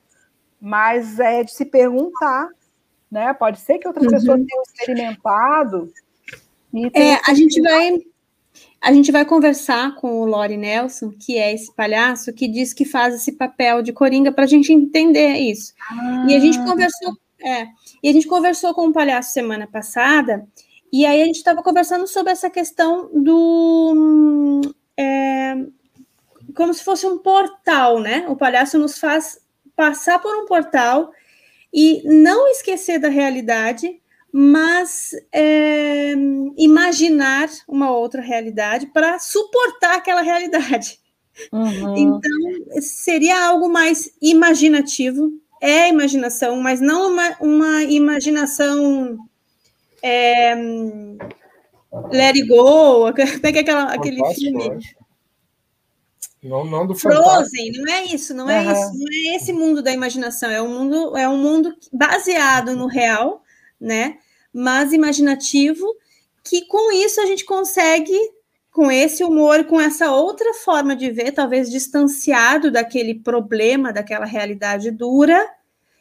Mas 0.61 1.19
é 1.19 1.43
de 1.43 1.53
se 1.53 1.65
perguntar, 1.65 2.49
né? 3.11 3.33
Pode 3.33 3.59
ser 3.59 3.79
que 3.79 3.87
outras 3.87 4.05
uhum. 4.05 4.11
pessoas 4.11 4.41
tenham 4.45 4.63
experimentado. 4.63 5.91
é, 6.93 7.15
a 7.27 7.33
gente 7.33 7.59
vai 7.61 7.97
a 8.85 8.93
gente 8.93 9.11
vai 9.11 9.25
conversar 9.25 9.95
com 9.95 10.21
o 10.21 10.25
Lori 10.25 10.57
Nelson, 10.57 11.11
que 11.11 11.39
é 11.39 11.51
esse 11.51 11.73
palhaço 11.73 12.31
que 12.31 12.47
diz 12.47 12.71
que 12.71 12.85
faz 12.85 13.15
esse 13.15 13.31
papel 13.31 13.81
de 13.81 13.91
coringa 13.91 14.31
para 14.31 14.43
a 14.43 14.47
gente 14.47 14.71
entender 14.71 15.37
isso. 15.37 15.73
Ah. 15.89 16.27
E 16.29 16.35
a 16.35 16.39
gente 16.39 16.59
ah. 16.59 16.65
conversou 16.65 17.17
é. 17.41 17.67
E 18.03 18.09
a 18.09 18.13
gente 18.13 18.27
conversou 18.27 18.75
com 18.75 18.81
o 18.81 18.89
um 18.89 18.91
palhaço 18.91 19.33
semana 19.33 19.67
passada, 19.67 20.47
e 20.93 21.03
aí 21.03 21.19
a 21.19 21.25
gente 21.25 21.37
estava 21.37 21.63
conversando 21.63 22.05
sobre 22.05 22.31
essa 22.31 22.47
questão 22.47 23.09
do. 23.11 24.61
É, 24.95 25.55
como 26.55 26.71
se 26.71 26.83
fosse 26.83 27.07
um 27.07 27.17
portal, 27.17 27.99
né? 27.99 28.27
O 28.29 28.35
palhaço 28.35 28.77
nos 28.77 28.99
faz 28.99 29.39
passar 29.75 30.19
por 30.19 30.33
um 30.35 30.45
portal 30.45 31.11
e 31.73 32.03
não 32.05 32.47
esquecer 32.49 32.99
da 32.99 33.09
realidade, 33.09 33.99
mas 34.37 35.11
é, 35.31 36.11
imaginar 36.57 37.47
uma 37.65 37.89
outra 37.89 38.21
realidade 38.21 38.87
para 38.87 39.17
suportar 39.17 39.95
aquela 39.95 40.21
realidade. 40.21 40.99
Uhum. 41.53 41.95
Então, 41.95 42.81
seria 42.81 43.47
algo 43.47 43.69
mais 43.69 44.11
imaginativo, 44.21 45.31
é 45.61 45.87
imaginação, 45.87 46.57
mas 46.57 46.81
não 46.81 47.13
uma, 47.13 47.37
uma 47.39 47.83
imaginação 47.83 49.17
é, 50.03 50.53
Let 52.11 52.35
It 52.35 52.45
Go, 52.45 53.13
pega 53.41 53.61
aquela, 53.61 53.83
aquele 53.93 54.21
filme. 54.33 54.79
Não, 56.43 56.65
não 56.65 56.85
do 56.85 56.93
Frozen, 56.93 57.71
não 57.71 57.93
é 57.93 58.03
isso, 58.03 58.33
não 58.33 58.49
é 58.49 58.61
uhum. 58.61 58.73
isso, 58.73 58.99
não 58.99 59.07
é 59.13 59.35
esse 59.37 59.53
mundo 59.53 59.81
da 59.81 59.93
imaginação, 59.93 60.51
é 60.51 60.61
um 60.61 60.77
mundo, 60.77 61.15
é 61.15 61.29
um 61.29 61.37
mundo 61.37 61.73
baseado 61.93 62.75
no 62.75 62.87
real, 62.87 63.41
né? 63.79 64.17
Mas 64.57 64.93
imaginativo, 64.93 65.85
que 66.41 66.65
com 66.65 66.89
isso 66.89 67.19
a 67.19 67.25
gente 67.25 67.43
consegue, 67.43 68.17
com 68.71 68.89
esse 68.89 69.21
humor, 69.21 69.65
com 69.65 69.81
essa 69.81 70.11
outra 70.13 70.53
forma 70.53 70.95
de 70.95 71.11
ver, 71.11 71.33
talvez 71.33 71.69
distanciado 71.69 72.71
daquele 72.71 73.15
problema, 73.15 73.91
daquela 73.91 74.25
realidade 74.25 74.91
dura, 74.91 75.45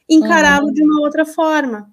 encará-lo 0.08 0.68
uhum. 0.68 0.72
de 0.72 0.84
uma 0.84 1.00
outra 1.00 1.26
forma. 1.26 1.90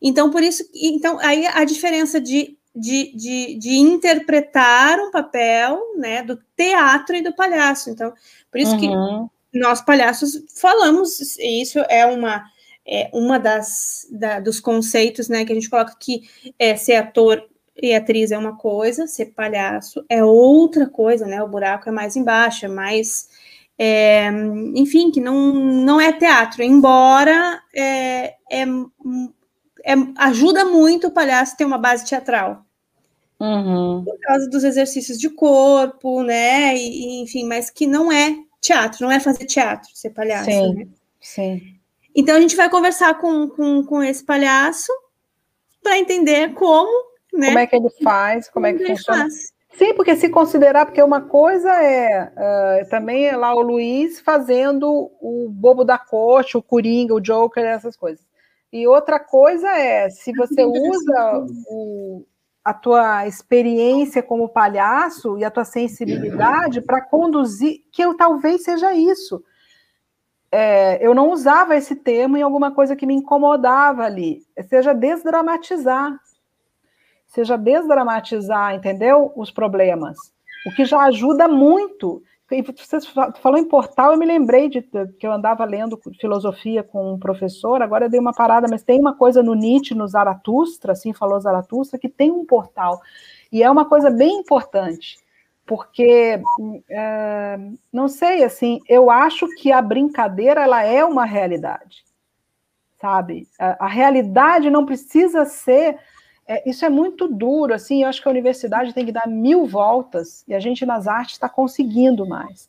Então, 0.00 0.30
por 0.30 0.42
isso, 0.42 0.64
então, 0.74 1.18
aí 1.20 1.46
a 1.46 1.64
diferença 1.64 2.18
de, 2.18 2.56
de, 2.74 3.12
de, 3.14 3.58
de, 3.58 3.76
interpretar 3.76 4.98
um 4.98 5.10
papel, 5.10 5.78
né, 5.98 6.22
do 6.22 6.38
teatro 6.56 7.16
e 7.16 7.22
do 7.22 7.34
palhaço. 7.34 7.90
Então, 7.90 8.14
por 8.50 8.58
isso 8.58 8.72
uhum. 8.76 9.28
que 9.52 9.58
nós, 9.58 9.82
palhaços, 9.82 10.42
falamos, 10.54 11.20
isso 11.38 11.80
é 11.88 12.06
uma, 12.06 12.44
é 12.86 13.10
uma 13.12 13.38
das 13.38 14.06
da, 14.10 14.38
dos 14.38 14.60
conceitos, 14.60 15.28
né, 15.28 15.44
que 15.44 15.52
a 15.52 15.54
gente 15.54 15.68
coloca 15.68 15.96
que 15.98 16.22
é, 16.58 16.76
ser 16.76 16.96
ator 16.96 17.42
e 17.80 17.94
atriz 17.94 18.30
é 18.30 18.38
uma 18.38 18.56
coisa, 18.56 19.06
ser 19.06 19.26
palhaço 19.26 20.04
é 20.08 20.24
outra 20.24 20.86
coisa, 20.86 21.26
né, 21.26 21.42
o 21.42 21.48
buraco 21.48 21.88
é 21.88 21.92
mais 21.92 22.16
embaixo, 22.16 22.64
é 22.64 22.68
mais 22.68 23.28
é, 23.78 24.30
enfim, 24.74 25.10
que 25.10 25.20
não, 25.20 25.52
não 25.52 26.00
é 26.00 26.12
teatro, 26.12 26.62
embora 26.62 27.60
é, 27.74 28.34
é, 28.50 28.62
é, 29.84 29.94
ajuda 30.16 30.64
muito 30.64 31.08
o 31.08 31.10
palhaço 31.10 31.56
ter 31.56 31.64
uma 31.64 31.78
base 31.78 32.06
teatral. 32.06 32.64
Uhum. 33.38 34.02
Por 34.02 34.18
causa 34.20 34.48
dos 34.48 34.64
exercícios 34.64 35.18
de 35.18 35.28
corpo, 35.28 36.22
né? 36.22 36.74
E, 36.74 37.20
enfim, 37.20 37.46
mas 37.46 37.68
que 37.68 37.86
não 37.86 38.10
é 38.10 38.34
teatro, 38.62 39.04
não 39.04 39.12
é 39.12 39.20
fazer 39.20 39.44
teatro, 39.44 39.90
ser 39.94 40.10
palhaço. 40.10 40.50
Sim, 40.50 40.74
né? 40.74 40.88
sim. 41.20 41.75
Então 42.16 42.34
a 42.34 42.40
gente 42.40 42.56
vai 42.56 42.70
conversar 42.70 43.18
com, 43.18 43.46
com, 43.48 43.84
com 43.84 44.02
esse 44.02 44.24
palhaço 44.24 44.90
para 45.82 45.98
entender 45.98 46.54
como, 46.54 46.90
né? 47.32 47.48
Como 47.48 47.58
é 47.58 47.66
que 47.66 47.76
ele 47.76 47.90
faz, 48.02 48.48
como, 48.48 48.66
como 48.66 48.66
é 48.66 48.72
que 48.72 48.86
funciona. 48.86 49.20
Faz. 49.20 49.54
Sim, 49.76 49.92
porque 49.92 50.16
se 50.16 50.30
considerar, 50.30 50.86
porque 50.86 51.02
uma 51.02 51.20
coisa 51.20 51.70
é 51.70 52.32
uh, 52.32 52.88
também 52.88 53.26
é 53.26 53.36
lá 53.36 53.54
o 53.54 53.60
Luiz 53.60 54.18
fazendo 54.20 55.10
o 55.20 55.50
bobo 55.50 55.84
da 55.84 55.98
corte, 55.98 56.56
o 56.56 56.62
Coringa, 56.62 57.12
o 57.12 57.20
Joker, 57.20 57.62
essas 57.62 57.94
coisas. 57.94 58.24
E 58.72 58.86
outra 58.88 59.20
coisa 59.20 59.68
é 59.68 60.08
se 60.08 60.32
você 60.32 60.64
usa 60.64 61.46
o, 61.68 62.24
a 62.64 62.72
tua 62.72 63.26
experiência 63.26 64.22
como 64.22 64.48
palhaço 64.48 65.38
e 65.38 65.44
a 65.44 65.50
tua 65.50 65.64
sensibilidade 65.66 66.80
para 66.80 67.02
conduzir, 67.02 67.82
que 67.92 68.02
eu 68.02 68.16
talvez 68.16 68.64
seja 68.64 68.94
isso. 68.94 69.44
É, 70.58 71.06
eu 71.06 71.14
não 71.14 71.30
usava 71.30 71.76
esse 71.76 71.94
termo 71.94 72.36
em 72.36 72.42
alguma 72.42 72.70
coisa 72.70 72.96
que 72.96 73.06
me 73.06 73.14
incomodava 73.14 74.04
ali, 74.04 74.42
seja 74.68 74.94
desdramatizar 74.94 76.18
seja 77.26 77.56
desdramatizar, 77.58 78.74
entendeu? 78.74 79.32
Os 79.36 79.50
problemas. 79.50 80.16
O 80.66 80.74
que 80.74 80.84
já 80.84 81.00
ajuda 81.02 81.46
muito. 81.46 82.22
Você 82.48 83.00
falou 83.42 83.58
em 83.58 83.64
portal, 83.64 84.12
eu 84.12 84.18
me 84.18 84.24
lembrei 84.24 84.68
de 84.68 84.80
que 84.80 85.26
eu 85.26 85.32
andava 85.32 85.64
lendo 85.64 86.00
filosofia 86.20 86.82
com 86.82 87.12
um 87.12 87.18
professor, 87.18 87.82
agora 87.82 88.06
eu 88.06 88.08
dei 88.08 88.20
uma 88.20 88.32
parada, 88.32 88.68
mas 88.70 88.84
tem 88.84 89.00
uma 89.00 89.16
coisa 89.16 89.42
no 89.42 89.52
Nietzsche, 89.52 89.96
no 89.96 90.06
Zaratustra, 90.06 90.92
assim 90.92 91.12
falou 91.12 91.40
Zaratustra, 91.40 91.98
que 91.98 92.08
tem 92.08 92.30
um 92.30 92.46
portal. 92.46 93.00
E 93.50 93.64
é 93.64 93.70
uma 93.70 93.84
coisa 93.84 94.10
bem 94.10 94.38
importante, 94.38 95.18
porque, 95.66 96.40
é, 96.88 97.58
não 97.92 98.08
sei, 98.08 98.44
assim, 98.44 98.80
eu 98.88 99.10
acho 99.10 99.48
que 99.56 99.72
a 99.72 99.82
brincadeira, 99.82 100.62
ela 100.62 100.82
é 100.84 101.04
uma 101.04 101.24
realidade, 101.24 102.04
sabe? 103.00 103.48
A, 103.58 103.86
a 103.86 103.88
realidade 103.88 104.70
não 104.70 104.86
precisa 104.86 105.44
ser 105.44 105.98
é, 106.48 106.68
isso 106.68 106.84
é 106.84 106.88
muito 106.88 107.26
duro, 107.26 107.74
assim, 107.74 108.02
eu 108.02 108.08
acho 108.08 108.22
que 108.22 108.28
a 108.28 108.30
universidade 108.30 108.94
tem 108.94 109.04
que 109.04 109.10
dar 109.10 109.26
mil 109.26 109.66
voltas, 109.66 110.44
e 110.46 110.54
a 110.54 110.60
gente 110.60 110.86
nas 110.86 111.08
artes 111.08 111.34
está 111.34 111.48
conseguindo 111.48 112.24
mais. 112.24 112.68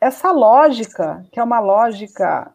Essa 0.00 0.30
lógica, 0.30 1.26
que 1.32 1.40
é 1.40 1.42
uma 1.42 1.58
lógica 1.58 2.54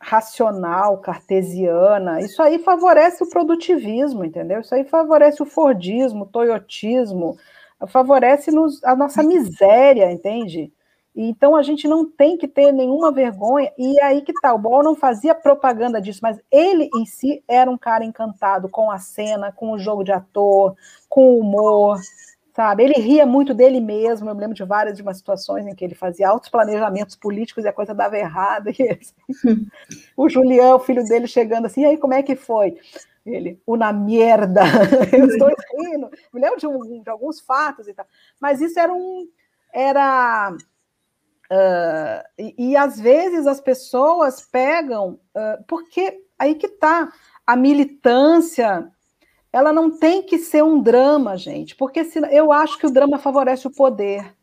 racional, 0.00 0.96
cartesiana, 0.98 2.20
isso 2.20 2.42
aí 2.42 2.58
favorece 2.58 3.22
o 3.22 3.28
produtivismo, 3.28 4.24
entendeu? 4.24 4.60
Isso 4.60 4.74
aí 4.74 4.82
favorece 4.84 5.42
o 5.42 5.46
Fordismo, 5.46 6.24
o 6.24 6.26
Toyotismo, 6.26 7.36
favorece 7.86 8.50
nos, 8.50 8.82
a 8.82 8.96
nossa 8.96 9.22
miséria, 9.22 10.10
entende? 10.10 10.72
Então 11.14 11.54
a 11.54 11.62
gente 11.62 11.86
não 11.86 12.08
tem 12.08 12.36
que 12.38 12.48
ter 12.48 12.72
nenhuma 12.72 13.12
vergonha. 13.12 13.70
E 13.76 14.00
aí 14.00 14.22
que 14.22 14.32
tá, 14.40 14.54
o 14.54 14.58
Ball 14.58 14.82
não 14.82 14.94
fazia 14.94 15.34
propaganda 15.34 16.00
disso, 16.00 16.20
mas 16.22 16.40
ele 16.50 16.88
em 16.94 17.04
si 17.04 17.42
era 17.46 17.70
um 17.70 17.76
cara 17.76 18.04
encantado 18.04 18.68
com 18.68 18.90
a 18.90 18.98
cena, 18.98 19.52
com 19.52 19.72
o 19.72 19.78
jogo 19.78 20.02
de 20.02 20.12
ator, 20.12 20.74
com 21.08 21.34
o 21.34 21.40
humor, 21.40 21.98
sabe? 22.54 22.84
Ele 22.84 22.94
ria 22.94 23.24
muito 23.26 23.54
dele 23.54 23.80
mesmo. 23.80 24.28
Eu 24.28 24.34
me 24.34 24.40
lembro 24.40 24.56
de 24.56 24.64
várias 24.64 24.96
de 24.96 25.02
umas 25.02 25.18
situações 25.18 25.66
em 25.66 25.74
que 25.74 25.84
ele 25.84 25.94
fazia 25.94 26.28
altos 26.28 26.50
planejamentos 26.50 27.16
políticos 27.16 27.64
e 27.64 27.68
a 27.68 27.72
coisa 27.72 27.94
dava 27.94 28.18
errado. 28.18 28.70
E, 28.80 28.88
assim, 28.90 29.66
o 30.16 30.28
Julião, 30.28 30.78
filho 30.78 31.04
dele, 31.04 31.26
chegando 31.26 31.66
assim, 31.66 31.82
e 31.82 31.86
aí 31.86 31.98
como 31.98 32.14
é 32.14 32.22
que 32.22 32.34
foi? 32.34 32.76
Ele, 33.24 33.60
una 33.66 33.92
merda. 33.92 34.62
Eu 35.12 35.26
estou 35.26 35.48
rindo. 35.78 36.10
Me 36.32 36.40
lembro 36.40 36.58
de, 36.58 36.66
um, 36.66 37.02
de, 37.02 37.10
alguns 37.10 37.40
fatos 37.40 37.86
e 37.86 37.94
tal. 37.94 38.06
Mas 38.40 38.60
isso 38.60 38.78
era 38.78 38.92
um. 38.92 39.28
Era. 39.72 40.52
Uh, 41.50 42.22
e, 42.38 42.70
e, 42.70 42.76
às 42.76 42.98
vezes 42.98 43.46
as 43.46 43.60
pessoas 43.60 44.42
pegam. 44.42 45.20
Uh, 45.36 45.62
porque 45.66 46.24
aí 46.38 46.54
que 46.54 46.68
tá. 46.68 47.12
A 47.46 47.56
militância. 47.56 48.90
Ela 49.52 49.72
não 49.72 49.90
tem 49.90 50.22
que 50.22 50.38
ser 50.38 50.62
um 50.62 50.80
drama, 50.80 51.36
gente. 51.36 51.74
Porque 51.76 52.04
se, 52.04 52.18
eu 52.30 52.52
acho 52.52 52.78
que 52.78 52.86
o 52.86 52.90
drama 52.90 53.18
favorece 53.18 53.66
o 53.66 53.74
poder 53.74 54.34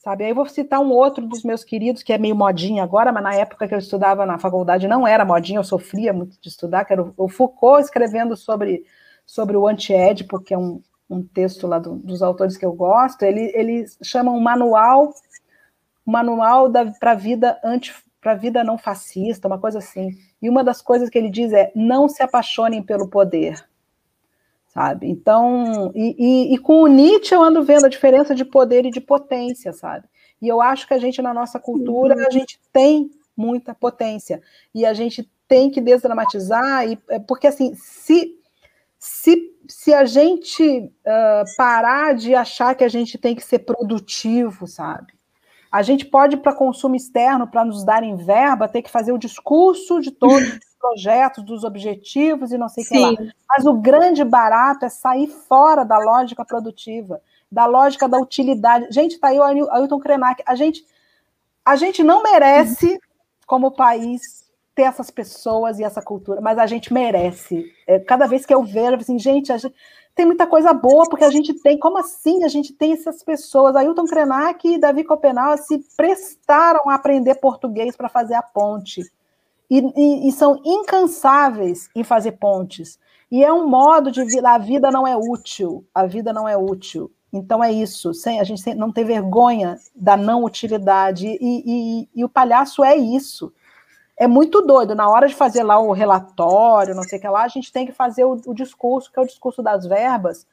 sabe? 0.00 0.24
Aí 0.24 0.30
eu 0.30 0.34
vou 0.34 0.46
citar 0.46 0.80
um 0.80 0.90
outro 0.90 1.26
dos 1.26 1.44
meus 1.44 1.62
queridos, 1.62 2.02
que 2.02 2.12
é 2.12 2.18
meio 2.18 2.34
modinha 2.34 2.82
agora, 2.82 3.12
mas 3.12 3.22
na 3.22 3.34
época 3.34 3.68
que 3.68 3.74
eu 3.74 3.78
estudava 3.78 4.26
na 4.26 4.38
faculdade 4.38 4.88
não 4.88 5.06
era 5.06 5.24
modinha, 5.24 5.58
eu 5.58 5.64
sofria 5.64 6.12
muito 6.12 6.40
de 6.40 6.48
estudar, 6.48 6.84
que 6.84 6.92
era 6.92 7.12
o 7.16 7.28
Foucault 7.28 7.82
escrevendo 7.82 8.36
sobre, 8.36 8.84
sobre 9.26 9.56
o 9.56 9.66
anti-édipo, 9.66 10.40
que 10.40 10.54
é 10.54 10.58
um, 10.58 10.82
um 11.08 11.22
texto 11.22 11.66
lá 11.66 11.78
do, 11.78 11.96
dos 11.96 12.22
autores 12.22 12.56
que 12.56 12.64
eu 12.64 12.72
gosto, 12.72 13.22
ele, 13.22 13.52
ele 13.54 13.84
chama 14.02 14.32
um 14.32 14.40
manual, 14.40 15.12
manual 16.04 16.70
para 16.98 17.12
a 17.12 17.14
vida 17.14 17.58
anti 17.62 17.94
para 18.20 18.34
vida 18.34 18.62
não 18.62 18.76
fascista, 18.76 19.48
uma 19.48 19.58
coisa 19.58 19.78
assim. 19.78 20.10
E 20.42 20.50
uma 20.50 20.62
das 20.62 20.82
coisas 20.82 21.08
que 21.08 21.16
ele 21.16 21.30
diz 21.30 21.54
é: 21.54 21.72
não 21.74 22.06
se 22.06 22.22
apaixonem 22.22 22.82
pelo 22.82 23.08
poder 23.08 23.66
sabe? 24.80 25.10
Então, 25.10 25.92
e, 25.94 26.16
e, 26.18 26.54
e, 26.54 26.58
com 26.58 26.82
o 26.82 26.86
Nietzsche 26.86 27.34
eu 27.34 27.42
ando 27.42 27.62
vendo 27.62 27.84
a 27.84 27.88
diferença 27.88 28.34
de 28.34 28.46
poder 28.46 28.86
e 28.86 28.90
de 28.90 29.00
potência, 29.00 29.74
sabe? 29.74 30.08
E 30.40 30.48
eu 30.48 30.62
acho 30.62 30.88
que 30.88 30.94
a 30.94 30.98
gente, 30.98 31.20
na 31.20 31.34
nossa 31.34 31.60
cultura, 31.60 32.14
a 32.26 32.30
gente 32.30 32.58
tem 32.72 33.10
muita 33.36 33.74
potência. 33.74 34.40
E 34.74 34.86
a 34.86 34.94
gente 34.94 35.30
tem 35.46 35.70
que 35.70 35.82
desdramatizar, 35.82 36.88
e, 36.88 36.98
é, 37.10 37.18
porque 37.18 37.46
assim, 37.46 37.74
se, 37.74 38.38
se, 38.98 39.52
se 39.68 39.92
a 39.92 40.06
gente 40.06 40.62
uh, 40.78 41.56
parar 41.58 42.14
de 42.14 42.34
achar 42.34 42.74
que 42.74 42.84
a 42.84 42.88
gente 42.88 43.18
tem 43.18 43.34
que 43.34 43.44
ser 43.44 43.58
produtivo, 43.58 44.66
sabe? 44.66 45.12
A 45.70 45.82
gente 45.82 46.06
pode, 46.06 46.38
para 46.38 46.54
consumo 46.54 46.96
externo, 46.96 47.46
para 47.46 47.66
nos 47.66 47.84
darem 47.84 48.16
verba, 48.16 48.66
ter 48.66 48.80
que 48.80 48.90
fazer 48.90 49.12
o 49.12 49.18
discurso 49.18 50.00
de 50.00 50.10
todos 50.10 50.42
os 50.42 50.58
projetos, 50.80 51.44
dos 51.44 51.62
objetivos 51.62 52.52
e 52.52 52.58
não 52.58 52.68
sei 52.68 52.84
o 52.84 52.86
que 52.88 52.98
lá. 52.98 53.12
Mas 53.48 53.66
o 53.66 53.74
grande 53.74 54.24
barato 54.24 54.84
é 54.84 54.88
sair 54.88 55.26
fora 55.26 55.84
da 55.84 55.98
lógica 55.98 56.44
produtiva, 56.44 57.20
da 57.50 57.66
lógica 57.66 58.08
da 58.08 58.18
utilidade. 58.18 58.86
Gente, 58.90 59.12
está 59.12 59.28
aí 59.28 59.38
o 59.38 59.70
Ailton 59.70 60.00
Krenak. 60.00 60.42
A 60.46 60.54
gente, 60.54 60.84
a 61.64 61.76
gente 61.76 62.02
não 62.02 62.22
merece, 62.22 62.98
como 63.46 63.70
país, 63.70 64.48
ter 64.74 64.82
essas 64.82 65.10
pessoas 65.10 65.78
e 65.78 65.84
essa 65.84 66.00
cultura, 66.00 66.40
mas 66.40 66.58
a 66.58 66.66
gente 66.66 66.92
merece. 66.92 67.70
É, 67.86 67.98
cada 67.98 68.26
vez 68.26 68.46
que 68.46 68.54
eu 68.54 68.62
vejo, 68.62 68.96
assim, 68.96 69.18
gente, 69.18 69.52
gente 69.52 69.74
tem 70.14 70.26
muita 70.26 70.46
coisa 70.46 70.72
boa, 70.72 71.08
porque 71.08 71.24
a 71.24 71.30
gente 71.30 71.54
tem, 71.54 71.78
como 71.78 71.98
assim 71.98 72.44
a 72.44 72.48
gente 72.48 72.72
tem 72.72 72.92
essas 72.92 73.22
pessoas? 73.22 73.76
Ailton 73.76 74.04
Krenak 74.04 74.68
e 74.68 74.78
Davi 74.78 75.04
Copenal 75.04 75.56
se 75.56 75.78
prestaram 75.96 76.90
a 76.90 76.94
aprender 76.94 77.36
português 77.36 77.96
para 77.96 78.08
fazer 78.08 78.34
a 78.34 78.42
ponte. 78.42 79.02
E, 79.70 79.78
e, 79.78 80.28
e, 80.28 80.32
são 80.32 80.60
incansáveis 80.64 81.88
em 81.94 82.02
fazer 82.02 82.32
pontes. 82.32 82.98
E 83.30 83.44
é 83.44 83.52
um 83.52 83.68
modo 83.68 84.10
de 84.10 84.20
a 84.44 84.58
vida 84.58 84.90
não 84.90 85.06
é 85.06 85.16
útil, 85.16 85.86
a 85.94 86.06
vida 86.06 86.32
não 86.32 86.48
é 86.48 86.56
útil. 86.56 87.10
Então 87.32 87.62
é 87.62 87.70
isso, 87.70 88.12
sem, 88.12 88.40
a 88.40 88.44
gente 88.44 88.74
não 88.74 88.90
ter 88.90 89.04
vergonha 89.04 89.78
da 89.94 90.16
não 90.16 90.42
utilidade. 90.44 91.28
E, 91.28 91.38
e, 91.40 92.08
e 92.14 92.24
o 92.24 92.28
palhaço 92.28 92.82
é 92.82 92.96
isso 92.96 93.52
é 94.20 94.26
muito 94.26 94.60
doido. 94.60 94.94
Na 94.94 95.08
hora 95.08 95.26
de 95.26 95.34
fazer 95.34 95.62
lá 95.62 95.80
o 95.80 95.92
relatório, 95.92 96.94
não 96.94 97.02
sei 97.02 97.18
o 97.18 97.22
que 97.22 97.26
lá, 97.26 97.42
a 97.42 97.48
gente 97.48 97.72
tem 97.72 97.86
que 97.86 97.92
fazer 97.92 98.22
o, 98.22 98.38
o 98.46 98.54
discurso, 98.54 99.10
que 99.10 99.18
é 99.18 99.22
o 99.22 99.26
discurso 99.26 99.62
das 99.62 99.86
verbas, 99.86 100.46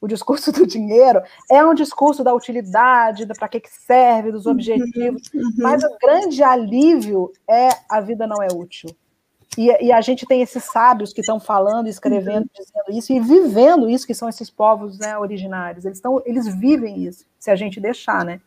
o 0.00 0.06
discurso 0.06 0.52
do 0.52 0.66
dinheiro, 0.66 1.22
é 1.50 1.64
um 1.64 1.74
discurso 1.74 2.22
da 2.22 2.34
utilidade, 2.34 3.26
para 3.26 3.48
que, 3.48 3.60
que 3.60 3.70
serve, 3.70 4.32
dos 4.32 4.46
uhum, 4.46 4.52
objetivos. 4.52 5.22
Uhum. 5.34 5.52
Mas 5.58 5.82
o 5.82 5.96
grande 6.00 6.42
alívio 6.42 7.32
é 7.48 7.70
a 7.88 8.00
vida 8.00 8.26
não 8.26 8.42
é 8.42 8.48
útil. 8.52 8.90
E, 9.56 9.86
e 9.86 9.90
a 9.90 10.00
gente 10.02 10.26
tem 10.26 10.42
esses 10.42 10.64
sábios 10.64 11.12
que 11.12 11.20
estão 11.20 11.40
falando, 11.40 11.88
escrevendo, 11.88 12.42
uhum. 12.42 12.50
dizendo 12.54 12.98
isso 12.98 13.12
e 13.12 13.20
vivendo 13.20 13.88
isso, 13.88 14.06
que 14.06 14.14
são 14.14 14.28
esses 14.28 14.50
povos 14.50 14.98
né, 14.98 15.16
originários. 15.16 15.84
Eles, 15.84 16.00
tão, 16.00 16.22
eles 16.26 16.46
vivem 16.46 17.04
isso, 17.04 17.24
se 17.38 17.50
a 17.50 17.56
gente 17.56 17.80
deixar, 17.80 18.24
né? 18.24 18.40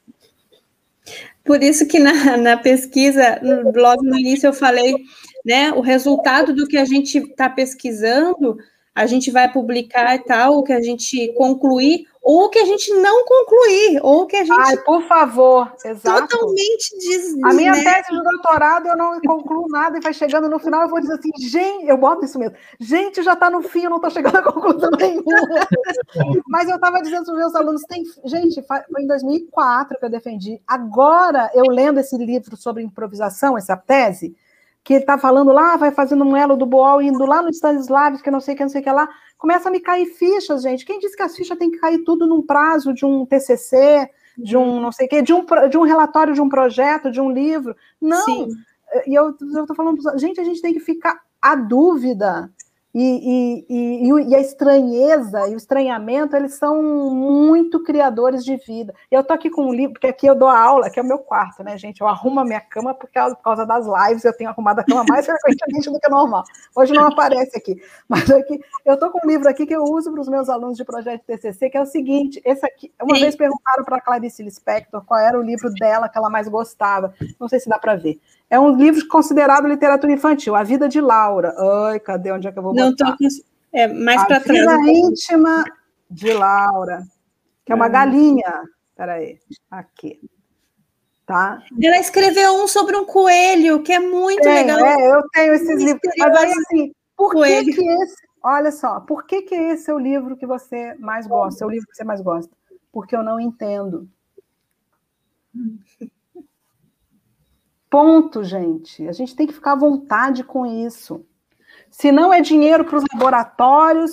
Por 1.44 1.64
isso 1.64 1.88
que 1.88 1.98
na, 1.98 2.38
na 2.38 2.58
pesquisa, 2.58 3.40
no 3.42 3.72
blog 3.72 4.04
no 4.04 4.20
início 4.20 4.46
eu 4.46 4.54
falei, 4.54 4.96
né, 5.44 5.72
o 5.72 5.82
resultado 5.82 6.54
do 6.54 6.68
que 6.68 6.78
a 6.78 6.86
gente 6.86 7.18
está 7.18 7.50
pesquisando, 7.50 8.58
a 9.00 9.06
gente 9.06 9.32
vai 9.32 9.50
publicar 9.50 10.14
e 10.14 10.20
tal, 10.20 10.58
o 10.58 10.64
que 10.64 10.74
a 10.74 10.82
gente 10.82 11.32
concluir, 11.38 12.06
ou 12.22 12.50
que 12.50 12.60
a 12.60 12.66
gente 12.66 12.94
não 12.96 13.24
concluir, 13.24 14.02
ou 14.04 14.26
que 14.26 14.36
a 14.36 14.44
gente. 14.44 14.60
Ai, 14.60 14.76
por 14.76 15.02
favor, 15.04 15.72
exato. 15.86 16.28
Totalmente 16.28 16.98
des... 16.98 17.42
A 17.46 17.54
minha 17.54 17.72
né? 17.72 17.82
tese 17.82 18.12
de 18.12 18.22
doutorado 18.22 18.90
eu 18.90 18.98
não 18.98 19.22
concluo 19.22 19.70
nada 19.70 19.98
e 19.98 20.02
vai 20.02 20.14
chegando 20.14 20.50
no 20.50 20.60
final 20.60 20.82
eu 20.82 20.90
vou 20.90 21.00
dizer 21.00 21.14
assim, 21.14 21.32
gente, 21.40 21.88
eu 21.88 21.96
boto 21.96 22.26
isso 22.26 22.38
mesmo, 22.38 22.58
gente, 22.78 23.24
já 23.24 23.34
está 23.36 23.50
no 23.50 23.62
fim, 23.62 23.86
eu 23.86 23.90
não 23.90 23.98
estou 24.00 24.12
chegando 24.12 24.36
a 24.36 24.44
conclusão 24.44 24.92
nenhuma. 24.92 25.24
Mas 26.50 26.68
eu 26.68 26.76
estava 26.76 27.02
dizendo 27.02 27.24
para 27.24 27.34
os 27.36 27.40
meus 27.40 27.56
alunos, 27.56 27.82
tem, 27.84 28.04
gente, 28.26 28.62
foi 28.62 29.02
em 29.02 29.08
2004 29.08 29.98
que 29.98 30.04
eu 30.04 30.10
defendi. 30.10 30.62
Agora, 30.68 31.50
eu 31.54 31.64
lendo 31.70 32.02
esse 32.02 32.18
livro 32.18 32.58
sobre 32.58 32.84
improvisação, 32.84 33.58
essa 33.58 33.78
tese, 33.78 34.36
que 34.84 34.94
ele 34.94 35.02
está 35.02 35.18
falando 35.18 35.52
lá, 35.52 35.76
vai 35.78 35.92
fazendo 35.92 36.24
um 36.24 36.36
elo 36.36 36.56
do 36.56 36.66
Boal, 36.66 37.02
indo 37.02 37.26
lá 37.26 37.42
no 37.42 37.50
Stanislavski, 37.50 38.24
que 38.24 38.32
não 38.32 38.40
sei 38.40 38.54
o 38.54 38.58
que, 38.58 38.64
não 38.64 38.70
sei 38.70 38.82
o 38.82 38.84
que 38.84 38.92
lá, 38.92 39.08
começa 39.38 39.70
a 39.70 39.72
me 39.72 39.80
cair 39.80 40.06
fichas, 40.06 40.64
gente. 40.64 40.86
Quem 40.86 41.00
disse 41.00 41.16
que 41.16 41.24
as 41.24 41.36
fichas 41.36 41.58
têm 41.58 41.72
que 41.72 41.80
cair 41.80 42.04
tudo 42.04 42.26
num 42.26 42.42
prazo 42.42 42.94
de 42.94 43.06
um 43.06 43.26
TCC, 43.26 44.10
de 44.38 44.58
um 44.58 44.80
não 44.80 44.92
sei 44.92 45.06
o 45.06 45.10
quê, 45.10 45.22
de 45.22 45.34
um, 45.34 45.46
de 45.70 45.78
um 45.78 45.84
relatório 45.84 46.34
de 46.34 46.42
um 46.42 46.50
projeto, 46.50 47.12
de 47.12 47.22
um 47.22 47.32
livro? 47.32 47.76
Não. 48.02 48.24
Sim. 48.24 48.48
E 49.06 49.14
eu 49.14 49.32
estou 49.32 49.76
falando, 49.76 50.02
gente, 50.18 50.40
a 50.42 50.44
gente 50.44 50.62
tem 50.62 50.74
que 50.74 50.80
ficar 50.80 51.20
a 51.42 51.56
dúvida 51.56 52.52
e, 52.94 53.66
e, 53.70 54.10
e, 54.10 54.30
e, 54.30 54.36
a 54.36 54.40
estranheza 54.40 55.48
e 55.48 55.54
o 55.54 55.58
estranhamento, 55.58 56.36
eles 56.36 56.56
são 56.56 56.82
muito 56.82 57.84
criadores 57.84 58.44
de 58.44 58.58
vida. 58.58 58.96
Eu 59.12 59.24
tô 59.24 59.32
aqui 59.32 59.50
com 59.50 59.68
um 59.68 59.74
livro, 59.74 59.94
porque 59.94 60.08
aqui 60.08 60.26
eu 60.26 60.34
dou 60.34 60.48
aula, 60.48 60.90
que 60.90 61.00
é 61.00 61.04
o 61.04 61.06
meu 61.06 61.20
quarto, 61.20 61.64
né, 61.64 61.78
gente? 61.78 62.02
Eu 62.02 62.08
arrumo 62.08 62.40
a 62.40 62.46
minha 62.46 62.62
cama 62.62 62.96
porque 62.96 63.20
por 63.20 63.44
causa 63.44 63.66
das 63.66 63.86
lives 63.86 64.26
eu 64.26 64.36
tenho 64.36 64.50
arrumado 64.50 64.80
a 64.80 64.84
cama 64.84 65.04
mais 65.08 65.26
frequentemente 65.26 65.90
do 65.92 66.00
que 66.00 66.10
normal. 66.10 66.44
Hoje 66.76 66.92
não 66.92 67.06
aparece 67.06 67.56
aqui. 67.56 67.80
Mas 68.08 68.30
aqui, 68.32 68.60
eu 68.84 68.98
tô 68.98 69.12
com 69.12 69.26
um 69.26 69.30
livro 69.30 69.48
aqui 69.48 69.68
que 69.68 69.76
eu 69.76 69.84
uso 69.84 70.12
para 70.12 70.22
os 70.22 70.28
meus 70.28 70.50
alunos 70.50 70.76
de 70.76 70.84
projeto 70.84 71.24
TCC, 71.26 71.70
que 71.70 71.78
é 71.78 71.82
o 71.82 71.86
seguinte, 71.86 72.42
esse 72.44 72.66
aqui, 72.66 72.92
uma 73.00 73.16
Sim. 73.16 73.22
vez 73.22 73.36
perguntaram 73.36 73.84
para 73.84 73.98
a 73.98 74.02
Clarice 74.02 74.42
Lispector 74.42 75.04
qual 75.06 75.20
era 75.20 75.40
o 75.40 75.44
livro 75.44 75.70
dela 75.76 76.10
que 76.10 76.18
ela 76.18 76.30
mais 76.30 76.48
gostava. 76.48 77.14
Não 77.40 77.48
sei 77.48 77.60
se 77.60 77.70
dá 77.70 77.78
para 77.78 77.96
ver. 77.96 78.20
É 78.50 78.60
um 78.60 78.76
livro 78.76 79.08
considerado 79.08 79.68
literatura 79.68 80.12
infantil, 80.12 80.56
A 80.56 80.64
Vida 80.64 80.90
de 80.90 81.00
Laura. 81.00 81.54
Ai, 81.88 82.00
cadê 82.00 82.32
onde 82.32 82.48
é 82.48 82.52
que 82.52 82.58
eu 82.58 82.64
vou 82.64 82.74
botar? 82.74 82.86
Não 82.86 82.96
tô. 82.96 83.28
É, 83.72 83.88
mais 83.88 84.26
para 84.26 84.40
trás. 84.40 84.68
A 84.68 84.78
Vida 84.78 84.92
Íntima 84.92 85.64
de 86.10 86.34
Laura, 86.34 87.04
que 87.64 87.72
é 87.72 87.76
uma 87.76 87.88
hum. 87.88 87.92
galinha. 87.92 88.64
Peraí, 88.96 89.40
aqui. 89.70 90.20
Tá? 91.28 91.64
Ela 91.80 92.00
escreveu 92.00 92.56
um 92.56 92.68
sobre 92.68 92.98
um 92.98 93.06
coelho, 93.06 93.84
que 93.84 93.94
é 93.94 94.00
muito 94.00 94.42
Tem, 94.42 94.66
legal. 94.66 94.84
É, 94.84 95.16
eu 95.16 95.22
tenho 95.32 95.54
esses 95.54 95.78
livros. 95.78 96.02
Mas 96.18 96.36
aí, 96.36 96.52
assim, 96.52 96.92
por 97.16 97.32
que, 97.34 97.66
que 97.66 97.88
esse... 97.88 98.16
Olha 98.42 98.72
só, 98.72 99.00
por 99.02 99.26
que, 99.28 99.44
que 99.44 99.54
esse 99.54 99.92
é 99.92 99.94
o 99.94 100.00
livro 100.00 100.36
que 100.36 100.48
você 100.48 100.96
mais 100.96 101.28
gosta? 101.28 101.64
É 101.64 101.68
o 101.68 101.70
livro 101.70 101.88
que 101.88 101.96
você 101.96 102.04
mais 102.04 102.20
gosta? 102.20 102.52
Porque 102.92 103.16
eu 103.16 103.22
não 103.22 103.40
entendo. 103.40 104.10
Ponto, 107.90 108.44
gente. 108.44 109.08
A 109.08 109.12
gente 109.12 109.36
tem 109.36 109.48
que 109.48 109.54
ficar 109.54 109.74
à 109.74 109.76
vontade 109.76 110.44
com 110.44 110.66
isso. 110.66 111.26
Se 111.90 112.12
não 112.12 112.32
é 112.32 112.40
dinheiro 112.40 112.86
para 112.86 112.98
os 112.98 113.04
laboratórios 113.12 114.12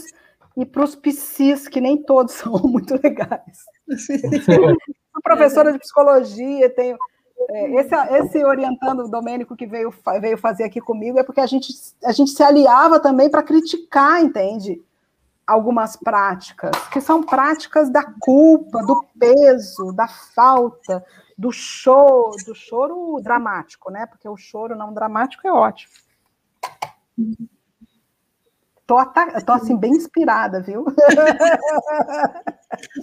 e 0.56 0.64
para 0.64 0.82
os 0.82 0.94
PCs, 0.94 1.68
que 1.68 1.80
nem 1.80 2.02
todos 2.02 2.32
são 2.34 2.52
muito 2.62 2.98
legais. 3.02 3.64
Sou 4.44 5.22
professora 5.22 5.72
de 5.72 5.78
psicologia, 5.78 6.70
tenho. 6.70 6.96
É, 7.48 7.80
esse, 7.80 7.94
esse 7.94 8.44
orientando 8.44 9.00
o 9.00 9.08
Domênico 9.08 9.54
que 9.54 9.66
veio, 9.66 9.92
veio 10.20 10.38
fazer 10.38 10.64
aqui 10.64 10.80
comigo 10.80 11.18
é 11.18 11.22
porque 11.22 11.40
a 11.40 11.46
gente, 11.46 11.68
a 12.02 12.10
gente 12.10 12.30
se 12.30 12.42
aliava 12.42 12.98
também 12.98 13.28
para 13.28 13.42
criticar, 13.42 14.22
entende? 14.22 14.82
Algumas 15.46 15.96
práticas, 15.96 16.74
que 16.88 17.00
são 17.00 17.22
práticas 17.22 17.90
da 17.90 18.02
culpa, 18.20 18.82
do 18.82 19.04
peso, 19.18 19.92
da 19.92 20.08
falta, 20.08 21.04
do 21.36 21.52
choro, 21.52 22.36
do 22.44 22.54
choro 22.54 23.20
dramático, 23.22 23.90
né? 23.90 24.06
Porque 24.06 24.28
o 24.28 24.36
choro 24.36 24.74
não 24.74 24.92
dramático 24.92 25.46
é 25.46 25.52
ótimo. 25.52 25.92
Tô, 28.86 29.04
tô 29.44 29.52
assim, 29.52 29.76
bem 29.76 29.90
inspirada, 29.90 30.60
viu? 30.62 30.84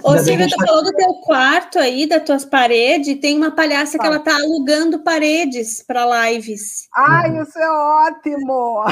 Ô, 0.01 0.17
Silvia, 0.17 0.47
tu 0.47 0.65
falou 0.65 0.81
do 0.81 0.93
teu 0.93 1.13
quarto 1.15 1.77
aí, 1.77 2.07
das 2.07 2.23
tuas 2.23 2.45
paredes. 2.45 3.19
Tem 3.19 3.35
uma 3.37 3.51
palhaça 3.51 3.99
que 3.99 4.05
ela 4.05 4.19
tá 4.19 4.33
alugando 4.33 5.03
paredes 5.03 5.83
para 5.83 6.29
lives. 6.29 6.87
Ai, 6.95 7.37
isso 7.41 7.59
é 7.59 7.69
ótimo! 7.69 8.85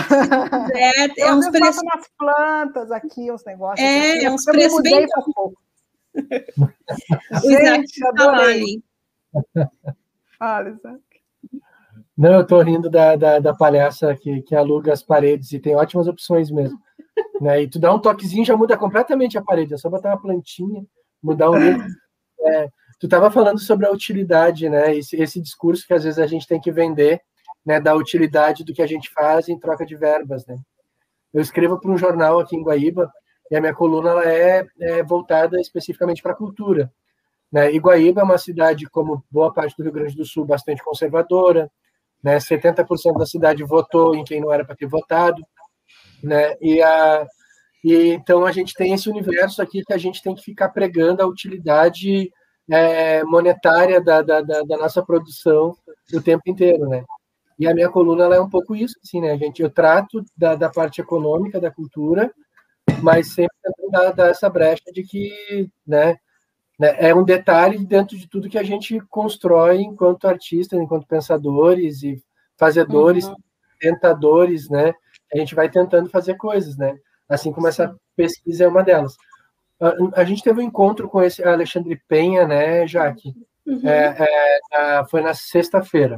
É, 0.75 1.21
é 1.21 1.33
uns 1.33 1.49
preços. 1.49 1.81
umas 1.81 2.09
plantas 2.17 2.91
aqui, 2.91 3.31
uns 3.31 3.45
negócios. 3.45 3.79
É, 3.79 4.25
é 4.25 4.29
uns 4.29 4.43
preços 4.43 4.81
bem. 4.81 5.07
Pouco. 5.33 5.53
o 7.41 7.51
Isaac 7.51 7.85
adorei. 8.05 8.83
Fala, 10.37 10.69
Isaac. 10.69 11.01
Não, 12.17 12.33
eu 12.33 12.45
tô 12.45 12.61
rindo 12.61 12.89
da, 12.89 13.15
da, 13.15 13.39
da 13.39 13.53
palhaça 13.53 14.15
que, 14.15 14.41
que 14.43 14.55
aluga 14.55 14.93
as 14.93 15.01
paredes 15.01 15.51
e 15.51 15.59
tem 15.59 15.75
ótimas 15.75 16.07
opções 16.07 16.51
mesmo. 16.51 16.79
Né? 17.41 17.63
E 17.63 17.67
tu 17.67 17.79
dá 17.79 17.93
um 17.93 17.99
toquezinho 17.99 18.45
já 18.45 18.55
muda 18.55 18.77
completamente 18.77 19.35
a 19.35 19.43
parede, 19.43 19.73
é 19.73 19.77
só 19.77 19.89
botar 19.89 20.09
uma 20.09 20.21
plantinha, 20.21 20.85
mudar 21.21 21.49
o 21.49 21.57
livro. 21.57 21.85
É, 22.43 22.67
tu 22.99 23.05
estava 23.05 23.29
falando 23.29 23.59
sobre 23.59 23.85
a 23.85 23.91
utilidade, 23.91 24.67
né? 24.67 24.95
Esse, 24.95 25.15
esse 25.15 25.39
discurso 25.39 25.85
que 25.85 25.93
às 25.93 26.03
vezes 26.03 26.17
a 26.17 26.25
gente 26.25 26.47
tem 26.47 26.59
que 26.59 26.71
vender, 26.71 27.21
né? 27.63 27.79
Da 27.79 27.93
utilidade 27.93 28.63
do 28.63 28.73
que 28.73 28.81
a 28.81 28.87
gente 28.87 29.11
faz 29.11 29.47
em 29.47 29.59
troca 29.59 29.85
de 29.85 29.95
verbas, 29.95 30.43
né? 30.47 30.55
Eu 31.31 31.39
escrevo 31.39 31.79
para 31.79 31.91
um 31.91 31.97
jornal 31.97 32.39
aqui 32.39 32.55
em 32.55 32.63
Guaíba 32.63 33.11
e 33.51 33.55
a 33.55 33.61
minha 33.61 33.75
coluna 33.75 34.09
ela 34.09 34.27
é, 34.27 34.65
é 34.79 35.03
voltada 35.03 35.59
especificamente 35.61 36.23
para 36.23 36.31
a 36.31 36.35
cultura. 36.35 36.91
Né? 37.51 37.73
E 37.73 37.79
Guaíba 37.79 38.21
é 38.21 38.23
uma 38.23 38.37
cidade, 38.37 38.89
como 38.89 39.23
boa 39.29 39.53
parte 39.53 39.75
do 39.77 39.83
Rio 39.83 39.91
Grande 39.91 40.15
do 40.15 40.25
Sul, 40.25 40.45
bastante 40.45 40.83
conservadora. 40.83 41.69
Né? 42.23 42.37
70% 42.37 43.17
da 43.17 43.25
cidade 43.25 43.63
votou 43.63 44.15
em 44.15 44.23
quem 44.23 44.39
não 44.39 44.53
era 44.53 44.63
para 44.63 44.75
ter 44.75 44.85
votado 44.87 45.41
né? 46.23 46.55
E, 46.61 46.81
a, 46.81 47.27
e 47.83 48.09
então 48.09 48.45
a 48.45 48.51
gente 48.51 48.73
tem 48.73 48.93
esse 48.93 49.09
universo 49.09 49.61
aqui 49.61 49.83
que 49.83 49.93
a 49.93 49.97
gente 49.97 50.21
tem 50.21 50.35
que 50.35 50.43
ficar 50.43 50.69
pregando 50.69 51.21
a 51.21 51.27
utilidade 51.27 52.31
é, 52.69 53.23
monetária 53.23 53.99
da, 53.99 54.21
da, 54.21 54.41
da, 54.41 54.61
da, 54.61 54.77
nossa 54.77 55.03
produção 55.03 55.75
o 56.13 56.21
tempo 56.21 56.43
inteiro, 56.45 56.87
né? 56.87 57.03
E 57.59 57.67
a 57.67 57.73
minha 57.73 57.89
coluna 57.89 58.23
ela 58.23 58.35
é 58.35 58.41
um 58.41 58.49
pouco 58.49 58.75
isso, 58.75 58.95
assim, 59.03 59.21
né? 59.21 59.31
A 59.31 59.37
gente 59.37 59.61
eu 59.61 59.69
trato 59.69 60.23
da, 60.37 60.55
da 60.55 60.69
parte 60.69 61.01
econômica 61.01 61.59
da 61.59 61.71
cultura, 61.71 62.31
mas 63.01 63.33
sempre 63.33 63.55
dar, 63.91 64.11
dar 64.11 64.29
essa 64.29 64.49
brecha 64.49 64.83
de 64.93 65.03
que, 65.03 65.69
né? 65.85 66.17
Né 66.79 66.95
é 66.97 67.15
um 67.15 67.23
detalhe 67.23 67.77
dentro 67.85 68.17
de 68.17 68.27
tudo 68.27 68.49
que 68.49 68.57
a 68.57 68.63
gente 68.63 68.99
constrói 69.09 69.81
enquanto 69.81 70.27
artistas, 70.27 70.79
enquanto 70.79 71.07
pensadores 71.07 72.03
e 72.03 72.21
fazedores, 72.57 73.27
uhum. 73.27 73.35
tentadores, 73.79 74.69
né? 74.69 74.93
a 75.33 75.37
gente 75.37 75.55
vai 75.55 75.69
tentando 75.69 76.09
fazer 76.09 76.35
coisas, 76.35 76.77
né? 76.77 76.97
Assim 77.27 77.51
como 77.51 77.67
essa 77.67 77.95
pesquisa 78.15 78.65
é 78.65 78.67
uma 78.67 78.83
delas. 78.83 79.15
A, 79.79 80.21
a 80.21 80.23
gente 80.23 80.43
teve 80.43 80.59
um 80.59 80.63
encontro 80.63 81.09
com 81.09 81.21
esse 81.21 81.41
Alexandre 81.43 81.99
Penha, 82.07 82.45
né, 82.45 82.85
Jaque? 82.85 83.33
Uhum. 83.65 83.87
É, 83.87 84.27
é, 84.71 85.03
foi 85.09 85.21
na 85.21 85.33
sexta-feira. 85.33 86.17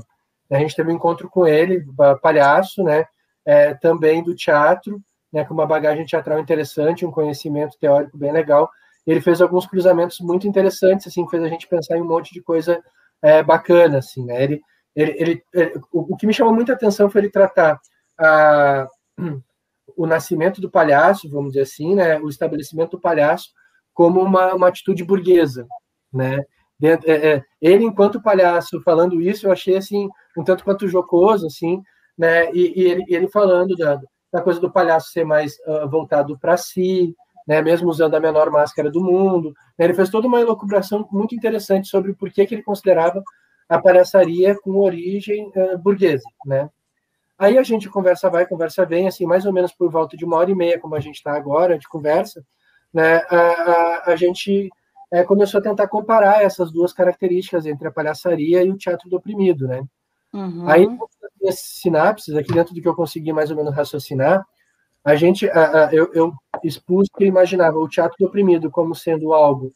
A 0.50 0.58
gente 0.58 0.76
teve 0.76 0.92
um 0.92 0.96
encontro 0.96 1.30
com 1.30 1.46
ele, 1.46 1.86
palhaço, 2.22 2.84
né? 2.84 3.06
É, 3.46 3.74
também 3.74 4.24
do 4.24 4.36
teatro, 4.36 5.02
né, 5.32 5.44
com 5.44 5.54
uma 5.54 5.66
bagagem 5.66 6.06
teatral 6.06 6.40
interessante, 6.40 7.06
um 7.06 7.12
conhecimento 7.12 7.78
teórico 7.78 8.18
bem 8.18 8.32
legal. 8.32 8.70
Ele 9.06 9.22
fez 9.22 9.42
alguns 9.42 9.66
cruzamentos 9.66 10.20
muito 10.20 10.48
interessantes, 10.48 11.08
assim, 11.08 11.28
fez 11.28 11.44
a 11.44 11.48
gente 11.48 11.68
pensar 11.68 11.98
em 11.98 12.02
um 12.02 12.08
monte 12.08 12.34
de 12.34 12.42
coisa 12.42 12.82
é, 13.22 13.44
bacana, 13.44 14.00
assim, 14.00 14.24
né? 14.26 14.44
Ele, 14.44 14.62
ele, 14.96 15.12
ele, 15.18 15.44
ele 15.54 15.82
o, 15.92 16.14
o, 16.14 16.18
que 16.18 16.28
me 16.28 16.34
chamou 16.34 16.54
muita 16.54 16.74
atenção 16.74 17.10
foi 17.10 17.22
ele 17.22 17.30
tratar 17.30 17.80
a, 18.18 18.88
o 19.98 20.06
nascimento 20.06 20.62
do 20.62 20.70
palhaço, 20.70 21.30
vamos 21.30 21.54
dizer 21.54 21.64
assim, 21.64 21.96
né, 21.96 22.20
o 22.20 22.30
estabelecimento 22.30 22.92
do 22.92 23.02
palhaço 23.02 23.50
como 23.94 24.22
uma, 24.22 24.54
uma 24.54 24.68
atitude 24.68 25.04
burguesa, 25.04 25.68
né? 26.12 26.44
Dentro, 26.80 27.10
é, 27.10 27.34
é, 27.34 27.44
ele, 27.62 27.86
enquanto 27.86 28.22
palhaço, 28.22 28.82
falando 28.82 29.22
isso, 29.22 29.48
eu 29.48 29.52
achei 29.52 29.78
assim 29.78 30.10
um 30.38 30.44
tanto 30.44 30.64
quanto 30.64 30.88
jocoso, 30.88 31.46
assim, 31.48 31.82
né? 32.18 32.52
E, 32.52 32.82
e 32.82 32.92
ele, 32.92 33.04
ele 33.08 33.28
falando 33.30 33.76
da, 33.76 34.00
da 34.32 34.42
coisa 34.42 34.60
do 34.60 34.72
palhaço 34.72 35.12
ser 35.12 35.24
mais 35.24 35.54
uh, 35.68 35.88
voltado 35.88 36.38
para 36.40 36.58
si, 36.58 37.16
né? 37.48 37.61
Mesmo 37.61 37.90
usando 37.90 38.15
a 38.15 38.20
menor 38.20 38.49
máscara 38.49 38.90
do 38.90 39.03
mundo, 39.03 39.53
né? 39.78 39.86
ele 39.86 39.94
fez 39.94 40.10
toda 40.10 40.28
uma 40.28 40.40
elucubração 40.40 41.07
muito 41.11 41.36
interessante 41.36 41.88
sobre 41.88 42.14
por 42.14 42.32
que, 42.32 42.45
que 42.45 42.56
ele 42.56 42.64
considerava 42.64 43.24
a 43.68 43.82
palhaçaria 43.82 44.56
com 44.60 44.78
origem 44.78 45.52
uh, 45.56 45.78
burguesa, 45.78 46.28
né? 46.45 46.70
Aí 47.38 47.57
a 47.57 47.64
gente 47.64 47.90
conversa 47.90 48.30
vai, 48.30 48.45
conversa 48.45 48.86
vem, 48.86 49.07
assim, 49.07 49.26
mais 49.26 49.45
ou 49.45 49.52
menos 49.52 49.74
por 49.74 49.90
volta 49.90 50.15
de 50.15 50.24
uma 50.24 50.38
hora 50.38 50.52
e 50.52 50.56
meia, 50.56 50.80
como 50.80 50.95
a 50.95 50.99
gente 50.99 51.15
está 51.15 51.34
agora, 51.34 51.78
de 51.78 51.88
conversa, 51.88 52.45
né, 52.94 53.18
a, 53.28 53.38
a, 53.38 54.11
a 54.11 54.15
gente 54.15 54.70
é, 55.11 55.24
começou 55.24 55.60
a 55.60 55.64
tentar 55.64 55.88
comparar 55.88 56.44
essas 56.44 56.72
duas 56.72 56.94
características 56.94 57.65
entre 57.65 57.88
a 57.88 57.91
palhaçaria 57.91 58.64
e 58.64 58.70
o 58.72 58.78
teatro 58.78 59.10
do 59.10 59.18
oprimido, 59.18 59.68
né? 59.68 59.84
Uhum. 60.32 60.68
Aí, 60.68 60.88
sinapses, 61.52 62.36
aqui 62.36 62.52
dentro 62.53 62.74
do 62.74 62.82
que 62.82 62.88
eu 62.88 62.95
consegui 62.95 63.34
mais 63.34 63.52
ou 63.52 63.57
menos 63.57 63.76
raciocinar, 63.76 64.45
a 65.04 65.16
gente, 65.16 65.50
a, 65.50 65.88
a, 65.88 65.94
eu, 65.94 66.12
eu 66.14 66.34
expus 66.64 67.08
que 67.18 67.26
imaginava 67.26 67.78
o 67.78 67.90
teatro 67.90 68.16
do 68.20 68.26
oprimido 68.26 68.72
como 68.72 68.96
sendo 68.96 69.34
algo 69.34 69.72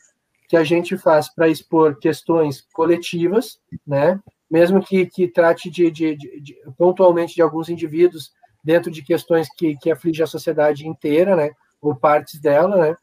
que 0.47 0.55
a 0.55 0.63
gente 0.63 0.97
faz 0.97 1.33
para 1.33 1.49
expor 1.49 1.97
questões 1.99 2.65
coletivas, 2.73 3.59
né? 3.85 4.19
mesmo 4.49 4.81
que, 4.81 5.05
que 5.05 5.27
trate 5.27 5.69
de, 5.69 5.91
de, 5.91 6.15
de, 6.15 6.39
de, 6.39 6.57
pontualmente 6.77 7.35
de 7.35 7.41
alguns 7.41 7.69
indivíduos 7.69 8.31
dentro 8.63 8.89
de 8.89 9.01
questões 9.01 9.47
que, 9.55 9.77
que 9.77 9.91
afligem 9.91 10.23
a 10.23 10.27
sociedade 10.27 10.87
inteira, 10.87 11.35
né, 11.35 11.51
ou 11.81 11.95
partes 11.95 12.39
dela, 12.39 12.75
né, 12.77 12.97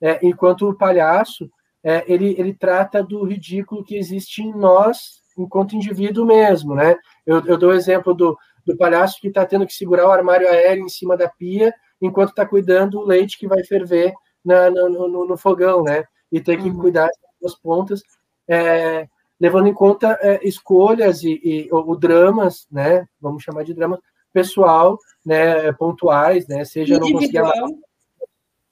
é, 0.00 0.18
enquanto 0.26 0.68
o 0.68 0.74
palhaço, 0.74 1.50
é, 1.82 2.04
ele, 2.12 2.34
ele 2.38 2.52
trata 2.52 3.02
do 3.02 3.24
ridículo 3.24 3.84
que 3.84 3.96
existe 3.96 4.42
em 4.42 4.52
nós, 4.52 5.22
enquanto 5.36 5.76
indivíduo 5.76 6.26
mesmo, 6.26 6.74
né, 6.74 6.96
eu, 7.26 7.44
eu 7.46 7.56
dou 7.56 7.70
o 7.70 7.74
exemplo 7.74 8.14
do, 8.14 8.36
do 8.68 8.76
palhaço 8.76 9.20
que 9.20 9.28
está 9.28 9.46
tendo 9.46 9.66
que 9.66 9.72
segurar 9.72 10.06
o 10.06 10.10
armário 10.12 10.48
aéreo 10.48 10.84
em 10.84 10.88
cima 10.88 11.16
da 11.16 11.28
pia, 11.28 11.74
enquanto 12.00 12.30
está 12.30 12.46
cuidando 12.46 12.98
do 12.98 13.04
leite 13.04 13.38
que 13.38 13.48
vai 13.48 13.64
ferver 13.64 14.12
na, 14.44 14.70
no, 14.70 15.08
no, 15.08 15.26
no, 15.26 15.36
fogão, 15.38 15.82
né, 15.82 16.04
e 16.30 16.40
tem 16.40 16.58
que 16.58 16.68
uhum. 16.68 16.78
cuidar 16.78 17.08
das 17.40 17.54
pontas, 17.54 18.02
é, 18.46 19.08
levando 19.40 19.68
em 19.68 19.74
conta 19.74 20.18
é, 20.20 20.46
escolhas 20.46 21.22
e, 21.22 21.40
e 21.42 21.68
ou, 21.72 21.88
ou, 21.88 21.96
dramas, 21.96 22.66
né? 22.70 23.06
Vamos 23.20 23.42
chamar 23.42 23.62
de 23.64 23.72
drama 23.72 24.00
pessoal, 24.32 24.98
né? 25.24 25.72
Pontuais, 25.72 26.46
né? 26.48 26.64
Seja 26.64 26.98
não 26.98 27.12
conseguir. 27.12 27.40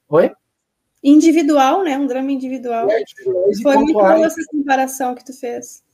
Oi? 0.08 0.32
Individual, 1.02 1.84
né? 1.84 1.96
Um 1.96 2.06
drama 2.06 2.32
individual. 2.32 2.88
É, 2.90 3.02
Foi 3.62 3.76
muito 3.76 3.92
boa 3.92 4.26
essa 4.26 4.40
comparação 4.50 5.14
que 5.14 5.24
tu 5.24 5.32
fez. 5.32 5.84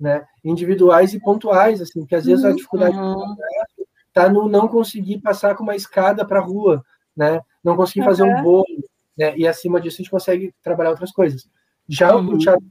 Né? 0.00 0.24
Individuais 0.42 1.12
e 1.12 1.20
pontuais, 1.20 1.82
assim, 1.82 2.06
que 2.06 2.14
às 2.14 2.24
vezes 2.24 2.42
uhum. 2.42 2.50
a 2.50 2.54
dificuldade 2.54 2.96
está 4.08 4.30
no 4.30 4.48
não 4.48 4.66
conseguir 4.66 5.18
passar 5.18 5.54
com 5.54 5.62
uma 5.62 5.76
escada 5.76 6.24
para 6.24 6.40
a 6.40 6.42
rua, 6.42 6.82
né? 7.14 7.40
Não 7.62 7.76
conseguir 7.76 8.00
uhum. 8.00 8.06
fazer 8.06 8.22
um 8.22 8.42
bolo, 8.42 8.64
né? 9.16 9.36
E 9.36 9.46
acima 9.46 9.78
disso 9.78 9.96
a 9.96 10.02
gente 10.02 10.10
consegue 10.10 10.54
trabalhar 10.62 10.90
outras 10.90 11.12
coisas. 11.12 11.46
Já 11.86 12.16
uhum. 12.16 12.34
o 12.34 12.38
teatro 12.38 12.64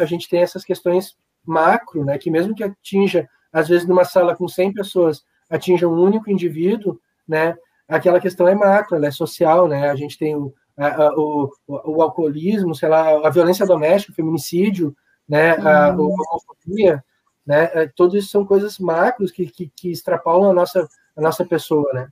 a 0.00 0.04
gente 0.04 0.28
tem 0.28 0.40
essas 0.40 0.64
questões 0.64 1.16
macro, 1.48 2.04
né, 2.04 2.18
que 2.18 2.30
mesmo 2.30 2.54
que 2.54 2.62
atinja, 2.62 3.28
às 3.52 3.68
vezes 3.68 3.86
numa 3.86 4.04
sala 4.04 4.36
com 4.36 4.46
100 4.46 4.74
pessoas, 4.74 5.24
atinja 5.48 5.88
um 5.88 6.00
único 6.00 6.30
indivíduo, 6.30 7.00
né, 7.26 7.56
aquela 7.88 8.20
questão 8.20 8.46
é 8.46 8.54
macro, 8.54 8.96
ela 8.96 9.06
é 9.06 9.10
social, 9.10 9.66
né, 9.66 9.88
a 9.88 9.96
gente 9.96 10.18
tem 10.18 10.36
o, 10.36 10.52
a, 10.76 11.10
o, 11.16 11.50
o, 11.66 12.02
alcoolismo, 12.02 12.74
sei 12.74 12.88
lá, 12.88 13.26
a 13.26 13.30
violência 13.30 13.66
doméstica, 13.66 14.12
o 14.12 14.16
feminicídio, 14.16 14.94
né, 15.28 15.50
a, 15.52 15.90
uhum. 15.90 16.04
a 16.04 16.32
homofobia, 16.32 17.04
né, 17.46 17.70
é, 17.74 17.86
todos 17.94 18.14
isso 18.14 18.30
são 18.30 18.44
coisas 18.44 18.78
macros 18.78 19.30
que, 19.30 19.46
que, 19.46 19.70
que 19.74 19.90
extrapolam 19.90 20.50
a 20.50 20.54
nossa, 20.54 20.88
a 21.16 21.20
nossa 21.20 21.44
pessoa, 21.44 21.92
né. 21.92 22.08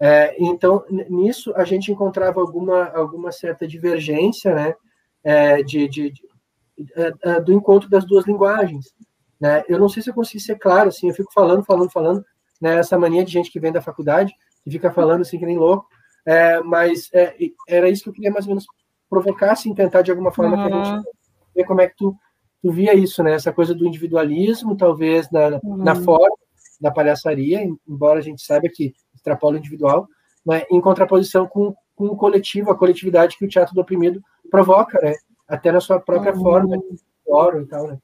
É, 0.00 0.36
então, 0.38 0.84
nisso 1.10 1.52
a 1.56 1.64
gente 1.64 1.90
encontrava 1.90 2.40
alguma, 2.40 2.84
alguma 2.90 3.32
certa 3.32 3.66
divergência, 3.66 4.54
né, 4.54 4.74
é, 5.24 5.62
de, 5.62 5.88
de, 5.88 6.12
é, 6.94 7.12
é, 7.22 7.40
do 7.40 7.52
encontro 7.52 7.88
das 7.88 8.04
duas 8.04 8.26
linguagens. 8.26 8.94
Né? 9.40 9.64
Eu 9.68 9.78
não 9.78 9.88
sei 9.88 10.02
se 10.02 10.10
eu 10.10 10.14
consegui 10.14 10.40
ser 10.40 10.56
claro, 10.56 10.88
assim, 10.88 11.08
eu 11.08 11.14
fico 11.14 11.32
falando, 11.32 11.64
falando, 11.64 11.90
falando, 11.90 12.24
né? 12.60 12.76
essa 12.76 12.98
mania 12.98 13.24
de 13.24 13.32
gente 13.32 13.50
que 13.50 13.60
vem 13.60 13.72
da 13.72 13.82
faculdade, 13.82 14.32
que 14.64 14.70
fica 14.70 14.90
falando 14.90 15.22
assim 15.22 15.38
que 15.38 15.46
nem 15.46 15.58
louco, 15.58 15.86
é, 16.26 16.60
mas 16.60 17.10
era 17.68 17.88
isso 17.88 18.02
que 18.02 18.08
eu 18.08 18.12
queria 18.12 18.30
mais 18.30 18.44
ou 18.46 18.50
menos 18.50 18.66
provocar, 19.08 19.52
assim, 19.52 19.74
tentar 19.74 20.02
de 20.02 20.10
alguma 20.10 20.32
forma 20.32 20.56
uhum. 20.56 20.66
que 20.66 20.72
a 20.72 20.84
gente 20.84 21.08
ver 21.54 21.64
como 21.64 21.80
é 21.80 21.88
que 21.88 21.96
tu, 21.96 22.16
tu 22.62 22.70
via 22.70 22.94
isso, 22.94 23.22
né? 23.22 23.32
Essa 23.34 23.52
coisa 23.52 23.74
do 23.74 23.86
individualismo, 23.86 24.76
talvez, 24.76 25.30
na, 25.30 25.60
uhum. 25.62 25.76
na 25.76 25.94
forma 25.94 26.36
da 26.80 26.90
palhaçaria, 26.90 27.66
embora 27.86 28.18
a 28.18 28.22
gente 28.22 28.42
saiba 28.42 28.68
que 28.72 28.94
extrapola 29.14 29.56
o 29.56 29.58
individual, 29.58 30.06
né? 30.46 30.62
em 30.70 30.80
contraposição 30.80 31.46
com, 31.46 31.74
com 31.94 32.06
o 32.06 32.16
coletivo, 32.16 32.70
a 32.70 32.78
coletividade 32.78 33.36
que 33.36 33.44
o 33.44 33.48
teatro 33.48 33.74
do 33.74 33.80
oprimido 33.80 34.22
provoca, 34.50 34.98
né? 35.02 35.14
até 35.46 35.72
na 35.72 35.80
sua 35.80 35.98
própria 35.98 36.32
uhum. 36.34 36.40
forma 36.40 36.76
fórum 37.24 37.62
e 37.62 37.66
tal, 37.66 37.88
né? 37.88 37.98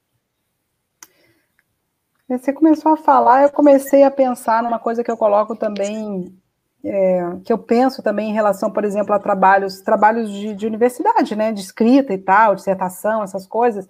Você 2.27 2.51
começou 2.51 2.91
a 2.91 2.97
falar, 2.97 3.43
eu 3.43 3.51
comecei 3.51 4.03
a 4.03 4.09
pensar 4.09 4.63
numa 4.63 4.79
coisa 4.79 5.03
que 5.03 5.11
eu 5.11 5.17
coloco 5.17 5.55
também 5.55 6.35
é, 6.83 7.37
que 7.43 7.51
eu 7.51 7.57
penso 7.57 8.03
também 8.03 8.29
em 8.29 8.33
relação, 8.33 8.71
por 8.71 8.83
exemplo, 8.83 9.13
a 9.13 9.19
trabalhos, 9.19 9.81
trabalhos 9.81 10.31
de, 10.31 10.53
de 10.53 10.67
universidade, 10.67 11.35
né, 11.35 11.51
de 11.51 11.61
escrita 11.61 12.13
e 12.13 12.17
tal, 12.17 12.55
dissertação, 12.55 13.23
essas 13.23 13.47
coisas. 13.47 13.87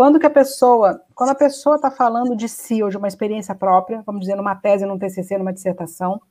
Quando 0.00 0.18
que 0.18 0.24
a 0.24 0.30
pessoa, 0.30 1.04
quando 1.14 1.28
a 1.28 1.34
pessoa 1.34 1.76
está 1.76 1.90
falando 1.90 2.34
de 2.34 2.48
si 2.48 2.82
ou 2.82 2.88
de 2.88 2.96
uma 2.96 3.06
experiência 3.06 3.54
própria, 3.54 4.02
vamos 4.06 4.22
dizer, 4.22 4.34
numa 4.34 4.56
tese, 4.56 4.86
num 4.86 4.98
TCC, 4.98 5.36
numa 5.36 5.52
dissertação, 5.52 6.22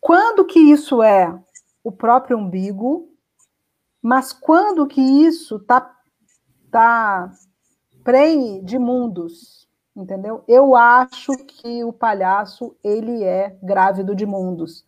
quando 0.00 0.44
que 0.44 0.60
isso 0.60 1.02
é 1.02 1.36
o 1.82 1.90
próprio 1.90 2.38
umbigo, 2.38 3.08
mas 4.00 4.32
quando 4.32 4.86
que 4.86 5.00
isso 5.00 5.56
está 5.56 5.92
tá 6.70 7.32
prenhe 8.04 8.62
de 8.62 8.78
mundos, 8.78 9.68
entendeu? 9.96 10.44
Eu 10.46 10.76
acho 10.76 11.32
que 11.48 11.82
o 11.82 11.92
palhaço 11.92 12.76
ele 12.84 13.24
é 13.24 13.56
grávido 13.60 14.14
de 14.14 14.24
mundos. 14.24 14.86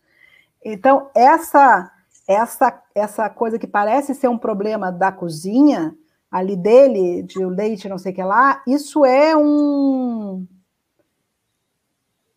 Então 0.63 1.11
essa 1.13 1.91
essa 2.25 2.81
essa 2.95 3.29
coisa 3.29 3.59
que 3.59 3.67
parece 3.67 4.15
ser 4.15 4.29
um 4.29 4.37
problema 4.37 4.93
da 4.93 5.11
cozinha 5.11 5.93
ali 6.31 6.55
dele, 6.55 7.23
de 7.23 7.43
o 7.43 7.49
leite, 7.49 7.89
não 7.89 7.97
sei 7.97 8.11
o 8.11 8.15
que 8.15 8.23
lá, 8.23 8.61
isso 8.67 9.05
é 9.05 9.35
um 9.35 10.45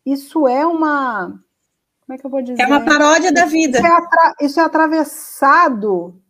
isso 0.05 0.49
é 0.49 0.67
uma 0.67 1.41
como 2.11 2.17
é 2.17 2.19
que 2.19 2.27
eu 2.27 2.31
vou 2.31 2.43
dizer? 2.43 2.61
É 2.61 2.67
uma 2.67 2.85
paródia 2.85 3.31
da 3.33 3.45
vida. 3.45 3.79
Isso 3.79 3.87
é, 3.87 3.91
atra, 3.91 4.35
isso 4.41 4.61
é 4.61 4.63
atravessado 4.65 6.21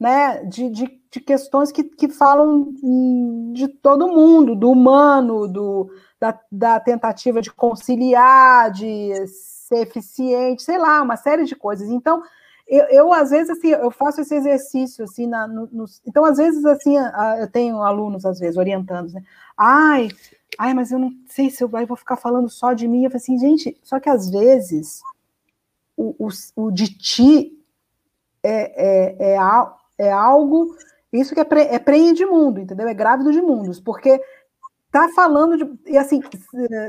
né, 0.00 0.44
de, 0.44 0.68
de, 0.68 1.00
de, 1.08 1.20
questões 1.20 1.70
que, 1.70 1.84
que 1.84 2.08
falam 2.08 2.72
de 3.52 3.68
todo 3.68 4.08
mundo, 4.08 4.56
do 4.56 4.72
humano, 4.72 5.46
do, 5.46 5.88
da, 6.18 6.36
da 6.50 6.80
tentativa 6.80 7.40
de 7.40 7.52
conciliar, 7.52 8.72
de 8.72 9.12
ser 9.28 9.82
eficiente, 9.82 10.64
sei 10.64 10.78
lá, 10.78 11.00
uma 11.00 11.16
série 11.16 11.44
de 11.44 11.54
coisas. 11.54 11.88
Então, 11.88 12.24
eu, 12.70 12.84
eu, 12.86 13.12
às 13.12 13.30
vezes 13.30 13.50
assim 13.50 13.68
eu 13.68 13.90
faço 13.90 14.20
esse 14.20 14.34
exercício 14.34 15.04
assim 15.04 15.26
na, 15.26 15.46
no, 15.46 15.68
no, 15.72 15.84
então 16.06 16.24
às 16.24 16.38
vezes 16.38 16.64
assim 16.64 16.94
eu 17.38 17.50
tenho 17.50 17.82
alunos 17.82 18.24
às 18.24 18.38
vezes 18.38 18.56
orientando 18.56 19.12
né 19.12 19.22
ai 19.56 20.08
ai 20.58 20.72
mas 20.72 20.92
eu 20.92 20.98
não 20.98 21.10
sei 21.26 21.50
se 21.50 21.62
eu, 21.64 21.70
eu 21.72 21.86
vou 21.86 21.96
ficar 21.96 22.16
falando 22.16 22.48
só 22.48 22.72
de 22.72 22.86
mim 22.86 23.04
eu 23.04 23.10
falo 23.10 23.20
assim 23.20 23.38
gente 23.38 23.76
só 23.82 23.98
que 23.98 24.08
às 24.08 24.30
vezes 24.30 25.00
o, 25.96 26.14
o, 26.18 26.28
o 26.56 26.70
de 26.70 26.88
ti 26.96 27.60
é, 28.42 29.26
é, 29.28 29.34
é, 29.34 29.38
é 29.98 30.10
algo, 30.10 30.74
isso 31.12 31.34
que 31.34 31.40
é, 31.40 31.44
pre, 31.44 31.62
é 31.62 31.78
preenche 31.78 32.14
de 32.14 32.26
mundo, 32.26 32.60
entendeu? 32.60 32.88
É 32.88 32.94
grávido 32.94 33.32
de 33.32 33.42
mundos, 33.42 33.78
porque 33.78 34.20
tá 34.90 35.08
falando 35.14 35.56
de. 35.56 35.90
E 35.92 35.96
assim, 35.96 36.20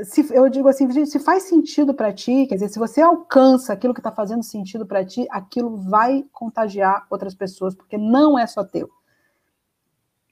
se, 0.04 0.34
eu 0.34 0.48
digo 0.48 0.68
assim, 0.68 1.06
se 1.06 1.18
faz 1.18 1.44
sentido 1.44 1.94
para 1.94 2.12
ti, 2.12 2.46
quer 2.46 2.56
dizer, 2.56 2.68
se 2.68 2.78
você 2.78 3.00
alcança 3.00 3.72
aquilo 3.72 3.94
que 3.94 4.00
está 4.00 4.10
fazendo 4.10 4.42
sentido 4.42 4.84
para 4.86 5.04
ti, 5.04 5.26
aquilo 5.30 5.76
vai 5.76 6.24
contagiar 6.32 7.06
outras 7.10 7.34
pessoas, 7.34 7.74
porque 7.74 7.96
não 7.96 8.38
é 8.38 8.46
só 8.46 8.64
teu. 8.64 8.90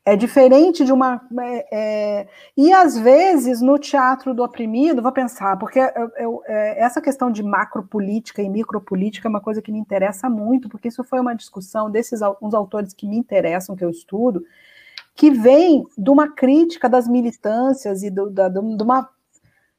É 0.05 0.17
diferente 0.17 0.85
de 0.85 0.93
uma. 0.93 1.21
É, 1.39 1.67
é, 1.71 2.29
e 2.57 2.73
às 2.73 2.99
vezes 2.99 3.61
no 3.61 3.79
teatro 3.79 4.35
do 4.35 4.43
oprimido, 4.43 5.03
vou 5.03 5.13
pensar, 5.13 5.57
porque 5.59 5.79
eu, 5.79 6.11
eu, 6.17 6.43
é, 6.47 6.83
essa 6.83 7.01
questão 7.01 7.31
de 7.31 7.43
macropolítica 7.43 8.43
e 8.43 8.49
micropolítica 8.49 9.29
é 9.29 9.31
uma 9.31 9.43
coisa 9.43 9.63
que 9.63 9.71
me 9.71 9.79
interessa 9.79 10.29
muito, 10.29 10.69
porque 10.69 10.89
isso 10.89 11.05
foi 11.05 11.21
uma 11.21 11.35
discussão 11.35 11.91
desses 11.91 12.21
uns 12.43 12.55
autores 12.55 12.95
que 12.95 13.07
me 13.07 13.17
interessam, 13.17 13.77
que 13.77 13.85
eu 13.85 13.91
estudo, 13.91 14.43
que 15.15 15.31
vem 15.31 15.85
de 15.97 16.11
uma 16.11 16.29
crítica 16.29 16.89
das 16.89 17.07
militâncias 17.07 18.03
e 18.03 18.11
do, 18.11 18.31
da, 18.31 18.49
de, 18.49 18.59
uma, 18.59 19.09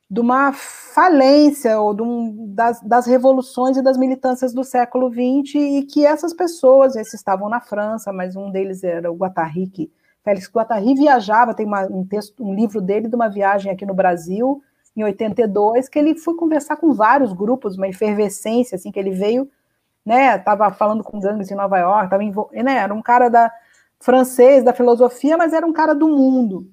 de 0.10 0.20
uma 0.20 0.54
falência 0.54 1.80
ou 1.80 2.00
um, 2.02 2.54
das, 2.54 2.82
das 2.82 3.06
revoluções 3.06 3.78
e 3.78 3.82
das 3.82 3.98
militâncias 3.98 4.54
do 4.54 4.64
século 4.64 5.10
XX, 5.10 5.56
e 5.56 5.84
que 5.84 6.06
essas 6.06 6.34
pessoas, 6.34 6.96
esses 6.96 7.16
estavam 7.16 7.50
na 7.50 7.60
França, 7.60 8.14
mas 8.14 8.36
um 8.36 8.52
deles 8.52 8.84
era 8.84 9.12
o 9.12 9.16
Guattari, 9.16 9.68
que 9.68 9.92
Félix 10.24 10.52
Guattari 10.52 10.94
viajava, 10.94 11.54
tem 11.54 11.66
uma, 11.66 11.86
um 11.86 12.06
texto, 12.06 12.44
um 12.44 12.54
livro 12.54 12.80
dele 12.80 13.08
de 13.08 13.16
uma 13.16 13.28
viagem 13.28 13.72
aqui 13.72 13.86
no 13.86 13.94
Brasil, 13.94 14.62
em 14.96 15.04
82, 15.04 15.90
que 15.90 15.98
ele 15.98 16.16
foi 16.16 16.36
conversar 16.36 16.76
com 16.76 16.94
vários 16.94 17.34
grupos, 17.34 17.78
uma 17.78 17.88
efervescência, 17.88 18.76
assim, 18.76 18.92
que 18.92 19.00
ele 19.00 19.12
veio, 19.12 19.50
né, 20.06 20.36
estava 20.36 20.72
falando 20.72 21.04
com 21.04 21.20
gangues 21.20 21.50
em 21.50 21.56
Nova 21.56 21.78
York, 21.78 22.10
tava 22.10 22.24
né, 22.64 22.78
era 22.78 22.94
um 22.94 23.02
cara 23.02 23.30
da 23.30 23.52
francês, 24.02 24.64
da 24.64 24.74
filosofia, 24.74 25.38
mas 25.38 25.54
era 25.54 25.66
um 25.66 25.72
cara 25.72 25.94
do 25.94 26.08
mundo. 26.08 26.68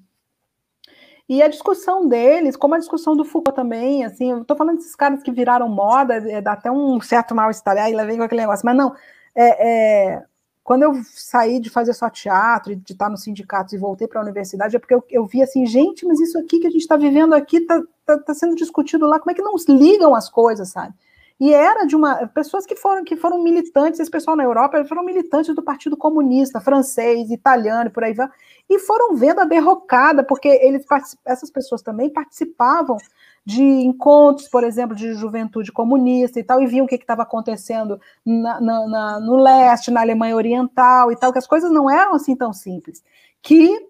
E 1.27 1.43
a 1.43 1.47
discussão 1.47 2.07
deles, 2.07 2.57
como 2.57 2.73
a 2.73 2.79
discussão 2.79 3.15
do 3.15 3.23
Foucault 3.23 3.55
também, 3.55 4.03
assim, 4.03 4.31
eu 4.31 4.41
estou 4.41 4.57
falando 4.57 4.77
desses 4.77 4.95
caras 4.95 5.21
que 5.21 5.31
viraram 5.31 5.69
moda, 5.69 6.15
é, 6.15 6.41
dá 6.41 6.53
até 6.53 6.71
um 6.71 6.99
certo 6.99 7.35
mal-estar, 7.35 7.77
aí 7.77 7.93
lá 7.93 8.03
vem 8.03 8.17
com 8.17 8.23
aquele 8.23 8.41
negócio, 8.41 8.65
mas 8.65 8.75
não, 8.75 8.95
é, 9.35 10.15
é 10.15 10.23
quando 10.63 10.83
eu 10.83 10.93
saí 11.03 11.59
de 11.59 11.69
fazer 11.69 11.93
só 11.93 12.09
teatro, 12.11 12.75
de 12.75 12.93
estar 12.93 13.09
nos 13.09 13.23
sindicatos 13.23 13.73
e 13.73 13.77
voltei 13.77 14.07
para 14.07 14.19
a 14.19 14.23
universidade, 14.23 14.75
é 14.75 14.79
porque 14.79 14.93
eu, 14.93 15.03
eu, 15.09 15.25
vi 15.25 15.41
assim, 15.41 15.65
gente, 15.65 16.05
mas 16.05 16.19
isso 16.19 16.37
aqui 16.37 16.59
que 16.59 16.67
a 16.67 16.69
gente 16.69 16.81
está 16.81 16.95
vivendo 16.95 17.33
aqui 17.33 17.57
está 17.57 17.81
tá, 18.05 18.19
tá 18.19 18.33
sendo 18.35 18.55
discutido 18.55 19.07
lá, 19.07 19.19
como 19.19 19.31
é 19.31 19.33
que 19.33 19.41
não 19.41 19.55
ligam 19.67 20.13
as 20.13 20.29
coisas, 20.29 20.69
sabe? 20.69 20.93
E 21.39 21.53
era 21.53 21.85
de 21.85 21.95
uma 21.95 22.27
pessoas 22.27 22.65
que 22.65 22.75
foram 22.75 23.03
que 23.03 23.15
foram 23.15 23.41
militantes, 23.41 23.99
esse 23.99 24.11
pessoal 24.11 24.35
na 24.35 24.43
Europa 24.43 24.83
foram 24.85 25.05
militantes 25.05 25.55
do 25.55 25.63
Partido 25.63 25.95
Comunista, 25.95 26.59
francês, 26.59 27.31
italiano, 27.31 27.89
por 27.89 28.03
aí 28.03 28.13
vai, 28.13 28.27
e 28.69 28.77
foram 28.79 29.15
vendo 29.15 29.39
a 29.39 29.45
derrocada, 29.45 30.21
porque 30.21 30.49
eles 30.49 30.85
essas 31.25 31.49
pessoas 31.49 31.81
também 31.81 32.09
participavam 32.09 32.97
de 33.45 33.63
encontros, 33.63 34.49
por 34.49 34.65
exemplo, 34.65 34.93
de 34.95 35.13
juventude 35.13 35.71
comunista 35.71 36.39
e 36.39 36.43
tal, 36.43 36.61
e 36.61 36.67
viam 36.67 36.85
o 36.85 36.89
que 36.89 36.95
estava 36.95 37.23
acontecendo 37.23 37.99
na, 38.25 38.59
na, 38.59 38.87
na, 38.87 39.19
no 39.21 39.37
leste, 39.37 39.91
na 39.91 40.01
Alemanha 40.01 40.35
Oriental 40.35 41.09
e 41.09 41.15
tal, 41.15 41.31
que 41.31 41.39
as 41.39 41.47
coisas 41.47 41.71
não 41.71 41.89
eram 41.89 42.15
assim 42.15 42.35
tão 42.35 42.51
simples. 42.51 43.01
Que 43.41 43.87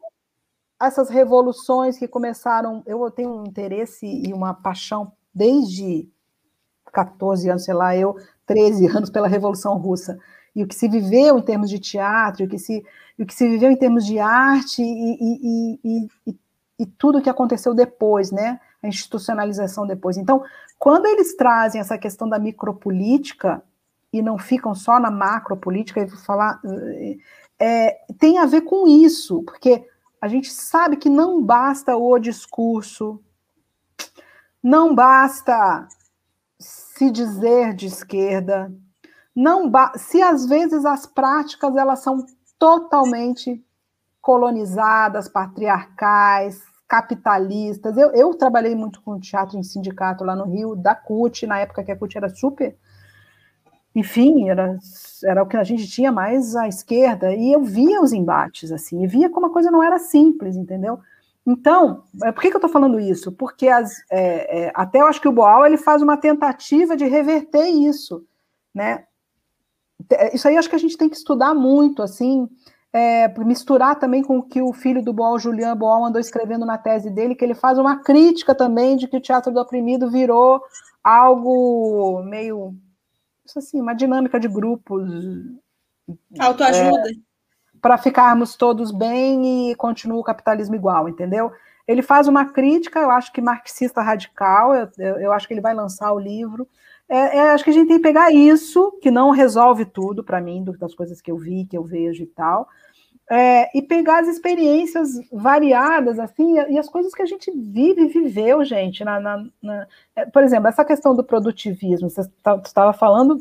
essas 0.79 1.09
revoluções 1.09 1.97
que 1.97 2.07
começaram, 2.07 2.83
eu 2.85 3.09
tenho 3.11 3.41
um 3.41 3.43
interesse 3.43 4.05
e 4.05 4.31
uma 4.33 4.53
paixão 4.53 5.11
desde 5.33 6.07
14 6.91 7.49
anos, 7.49 7.63
sei 7.63 7.73
lá, 7.73 7.95
eu 7.95 8.15
13 8.45 8.87
anos 8.87 9.09
pela 9.09 9.27
Revolução 9.27 9.77
Russa. 9.77 10.17
E 10.55 10.63
o 10.63 10.67
que 10.67 10.75
se 10.75 10.87
viveu 10.87 11.37
em 11.37 11.41
termos 11.41 11.69
de 11.69 11.79
teatro, 11.79 12.45
o 12.45 12.49
que 12.49 12.57
se, 12.57 12.83
o 13.17 13.25
que 13.25 13.33
se 13.33 13.47
viveu 13.47 13.71
em 13.71 13.75
termos 13.75 14.05
de 14.05 14.19
arte 14.19 14.81
e, 14.81 15.79
e, 15.83 16.09
e, 16.25 16.37
e, 16.79 16.85
tudo 16.85 17.19
o 17.19 17.21
que 17.21 17.29
aconteceu 17.29 17.73
depois, 17.73 18.31
né? 18.31 18.59
a 18.81 18.87
institucionalização 18.87 19.85
depois. 19.85 20.17
Então, 20.17 20.43
quando 20.77 21.05
eles 21.05 21.35
trazem 21.35 21.81
essa 21.81 21.97
questão 21.97 22.27
da 22.27 22.39
micropolítica 22.39 23.61
e 24.11 24.21
não 24.21 24.37
ficam 24.37 24.73
só 24.73 24.99
na 24.99 25.11
macropolítica, 25.11 25.99
eu 25.99 26.07
vou 26.07 26.17
falar, 26.17 26.59
é, 27.59 27.97
tem 28.17 28.37
a 28.37 28.45
ver 28.45 28.61
com 28.61 28.87
isso, 28.87 29.43
porque 29.43 29.85
a 30.21 30.27
gente 30.27 30.51
sabe 30.51 30.97
que 30.97 31.09
não 31.09 31.41
basta 31.43 31.95
o 31.95 32.17
discurso, 32.17 33.21
não 34.63 34.95
basta 34.95 35.87
se 36.99 37.09
dizer 37.09 37.73
de 37.73 37.87
esquerda, 37.87 38.69
não 39.33 39.71
se 39.95 40.21
às 40.21 40.45
vezes 40.45 40.83
as 40.83 41.05
práticas 41.05 41.73
elas 41.77 41.99
são 41.99 42.25
totalmente 42.57 43.63
colonizadas, 44.19 45.29
patriarcais, 45.29 46.61
capitalistas. 46.89 47.95
Eu, 47.95 48.11
eu 48.11 48.33
trabalhei 48.33 48.75
muito 48.75 49.01
com 49.01 49.17
teatro 49.17 49.57
em 49.57 49.63
sindicato 49.63 50.25
lá 50.25 50.35
no 50.35 50.43
Rio, 50.43 50.75
da 50.75 50.93
CUT, 50.93 51.47
na 51.47 51.59
época 51.59 51.85
que 51.85 51.91
a 51.93 51.95
CUT 51.95 52.17
era 52.17 52.27
super. 52.27 52.75
Enfim, 53.95 54.49
era, 54.49 54.77
era 55.23 55.41
o 55.41 55.47
que 55.47 55.55
a 55.55 55.63
gente 55.63 55.87
tinha 55.87 56.11
mais 56.11 56.53
à 56.53 56.67
esquerda, 56.67 57.33
e 57.33 57.53
eu 57.53 57.63
via 57.63 58.01
os 58.01 58.11
embates, 58.11 58.73
assim, 58.73 59.01
e 59.03 59.07
via 59.07 59.29
como 59.29 59.45
a 59.45 59.53
coisa 59.53 59.71
não 59.71 59.81
era 59.81 59.97
simples, 59.99 60.57
entendeu? 60.57 60.99
Então, 61.45 62.03
é, 62.23 62.31
por 62.31 62.41
que, 62.41 62.49
que 62.49 62.55
eu 62.55 62.59
estou 62.59 62.69
falando 62.69 62.99
isso? 62.99 63.31
Porque 63.31 63.67
as, 63.67 63.91
é, 64.11 64.65
é, 64.65 64.71
até 64.75 65.01
eu 65.01 65.07
acho 65.07 65.21
que 65.21 65.27
o 65.27 65.31
Boal 65.31 65.65
ele 65.65 65.77
faz 65.77 66.01
uma 66.01 66.17
tentativa 66.17 66.95
de 66.95 67.05
reverter 67.05 67.67
isso, 67.67 68.25
né? 68.73 69.05
Isso 70.33 70.47
aí 70.47 70.57
acho 70.57 70.69
que 70.69 70.75
a 70.75 70.79
gente 70.79 70.97
tem 70.97 71.09
que 71.09 71.15
estudar 71.15 71.53
muito, 71.53 72.01
assim, 72.01 72.47
é, 72.91 73.27
misturar 73.43 73.99
também 73.99 74.23
com 74.23 74.39
o 74.39 74.43
que 74.43 74.61
o 74.61 74.73
filho 74.73 75.03
do 75.03 75.13
Boal, 75.13 75.39
Julian 75.39 75.75
Boal, 75.75 76.05
andou 76.05 76.19
escrevendo 76.19 76.65
na 76.65 76.77
tese 76.77 77.09
dele, 77.09 77.35
que 77.35 77.43
ele 77.43 77.53
faz 77.53 77.77
uma 77.77 77.97
crítica 77.97 78.55
também 78.55 78.95
de 78.95 79.07
que 79.07 79.17
o 79.17 79.21
teatro 79.21 79.51
do 79.51 79.59
oprimido 79.59 80.09
virou 80.09 80.61
algo 81.03 82.23
meio, 82.23 82.73
assim, 83.55 83.79
uma 83.79 83.93
dinâmica 83.93 84.39
de 84.39 84.47
grupos. 84.47 85.11
Autoajuda. 86.39 87.09
Para 87.81 87.97
ficarmos 87.97 88.55
todos 88.55 88.91
bem 88.91 89.71
e 89.71 89.75
continua 89.75 90.19
o 90.19 90.23
capitalismo 90.23 90.75
igual, 90.75 91.07
entendeu? 91.07 91.51
Ele 91.87 92.01
faz 92.01 92.27
uma 92.27 92.45
crítica, 92.45 92.99
eu 92.99 93.09
acho 93.09 93.31
que 93.31 93.41
marxista 93.41 94.01
radical, 94.01 94.75
eu, 94.75 94.89
eu, 94.97 95.15
eu 95.19 95.33
acho 95.33 95.47
que 95.47 95.53
ele 95.53 95.61
vai 95.61 95.73
lançar 95.73 96.11
o 96.13 96.19
livro. 96.19 96.67
É, 97.09 97.37
é, 97.37 97.49
acho 97.49 97.63
que 97.63 97.71
a 97.71 97.73
gente 97.73 97.87
tem 97.87 97.97
que 97.97 98.03
pegar 98.03 98.31
isso, 98.31 98.91
que 99.01 99.09
não 99.09 99.31
resolve 99.31 99.85
tudo 99.85 100.23
para 100.23 100.39
mim, 100.39 100.63
das 100.79 100.93
coisas 100.93 101.19
que 101.19 101.31
eu 101.31 101.37
vi, 101.37 101.65
que 101.65 101.75
eu 101.75 101.83
vejo 101.83 102.21
e 102.21 102.27
tal, 102.27 102.67
é, 103.29 103.77
e 103.77 103.81
pegar 103.81 104.19
as 104.19 104.27
experiências 104.27 105.09
variadas, 105.31 106.17
assim, 106.19 106.55
e 106.69 106.77
as 106.79 106.89
coisas 106.89 107.13
que 107.13 107.21
a 107.21 107.25
gente 107.25 107.51
vive 107.51 108.01
e 108.03 108.07
viveu, 108.07 108.63
gente. 108.63 109.03
Na, 109.03 109.19
na, 109.19 109.45
na, 109.61 109.87
é, 110.15 110.25
por 110.25 110.43
exemplo, 110.43 110.67
essa 110.67 110.83
questão 110.83 111.15
do 111.15 111.23
produtivismo, 111.23 112.09
você 112.09 112.21
estava 112.21 112.61
tá, 112.61 112.93
falando, 112.93 113.37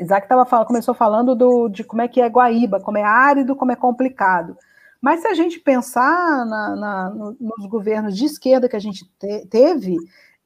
Isaac 0.00 0.28
tava 0.28 0.44
falando, 0.44 0.66
começou 0.66 0.94
falando 0.94 1.34
do, 1.34 1.68
de 1.68 1.84
como 1.84 2.02
é 2.02 2.08
que 2.08 2.20
é 2.20 2.28
Guaíba, 2.28 2.80
como 2.80 2.98
é 2.98 3.02
árido, 3.02 3.56
como 3.56 3.72
é 3.72 3.76
complicado. 3.76 4.56
Mas 5.00 5.20
se 5.20 5.28
a 5.28 5.34
gente 5.34 5.60
pensar 5.60 6.46
na, 6.46 7.10
nos 7.10 7.66
governos 7.68 8.16
de 8.16 8.24
esquerda 8.24 8.68
que 8.68 8.76
a 8.76 8.80
gente 8.80 9.04
te, 9.18 9.46
teve, 9.46 9.96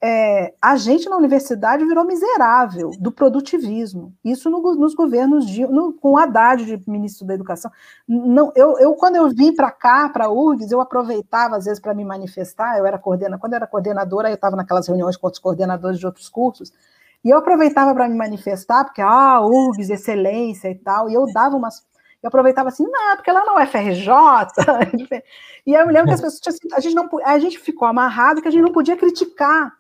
é, 0.03 0.55
a 0.63 0.77
gente 0.77 1.09
na 1.11 1.17
universidade 1.17 1.85
virou 1.85 2.05
miserável 2.05 2.91
do 2.99 3.13
produtivismo. 3.13 4.15
Isso 4.25 4.49
no, 4.49 4.75
nos 4.75 4.95
governos 4.95 5.47
de, 5.47 5.67
no, 5.67 5.93
com 5.93 6.17
Haddad 6.17 6.65
de 6.65 6.91
ministro 6.91 7.27
da 7.27 7.35
Educação. 7.35 7.71
Não, 8.09 8.51
eu, 8.57 8.79
eu 8.79 8.95
quando 8.95 9.17
eu 9.17 9.29
vim 9.29 9.55
para 9.55 9.71
cá, 9.71 10.09
para 10.09 10.27
a 10.27 10.33
URGS, 10.33 10.73
eu 10.73 10.81
aproveitava 10.81 11.57
às 11.57 11.67
vezes 11.67 11.81
para 11.81 11.95
me 11.95 12.05
manifestar. 12.05 12.79
Eu 12.79 12.87
era 12.87 12.99
coordena, 12.99 13.39
quando 13.39 13.53
eu 13.53 13.57
era 13.57 13.67
coordenadora, 13.67 14.31
eu 14.31 14.35
estava 14.35 14.57
naquelas 14.57 14.89
reuniões 14.89 15.19
com 15.19 15.27
outros 15.27 15.43
coordenadores 15.43 15.99
de 15.99 16.07
outros 16.07 16.31
cursos. 16.31 16.73
E 17.25 17.31
eu 17.31 17.39
aproveitava 17.39 17.95
para 17.95 18.09
me 18.09 18.17
manifestar, 18.17 18.85
porque, 18.85 19.03
ah, 19.03 19.41
URGS, 19.41 19.91
excelência 19.91 20.71
e 20.71 20.75
tal, 20.75 21.09
e 21.11 21.15
eu 21.15 21.27
dava 21.33 21.57
umas 21.57 21.89
eu 22.23 22.29
aproveitava 22.29 22.69
assim, 22.69 22.85
não, 22.87 23.17
porque 23.17 23.33
lá 23.33 23.47
não 23.47 23.59
é 23.59 23.67
FRJ. 23.67 24.13
e 25.67 25.73
eu 25.73 25.87
me 25.87 25.93
lembro 25.93 26.09
que 26.09 26.15
as 26.15 26.21
pessoas, 26.21 26.55
assim, 26.55 26.69
a 26.75 26.79
gente 26.79 26.95
não, 26.95 27.09
a 27.25 27.39
gente 27.39 27.59
ficou 27.59 27.89
amarrado 27.89 28.43
que 28.43 28.49
a 28.49 28.51
gente 28.51 28.63
não 28.63 28.73
podia 28.73 28.95
criticar 28.95 29.73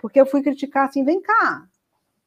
porque 0.00 0.20
eu 0.20 0.26
fui 0.26 0.42
criticar 0.42 0.88
assim, 0.88 1.04
vem 1.04 1.20
cá, 1.20 1.62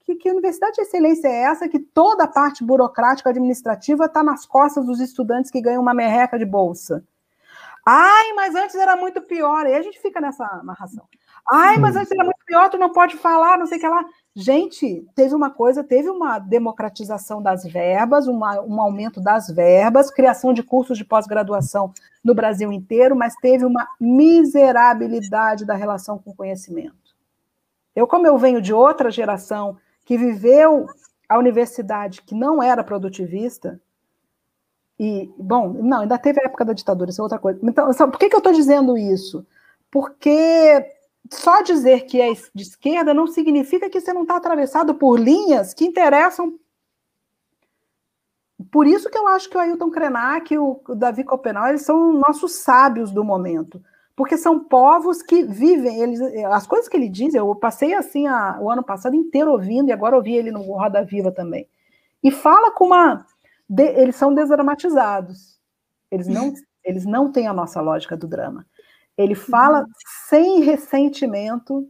que, 0.02 0.16
que 0.16 0.30
universidade 0.30 0.76
de 0.76 0.82
excelência 0.82 1.28
é 1.28 1.44
essa 1.44 1.68
que 1.68 1.80
toda 1.80 2.26
a 2.26 2.28
parte 2.28 2.64
burocrática 2.64 3.30
administrativa 3.30 4.06
está 4.06 4.22
nas 4.22 4.46
costas 4.46 4.86
dos 4.86 5.00
estudantes 5.00 5.50
que 5.50 5.62
ganham 5.62 5.82
uma 5.82 5.94
merreca 5.94 6.38
de 6.38 6.46
bolsa? 6.46 7.04
Ai, 7.86 8.34
mas 8.34 8.54
antes 8.56 8.76
era 8.76 8.96
muito 8.96 9.22
pior. 9.22 9.66
E 9.66 9.74
a 9.74 9.82
gente 9.82 10.00
fica 10.00 10.22
nessa 10.22 10.46
amarração. 10.46 11.06
Ai, 11.52 11.78
mas 11.78 11.96
antes 11.96 12.12
era 12.12 12.24
muito 12.24 12.46
pior, 12.46 12.70
tu 12.70 12.78
não 12.78 12.92
pode 12.92 13.18
falar, 13.18 13.58
não 13.58 13.66
sei 13.66 13.78
o 13.78 13.82
que 13.82 13.88
lá. 13.88 14.06
Gente, 14.36 15.08
teve 15.14 15.36
uma 15.36 15.52
coisa, 15.52 15.84
teve 15.84 16.10
uma 16.10 16.40
democratização 16.40 17.40
das 17.40 17.64
verbas, 17.64 18.28
uma, 18.28 18.60
um 18.62 18.82
aumento 18.82 19.22
das 19.22 19.48
verbas, 19.48 20.10
criação 20.10 20.54
de 20.54 20.64
cursos 20.64 20.98
de 20.98 21.06
pós-graduação 21.06 21.94
no 22.24 22.34
Brasil 22.34 22.72
inteiro, 22.72 23.16
mas 23.16 23.36
teve 23.36 23.64
uma 23.64 23.88
miserabilidade 24.00 25.66
da 25.66 25.76
relação 25.76 26.18
com 26.18 26.32
o 26.32 26.36
conhecimento. 26.36 27.14
Eu, 27.96 28.08
como 28.08 28.26
eu 28.26 28.36
venho 28.36 28.60
de 28.60 28.74
outra 28.74 29.12
geração 29.12 29.78
que 30.04 30.18
viveu 30.18 30.88
a 31.30 31.38
universidade 31.38 32.24
que 32.24 32.34
não 32.34 32.62
era 32.62 32.84
produtivista, 32.84 33.80
e, 35.00 35.32
bom, 35.38 35.74
não, 35.74 36.02
ainda 36.02 36.18
teve 36.18 36.40
a 36.42 36.46
época 36.46 36.66
da 36.66 36.74
ditadura, 36.74 37.12
isso 37.12 37.22
é 37.22 37.24
outra 37.24 37.38
coisa. 37.38 37.60
Então, 37.62 37.92
por 38.10 38.18
que, 38.18 38.30
que 38.30 38.36
eu 38.36 38.40
estou 38.40 38.54
dizendo 38.54 38.98
isso? 38.98 39.46
Porque 39.92 40.86
só 41.32 41.62
dizer 41.62 42.06
que 42.06 42.22
é 42.22 42.34
de 42.54 42.64
esquerda 42.64 43.14
não 43.14 43.28
significa 43.28 43.90
que 43.90 44.00
você 44.00 44.14
não 44.14 44.24
está 44.24 44.36
atravessado 44.36 44.96
por 44.96 45.20
linhas 45.20 45.74
que 45.74 45.86
interessam. 45.86 46.58
Por 48.72 48.88
isso 48.88 49.10
que 49.10 49.18
eu 49.18 49.28
acho 49.28 49.50
que 49.50 49.58
o 49.58 49.60
Ailton 49.60 49.90
Krenak 49.90 50.54
e 50.54 50.58
o 50.58 50.82
Davi 50.96 51.24
Copenal 51.24 51.68
eles 51.68 51.84
são 51.84 52.14
nossos 52.14 52.54
sábios 52.56 53.12
do 53.12 53.24
momento 53.24 53.82
porque 54.16 54.38
são 54.38 54.60
povos 54.60 55.22
que 55.22 55.44
vivem, 55.44 56.02
eles, 56.02 56.22
as 56.46 56.68
coisas 56.68 56.88
que 56.88 56.96
ele 56.96 57.10
diz, 57.10 57.34
eu 57.34 57.54
passei 57.56 57.94
assim 57.94 58.28
a, 58.28 58.60
o 58.62 58.70
ano 58.70 58.84
passado 58.84 59.16
inteiro 59.16 59.52
ouvindo, 59.52 59.90
e 59.90 59.92
agora 59.92 60.16
ouvi 60.16 60.36
ele 60.36 60.52
no 60.52 60.62
Roda 60.62 61.04
Viva 61.04 61.32
também. 61.32 61.68
E 62.24 62.32
fala 62.32 62.72
com 62.72 62.86
uma. 62.86 63.26
De, 63.68 63.84
eles 63.84 64.16
são 64.16 64.34
desdramatizados. 64.34 65.60
Eles 66.12 66.28
não, 66.28 66.54
eles 66.84 67.06
não 67.06 67.32
têm 67.32 67.48
a 67.48 67.54
nossa 67.54 67.82
lógica 67.82 68.16
do 68.16 68.28
drama. 68.28 68.66
Ele 69.18 69.36
fala. 69.36 69.86
Sem 70.34 70.62
ressentimento, 70.62 71.88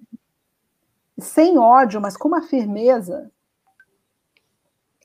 sem 1.18 1.58
ódio, 1.58 2.02
mas 2.02 2.18
com 2.18 2.28
uma 2.28 2.42
firmeza. 2.42 3.32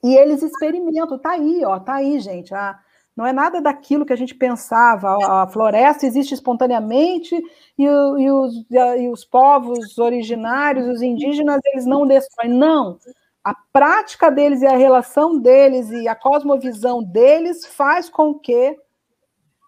E 0.02 0.12
eles 0.12 0.42
experimentam, 0.42 1.16
tá 1.16 1.30
aí, 1.30 1.64
ó, 1.64 1.78
tá 1.78 1.94
aí, 1.94 2.18
gente. 2.18 2.52
A, 2.52 2.76
não 3.16 3.24
é 3.24 3.32
nada 3.32 3.60
daquilo 3.60 4.04
que 4.04 4.12
a 4.12 4.16
gente 4.16 4.34
pensava. 4.34 5.16
A 5.24 5.46
floresta 5.46 6.04
existe 6.04 6.34
espontaneamente 6.34 7.36
e, 7.78 7.84
e, 7.84 8.30
os, 8.30 8.66
e 8.70 9.08
os 9.08 9.24
povos 9.24 9.96
originários, 9.98 10.88
os 10.88 11.00
indígenas, 11.00 11.60
eles 11.66 11.86
não 11.86 12.08
destroem. 12.08 12.52
Não. 12.52 12.98
A 13.44 13.54
prática 13.72 14.32
deles 14.32 14.62
e 14.62 14.66
a 14.66 14.76
relação 14.76 15.38
deles 15.38 15.90
e 15.90 16.08
a 16.08 16.16
cosmovisão 16.16 17.04
deles 17.04 17.64
faz 17.64 18.10
com 18.10 18.34
que 18.34 18.76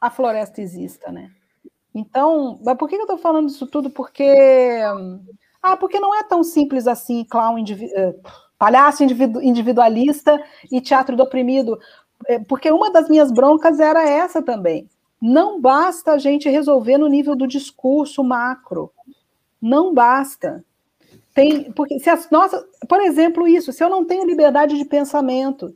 a 0.00 0.10
floresta 0.10 0.60
exista, 0.60 1.12
né? 1.12 1.30
Então, 1.94 2.58
mas 2.64 2.76
por 2.76 2.88
que 2.88 2.96
eu 2.96 3.00
estou 3.00 3.18
falando 3.18 3.48
isso 3.48 3.66
tudo? 3.66 3.90
Porque 3.90 4.80
ah, 5.62 5.76
porque 5.76 6.00
não 6.00 6.14
é 6.14 6.22
tão 6.22 6.42
simples 6.42 6.86
assim, 6.86 7.24
clown 7.24 7.58
individu... 7.58 7.92
Eh, 7.94 8.14
palhaço 8.60 9.02
individualista 9.02 10.38
e 10.70 10.82
teatro 10.82 11.16
do 11.16 11.22
oprimido. 11.22 11.80
É, 12.26 12.38
porque 12.38 12.70
uma 12.70 12.90
das 12.90 13.08
minhas 13.08 13.32
broncas 13.32 13.80
era 13.80 14.06
essa 14.06 14.42
também. 14.42 14.86
Não 15.18 15.58
basta 15.58 16.12
a 16.12 16.18
gente 16.18 16.46
resolver 16.46 16.98
no 16.98 17.08
nível 17.08 17.34
do 17.34 17.46
discurso 17.46 18.22
macro. 18.22 18.92
Não 19.60 19.94
basta. 19.94 20.62
Tem, 21.34 21.72
porque 21.72 21.98
se 22.00 22.10
as 22.10 22.28
nossas, 22.30 22.62
por 22.86 23.00
exemplo, 23.00 23.48
isso, 23.48 23.72
se 23.72 23.82
eu 23.82 23.88
não 23.88 24.04
tenho 24.04 24.26
liberdade 24.26 24.76
de 24.76 24.84
pensamento, 24.84 25.74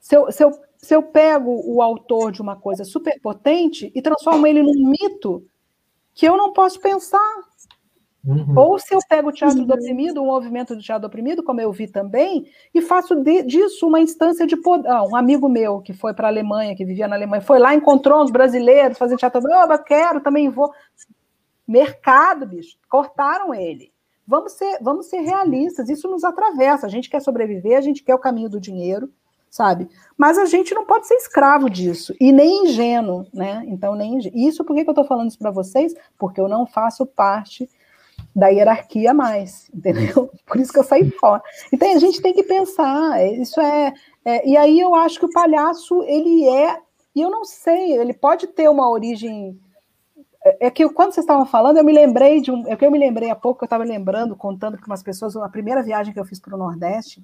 se 0.00 0.16
eu, 0.16 0.32
se 0.32 0.42
eu, 0.42 0.50
se 0.82 0.94
eu 0.94 1.02
pego 1.02 1.62
o 1.66 1.82
autor 1.82 2.32
de 2.32 2.40
uma 2.40 2.56
coisa 2.56 2.84
superpotente 2.84 3.92
e 3.94 4.00
transformo 4.00 4.46
ele 4.46 4.62
num 4.62 4.88
mito 4.88 5.44
que 6.14 6.26
eu 6.26 6.36
não 6.36 6.52
posso 6.52 6.80
pensar, 6.80 7.50
Uhum. 8.24 8.52
Ou 8.54 8.78
se 8.78 8.94
eu 8.94 8.98
pego 9.08 9.30
o 9.30 9.32
teatro 9.32 9.64
do 9.64 9.72
oprimido, 9.72 10.22
um 10.22 10.26
movimento 10.26 10.76
do 10.76 10.82
teatro 10.82 11.02
do 11.02 11.06
oprimido, 11.06 11.42
como 11.42 11.60
eu 11.60 11.72
vi 11.72 11.88
também, 11.88 12.46
e 12.74 12.82
faço 12.82 13.14
de, 13.14 13.42
disso 13.42 13.86
uma 13.86 13.98
instância 13.98 14.46
de 14.46 14.56
poder. 14.58 14.88
Ah, 14.88 15.02
um 15.04 15.16
amigo 15.16 15.48
meu 15.48 15.80
que 15.80 15.94
foi 15.94 16.12
para 16.12 16.28
a 16.28 16.30
Alemanha, 16.30 16.76
que 16.76 16.84
vivia 16.84 17.08
na 17.08 17.16
Alemanha, 17.16 17.40
foi 17.40 17.58
lá, 17.58 17.74
encontrou 17.74 18.22
uns 18.22 18.30
brasileiros 18.30 18.98
fazendo 18.98 19.18
teatro. 19.18 19.40
Oh, 19.42 19.72
eu 19.72 19.78
quero, 19.78 20.20
também 20.20 20.50
vou. 20.50 20.70
Mercado, 21.66 22.46
bicho, 22.46 22.76
cortaram 22.90 23.54
ele. 23.54 23.90
Vamos 24.26 24.52
ser, 24.52 24.78
vamos 24.82 25.06
ser 25.06 25.20
realistas, 25.20 25.88
isso 25.88 26.08
nos 26.08 26.22
atravessa. 26.22 26.86
A 26.86 26.90
gente 26.90 27.08
quer 27.08 27.20
sobreviver, 27.20 27.78
a 27.78 27.80
gente 27.80 28.04
quer 28.04 28.14
o 28.14 28.18
caminho 28.18 28.50
do 28.50 28.60
dinheiro, 28.60 29.10
sabe? 29.50 29.88
Mas 30.16 30.38
a 30.38 30.44
gente 30.44 30.72
não 30.72 30.86
pode 30.86 31.06
ser 31.06 31.14
escravo 31.14 31.68
disso, 31.68 32.14
e 32.20 32.32
nem 32.32 32.66
ingênuo, 32.66 33.26
né? 33.34 33.64
Então, 33.66 33.94
nem 33.94 34.18
Isso, 34.32 34.64
por 34.64 34.76
que, 34.76 34.84
que 34.84 34.88
eu 34.88 34.92
estou 34.92 35.04
falando 35.04 35.28
isso 35.28 35.38
para 35.38 35.50
vocês? 35.50 35.92
Porque 36.16 36.40
eu 36.40 36.48
não 36.48 36.64
faço 36.66 37.04
parte 37.04 37.68
da 38.34 38.48
hierarquia 38.48 39.12
mais, 39.12 39.68
entendeu? 39.74 40.30
Por 40.46 40.58
isso 40.58 40.72
que 40.72 40.78
eu 40.78 40.84
saí 40.84 41.10
fora. 41.10 41.42
Então 41.72 41.92
a 41.92 41.98
gente 41.98 42.22
tem 42.22 42.32
que 42.32 42.44
pensar, 42.44 43.22
isso 43.26 43.60
é, 43.60 43.92
é, 44.24 44.48
e 44.48 44.56
aí 44.56 44.78
eu 44.78 44.94
acho 44.94 45.18
que 45.18 45.26
o 45.26 45.32
palhaço 45.32 46.02
ele 46.04 46.48
é, 46.48 46.78
e 47.14 47.20
eu 47.20 47.30
não 47.30 47.44
sei, 47.44 47.98
ele 47.98 48.14
pode 48.14 48.46
ter 48.46 48.68
uma 48.68 48.88
origem 48.88 49.58
é, 50.44 50.66
é 50.66 50.70
que 50.70 50.88
quando 50.90 51.12
vocês 51.12 51.24
estavam 51.24 51.44
falando, 51.44 51.78
eu 51.78 51.84
me 51.84 51.92
lembrei 51.92 52.40
de 52.40 52.50
um. 52.50 52.66
É 52.66 52.76
que 52.76 52.84
eu 52.84 52.90
me 52.90 52.98
lembrei 52.98 53.30
há 53.30 53.36
pouco, 53.36 53.64
eu 53.64 53.66
estava 53.66 53.84
lembrando, 53.84 54.36
contando 54.36 54.76
para 54.76 54.86
umas 54.86 55.02
pessoas, 55.02 55.36
a 55.36 55.48
primeira 55.48 55.82
viagem 55.82 56.14
que 56.14 56.20
eu 56.20 56.24
fiz 56.24 56.40
para 56.40 56.54
o 56.54 56.58
Nordeste, 56.58 57.22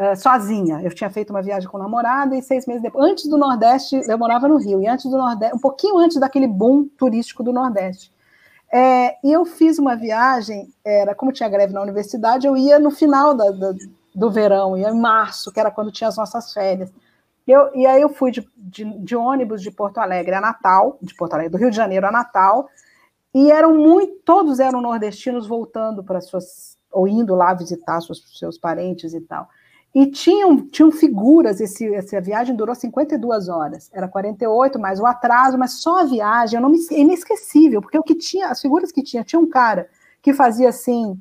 uh, 0.00 0.16
sozinha. 0.16 0.80
Eu 0.82 0.90
tinha 0.94 1.10
feito 1.10 1.30
uma 1.30 1.42
viagem 1.42 1.68
com 1.68 1.76
o 1.76 1.80
namorado 1.80 2.34
e 2.34 2.42
seis 2.42 2.66
meses 2.66 2.82
depois. 2.82 3.10
Antes 3.10 3.28
do 3.28 3.36
Nordeste, 3.36 4.00
eu 4.08 4.18
morava 4.18 4.48
no 4.48 4.56
Rio, 4.56 4.80
e 4.80 4.88
antes 4.88 5.04
do 5.10 5.18
Nordeste, 5.18 5.54
um 5.54 5.60
pouquinho 5.60 5.98
antes 5.98 6.18
daquele 6.18 6.46
boom 6.46 6.88
turístico 6.96 7.42
do 7.42 7.52
Nordeste. 7.52 8.10
É, 8.72 9.16
e 9.26 9.32
eu 9.32 9.44
fiz 9.44 9.78
uma 9.78 9.96
viagem, 9.96 10.72
era 10.84 11.14
como 11.14 11.32
tinha 11.32 11.48
greve 11.48 11.72
na 11.72 11.82
universidade, 11.82 12.46
eu 12.46 12.56
ia 12.56 12.78
no 12.78 12.90
final 12.90 13.34
da, 13.34 13.50
da, 13.50 13.74
do 14.14 14.30
verão, 14.30 14.78
ia 14.78 14.90
em 14.90 14.98
março, 14.98 15.52
que 15.52 15.58
era 15.58 15.72
quando 15.72 15.90
tinha 15.90 16.08
as 16.08 16.16
nossas 16.16 16.52
férias. 16.52 16.90
Eu, 17.46 17.74
e 17.74 17.84
aí 17.84 18.00
eu 18.00 18.08
fui 18.08 18.30
de, 18.30 18.48
de, 18.56 18.84
de, 18.84 19.16
ônibus 19.16 19.60
de 19.60 19.72
Porto 19.72 19.98
Alegre 19.98 20.34
a 20.34 20.40
Natal, 20.40 20.96
de 21.02 21.14
Porto 21.16 21.34
Alegre, 21.34 21.50
do 21.50 21.58
Rio 21.58 21.70
de 21.70 21.76
Janeiro 21.76 22.06
a 22.06 22.12
Natal, 22.12 22.68
e 23.34 23.50
eram 23.50 23.76
muito, 23.76 24.20
todos 24.24 24.60
eram 24.60 24.80
nordestinos 24.80 25.48
voltando 25.48 26.04
para 26.04 26.20
suas, 26.20 26.78
ou 26.92 27.08
indo 27.08 27.34
lá 27.34 27.52
visitar 27.54 28.00
seus, 28.00 28.38
seus 28.38 28.56
parentes 28.56 29.14
e 29.14 29.20
tal. 29.20 29.48
E 29.92 30.06
tinham, 30.06 30.68
tinham 30.68 30.92
figuras, 30.92 31.60
esse, 31.60 31.92
essa 31.94 32.20
viagem 32.20 32.54
durou 32.54 32.74
52 32.74 33.48
horas, 33.48 33.90
era 33.92 34.06
48 34.06 34.78
mais 34.78 35.00
o 35.00 35.06
atraso, 35.06 35.58
mas 35.58 35.80
só 35.82 36.00
a 36.00 36.04
viagem, 36.04 36.56
eu 36.56 36.62
não 36.62 36.70
me, 36.70 36.78
é 36.92 37.00
inesquecível, 37.00 37.80
porque 37.80 37.98
o 37.98 38.02
que 38.02 38.14
tinha, 38.14 38.48
as 38.48 38.60
figuras 38.60 38.92
que 38.92 39.02
tinha, 39.02 39.24
tinha 39.24 39.40
um 39.40 39.48
cara 39.48 39.88
que 40.22 40.32
fazia 40.32 40.68
assim, 40.68 41.18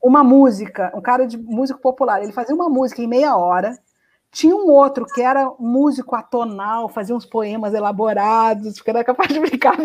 uma 0.00 0.22
música, 0.22 0.92
um 0.94 1.00
cara 1.00 1.26
de 1.26 1.36
músico 1.36 1.80
popular, 1.80 2.22
ele 2.22 2.32
fazia 2.32 2.54
uma 2.54 2.68
música 2.68 3.02
em 3.02 3.08
meia 3.08 3.36
hora, 3.36 3.76
Tinha 4.32 4.56
um 4.56 4.70
outro 4.70 5.04
que 5.04 5.20
era 5.20 5.52
músico 5.58 6.16
atonal, 6.16 6.88
fazia 6.88 7.14
uns 7.14 7.26
poemas 7.26 7.74
elaborados, 7.74 8.80
que 8.80 8.88
era 8.88 9.04
capaz 9.04 9.28
de 9.28 9.38
brincar, 9.38 9.76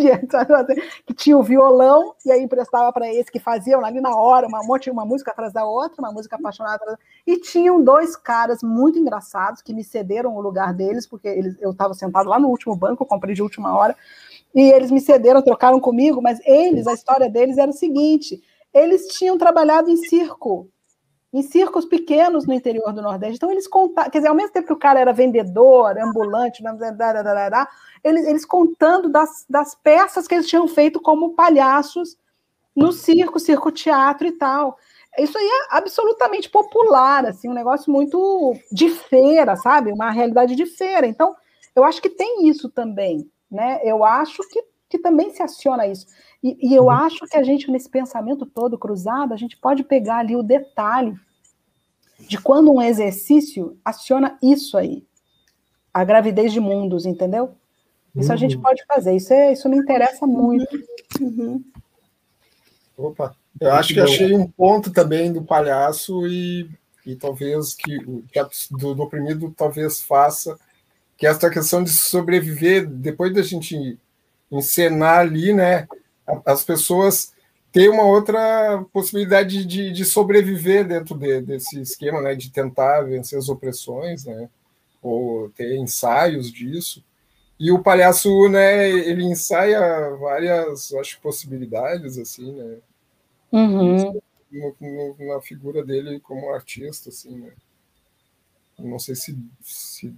que 1.06 1.14
tinha 1.14 1.38
o 1.38 1.44
violão, 1.44 2.16
e 2.26 2.32
aí 2.32 2.42
emprestava 2.42 2.94
para 2.94 3.14
esse 3.14 3.30
que 3.30 3.42
faziam 3.42 3.84
ali 3.84 4.00
na 4.00 4.16
hora, 4.16 4.48
uma 4.48 4.64
monte, 4.64 4.90
uma 4.90 5.06
música 5.06 5.32
atrás 5.32 5.52
da 5.52 5.66
outra, 5.66 6.02
uma 6.02 6.14
música 6.14 6.38
apaixonada. 6.38 6.98
E 7.28 7.42
tinham 7.42 7.84
dois 7.84 8.16
caras 8.16 8.64
muito 8.64 8.98
engraçados 8.98 9.62
que 9.62 9.74
me 9.74 9.84
cederam 9.84 10.34
o 10.34 10.40
lugar 10.40 10.74
deles, 10.74 11.06
porque 11.06 11.28
eles, 11.28 11.58
eu 11.60 11.72
estava 11.72 11.94
sentado 11.94 12.30
lá 12.30 12.40
no 12.40 12.48
último 12.48 12.74
banco, 12.74 13.04
eu 13.04 13.08
comprei 13.08 13.36
de 13.36 13.44
última 13.44 13.78
hora, 13.78 13.98
e 14.56 14.62
eles 14.72 14.90
me 14.90 15.02
cederam, 15.02 15.42
trocaram 15.42 15.78
comigo, 15.82 16.22
mas 16.22 16.40
eles, 16.46 16.88
a 16.88 16.94
história 16.94 17.30
deles 17.30 17.58
era 17.58 17.70
o 17.70 17.74
seguinte: 17.74 18.42
eles 18.74 19.08
tinham 19.08 19.38
trabalhado 19.38 19.90
em 19.90 19.98
circo 19.98 20.70
em 21.34 21.42
circos 21.42 21.86
pequenos 21.86 22.46
no 22.48 22.54
interior 22.54 22.94
do 22.94 23.02
Nordeste. 23.02 23.36
Então, 23.36 23.52
eles 23.52 23.68
contavam, 23.68 24.10
quer 24.10 24.20
dizer, 24.20 24.30
ao 24.30 24.36
mesmo 24.36 24.54
tempo 24.54 24.68
que 24.68 24.74
o 24.74 24.80
cara 24.80 25.00
era 25.00 25.12
vendedor, 25.12 25.98
ambulante, 25.98 26.64
eles, 28.04 28.26
eles 28.26 28.46
contando 28.46 29.10
das, 29.10 29.46
das 29.50 29.76
peças 29.76 30.28
que 30.28 30.36
eles 30.36 30.48
tinham 30.48 30.68
feito 30.68 31.02
como 31.02 31.34
palhaços 31.34 32.18
no 32.76 32.92
circo, 32.92 33.40
circo-teatro 33.40 34.28
e 34.28 34.32
tal. 34.32 34.78
Isso 35.18 35.38
aí 35.38 35.46
é 35.46 35.78
absolutamente 35.78 36.50
popular, 36.50 37.26
assim, 37.26 37.50
um 37.50 37.54
negócio 37.54 37.92
muito 37.92 38.54
de 38.72 38.90
feira, 38.90 39.56
sabe? 39.56 39.92
Uma 39.92 40.12
realidade 40.12 40.56
de 40.56 40.66
feira. 40.66 41.08
Então, 41.08 41.36
eu 41.76 41.84
acho 41.84 42.02
que 42.02 42.10
tem 42.10 42.48
isso 42.48 42.70
também, 42.70 43.30
né? 43.50 43.80
Eu 43.84 44.06
acho 44.06 44.48
que, 44.50 44.64
que 44.88 45.00
também 45.00 45.32
se 45.32 45.42
aciona 45.42 45.88
isso. 45.88 46.06
E, 46.48 46.70
e, 46.70 46.74
eu 46.74 46.84
uhum. 46.84 46.92
acho 46.92 47.26
que 47.28 47.36
a 47.36 47.44
gente, 47.44 47.70
nesse 47.70 47.90
pensamento 47.90 48.46
todo 48.46 48.78
cruzado, 48.78 49.34
a 49.34 49.38
gente 49.38 49.58
pode 49.58 49.84
pegar 49.84 50.20
ali 50.20 50.34
o 50.34 50.42
detalhe 50.42 51.14
de 52.20 52.38
quando 52.40 52.72
um 52.72 52.82
exercício 52.82 53.78
aciona 53.84 54.38
isso 54.42 54.78
aí, 54.78 55.06
a 55.94 56.06
gravidez 56.06 56.54
de 56.54 56.62
mundos, 56.62 57.06
entendeu? 57.06 57.54
Isso 58.16 58.30
uhum. 58.30 58.34
a 58.34 58.38
gente 58.38 58.56
uhum. 58.56 58.62
pode 58.62 58.86
fazer, 58.86 59.14
isso, 59.14 59.34
é, 59.34 59.52
isso 59.52 59.68
me 59.68 59.78
interessa 59.78 60.26
muito. 60.26 60.74
Uhum. 61.20 61.62
Opa, 62.98 63.36
eu 63.60 63.74
acho 63.74 63.94
que 63.94 64.00
achei 64.00 64.34
um 64.34 64.48
ponto 64.48 64.92
também 64.92 65.34
do 65.34 65.44
palhaço 65.44 66.26
e, 66.28 66.70
e 67.06 67.14
talvez 67.14 67.74
que, 67.74 68.00
que 68.32 68.40
do, 68.72 68.96
do 68.96 69.04
oprimido 69.04 69.54
talvez 69.56 70.02
faça 70.02 70.58
que 71.18 71.28
essa 71.28 71.50
questão 71.50 71.84
de 71.84 71.90
sobreviver, 71.90 72.88
depois 72.88 73.34
da 73.34 73.42
gente 73.42 74.00
encenar 74.50 75.20
ali, 75.20 75.54
né, 75.54 75.86
as 76.46 76.64
pessoas 76.64 77.34
têm 77.72 77.90
uma 77.90 78.04
outra 78.04 78.84
possibilidade 78.92 79.66
de, 79.66 79.92
de 79.92 80.06
sobreviver 80.06 80.88
dentro 80.88 81.16
de, 81.16 81.42
desse 81.42 81.80
esquema, 81.80 82.22
né, 82.22 82.36
de 82.36 82.50
tentar 82.52 83.02
vencer 83.02 83.38
as 83.38 83.50
opressões, 83.50 84.26
né, 84.26 84.50
ou 85.02 85.50
ter 85.50 85.78
ensaios 85.78 86.52
disso. 86.52 87.04
E 87.60 87.72
o 87.72 87.82
palhaço, 87.82 88.50
né, 88.50 88.90
ele 88.90 89.24
ensaia 89.24 90.10
várias, 90.20 90.94
acho, 90.94 91.20
possibilidades, 91.22 92.18
assim, 92.18 92.52
né, 92.52 92.78
uhum. 93.52 94.20
no, 94.52 94.76
no, 94.80 95.34
na 95.34 95.42
figura 95.42 95.84
dele 95.84 96.20
como 96.20 96.50
artista, 96.52 97.10
assim, 97.10 97.38
né. 97.38 97.52
Não 98.78 99.00
sei 99.00 99.16
se, 99.16 99.36
se 99.64 100.14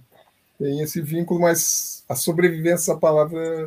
tem 0.58 0.80
esse 0.82 1.00
vínculo, 1.00 1.40
mas 1.40 2.04
a 2.06 2.14
sobrevivência, 2.14 2.92
essa 2.92 2.96
palavra 2.96 3.66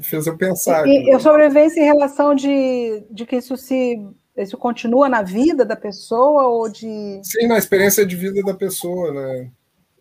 fez 0.00 0.26
eu 0.26 0.36
pensar. 0.36 0.86
E, 0.86 1.10
eu 1.10 1.18
sobrevivência 1.18 1.80
em 1.80 1.84
relação 1.84 2.34
de, 2.34 3.02
de 3.10 3.26
que 3.26 3.36
isso 3.36 3.56
se 3.56 4.00
isso 4.36 4.56
continua 4.56 5.08
na 5.08 5.22
vida 5.22 5.64
da 5.64 5.76
pessoa 5.76 6.46
ou 6.46 6.68
de. 6.68 7.20
Sim, 7.22 7.46
na 7.46 7.58
experiência 7.58 8.06
de 8.06 8.16
vida 8.16 8.42
da 8.42 8.54
pessoa, 8.54 9.12
né? 9.12 9.50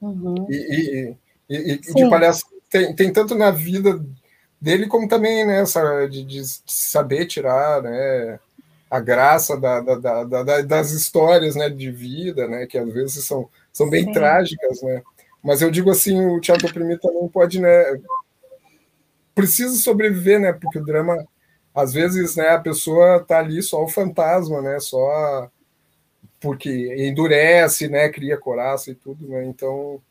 Uhum. 0.01 0.47
E, 0.49 0.55
e, 0.55 1.15
e, 1.49 1.71
e 1.73 1.93
de 1.93 2.09
palhaço 2.09 2.45
tem, 2.69 2.95
tem 2.95 3.11
tanto 3.11 3.35
na 3.35 3.51
vida 3.51 3.99
dele 4.61 4.87
como 4.87 5.07
também 5.07 5.45
né, 5.45 5.63
de, 6.09 6.23
de, 6.23 6.41
saber 6.65 7.25
tirar 7.25 7.81
né, 7.81 8.39
a 8.89 8.99
graça 8.99 9.59
da, 9.59 9.81
da, 9.81 10.23
da, 10.23 10.61
das 10.61 10.91
histórias 10.91 11.55
né, 11.55 11.69
de 11.69 11.91
vida, 11.91 12.47
né, 12.47 12.65
que 12.65 12.77
às 12.77 12.91
vezes 12.91 13.25
são, 13.25 13.49
são 13.71 13.89
bem 13.89 14.05
Sim. 14.05 14.13
trágicas, 14.13 14.81
né? 14.81 15.01
Mas 15.41 15.61
eu 15.61 15.71
digo 15.71 15.89
assim, 15.89 16.19
o 16.27 16.41
teatro 16.41 16.67
oprimido 16.67 16.99
também 16.99 17.27
pode 17.29 17.61
né, 17.61 17.99
precisa 19.39 19.75
sobreviver, 19.75 20.39
né? 20.39 20.53
Porque 20.53 20.79
o 20.79 20.85
drama, 20.85 21.25
às 21.73 21.93
vezes, 21.93 22.35
né, 22.35 22.49
a 22.49 22.59
pessoa 22.59 23.23
tá 23.25 23.39
ali 23.39 23.61
só 23.61 23.83
o 23.83 23.87
fantasma, 23.87 24.61
né? 24.61 24.79
Só 24.79 25.49
porque 26.39 26.93
endurece, 26.97 27.87
né? 27.87 28.09
Cria 28.09 28.37
coraça 28.37 28.91
e 28.91 28.95
tudo, 28.95 29.27
né? 29.27 29.45
Então, 29.45 30.01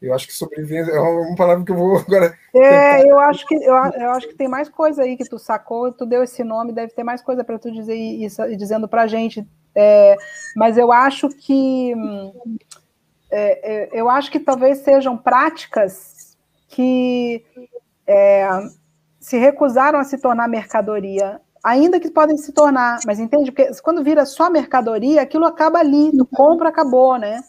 eu 0.00 0.12
acho 0.12 0.26
que 0.26 0.34
sobrevivência 0.34 0.90
é 0.90 1.00
uma 1.00 1.36
palavra 1.36 1.64
que 1.64 1.70
eu 1.70 1.76
vou 1.76 1.98
agora. 2.06 2.36
É, 2.54 3.08
eu 3.08 3.18
acho 3.20 3.46
que 3.46 3.54
eu, 3.54 3.74
eu 3.74 4.10
acho 4.10 4.28
que 4.28 4.34
tem 4.34 4.48
mais 4.48 4.68
coisa 4.68 5.02
aí 5.02 5.16
que 5.16 5.28
tu 5.28 5.38
sacou, 5.38 5.92
tu 5.92 6.04
deu 6.04 6.22
esse 6.22 6.42
nome, 6.42 6.72
deve 6.72 6.92
ter 6.92 7.04
mais 7.04 7.22
coisa 7.22 7.44
para 7.44 7.58
tu 7.58 7.70
dizer 7.70 7.94
isso, 7.94 8.42
dizendo 8.56 8.88
para 8.88 9.06
gente. 9.06 9.46
É, 9.74 10.16
mas 10.54 10.76
eu 10.76 10.92
acho 10.92 11.28
que 11.30 11.94
é, 13.30 13.72
é, 13.72 13.88
eu 13.92 14.10
acho 14.10 14.30
que 14.30 14.38
talvez 14.38 14.78
sejam 14.78 15.16
práticas 15.16 16.36
que 16.68 17.44
é, 18.06 18.48
se 19.20 19.38
recusaram 19.38 19.98
a 19.98 20.04
se 20.04 20.18
tornar 20.18 20.48
mercadoria, 20.48 21.40
ainda 21.62 22.00
que 22.00 22.10
podem 22.10 22.36
se 22.36 22.52
tornar, 22.52 22.98
mas 23.06 23.20
entende? 23.20 23.52
Porque 23.52 23.70
quando 23.82 24.02
vira 24.02 24.26
só 24.26 24.50
mercadoria, 24.50 25.22
aquilo 25.22 25.44
acaba 25.44 25.78
ali, 25.78 26.10
tu 26.16 26.26
compra, 26.26 26.68
acabou, 26.68 27.16
né? 27.18 27.40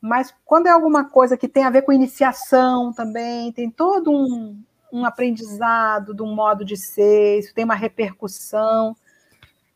Mas 0.00 0.34
quando 0.44 0.66
é 0.66 0.70
alguma 0.70 1.08
coisa 1.08 1.36
que 1.36 1.48
tem 1.48 1.64
a 1.64 1.70
ver 1.70 1.82
com 1.82 1.92
iniciação 1.92 2.92
também, 2.92 3.50
tem 3.52 3.70
todo 3.70 4.10
um, 4.12 4.62
um 4.92 5.04
aprendizado, 5.06 6.14
de 6.14 6.22
um 6.22 6.34
modo 6.34 6.62
de 6.62 6.76
ser, 6.76 7.38
isso 7.38 7.54
tem 7.54 7.64
uma 7.64 7.74
repercussão, 7.74 8.94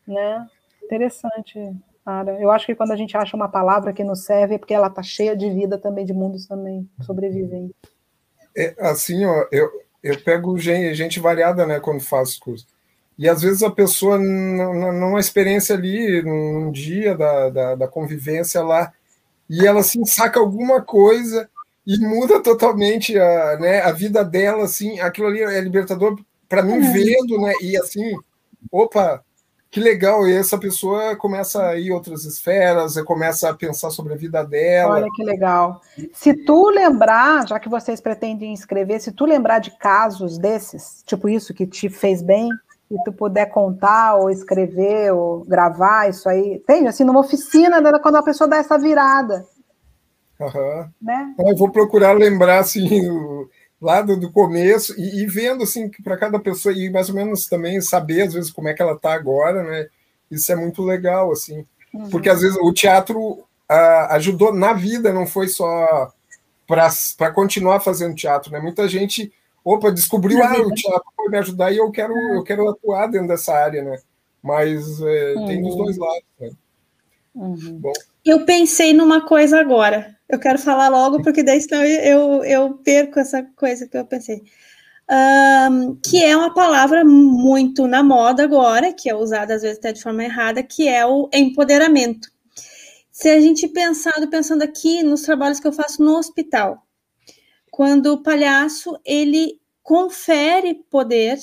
né? 0.06 0.46
Interessante, 0.84 1.58
cara. 2.04 2.38
Eu 2.38 2.50
acho 2.50 2.66
que 2.66 2.74
quando 2.74 2.92
a 2.92 2.96
gente 2.96 3.16
acha 3.16 3.34
uma 3.34 3.48
palavra 3.48 3.92
que 3.92 4.04
nos 4.04 4.24
serve 4.24 4.56
é 4.56 4.58
porque 4.58 4.74
ela 4.74 4.90
tá 4.90 5.02
cheia 5.02 5.34
de 5.34 5.48
vida 5.50 5.78
também, 5.78 6.04
de 6.04 6.12
mundos 6.12 6.46
também 6.46 6.86
sobreviventes. 7.00 7.74
É, 8.54 8.74
assim, 8.80 9.24
ó, 9.24 9.46
eu, 9.50 9.70
eu 10.02 10.20
pego 10.22 10.58
gente, 10.58 10.94
gente 10.94 11.20
variada, 11.20 11.66
né, 11.66 11.80
quando 11.80 12.00
faço 12.00 12.40
curso. 12.40 12.66
E 13.18 13.28
às 13.28 13.42
vezes 13.42 13.62
a 13.62 13.70
pessoa, 13.70 14.16
numa 14.16 15.18
experiência 15.18 15.74
ali, 15.74 16.22
num 16.22 16.70
dia 16.70 17.16
da, 17.16 17.50
da, 17.50 17.74
da 17.74 17.88
convivência 17.88 18.62
lá, 18.62 18.92
e 19.50 19.66
ela 19.66 19.80
assim 19.80 20.04
saca 20.04 20.38
alguma 20.38 20.80
coisa 20.82 21.48
e 21.86 21.98
muda 21.98 22.40
totalmente 22.42 23.18
a, 23.18 23.58
né, 23.58 23.80
a 23.80 23.90
vida 23.92 24.24
dela, 24.24 24.64
assim, 24.64 25.00
aquilo 25.00 25.26
ali 25.28 25.40
é 25.40 25.60
libertador 25.60 26.20
para 26.48 26.62
mim 26.62 26.74
uhum. 26.74 26.92
vendo, 26.92 27.40
né, 27.40 27.52
e 27.62 27.76
assim, 27.76 28.14
opa, 28.70 29.24
que 29.70 29.80
legal, 29.80 30.26
e 30.26 30.32
essa 30.32 30.56
pessoa 30.56 31.14
começa 31.14 31.62
a 31.62 31.76
ir 31.76 31.92
outras 31.92 32.24
esferas, 32.24 33.00
começa 33.02 33.50
a 33.50 33.54
pensar 33.54 33.90
sobre 33.90 34.14
a 34.14 34.16
vida 34.16 34.42
dela. 34.42 34.94
Olha 34.94 35.08
que 35.14 35.22
legal. 35.22 35.82
Se 36.12 36.32
tu 36.32 36.70
lembrar, 36.70 37.46
já 37.46 37.60
que 37.60 37.68
vocês 37.68 38.00
pretendem 38.00 38.54
escrever, 38.54 38.98
se 39.00 39.12
tu 39.12 39.26
lembrar 39.26 39.58
de 39.58 39.76
casos 39.78 40.38
desses, 40.38 41.02
tipo 41.04 41.28
isso 41.28 41.52
que 41.52 41.66
te 41.66 41.90
fez 41.90 42.22
bem, 42.22 42.48
e 42.90 42.96
tu 43.04 43.12
puder 43.12 43.46
contar 43.50 44.16
ou 44.16 44.30
escrever 44.30 45.12
ou 45.12 45.44
gravar 45.44 46.08
isso 46.08 46.28
aí, 46.28 46.58
tem 46.66 46.88
assim 46.88 47.04
numa 47.04 47.20
oficina 47.20 47.80
né, 47.80 47.98
quando 47.98 48.16
a 48.16 48.22
pessoa 48.22 48.48
dá 48.48 48.56
essa 48.56 48.78
virada. 48.78 49.44
Uhum. 50.40 50.88
Né? 51.02 51.34
Eu 51.38 51.56
vou 51.56 51.70
procurar 51.70 52.12
lembrar 52.12 52.60
assim 52.60 53.46
lá 53.80 54.02
do, 54.02 54.18
do 54.18 54.32
começo 54.32 54.98
e, 54.98 55.22
e, 55.22 55.26
vendo 55.26 55.62
assim 55.62 55.88
para 56.02 56.16
cada 56.16 56.38
pessoa 56.38 56.74
e 56.74 56.90
mais 56.90 57.08
ou 57.08 57.14
menos 57.14 57.46
também 57.46 57.80
saber 57.80 58.22
às 58.22 58.34
vezes 58.34 58.50
como 58.50 58.68
é 58.68 58.74
que 58.74 58.82
ela 58.82 58.94
está 58.94 59.14
agora, 59.14 59.62
né? 59.62 59.88
Isso 60.30 60.50
é 60.52 60.56
muito 60.56 60.82
legal 60.82 61.30
assim, 61.32 61.64
uhum. 61.94 62.10
porque 62.10 62.28
às 62.28 62.40
vezes 62.40 62.56
o 62.60 62.72
teatro 62.72 63.44
ajudou 64.10 64.52
na 64.52 64.72
vida, 64.72 65.12
não 65.12 65.26
foi 65.26 65.46
só 65.46 66.10
para 66.66 67.30
continuar 67.32 67.80
fazendo 67.80 68.14
teatro, 68.14 68.50
né? 68.50 68.58
Muita 68.60 68.88
gente, 68.88 69.32
opa, 69.64 69.90
descobriu 69.90 70.42
ah, 70.42 70.58
o 70.58 70.72
teatro 70.72 71.08
foi 71.14 71.28
me 71.28 71.38
ajudar 71.38 71.72
e 71.72 71.76
eu 71.76 71.90
quero 71.90 72.12
eu 72.12 72.42
quero 72.42 72.68
atuar 72.68 73.06
dentro 73.06 73.28
dessa 73.28 73.54
área, 73.54 73.82
né? 73.82 73.98
Mas 74.42 75.00
é, 75.00 75.34
uhum. 75.34 75.46
tem 75.46 75.62
dos 75.62 75.76
dois 75.76 75.98
lados. 75.98 76.24
Né? 76.40 76.50
Uhum. 77.34 77.78
Bom. 77.78 77.92
Eu 78.24 78.44
pensei 78.44 78.92
numa 78.92 79.26
coisa 79.26 79.60
agora. 79.60 80.17
Eu 80.28 80.38
quero 80.38 80.58
falar 80.58 80.88
logo, 80.88 81.22
porque 81.22 81.42
daí 81.42 81.60
senão 81.60 81.82
eu, 81.82 82.44
eu 82.44 82.74
perco 82.84 83.18
essa 83.18 83.42
coisa 83.56 83.88
que 83.88 83.96
eu 83.96 84.04
pensei. 84.04 84.42
Um, 85.10 85.96
que 85.96 86.22
é 86.22 86.36
uma 86.36 86.52
palavra 86.52 87.02
muito 87.02 87.86
na 87.86 88.02
moda 88.02 88.44
agora, 88.44 88.92
que 88.92 89.08
é 89.08 89.14
usada 89.14 89.54
às 89.54 89.62
vezes 89.62 89.78
até 89.78 89.90
de 89.90 90.02
forma 90.02 90.22
errada, 90.22 90.62
que 90.62 90.86
é 90.86 91.06
o 91.06 91.30
empoderamento. 91.32 92.28
Se 93.10 93.30
a 93.30 93.40
gente 93.40 93.66
pensando, 93.68 94.28
pensando 94.28 94.62
aqui 94.62 95.02
nos 95.02 95.22
trabalhos 95.22 95.58
que 95.58 95.66
eu 95.66 95.72
faço 95.72 96.02
no 96.02 96.18
hospital, 96.18 96.86
quando 97.70 98.12
o 98.12 98.22
palhaço 98.22 98.98
ele 99.04 99.58
confere 99.82 100.74
poder 100.90 101.38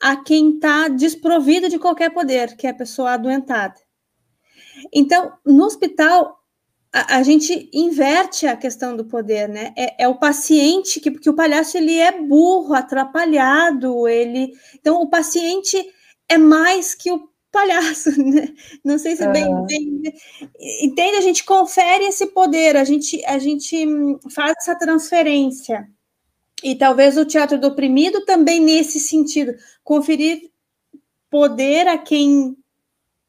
a 0.00 0.16
quem 0.16 0.54
está 0.54 0.88
desprovido 0.88 1.68
de 1.68 1.78
qualquer 1.78 2.10
poder, 2.10 2.56
que 2.56 2.66
é 2.66 2.70
a 2.70 2.74
pessoa 2.74 3.12
adoentada. 3.12 3.74
Então, 4.92 5.32
no 5.44 5.64
hospital, 5.64 6.37
a, 6.98 7.18
a, 7.18 7.22
gente 7.22 7.70
inverte 7.72 8.46
a 8.46 8.56
questão 8.56 8.96
do 8.96 9.04
poder, 9.04 9.48
né? 9.48 9.72
É, 9.76 10.04
é, 10.04 10.08
o 10.08 10.18
paciente 10.18 11.00
que, 11.00 11.10
porque 11.10 11.30
o 11.30 11.34
palhaço 11.34 11.76
ele 11.76 11.96
é 11.96 12.20
burro, 12.20 12.74
atrapalhado, 12.74 14.08
ele. 14.08 14.52
Então, 14.74 15.00
o 15.00 15.08
paciente 15.08 15.76
é 16.28 16.36
mais 16.36 16.94
que 16.94 17.12
o 17.12 17.28
palhaço, 17.52 18.10
né? 18.20 18.52
Não 18.84 18.98
sei 18.98 19.14
se 19.16 19.26
bem, 19.28 19.46
bem, 19.66 20.02
entende? 20.82 21.16
A 21.16 21.22
gente 21.22 21.44
confere 21.44 22.04
esse 22.04 22.26
poder, 22.26 22.76
a 22.76 22.84
gente, 22.84 23.24
a 23.24 23.38
gente 23.38 23.86
faz 24.30 24.54
essa 24.58 24.76
transferência. 24.76 25.88
E 26.62 26.74
talvez 26.74 27.16
o 27.16 27.24
teatro 27.24 27.58
do 27.58 27.68
oprimido 27.68 28.24
também 28.24 28.60
nesse 28.60 28.98
sentido, 28.98 29.54
conferir 29.84 30.50
poder 31.30 31.86
a 31.86 31.96
quem 31.96 32.56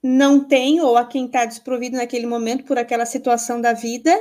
não 0.02 0.40
tem 0.40 0.82
ou 0.82 0.98
a 0.98 1.06
quem 1.06 1.26
está 1.26 1.46
desprovido 1.46 1.98
naquele 1.98 2.26
momento 2.26 2.64
por 2.64 2.78
aquela 2.78 3.06
situação 3.06 3.60
da 3.60 3.74
vida, 3.74 4.12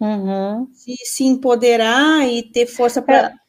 uhum. 0.00 0.68
se, 0.72 0.94
se 1.04 1.24
empoderar 1.24 2.26
e 2.28 2.42
ter 2.42 2.66
força 2.66 3.02
para. 3.02 3.28
É. 3.28 3.40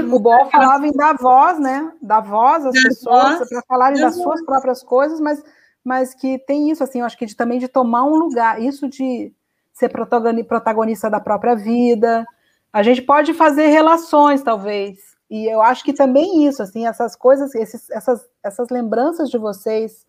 O 0.00 0.18
Bol 0.18 0.46
falava 0.46 0.86
em 0.86 0.92
dar 0.92 1.16
voz, 1.16 1.58
né? 1.58 1.92
Dar 2.00 2.20
voz 2.20 2.64
às 2.64 2.74
da 2.74 2.82
pessoas 2.82 3.48
para 3.48 3.62
falarem 3.66 4.00
das 4.00 4.14
voz. 4.14 4.22
suas 4.24 4.44
próprias 4.44 4.82
coisas, 4.82 5.20
mas, 5.20 5.42
mas 5.82 6.14
que 6.14 6.38
tem 6.38 6.70
isso, 6.70 6.84
assim, 6.84 7.00
eu 7.00 7.04
acho 7.04 7.18
que 7.18 7.26
de, 7.26 7.34
também 7.34 7.58
de 7.58 7.68
tomar 7.68 8.04
um 8.04 8.14
lugar, 8.14 8.62
isso 8.62 8.88
de 8.88 9.32
ser 9.72 9.90
protagonista 9.90 11.10
da 11.10 11.20
própria 11.20 11.54
vida. 11.54 12.24
A 12.72 12.82
gente 12.82 13.02
pode 13.02 13.34
fazer 13.34 13.66
relações, 13.66 14.42
talvez. 14.42 14.98
E 15.28 15.44
eu 15.52 15.60
acho 15.60 15.84
que 15.84 15.92
também 15.92 16.46
isso, 16.46 16.62
assim, 16.62 16.86
essas 16.86 17.16
coisas, 17.16 17.54
esses, 17.54 17.90
essas, 17.90 18.24
essas 18.42 18.70
lembranças 18.70 19.28
de 19.28 19.36
vocês 19.36 20.05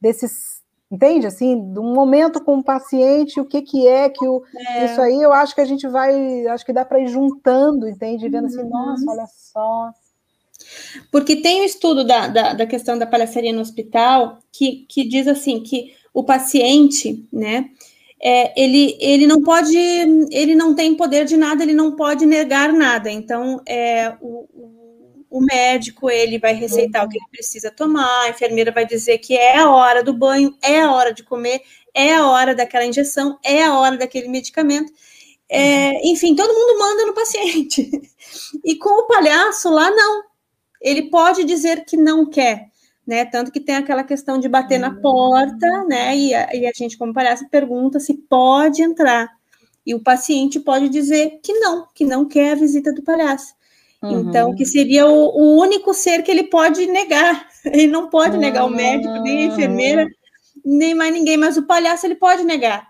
desses, 0.00 0.60
entende? 0.90 1.26
Assim, 1.26 1.54
um 1.54 1.94
momento 1.94 2.42
com 2.42 2.58
o 2.58 2.64
paciente, 2.64 3.40
o 3.40 3.44
que 3.44 3.62
que 3.62 3.86
é 3.86 4.08
que 4.08 4.26
o 4.26 4.42
é. 4.56 4.86
isso 4.86 5.00
aí, 5.00 5.20
eu 5.20 5.32
acho 5.32 5.54
que 5.54 5.60
a 5.60 5.64
gente 5.64 5.86
vai, 5.88 6.46
acho 6.46 6.64
que 6.64 6.72
dá 6.72 6.84
para 6.84 7.00
ir 7.00 7.08
juntando, 7.08 7.88
entende? 7.88 8.28
Vendo 8.28 8.46
assim, 8.46 8.62
uhum. 8.62 8.70
nossa, 8.70 9.10
olha 9.10 9.26
só. 9.26 9.90
Porque 11.10 11.36
tem 11.36 11.60
o 11.60 11.62
um 11.62 11.64
estudo 11.64 12.04
da, 12.04 12.28
da, 12.28 12.52
da, 12.54 12.66
questão 12.66 12.98
da 12.98 13.06
palhaçaria 13.06 13.52
no 13.52 13.60
hospital 13.60 14.38
que, 14.52 14.84
que 14.88 15.08
diz 15.08 15.26
assim 15.26 15.62
que 15.62 15.94
o 16.12 16.22
paciente, 16.22 17.26
né, 17.32 17.70
é, 18.22 18.60
ele, 18.60 18.96
ele 19.00 19.26
não 19.26 19.42
pode, 19.42 19.76
ele 19.76 20.54
não 20.54 20.74
tem 20.74 20.94
poder 20.94 21.24
de 21.24 21.36
nada, 21.36 21.62
ele 21.62 21.72
não 21.72 21.96
pode 21.96 22.26
negar 22.26 22.72
nada. 22.72 23.10
Então, 23.10 23.62
é, 23.66 24.14
o, 24.20 24.46
o 24.52 24.89
médico 25.38 26.10
ele 26.10 26.38
vai 26.38 26.54
receitar 26.54 27.02
uhum. 27.02 27.08
o 27.08 27.10
que 27.10 27.18
ele 27.18 27.26
precisa 27.30 27.70
tomar, 27.70 28.22
a 28.22 28.30
enfermeira 28.30 28.72
vai 28.72 28.86
dizer 28.86 29.18
que 29.18 29.36
é 29.36 29.58
a 29.58 29.70
hora 29.70 30.02
do 30.02 30.14
banho, 30.14 30.56
é 30.62 30.80
a 30.80 30.90
hora 30.90 31.12
de 31.12 31.22
comer, 31.22 31.60
é 31.94 32.14
a 32.14 32.26
hora 32.26 32.54
daquela 32.54 32.86
injeção, 32.86 33.38
é 33.44 33.62
a 33.62 33.78
hora 33.78 33.96
daquele 33.96 34.28
medicamento. 34.28 34.90
É, 35.48 36.08
enfim, 36.08 36.34
todo 36.34 36.54
mundo 36.54 36.78
manda 36.78 37.06
no 37.06 37.14
paciente. 37.14 37.90
E 38.64 38.76
com 38.76 38.90
o 38.90 39.06
palhaço 39.08 39.68
lá, 39.70 39.90
não. 39.90 40.22
Ele 40.80 41.10
pode 41.10 41.42
dizer 41.42 41.84
que 41.84 41.96
não 41.96 42.24
quer, 42.28 42.68
né? 43.04 43.24
Tanto 43.24 43.50
que 43.50 43.58
tem 43.58 43.74
aquela 43.74 44.04
questão 44.04 44.38
de 44.38 44.48
bater 44.48 44.78
na 44.78 44.94
porta, 44.94 45.66
uhum. 45.66 45.88
né? 45.88 46.16
E 46.16 46.32
a, 46.32 46.54
e 46.54 46.66
a 46.66 46.70
gente, 46.72 46.96
como 46.96 47.12
palhaço, 47.12 47.48
pergunta 47.48 47.98
se 47.98 48.14
pode 48.14 48.82
entrar. 48.82 49.28
E 49.84 49.94
o 49.94 50.02
paciente 50.02 50.60
pode 50.60 50.88
dizer 50.88 51.40
que 51.42 51.54
não, 51.54 51.88
que 51.92 52.04
não 52.04 52.24
quer 52.24 52.52
a 52.52 52.54
visita 52.54 52.92
do 52.92 53.02
palhaço. 53.02 53.54
Uhum. 54.02 54.20
Então, 54.20 54.54
que 54.54 54.64
seria 54.64 55.06
o, 55.06 55.12
o, 55.12 55.60
único 55.60 55.92
ser 55.92 56.22
que 56.22 56.30
ele 56.30 56.44
pode 56.44 56.86
negar. 56.86 57.48
Ele 57.62 57.88
não 57.88 58.08
pode 58.08 58.36
uhum. 58.36 58.40
negar 58.40 58.64
o 58.64 58.70
médico, 58.70 59.12
nem 59.20 59.42
a 59.42 59.44
enfermeira, 59.52 60.08
nem 60.64 60.94
mais 60.94 61.12
ninguém, 61.12 61.36
mas 61.36 61.58
o 61.58 61.66
palhaço 61.66 62.06
ele 62.06 62.14
pode 62.14 62.42
negar. 62.42 62.88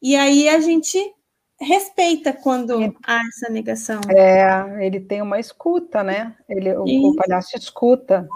E 0.00 0.16
aí 0.16 0.48
a 0.48 0.58
gente 0.58 0.98
respeita 1.60 2.32
quando 2.32 2.82
ele, 2.82 2.96
há 3.06 3.20
essa 3.28 3.52
negação. 3.52 4.00
É, 4.08 4.86
ele 4.86 5.00
tem 5.00 5.20
uma 5.20 5.38
escuta, 5.38 6.02
né? 6.02 6.34
Ele, 6.48 6.72
o, 6.74 7.10
o 7.10 7.14
palhaço 7.14 7.58
escuta 7.58 8.26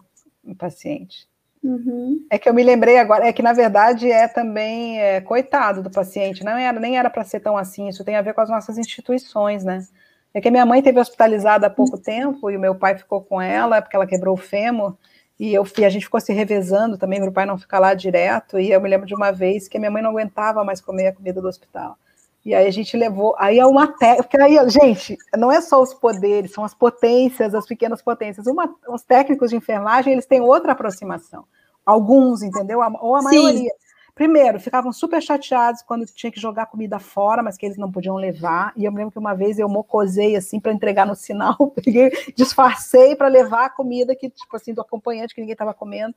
o 0.44 0.54
paciente. 0.54 1.26
Uhum. 1.62 2.26
É 2.30 2.38
que 2.38 2.48
eu 2.48 2.54
me 2.54 2.62
lembrei 2.62 2.98
agora, 2.98 3.26
é 3.26 3.32
que 3.32 3.42
na 3.42 3.52
verdade 3.52 4.10
é 4.10 4.26
também 4.26 5.00
é, 5.00 5.20
coitado 5.20 5.82
do 5.82 5.90
paciente, 5.90 6.42
não 6.42 6.52
era, 6.52 6.80
nem 6.80 6.98
era 6.98 7.10
para 7.10 7.24
ser 7.24 7.40
tão 7.40 7.56
assim, 7.56 7.88
isso 7.88 8.04
tem 8.04 8.16
a 8.16 8.22
ver 8.22 8.32
com 8.32 8.40
as 8.40 8.48
nossas 8.48 8.78
instituições, 8.78 9.62
né? 9.62 9.86
É 10.32 10.40
que 10.40 10.48
a 10.48 10.50
minha 10.50 10.66
mãe 10.66 10.80
teve 10.82 11.00
hospitalizada 11.00 11.66
há 11.66 11.70
pouco 11.70 11.98
tempo 11.98 12.50
e 12.50 12.56
o 12.56 12.60
meu 12.60 12.74
pai 12.74 12.96
ficou 12.96 13.20
com 13.20 13.40
ela 13.40 13.82
porque 13.82 13.96
ela 13.96 14.06
quebrou 14.06 14.34
o 14.34 14.38
fêmur. 14.38 14.94
E 15.38 15.54
eu 15.54 15.62
a 15.62 15.88
gente 15.88 16.04
ficou 16.04 16.20
se 16.20 16.32
revezando 16.32 16.98
também, 16.98 17.18
meu 17.18 17.32
pai 17.32 17.46
não 17.46 17.58
ficar 17.58 17.78
lá 17.78 17.94
direto. 17.94 18.58
E 18.58 18.70
eu 18.70 18.80
me 18.80 18.88
lembro 18.88 19.06
de 19.06 19.14
uma 19.14 19.32
vez 19.32 19.66
que 19.66 19.76
a 19.76 19.80
minha 19.80 19.90
mãe 19.90 20.02
não 20.02 20.10
aguentava 20.10 20.62
mais 20.62 20.80
comer 20.80 21.08
a 21.08 21.12
comida 21.12 21.40
do 21.40 21.48
hospital. 21.48 21.96
E 22.44 22.54
aí 22.54 22.66
a 22.66 22.70
gente 22.70 22.96
levou. 22.96 23.34
Aí 23.38 23.58
é 23.58 23.66
uma 23.66 23.86
técnica. 23.86 24.44
Aí, 24.44 24.56
gente, 24.70 25.16
não 25.36 25.50
é 25.50 25.60
só 25.60 25.80
os 25.82 25.92
poderes, 25.92 26.52
são 26.52 26.64
as 26.64 26.74
potências, 26.74 27.54
as 27.54 27.66
pequenas 27.66 28.00
potências. 28.00 28.46
Uma, 28.46 28.74
os 28.88 29.02
técnicos 29.02 29.50
de 29.50 29.56
enfermagem, 29.56 30.12
eles 30.12 30.26
têm 30.26 30.40
outra 30.40 30.72
aproximação. 30.72 31.44
Alguns, 31.84 32.42
entendeu? 32.42 32.80
Ou 33.00 33.16
a 33.16 33.22
maioria. 33.22 33.70
Sim. 33.70 33.89
Primeiro, 34.14 34.60
ficavam 34.60 34.92
super 34.92 35.22
chateados 35.22 35.82
quando 35.82 36.06
tinha 36.06 36.30
que 36.30 36.40
jogar 36.40 36.66
comida 36.66 36.98
fora, 36.98 37.42
mas 37.42 37.56
que 37.56 37.66
eles 37.66 37.78
não 37.78 37.90
podiam 37.90 38.16
levar. 38.16 38.72
E 38.76 38.84
eu 38.84 38.92
me 38.92 38.98
lembro 38.98 39.12
que 39.12 39.18
uma 39.18 39.34
vez 39.34 39.58
eu 39.58 39.68
mocosei 39.68 40.36
assim 40.36 40.60
para 40.60 40.72
entregar 40.72 41.06
no 41.06 41.14
sinal, 41.14 41.56
peguei, 41.82 42.10
disfarcei 42.36 43.14
para 43.16 43.28
levar 43.28 43.66
a 43.66 43.70
comida 43.70 44.14
que, 44.14 44.28
tipo 44.30 44.56
assim, 44.56 44.74
do 44.74 44.80
acompanhante 44.80 45.34
que 45.34 45.40
ninguém 45.40 45.54
estava 45.54 45.74
comendo. 45.74 46.14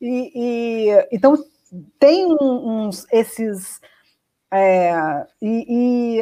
E, 0.00 0.32
e, 0.34 1.08
então 1.10 1.36
tem 1.98 2.26
uns 2.26 3.06
esses 3.10 3.80
é, 4.52 5.26
e, 5.42 5.66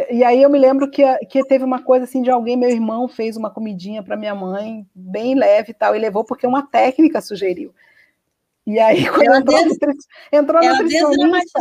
e, 0.09 0.19
e, 0.19 0.25
aí 0.25 0.43
eu 0.43 0.49
me 0.49 0.59
lembro 0.59 0.91
que, 0.91 1.03
que 1.27 1.45
teve 1.45 1.63
uma 1.63 1.83
coisa 1.83 2.05
assim 2.05 2.23
de 2.23 2.31
alguém, 2.31 2.57
meu 2.57 2.71
irmão 2.71 3.07
fez 3.07 3.37
uma 3.37 3.51
comidinha 3.51 4.03
para 4.03 4.17
minha 4.17 4.35
mãe, 4.35 4.87
bem 4.95 5.35
leve 5.35 5.73
e 5.73 5.75
tal, 5.75 5.95
e 5.95 5.99
levou 5.99 6.25
porque 6.25 6.47
uma 6.47 6.67
técnica 6.67 7.21
sugeriu. 7.21 7.75
E 8.66 8.78
aí, 8.78 9.05
quando 9.09 9.24
ela 9.24 9.39
entrou, 9.39 9.65
des... 9.65 9.78
entrou 10.32 10.62
a 10.62 10.73
nutricionista, 10.73 11.61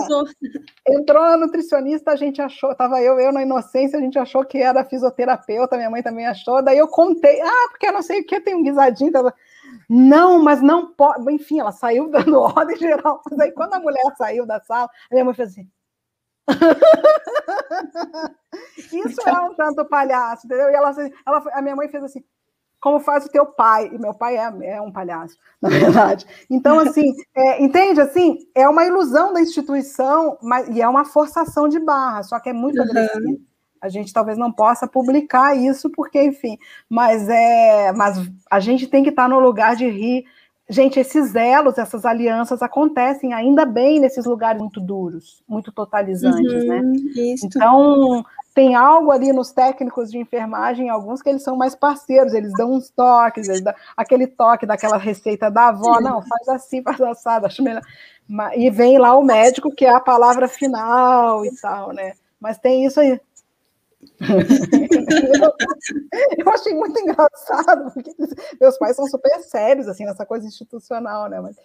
entrou 0.88 1.24
a 1.24 1.38
nutricionista, 1.38 2.12
a 2.12 2.16
gente 2.16 2.42
achou, 2.42 2.74
tava 2.76 3.02
eu, 3.02 3.20
eu 3.20 3.32
na 3.32 3.42
inocência, 3.42 4.00
a 4.00 4.02
gente 4.02 4.18
achou 4.18 4.46
que 4.46 4.58
era 4.58 4.86
fisioterapeuta, 4.86 5.76
minha 5.76 5.90
mãe 5.90 6.02
também 6.02 6.26
achou, 6.26 6.64
daí 6.64 6.78
eu 6.78 6.88
contei, 6.88 7.42
ah, 7.42 7.68
porque 7.70 7.88
eu 7.88 7.94
não 7.94 8.02
sei 8.02 8.22
o 8.22 8.26
que, 8.26 8.40
tem 8.40 8.56
um 8.56 8.64
guisadinho, 8.64 9.12
tava... 9.12 9.34
não, 9.90 10.42
mas 10.42 10.62
não 10.62 10.94
pode, 10.94 11.30
enfim, 11.32 11.60
ela 11.60 11.74
saiu 11.74 12.08
dando 12.12 12.40
ordem 12.40 12.78
geral, 12.78 13.22
mas 13.30 13.40
aí 13.40 13.52
quando 13.52 13.74
a 13.74 13.80
mulher 13.80 14.04
saiu 14.18 14.46
da 14.46 14.62
sala, 14.62 14.90
a 15.12 15.14
minha 15.14 15.26
mãe 15.26 15.34
fez 15.34 15.50
assim, 15.50 15.70
isso 18.78 19.22
é 19.28 19.40
um 19.42 19.56
tanto 19.56 19.86
palhaço, 19.86 20.46
entendeu? 20.46 20.70
E 20.70 20.74
ela, 20.74 20.94
ela, 21.26 21.44
a 21.54 21.62
minha 21.62 21.76
mãe 21.76 21.88
fez 21.90 22.04
assim, 22.04 22.24
como 22.84 23.00
faz 23.00 23.26
o 23.26 23.30
teu 23.30 23.46
pai, 23.46 23.90
e 23.94 23.98
meu 23.98 24.14
pai 24.14 24.36
é, 24.36 24.76
é 24.76 24.82
um 24.82 24.92
palhaço, 24.92 25.38
na 25.62 25.70
verdade. 25.70 26.26
Então, 26.50 26.78
assim, 26.78 27.14
é, 27.34 27.64
entende? 27.64 28.02
Assim, 28.02 28.40
é 28.54 28.68
uma 28.68 28.84
ilusão 28.84 29.34
da 29.34 29.40
instituição, 29.40 30.38
mas, 30.42 30.68
e 30.68 30.82
é 30.82 30.88
uma 30.88 31.06
forçação 31.06 31.70
de 31.70 31.80
barra, 31.80 32.24
só 32.24 32.38
que 32.42 32.50
é 32.50 32.54
muito 32.54 32.78
uhum. 32.78 32.84
agressivo. 32.84 33.40
A 33.82 33.88
gente 33.88 34.12
talvez 34.12 34.38
não 34.38 34.52
possa 34.52 34.86
publicar 34.86 35.56
isso, 35.56 35.90
porque, 35.90 36.22
enfim, 36.22 36.58
mas 36.90 37.30
é, 37.30 37.94
mas 37.94 38.30
a 38.52 38.60
gente 38.60 38.88
tem 38.88 39.02
que 39.02 39.10
estar 39.10 39.30
no 39.30 39.40
lugar 39.40 39.78
de 39.78 39.88
rir. 39.90 40.26
Gente, 40.70 41.00
esses 41.00 41.36
elos, 41.36 41.78
essas 41.78 42.06
alianças 42.06 42.62
acontecem 42.62 43.34
ainda 43.34 43.66
bem 43.66 44.00
nesses 44.00 44.26
lugares 44.26 44.62
muito 44.62 44.80
duros, 44.80 45.44
muito 45.48 45.72
totalizantes, 45.72 46.66
né? 46.66 46.80
uhum, 46.80 46.92
né? 46.92 46.98
Isso. 47.34 47.46
Então, 47.46 48.24
tem 48.54 48.76
algo 48.76 49.12
ali 49.12 49.34
nos 49.34 49.52
técnicos 49.52 50.12
de 50.12 50.18
enfermagem, 50.18 50.90
alguns 50.90 51.22
que 51.22 51.30
eles 51.30 51.44
são 51.44 51.56
mais 51.56 51.76
parceiros, 51.76 52.34
eles 52.34 52.54
dão 52.54 52.74
uns 52.74 52.90
toques, 52.90 53.50
eles 53.50 53.62
dão 53.62 53.74
aquele 53.98 54.28
toque 54.28 54.66
daquela 54.66 54.98
receita 54.98 55.50
da 55.50 55.70
avó, 55.70 56.00
não, 56.00 56.22
faz 56.22 56.48
assim, 56.50 56.82
faz 56.84 57.02
assado, 57.02 57.48
acho 57.48 57.64
melhor. 57.64 57.82
E 58.56 58.70
vem 58.70 58.98
lá 58.98 59.16
o 59.16 59.24
médico, 59.24 59.74
que 59.74 59.86
é 59.86 59.90
a 59.90 60.00
palavra 60.00 60.48
final 60.48 61.46
e 61.46 61.56
tal, 61.60 61.92
né? 61.92 62.14
Mas 62.40 62.58
tem 62.58 62.86
isso 62.86 63.00
aí. 63.00 63.20
eu 66.38 66.50
achei 66.50 66.74
muito 66.74 67.00
engraçado, 67.00 67.92
porque 67.92 68.14
meus 68.60 68.78
pais 68.78 68.96
são 68.96 69.08
super 69.08 69.40
sérios, 69.40 69.88
assim, 69.88 70.06
nessa 70.06 70.26
coisa 70.26 70.46
institucional, 70.46 71.30
né? 71.30 71.40
Mas 71.42 71.56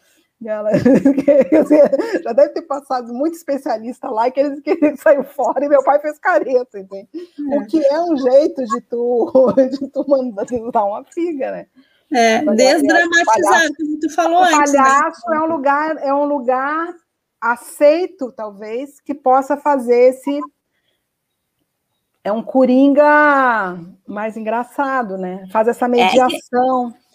ela, 0.47 0.71
já 2.23 2.33
deve 2.33 2.51
ter 2.51 2.63
passado 2.63 3.13
muito 3.13 3.35
especialista 3.35 4.09
lá 4.09 4.31
que 4.31 4.39
ele, 4.39 4.61
que 4.61 4.97
saiu 4.97 5.25
fora 5.25 5.65
e 5.65 5.69
meu 5.69 5.83
pai 5.83 5.99
fez 5.99 6.19
careta, 6.19 6.79
entende? 6.79 7.09
É. 7.51 7.59
O 7.59 7.67
que 7.67 7.85
é 7.85 8.01
um 8.01 8.17
jeito 8.17 8.65
de 8.65 8.81
tu, 8.83 9.53
de 9.71 9.89
tu 9.89 10.05
mandar 10.07 10.47
dar 10.73 10.85
uma 10.85 11.05
figa, 11.05 11.51
né? 11.51 11.67
É, 12.11 12.43
desdramatizar, 12.55 13.69
como 13.77 13.99
tu 14.01 14.15
falou 14.15 14.41
o 14.41 14.45
antes. 14.45 14.73
Né? 14.73 14.79
Palhaço 14.79 15.29
né? 15.29 15.37
é 15.37 15.41
um 15.41 15.47
lugar, 15.47 15.97
é 15.99 16.15
um 16.15 16.25
lugar 16.25 16.95
aceito, 17.41 18.33
talvez, 18.33 19.01
que 19.01 19.15
possa 19.15 19.57
fazer 19.57 20.11
esse. 20.11 20.41
É 22.25 22.33
um 22.33 22.43
coringa 22.43 23.79
mais 24.07 24.37
engraçado, 24.37 25.19
né? 25.19 25.47
Faz 25.51 25.69
essa 25.69 25.89
mediação. 25.89 26.95
É, 26.95 27.08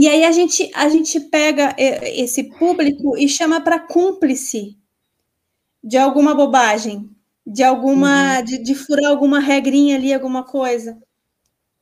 e 0.00 0.06
aí 0.06 0.24
a 0.24 0.30
gente, 0.30 0.70
a 0.76 0.88
gente 0.88 1.18
pega 1.18 1.74
é, 1.76 2.20
esse 2.20 2.44
público 2.44 3.18
e 3.18 3.28
chama 3.28 3.60
para 3.60 3.80
cúmplice 3.80 4.78
de 5.82 5.98
alguma 5.98 6.36
bobagem, 6.36 7.10
de 7.44 7.64
alguma, 7.64 8.38
uhum. 8.38 8.44
de, 8.44 8.62
de 8.62 8.76
furar 8.76 9.10
alguma 9.10 9.40
regrinha 9.40 9.96
ali, 9.96 10.14
alguma 10.14 10.44
coisa. 10.44 10.96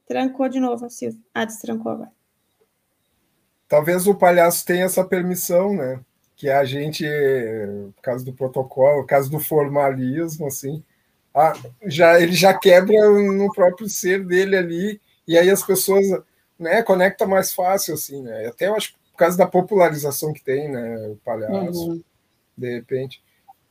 Trancou 0.08 0.48
de 0.48 0.58
novo, 0.58 0.88
Silvia. 0.88 1.20
Ah, 1.34 1.44
destrancou 1.44 1.92
agora. 1.92 2.10
Talvez 3.68 4.06
o 4.06 4.14
palhaço 4.14 4.64
tenha 4.64 4.86
essa 4.86 5.04
permissão, 5.04 5.74
né? 5.74 6.00
Que 6.36 6.48
a 6.48 6.64
gente, 6.64 7.04
por 7.96 8.00
causa 8.00 8.24
do 8.24 8.32
protocolo, 8.32 9.02
por 9.02 9.08
causa 9.08 9.28
do 9.28 9.40
formalismo, 9.40 10.46
assim, 10.46 10.82
ah, 11.34 11.52
já, 11.84 12.18
ele 12.18 12.32
já 12.32 12.58
quebra 12.58 13.10
no 13.10 13.52
próprio 13.52 13.90
ser 13.90 14.24
dele 14.24 14.56
ali, 14.56 15.00
e 15.28 15.36
aí 15.36 15.50
as 15.50 15.62
pessoas 15.62 16.06
né, 16.58 16.82
conecta 16.82 17.26
mais 17.26 17.52
fácil, 17.52 17.94
assim, 17.94 18.22
né? 18.22 18.46
Até 18.46 18.68
eu 18.68 18.74
acho 18.74 18.94
por 19.12 19.18
causa 19.18 19.36
da 19.36 19.46
popularização 19.46 20.32
que 20.32 20.42
tem, 20.42 20.70
né? 20.70 21.08
O 21.08 21.16
palhaço, 21.16 21.90
uhum. 21.90 22.02
de 22.56 22.74
repente 22.74 23.22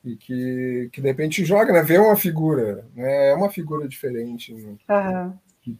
e 0.05 0.15
que, 0.15 0.89
que 0.93 1.01
de 1.01 1.07
repente 1.07 1.43
joga, 1.43 1.73
né? 1.73 1.81
Vê 1.81 1.97
uma 1.97 2.15
figura, 2.15 2.85
né? 2.95 3.31
É 3.31 3.33
uma 3.33 3.49
figura 3.49 3.87
diferente. 3.87 4.53
Né? 4.53 4.75
Uhum. 4.87 5.33
Que, 5.61 5.79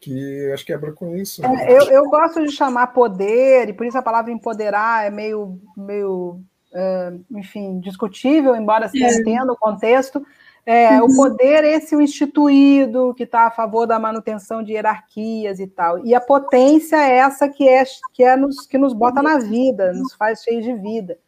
que, 0.00 0.50
acho 0.52 0.66
que 0.66 0.72
quebra 0.72 0.92
com 0.92 1.16
isso. 1.16 1.40
Né? 1.40 1.66
É, 1.66 1.72
eu, 1.72 1.82
eu 1.84 2.10
gosto 2.10 2.44
de 2.44 2.50
chamar 2.50 2.88
poder, 2.88 3.68
e 3.68 3.72
por 3.72 3.86
isso 3.86 3.96
a 3.96 4.02
palavra 4.02 4.32
empoderar 4.32 5.06
é 5.06 5.10
meio, 5.10 5.60
meio 5.76 6.40
uh, 6.72 7.24
enfim, 7.30 7.78
discutível, 7.78 8.56
embora 8.56 8.88
se 8.88 9.02
é. 9.02 9.14
entenda 9.14 9.52
o 9.52 9.56
contexto. 9.56 10.26
É, 10.66 11.00
uhum. 11.00 11.06
O 11.06 11.16
poder, 11.16 11.62
esse 11.64 11.94
o 11.94 12.00
instituído, 12.00 13.12
que 13.14 13.24
está 13.24 13.46
a 13.46 13.50
favor 13.50 13.86
da 13.86 13.98
manutenção 13.98 14.62
de 14.62 14.72
hierarquias 14.72 15.60
e 15.60 15.66
tal. 15.66 16.04
E 16.04 16.14
a 16.14 16.20
potência 16.20 16.96
é 16.96 17.18
essa 17.18 17.48
que 17.48 17.68
é, 17.68 17.84
que 18.12 18.24
é 18.24 18.34
nos, 18.34 18.66
que 18.66 18.78
nos 18.78 18.94
bota 18.94 19.22
na 19.22 19.38
vida, 19.38 19.92
nos 19.92 20.14
faz 20.14 20.42
cheios 20.42 20.64
de 20.64 20.72
vida. 20.74 21.18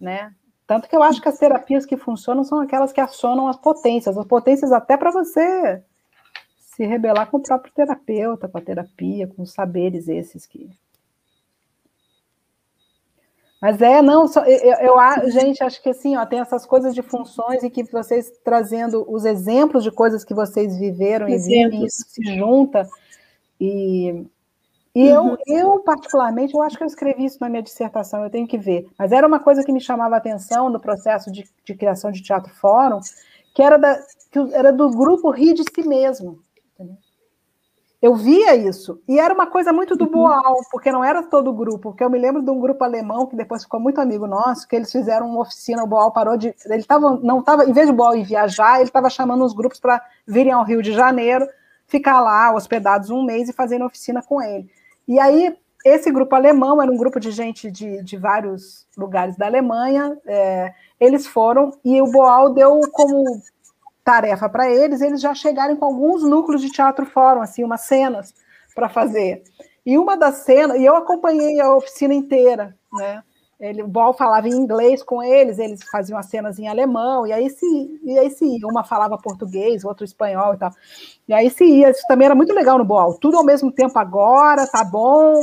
Né? 0.00 0.32
Tanto 0.64 0.88
que 0.88 0.94
eu 0.94 1.02
acho 1.02 1.20
que 1.20 1.28
as 1.28 1.38
terapias 1.38 1.84
que 1.84 1.96
funcionam 1.96 2.44
são 2.44 2.60
aquelas 2.60 2.92
que 2.92 3.00
acionam 3.00 3.48
as 3.48 3.56
potências, 3.56 4.16
as 4.16 4.26
potências 4.26 4.70
até 4.70 4.96
para 4.96 5.10
você 5.10 5.82
se 6.58 6.86
rebelar 6.86 7.28
com 7.28 7.38
o 7.38 7.42
próprio 7.42 7.72
terapeuta, 7.72 8.48
com 8.48 8.58
a 8.58 8.60
terapia, 8.60 9.26
com 9.26 9.42
os 9.42 9.52
saberes 9.52 10.06
esses 10.06 10.46
que. 10.46 10.70
Mas 13.60 13.82
é, 13.82 14.00
não, 14.00 14.28
só, 14.28 14.44
eu, 14.44 14.74
eu, 14.74 15.30
gente, 15.30 15.64
acho 15.64 15.82
que 15.82 15.88
assim, 15.88 16.16
ó, 16.16 16.24
tem 16.24 16.38
essas 16.38 16.64
coisas 16.64 16.94
de 16.94 17.02
funções 17.02 17.62
e 17.64 17.70
que 17.70 17.82
vocês 17.84 18.30
trazendo 18.44 19.04
os 19.08 19.24
exemplos 19.24 19.82
de 19.82 19.90
coisas 19.90 20.24
que 20.24 20.32
vocês 20.32 20.78
viveram 20.78 21.28
exemplos. 21.28 21.80
e 21.80 21.86
isso 21.86 22.04
se 22.08 22.36
junta. 22.36 22.88
E 23.60 24.24
e 24.98 25.12
uhum. 25.12 25.36
eu, 25.46 25.56
eu, 25.56 25.78
particularmente, 25.80 26.54
eu 26.54 26.62
acho 26.62 26.76
que 26.76 26.82
eu 26.82 26.86
escrevi 26.88 27.24
isso 27.24 27.38
na 27.40 27.48
minha 27.48 27.62
dissertação, 27.62 28.24
eu 28.24 28.30
tenho 28.30 28.48
que 28.48 28.58
ver. 28.58 28.88
Mas 28.98 29.12
era 29.12 29.28
uma 29.28 29.38
coisa 29.38 29.62
que 29.62 29.70
me 29.70 29.80
chamava 29.80 30.16
a 30.16 30.18
atenção 30.18 30.68
no 30.68 30.80
processo 30.80 31.30
de, 31.30 31.48
de 31.64 31.74
criação 31.74 32.10
de 32.10 32.20
teatro 32.20 32.52
fórum, 32.54 32.98
que 33.54 33.62
era, 33.62 33.76
da, 33.76 33.96
que 34.32 34.38
era 34.52 34.72
do 34.72 34.90
grupo 34.90 35.30
rir 35.30 35.54
de 35.54 35.62
si 35.62 35.86
mesmo. 35.86 36.40
Eu 38.00 38.14
via 38.14 38.54
isso. 38.54 39.02
E 39.08 39.18
era 39.18 39.34
uma 39.34 39.46
coisa 39.46 39.72
muito 39.72 39.96
do 39.96 40.04
uhum. 40.04 40.10
Boal, 40.10 40.60
porque 40.70 40.92
não 40.92 41.04
era 41.04 41.22
todo 41.22 41.50
o 41.50 41.52
grupo. 41.52 41.90
Porque 41.90 42.04
eu 42.04 42.10
me 42.10 42.18
lembro 42.18 42.42
de 42.42 42.50
um 42.50 42.60
grupo 42.60 42.84
alemão 42.84 43.26
que 43.26 43.34
depois 43.34 43.64
ficou 43.64 43.80
muito 43.80 44.00
amigo 44.00 44.26
nosso, 44.26 44.68
que 44.68 44.76
eles 44.76 44.90
fizeram 44.90 45.28
uma 45.28 45.40
oficina, 45.40 45.82
o 45.82 45.86
Boal 45.86 46.12
parou 46.12 46.36
de. 46.36 46.54
Ele 46.66 46.84
tava, 46.84 47.18
não 47.22 47.40
estava, 47.40 47.64
em 47.64 47.72
vez 47.72 47.88
de 47.88 47.92
Boal 47.92 48.16
ir 48.16 48.24
viajar, 48.24 48.76
ele 48.76 48.84
estava 48.84 49.10
chamando 49.10 49.44
os 49.44 49.52
grupos 49.52 49.80
para 49.80 50.00
virem 50.26 50.52
ao 50.52 50.64
Rio 50.64 50.80
de 50.80 50.92
Janeiro, 50.92 51.48
ficar 51.86 52.20
lá 52.20 52.54
hospedados 52.54 53.10
um 53.10 53.24
mês 53.24 53.48
e 53.48 53.52
fazendo 53.52 53.84
oficina 53.84 54.22
com 54.22 54.40
ele. 54.40 54.70
E 55.06 55.18
aí, 55.18 55.56
esse 55.84 56.10
grupo 56.12 56.36
alemão 56.36 56.80
era 56.80 56.90
um 56.90 56.96
grupo 56.96 57.18
de 57.18 57.32
gente 57.32 57.70
de, 57.70 58.02
de 58.02 58.16
vários 58.16 58.86
lugares 58.96 59.36
da 59.36 59.46
Alemanha. 59.46 60.16
É, 60.24 60.72
eles 61.00 61.26
foram 61.26 61.72
e 61.84 62.00
o 62.00 62.10
Boal 62.10 62.52
deu 62.52 62.80
como 62.92 63.40
tarefa 64.08 64.48
para 64.48 64.70
eles 64.70 65.02
eles 65.02 65.20
já 65.20 65.34
chegarem 65.34 65.76
com 65.76 65.84
alguns 65.84 66.22
núcleos 66.22 66.62
de 66.62 66.70
teatro 66.70 67.04
fórum, 67.04 67.42
assim, 67.42 67.62
umas 67.62 67.82
cenas 67.82 68.32
para 68.74 68.88
fazer. 68.88 69.42
E 69.84 69.98
uma 69.98 70.16
das 70.16 70.36
cenas, 70.36 70.78
e 70.78 70.84
eu 70.86 70.96
acompanhei 70.96 71.60
a 71.60 71.74
oficina 71.76 72.14
inteira, 72.14 72.74
né? 72.90 73.22
Ele, 73.60 73.82
o 73.82 73.88
Ball 73.88 74.14
falava 74.14 74.48
em 74.48 74.52
inglês 74.52 75.02
com 75.02 75.22
eles, 75.22 75.58
eles 75.58 75.80
faziam 75.90 76.18
as 76.18 76.26
cenas 76.26 76.58
em 76.58 76.68
alemão, 76.68 77.26
e 77.26 77.32
aí 77.32 77.50
se, 77.50 77.66
e 78.02 78.18
aí 78.18 78.30
se 78.30 78.44
uma 78.64 78.82
falava 78.82 79.18
português, 79.18 79.84
outro 79.84 80.04
espanhol 80.04 80.54
e 80.54 80.56
tal. 80.56 80.70
E 81.26 81.34
aí 81.34 81.50
se 81.50 81.64
ia, 81.64 81.90
isso 81.90 82.06
também 82.08 82.26
era 82.26 82.34
muito 82.34 82.54
legal 82.54 82.78
no 82.78 82.84
Ball, 82.86 83.18
tudo 83.18 83.36
ao 83.36 83.44
mesmo 83.44 83.70
tempo 83.70 83.98
agora, 83.98 84.66
tá 84.66 84.84
bom. 84.84 85.34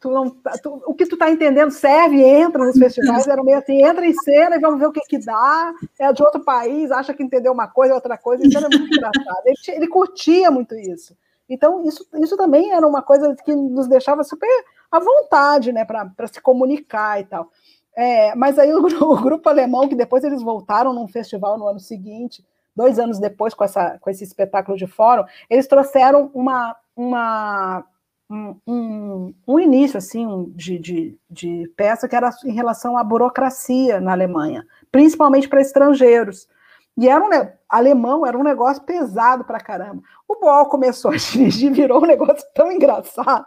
Tu 0.00 0.10
não, 0.10 0.30
tu, 0.62 0.82
o 0.86 0.94
que 0.94 1.06
tu 1.06 1.16
tá 1.16 1.28
entendendo 1.28 1.72
serve, 1.72 2.22
entra 2.22 2.64
nos 2.64 2.78
festivais, 2.78 3.26
era 3.26 3.42
meio 3.42 3.58
assim, 3.58 3.84
entra 3.84 4.06
em 4.06 4.14
cena 4.14 4.56
e 4.56 4.60
vamos 4.60 4.78
ver 4.78 4.86
o 4.86 4.92
que 4.92 5.00
que 5.00 5.18
dá, 5.18 5.72
é 5.98 6.12
de 6.12 6.22
outro 6.22 6.44
país, 6.44 6.92
acha 6.92 7.12
que 7.12 7.22
entendeu 7.22 7.52
uma 7.52 7.66
coisa, 7.66 7.94
outra 7.94 8.16
coisa, 8.16 8.46
isso 8.46 8.56
era 8.56 8.68
muito 8.68 8.86
engraçado. 8.86 9.42
Ele, 9.44 9.56
ele 9.68 9.88
curtia 9.88 10.52
muito 10.52 10.76
isso. 10.76 11.16
Então, 11.48 11.84
isso, 11.84 12.06
isso 12.14 12.36
também 12.36 12.72
era 12.72 12.86
uma 12.86 13.02
coisa 13.02 13.34
que 13.44 13.54
nos 13.54 13.88
deixava 13.88 14.22
super 14.22 14.48
à 14.90 15.00
vontade, 15.00 15.72
né, 15.72 15.84
para 15.84 16.28
se 16.30 16.40
comunicar 16.40 17.20
e 17.20 17.24
tal. 17.24 17.50
É, 17.96 18.32
mas 18.36 18.58
aí 18.58 18.72
o, 18.72 18.78
o, 19.10 19.20
grupo 19.20 19.48
alemão, 19.48 19.88
que 19.88 19.96
depois 19.96 20.22
eles 20.22 20.42
voltaram 20.42 20.92
num 20.92 21.08
festival 21.08 21.58
no 21.58 21.66
ano 21.66 21.80
seguinte, 21.80 22.44
dois 22.76 22.98
anos 22.98 23.18
depois, 23.18 23.54
com, 23.54 23.64
essa, 23.64 23.98
com 23.98 24.08
esse 24.08 24.22
espetáculo 24.22 24.78
de 24.78 24.86
fórum, 24.86 25.24
eles 25.50 25.66
trouxeram 25.66 26.30
uma, 26.32 26.76
uma, 26.94 27.84
um, 28.30 28.56
um, 28.66 29.34
um 29.46 29.58
início 29.58 29.98
assim, 29.98 30.52
de, 30.54 30.78
de, 30.78 31.18
de 31.30 31.72
peça 31.76 32.08
que 32.08 32.14
era 32.14 32.30
em 32.44 32.52
relação 32.52 32.96
à 32.96 33.04
burocracia 33.04 34.00
na 34.00 34.12
Alemanha, 34.12 34.66
principalmente 34.92 35.48
para 35.48 35.60
estrangeiros. 35.60 36.48
E 36.96 37.08
era 37.08 37.24
um 37.24 37.30
alemão, 37.68 38.26
era 38.26 38.36
um 38.36 38.42
negócio 38.42 38.82
pesado 38.82 39.44
para 39.44 39.60
caramba. 39.60 40.02
O 40.26 40.40
Boal 40.40 40.68
começou 40.68 41.12
a 41.12 41.16
dirigir, 41.16 41.72
virou 41.72 42.02
um 42.02 42.06
negócio 42.06 42.44
tão 42.54 42.72
engraçado 42.72 43.46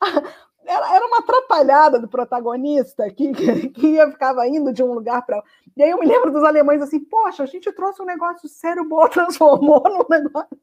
era, 0.64 1.06
uma 1.06 1.18
atrapalhada 1.18 1.98
do 1.98 2.08
protagonista 2.08 3.08
que, 3.10 3.32
que, 3.70 3.86
ia, 3.86 4.10
ficava 4.10 4.46
indo 4.46 4.72
de 4.72 4.82
um 4.82 4.92
lugar 4.92 5.24
para. 5.24 5.42
E 5.76 5.82
aí 5.82 5.90
eu 5.90 5.98
me 5.98 6.06
lembro 6.06 6.30
dos 6.30 6.44
alemães 6.44 6.82
assim, 6.82 7.00
poxa, 7.00 7.42
a 7.42 7.46
gente 7.46 7.70
trouxe 7.72 8.02
um 8.02 8.06
negócio 8.06 8.48
sério, 8.48 8.88
bom, 8.88 9.06
transformou 9.08 9.82
num 9.84 10.06
negócio. 10.08 10.58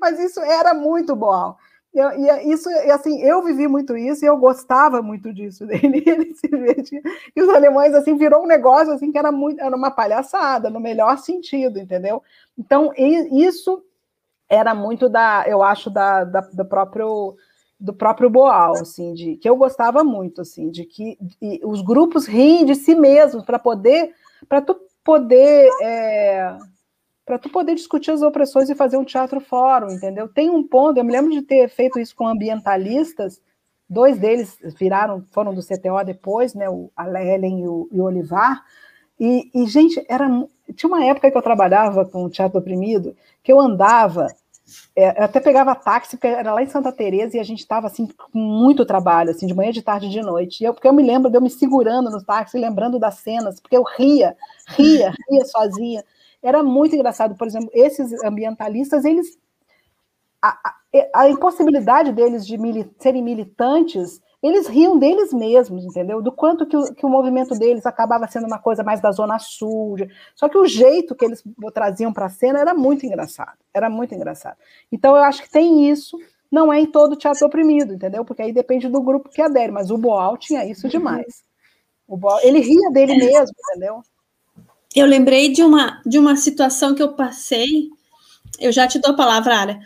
Mas 0.00 0.18
isso 0.18 0.40
era 0.40 0.74
muito 0.74 1.14
bom. 1.14 1.56
E, 1.94 2.00
e, 2.00 2.52
isso, 2.52 2.70
e 2.70 2.90
assim, 2.90 3.22
eu 3.22 3.42
vivi 3.42 3.68
muito 3.68 3.96
isso 3.96 4.24
e 4.24 4.28
eu 4.28 4.36
gostava 4.38 5.02
muito 5.02 5.32
disso 5.32 5.64
dele. 5.66 6.02
Ele 6.06 6.34
se 6.34 6.48
vê, 6.48 6.76
e 7.36 7.42
os 7.42 7.48
alemães 7.48 7.94
assim 7.94 8.16
virou 8.16 8.44
um 8.44 8.46
negócio 8.46 8.92
assim 8.92 9.12
que 9.12 9.18
era 9.18 9.30
muito, 9.30 9.60
era 9.60 9.76
uma 9.76 9.90
palhaçada 9.90 10.70
no 10.70 10.80
melhor 10.80 11.18
sentido, 11.18 11.78
entendeu? 11.78 12.22
Então 12.58 12.92
isso 12.96 13.84
era 14.48 14.74
muito 14.74 15.08
da, 15.08 15.44
eu 15.46 15.62
acho 15.62 15.90
da, 15.90 16.24
da 16.24 16.40
do 16.40 16.64
próprio 16.64 17.36
do 17.82 17.92
próprio 17.92 18.30
Boal, 18.30 18.74
assim, 18.74 19.12
de 19.12 19.36
que 19.36 19.48
eu 19.48 19.56
gostava 19.56 20.04
muito, 20.04 20.40
assim, 20.40 20.70
de 20.70 20.84
que 20.84 21.18
os 21.64 21.82
grupos 21.82 22.26
riem 22.26 22.64
de 22.64 22.76
si 22.76 22.94
mesmos 22.94 23.44
para 23.44 23.58
poder, 23.58 24.14
para 24.48 24.62
tu 24.62 24.76
poder, 25.02 25.68
é, 25.82 26.56
para 27.24 27.38
tu 27.38 27.48
poder 27.48 27.74
discutir 27.74 28.10
as 28.10 28.22
opressões 28.22 28.68
e 28.68 28.74
fazer 28.74 28.96
um 28.96 29.04
teatro 29.04 29.40
fórum, 29.40 29.90
entendeu? 29.90 30.28
Tem 30.28 30.50
um 30.50 30.62
ponto, 30.62 30.98
eu 30.98 31.04
me 31.04 31.12
lembro 31.12 31.30
de 31.30 31.42
ter 31.42 31.68
feito 31.68 31.98
isso 31.98 32.14
com 32.16 32.26
ambientalistas, 32.26 33.40
dois 33.88 34.18
deles 34.18 34.58
viraram, 34.78 35.24
foram 35.30 35.54
do 35.54 35.62
CTO 35.62 36.04
depois, 36.04 36.54
né, 36.54 36.68
o, 36.68 36.90
a 36.96 37.06
Helen 37.22 37.62
e 37.62 37.68
o, 37.68 37.88
e 37.92 38.00
o 38.00 38.04
Olivar, 38.04 38.64
e, 39.20 39.50
e, 39.54 39.66
gente, 39.66 40.04
era, 40.08 40.26
tinha 40.74 40.88
uma 40.88 41.04
época 41.04 41.30
que 41.30 41.36
eu 41.36 41.42
trabalhava 41.42 42.04
com 42.04 42.24
o 42.24 42.30
teatro 42.30 42.58
oprimido, 42.58 43.14
que 43.42 43.52
eu 43.52 43.60
andava 43.60 44.26
é, 44.96 45.20
eu 45.20 45.24
até 45.24 45.40
pegava 45.40 45.74
táxi, 45.74 46.16
porque 46.16 46.26
era 46.26 46.52
lá 46.52 46.62
em 46.62 46.68
Santa 46.68 46.92
Teresa 46.92 47.36
e 47.36 47.40
a 47.40 47.44
gente 47.44 47.60
estava 47.60 47.86
assim 47.86 48.06
com 48.06 48.38
muito 48.38 48.86
trabalho, 48.86 49.30
assim, 49.30 49.46
de 49.46 49.54
manhã, 49.54 49.70
de 49.70 49.82
tarde, 49.82 50.08
de 50.08 50.20
noite. 50.20 50.62
E 50.62 50.64
eu, 50.66 50.72
porque 50.72 50.88
eu 50.88 50.92
me 50.92 51.02
lembro 51.02 51.30
de 51.30 51.36
eu 51.36 51.42
me 51.42 51.50
segurando 51.50 52.10
no 52.10 52.22
táxi, 52.22 52.58
lembrando 52.58 52.98
das 52.98 53.16
cenas, 53.16 53.60
porque 53.60 53.76
eu 53.76 53.82
ria, 53.82 54.36
ria, 54.68 55.12
ria 55.28 55.44
sozinha. 55.46 56.04
Era 56.42 56.62
muito 56.62 56.94
engraçado, 56.94 57.36
por 57.36 57.46
exemplo, 57.46 57.70
esses 57.72 58.12
ambientalistas, 58.24 59.04
eles 59.04 59.38
a, 60.40 60.48
a, 60.48 61.20
a 61.22 61.30
impossibilidade 61.30 62.12
deles 62.12 62.46
de 62.46 62.58
mili 62.58 62.90
serem 62.98 63.22
militantes 63.22 64.20
eles 64.42 64.66
riam 64.66 64.98
deles 64.98 65.32
mesmos, 65.32 65.84
entendeu? 65.84 66.20
Do 66.20 66.32
quanto 66.32 66.66
que 66.66 66.76
o, 66.76 66.92
que 66.92 67.06
o 67.06 67.08
movimento 67.08 67.54
deles 67.54 67.86
acabava 67.86 68.26
sendo 68.26 68.46
uma 68.46 68.58
coisa 68.58 68.82
mais 68.82 69.00
da 69.00 69.12
Zona 69.12 69.38
Sul. 69.38 69.96
Só 70.34 70.48
que 70.48 70.58
o 70.58 70.66
jeito 70.66 71.14
que 71.14 71.24
eles 71.24 71.44
traziam 71.72 72.12
para 72.12 72.26
a 72.26 72.28
cena 72.30 72.58
era 72.58 72.74
muito 72.74 73.06
engraçado. 73.06 73.56
Era 73.72 73.88
muito 73.88 74.14
engraçado. 74.14 74.56
Então, 74.90 75.14
eu 75.14 75.22
acho 75.22 75.42
que 75.42 75.50
tem 75.50 75.88
isso. 75.88 76.18
Não 76.50 76.72
é 76.72 76.80
em 76.80 76.86
todo 76.86 77.16
teatro 77.16 77.46
oprimido, 77.46 77.94
entendeu? 77.94 78.24
Porque 78.24 78.42
aí 78.42 78.52
depende 78.52 78.88
do 78.88 79.00
grupo 79.00 79.30
que 79.30 79.40
adere. 79.40 79.70
Mas 79.70 79.92
o 79.92 79.96
Boal 79.96 80.36
tinha 80.36 80.66
isso 80.66 80.88
demais. 80.88 81.44
O 82.06 82.16
Boal, 82.16 82.40
ele 82.42 82.58
ria 82.58 82.90
dele 82.90 83.14
mesmo, 83.14 83.54
entendeu? 83.70 84.02
Eu 84.94 85.06
lembrei 85.06 85.50
de 85.52 85.62
uma, 85.62 86.00
de 86.04 86.18
uma 86.18 86.36
situação 86.36 86.94
que 86.94 87.02
eu 87.02 87.14
passei. 87.14 87.88
Eu 88.60 88.72
já 88.72 88.86
te 88.86 88.98
dou 88.98 89.12
a 89.12 89.16
palavra, 89.16 89.56
Ara 89.56 89.80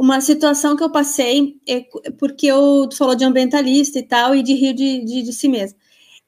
uma 0.00 0.18
situação 0.22 0.74
que 0.74 0.82
eu 0.82 0.90
passei, 0.90 1.60
é, 1.68 1.84
porque 2.18 2.46
eu 2.46 2.88
falou 2.96 3.14
de 3.14 3.22
ambientalista 3.22 3.98
e 3.98 4.02
tal, 4.02 4.34
e 4.34 4.42
de 4.42 4.54
rio 4.54 4.72
de, 4.72 5.04
de, 5.04 5.22
de 5.22 5.32
si 5.34 5.46
mesmo. 5.46 5.78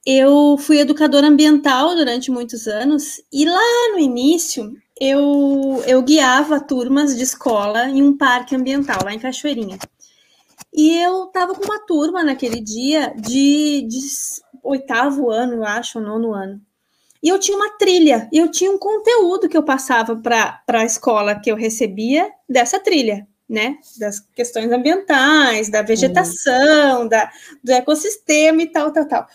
eu 0.05 0.59
fui 0.59 0.79
educadora 0.79 1.27
ambiental 1.29 1.95
durante 1.95 2.31
muitos 2.31 2.67
anos 2.69 3.23
e 3.33 3.47
lá 3.47 3.93
no 3.93 3.99
início 3.99 4.77
eu, 5.01 5.83
eu 5.87 6.03
guiava 6.03 6.61
turmas 6.61 7.17
de 7.17 7.23
escola 7.23 7.89
em 7.89 8.03
um 8.03 8.17
parque 8.17 8.55
ambiental 8.55 8.99
lá 9.05 9.15
em 9.15 9.19
Cachoeirinha. 9.19 9.79
E 10.75 10.99
eu 10.99 11.25
estava 11.25 11.55
com 11.55 11.65
uma 11.65 11.81
turma 11.87 12.23
naquele 12.23 12.61
dia 12.61 13.15
de, 13.17 13.87
de 13.89 13.99
oitavo 14.63 15.31
ano, 15.31 15.55
eu 15.55 15.65
acho, 15.65 15.99
nono 16.01 16.35
ano. 16.35 16.61
E 17.23 17.29
eu 17.29 17.39
tinha 17.39 17.57
uma 17.57 17.71
trilha, 17.79 18.29
e 18.33 18.39
eu 18.39 18.51
tinha 18.51 18.71
um 18.71 18.79
conteúdo 18.79 19.49
que 19.49 19.57
eu 19.57 19.63
passava 19.63 20.17
para 20.17 20.61
a 20.67 20.85
escola 20.85 21.39
que 21.39 21.51
eu 21.51 21.55
recebia 21.55 22.29
dessa 22.49 22.81
trilha, 22.81 23.29
né? 23.49 23.79
Das 23.97 24.19
questões 24.19 24.73
ambientais, 24.73 25.69
da 25.69 25.83
vegetação, 25.83 27.03
uhum. 27.03 27.09
da, 27.09 27.31
do 27.63 27.71
ecossistema 27.71 28.63
e 28.63 28.67
tal, 28.67 28.93
tal, 28.93 29.07
tal. 29.07 29.27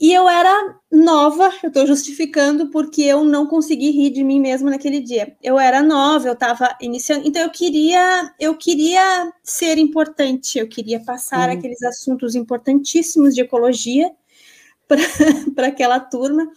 E 0.00 0.14
eu 0.14 0.26
era 0.26 0.76
nova, 0.90 1.52
eu 1.62 1.68
estou 1.68 1.86
justificando 1.86 2.70
porque 2.70 3.02
eu 3.02 3.22
não 3.22 3.46
consegui 3.46 3.90
rir 3.90 4.08
de 4.08 4.24
mim 4.24 4.40
mesma 4.40 4.70
naquele 4.70 4.98
dia. 4.98 5.36
Eu 5.42 5.58
era 5.58 5.82
nova, 5.82 6.26
eu 6.26 6.32
estava 6.32 6.74
iniciando, 6.80 7.28
então 7.28 7.42
eu 7.42 7.50
queria, 7.50 8.32
eu 8.40 8.56
queria 8.56 9.30
ser 9.42 9.76
importante, 9.76 10.58
eu 10.58 10.66
queria 10.66 11.00
passar 11.00 11.50
uhum. 11.50 11.58
aqueles 11.58 11.82
assuntos 11.82 12.34
importantíssimos 12.34 13.34
de 13.34 13.42
ecologia 13.42 14.10
para 15.54 15.66
aquela 15.66 16.00
turma 16.00 16.50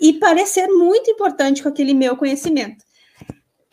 e 0.00 0.12
parecer 0.14 0.68
muito 0.68 1.10
importante 1.10 1.62
com 1.62 1.68
aquele 1.68 1.94
meu 1.94 2.16
conhecimento. 2.16 2.84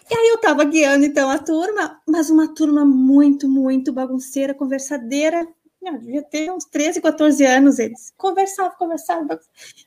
E 0.09 0.13
aí 0.13 0.27
eu 0.29 0.35
estava 0.35 0.63
guiando 0.63 1.05
então 1.05 1.29
a 1.29 1.39
turma, 1.39 1.99
mas 2.07 2.29
uma 2.29 2.53
turma 2.53 2.85
muito, 2.85 3.49
muito 3.49 3.91
bagunceira, 3.91 4.53
conversadeira. 4.53 5.47
Não, 5.81 5.97
devia 5.97 6.23
ter 6.23 6.51
uns 6.51 6.65
13, 6.65 7.01
14 7.01 7.43
anos 7.43 7.79
eles. 7.79 8.13
Conversavam, 8.17 8.77
conversavam, 8.77 9.39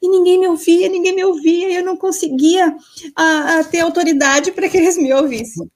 e 0.03 0.09
ninguém 0.09 0.39
me 0.41 0.49
ouvia, 0.49 0.89
ninguém 0.89 1.15
me 1.15 1.25
ouvia, 1.25 1.71
e 1.71 1.77
eu 1.77 1.85
não 1.85 1.97
conseguia 1.97 2.75
a, 3.17 3.59
a 3.59 3.65
ter 3.65 3.81
autoridade 3.81 4.53
para 4.53 4.69
que 4.69 4.77
eles 4.77 4.97
me 4.97 5.13
ouvissem. 5.13 5.71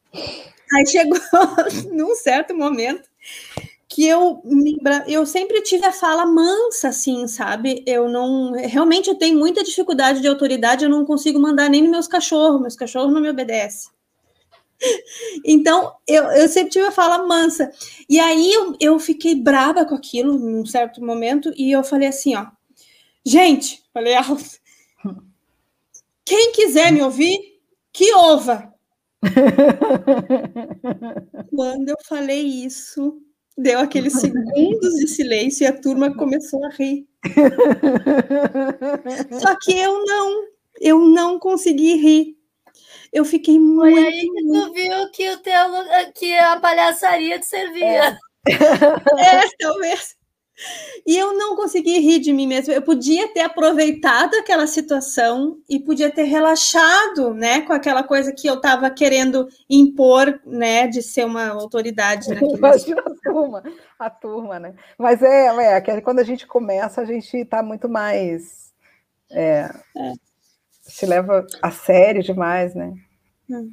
Aí 0.75 0.87
chegou 0.87 1.19
num 1.93 2.15
certo 2.17 2.55
momento 2.57 3.09
que 3.95 4.07
eu 4.07 4.43
eu 5.07 5.27
sempre 5.27 5.61
tive 5.63 5.85
a 5.85 5.93
fala 5.93 6.25
mansa, 6.25 6.89
assim, 6.89 7.27
sabe? 7.29 7.85
Eu 7.87 8.09
não 8.09 8.53
realmente 8.53 9.11
eu 9.11 9.15
tenho 9.15 9.39
muita 9.39 9.63
dificuldade 9.63 10.21
de 10.21 10.29
autoridade, 10.29 10.85
eu 10.85 10.91
não 10.91 11.05
consigo 11.05 11.39
mandar 11.39 11.69
nem 11.69 11.83
nos 11.83 11.91
meus 11.91 12.09
cachorros, 12.09 12.61
meus 12.61 12.75
cachorros 12.75 13.13
não 13.13 13.21
me 13.21 13.31
obedecem. 13.31 13.91
Então, 15.45 15.93
eu, 16.09 16.25
eu 16.33 16.49
sempre 16.49 16.71
tive 16.71 16.87
a 16.87 16.91
fala 16.91 17.25
mansa. 17.25 17.71
E 18.09 18.19
aí 18.19 18.53
eu, 18.53 18.75
eu 18.81 18.99
fiquei 18.99 19.35
brava 19.35 19.85
com 19.85 19.95
aquilo 19.95 20.37
num 20.37 20.67
certo 20.67 21.05
momento 21.05 21.53
e 21.57 21.71
eu 21.71 21.85
falei 21.85 22.09
assim, 22.09 22.35
ó, 22.35 22.47
gente, 23.25 23.81
falei 23.95 24.17
alto, 24.17 24.43
quem 26.25 26.51
quiser 26.51 26.91
me 26.91 27.01
ouvir, 27.01 27.61
que 27.93 28.13
ouva. 28.13 28.75
Quando 31.55 31.91
eu 31.91 31.97
falei 32.05 32.43
isso, 32.43 33.23
Deu 33.57 33.81
aqueles 33.81 34.15
segundos 34.15 34.95
de 34.95 35.09
silêncio 35.09 35.65
e 35.65 35.67
a 35.67 35.79
turma 35.79 36.17
começou 36.17 36.65
a 36.65 36.71
rir. 36.71 37.07
Só 39.41 39.55
que 39.61 39.79
eu 39.79 40.05
não, 40.05 40.45
eu 40.81 40.99
não 41.01 41.39
consegui 41.39 41.97
rir. 41.97 42.37
Eu 43.13 43.25
fiquei 43.27 43.61
muito. 43.61 43.95
Foi 43.95 44.07
aí 44.07 44.21
que 44.21 44.43
tu 44.45 44.73
viu 44.73 45.11
que, 45.11 45.31
o 45.31 45.37
teu, 45.39 45.55
que 46.15 46.35
a 46.39 46.59
palhaçaria 46.59 47.39
te 47.39 47.47
servia. 47.47 48.19
É, 48.49 48.53
é 49.45 49.49
talvez. 49.61 50.17
E 51.07 51.17
eu 51.17 51.37
não 51.37 51.57
consegui 51.57 51.99
rir 51.99 52.21
de 52.21 52.33
mim 52.33 52.47
mesma. 52.47 52.73
Eu 52.73 52.83
podia 52.83 53.29
ter 53.33 53.41
aproveitado 53.41 54.35
aquela 54.35 54.67
situação 54.67 55.59
e 55.69 55.81
podia 55.81 56.11
ter 56.11 56.25
relaxado, 56.25 57.35
né, 57.35 57.63
com 57.63 57.73
aquela 57.73 58.03
coisa 58.03 58.33
que 58.33 58.47
eu 58.47 58.55
estava 58.55 58.91
querendo 58.91 59.49
impor, 59.69 60.41
né, 60.47 60.87
de 60.87 61.03
ser 61.03 61.27
uma 61.27 61.49
autoridade. 61.49 62.27
Imagina 62.57 63.03
a 63.05 63.31
turma, 63.31 63.63
a 63.99 64.11
turma, 64.11 64.59
né? 64.59 64.75
Mas 64.97 65.23
é, 65.23 65.77
é, 65.77 65.81
que 65.81 66.01
quando 66.01 66.21
a 66.21 66.25
gente 66.25 66.47
começa, 66.47 67.01
a 67.01 67.05
gente 67.05 67.37
está 67.37 67.63
muito 67.63 67.89
mais. 67.89 68.73
É, 69.31 69.71
é. 69.97 70.13
Se 70.83 71.07
leva 71.07 71.47
a 71.61 71.71
sério 71.71 72.23
demais, 72.23 72.75
né? 72.75 72.93
Hum. 73.49 73.71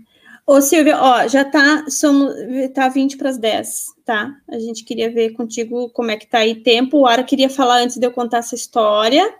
Ô, 0.49 0.61
Silvia, 0.61 0.99
ó, 0.99 1.27
já 1.27 1.45
tá, 1.45 1.85
somos, 1.87 2.33
tá 2.73 2.89
20 2.89 3.17
para 3.17 3.29
as 3.29 3.37
10, 3.37 3.93
tá? 4.03 4.35
A 4.49 4.57
gente 4.57 4.83
queria 4.83 5.07
ver 5.13 5.33
contigo 5.33 5.91
como 5.91 6.09
é 6.09 6.17
que 6.17 6.25
tá 6.25 6.39
aí 6.39 6.55
tempo. 6.55 6.97
O 6.97 7.05
Ara 7.05 7.23
queria 7.23 7.51
falar 7.51 7.81
antes 7.83 7.97
de 7.97 8.07
eu 8.07 8.11
contar 8.11 8.39
essa 8.39 8.55
história. 8.55 9.31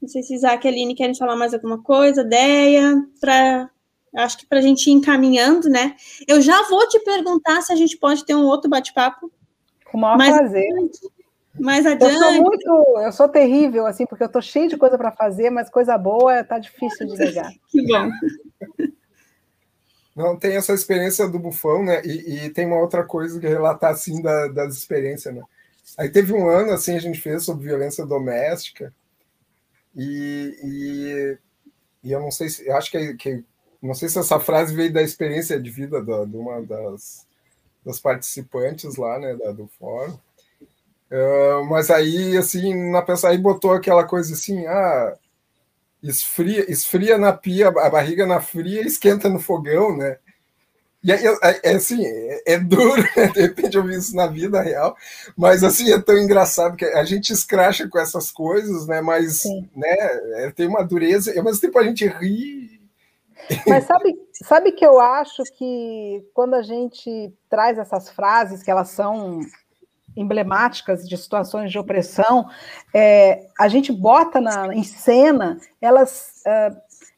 Não 0.00 0.08
sei 0.08 0.22
se 0.22 0.32
Isaac 0.32 0.64
e 0.64 0.70
Aline 0.70 0.94
querem 0.94 1.16
falar 1.16 1.34
mais 1.34 1.52
alguma 1.52 1.82
coisa, 1.82 2.20
ideia, 2.20 3.04
para 3.20 3.68
acho 4.14 4.38
que 4.38 4.46
para 4.46 4.60
a 4.60 4.62
gente 4.62 4.86
ir 4.88 4.92
encaminhando, 4.92 5.68
né? 5.68 5.96
Eu 6.28 6.40
já 6.40 6.62
vou 6.68 6.86
te 6.86 7.00
perguntar 7.00 7.60
se 7.62 7.72
a 7.72 7.76
gente 7.76 7.96
pode 7.96 8.24
ter 8.24 8.36
um 8.36 8.44
outro 8.44 8.70
bate-papo. 8.70 9.28
Com 9.90 9.98
o 9.98 10.00
maior 10.00 10.16
mais 10.16 10.36
prazer. 10.36 10.70
Adiante, 10.70 11.00
mais 11.58 11.84
adiante. 11.84 12.14
Eu 12.14 12.20
sou 12.20 12.32
muito, 12.32 12.98
eu 13.02 13.12
sou 13.12 13.28
terrível, 13.28 13.86
assim, 13.86 14.06
porque 14.06 14.22
eu 14.22 14.30
tô 14.30 14.40
cheio 14.40 14.68
de 14.68 14.76
coisa 14.76 14.96
para 14.96 15.10
fazer, 15.10 15.50
mas 15.50 15.68
coisa 15.68 15.98
boa 15.98 16.44
tá 16.44 16.60
difícil 16.60 17.08
de 17.08 17.18
negar. 17.18 17.50
que 17.66 17.84
bom. 17.88 18.08
Não, 20.16 20.34
tem 20.34 20.56
essa 20.56 20.72
experiência 20.72 21.28
do 21.28 21.38
bufão, 21.38 21.84
né? 21.84 22.00
E, 22.02 22.46
e 22.46 22.50
tem 22.50 22.66
uma 22.66 22.80
outra 22.80 23.04
coisa 23.04 23.38
que 23.38 23.46
relatar, 23.46 23.92
assim, 23.92 24.22
da, 24.22 24.48
das 24.48 24.74
experiências, 24.74 25.34
né? 25.34 25.42
Aí 25.98 26.08
teve 26.08 26.32
um 26.32 26.48
ano, 26.48 26.72
assim, 26.72 26.96
a 26.96 26.98
gente 26.98 27.20
fez 27.20 27.44
sobre 27.44 27.66
violência 27.66 28.04
doméstica 28.06 28.92
e, 29.94 30.58
e, 30.64 31.38
e 32.08 32.12
eu 32.12 32.20
não 32.20 32.30
sei 32.30 32.48
se, 32.48 32.68
acho 32.70 32.90
que, 32.90 33.14
que, 33.14 33.44
não 33.80 33.94
sei 33.94 34.08
se 34.08 34.18
essa 34.18 34.40
frase 34.40 34.74
veio 34.74 34.92
da 34.92 35.02
experiência 35.02 35.60
de 35.60 35.70
vida 35.70 36.02
da, 36.02 36.24
de 36.24 36.36
uma 36.36 36.62
das, 36.62 37.26
das 37.84 38.00
participantes 38.00 38.96
lá, 38.96 39.18
né, 39.18 39.36
da, 39.36 39.52
do 39.52 39.68
fórum, 39.78 40.18
uh, 41.10 41.64
mas 41.68 41.90
aí, 41.90 42.36
assim, 42.36 42.90
na 42.90 43.02
pessoa 43.02 43.32
aí 43.32 43.38
botou 43.38 43.72
aquela 43.72 44.04
coisa 44.04 44.34
assim, 44.34 44.66
ah, 44.66 45.16
esfria, 46.08 46.70
esfria 46.70 47.18
na 47.18 47.32
pia, 47.32 47.68
a 47.68 47.90
barriga 47.90 48.26
na 48.26 48.40
fria, 48.40 48.82
esquenta 48.82 49.28
no 49.28 49.38
fogão, 49.38 49.96
né? 49.96 50.18
E 51.06 51.12
é, 51.12 51.20
é, 51.62 51.76
assim, 51.76 52.04
é, 52.04 52.54
é, 52.54 52.58
duro, 52.58 53.00
né? 53.16 53.28
de 53.32 53.40
repente 53.40 53.76
eu 53.76 53.84
vi 53.84 53.94
isso 53.94 54.16
na 54.16 54.26
vida 54.26 54.60
real, 54.60 54.96
mas 55.36 55.62
assim, 55.62 55.92
é 55.92 56.00
tão 56.00 56.18
engraçado 56.18 56.76
que 56.76 56.84
a 56.84 57.04
gente 57.04 57.32
escracha 57.32 57.88
com 57.88 57.98
essas 57.98 58.32
coisas, 58.32 58.88
né? 58.88 59.00
Mas 59.00 59.44
né, 59.74 59.96
é, 60.38 60.50
tem 60.50 60.66
uma 60.66 60.82
dureza, 60.82 61.32
e 61.32 61.38
ao 61.38 61.44
mesmo 61.44 61.60
tempo 61.60 61.78
a 61.78 61.84
gente 61.84 62.06
ri. 62.08 62.80
Mas 63.68 63.84
sabe, 63.84 64.16
sabe 64.32 64.72
que 64.72 64.84
eu 64.84 64.98
acho 64.98 65.44
que 65.56 66.24
quando 66.34 66.54
a 66.54 66.62
gente 66.62 67.32
traz 67.48 67.78
essas 67.78 68.10
frases, 68.10 68.62
que 68.64 68.70
elas 68.70 68.88
são 68.88 69.40
emblemáticas 70.16 71.06
de 71.06 71.16
situações 71.16 71.70
de 71.70 71.78
opressão, 71.78 72.48
é, 72.94 73.46
a 73.58 73.68
gente 73.68 73.92
bota 73.92 74.40
na, 74.40 74.74
em 74.74 74.82
cena, 74.82 75.58
elas, 75.80 76.42
é, 76.46 76.72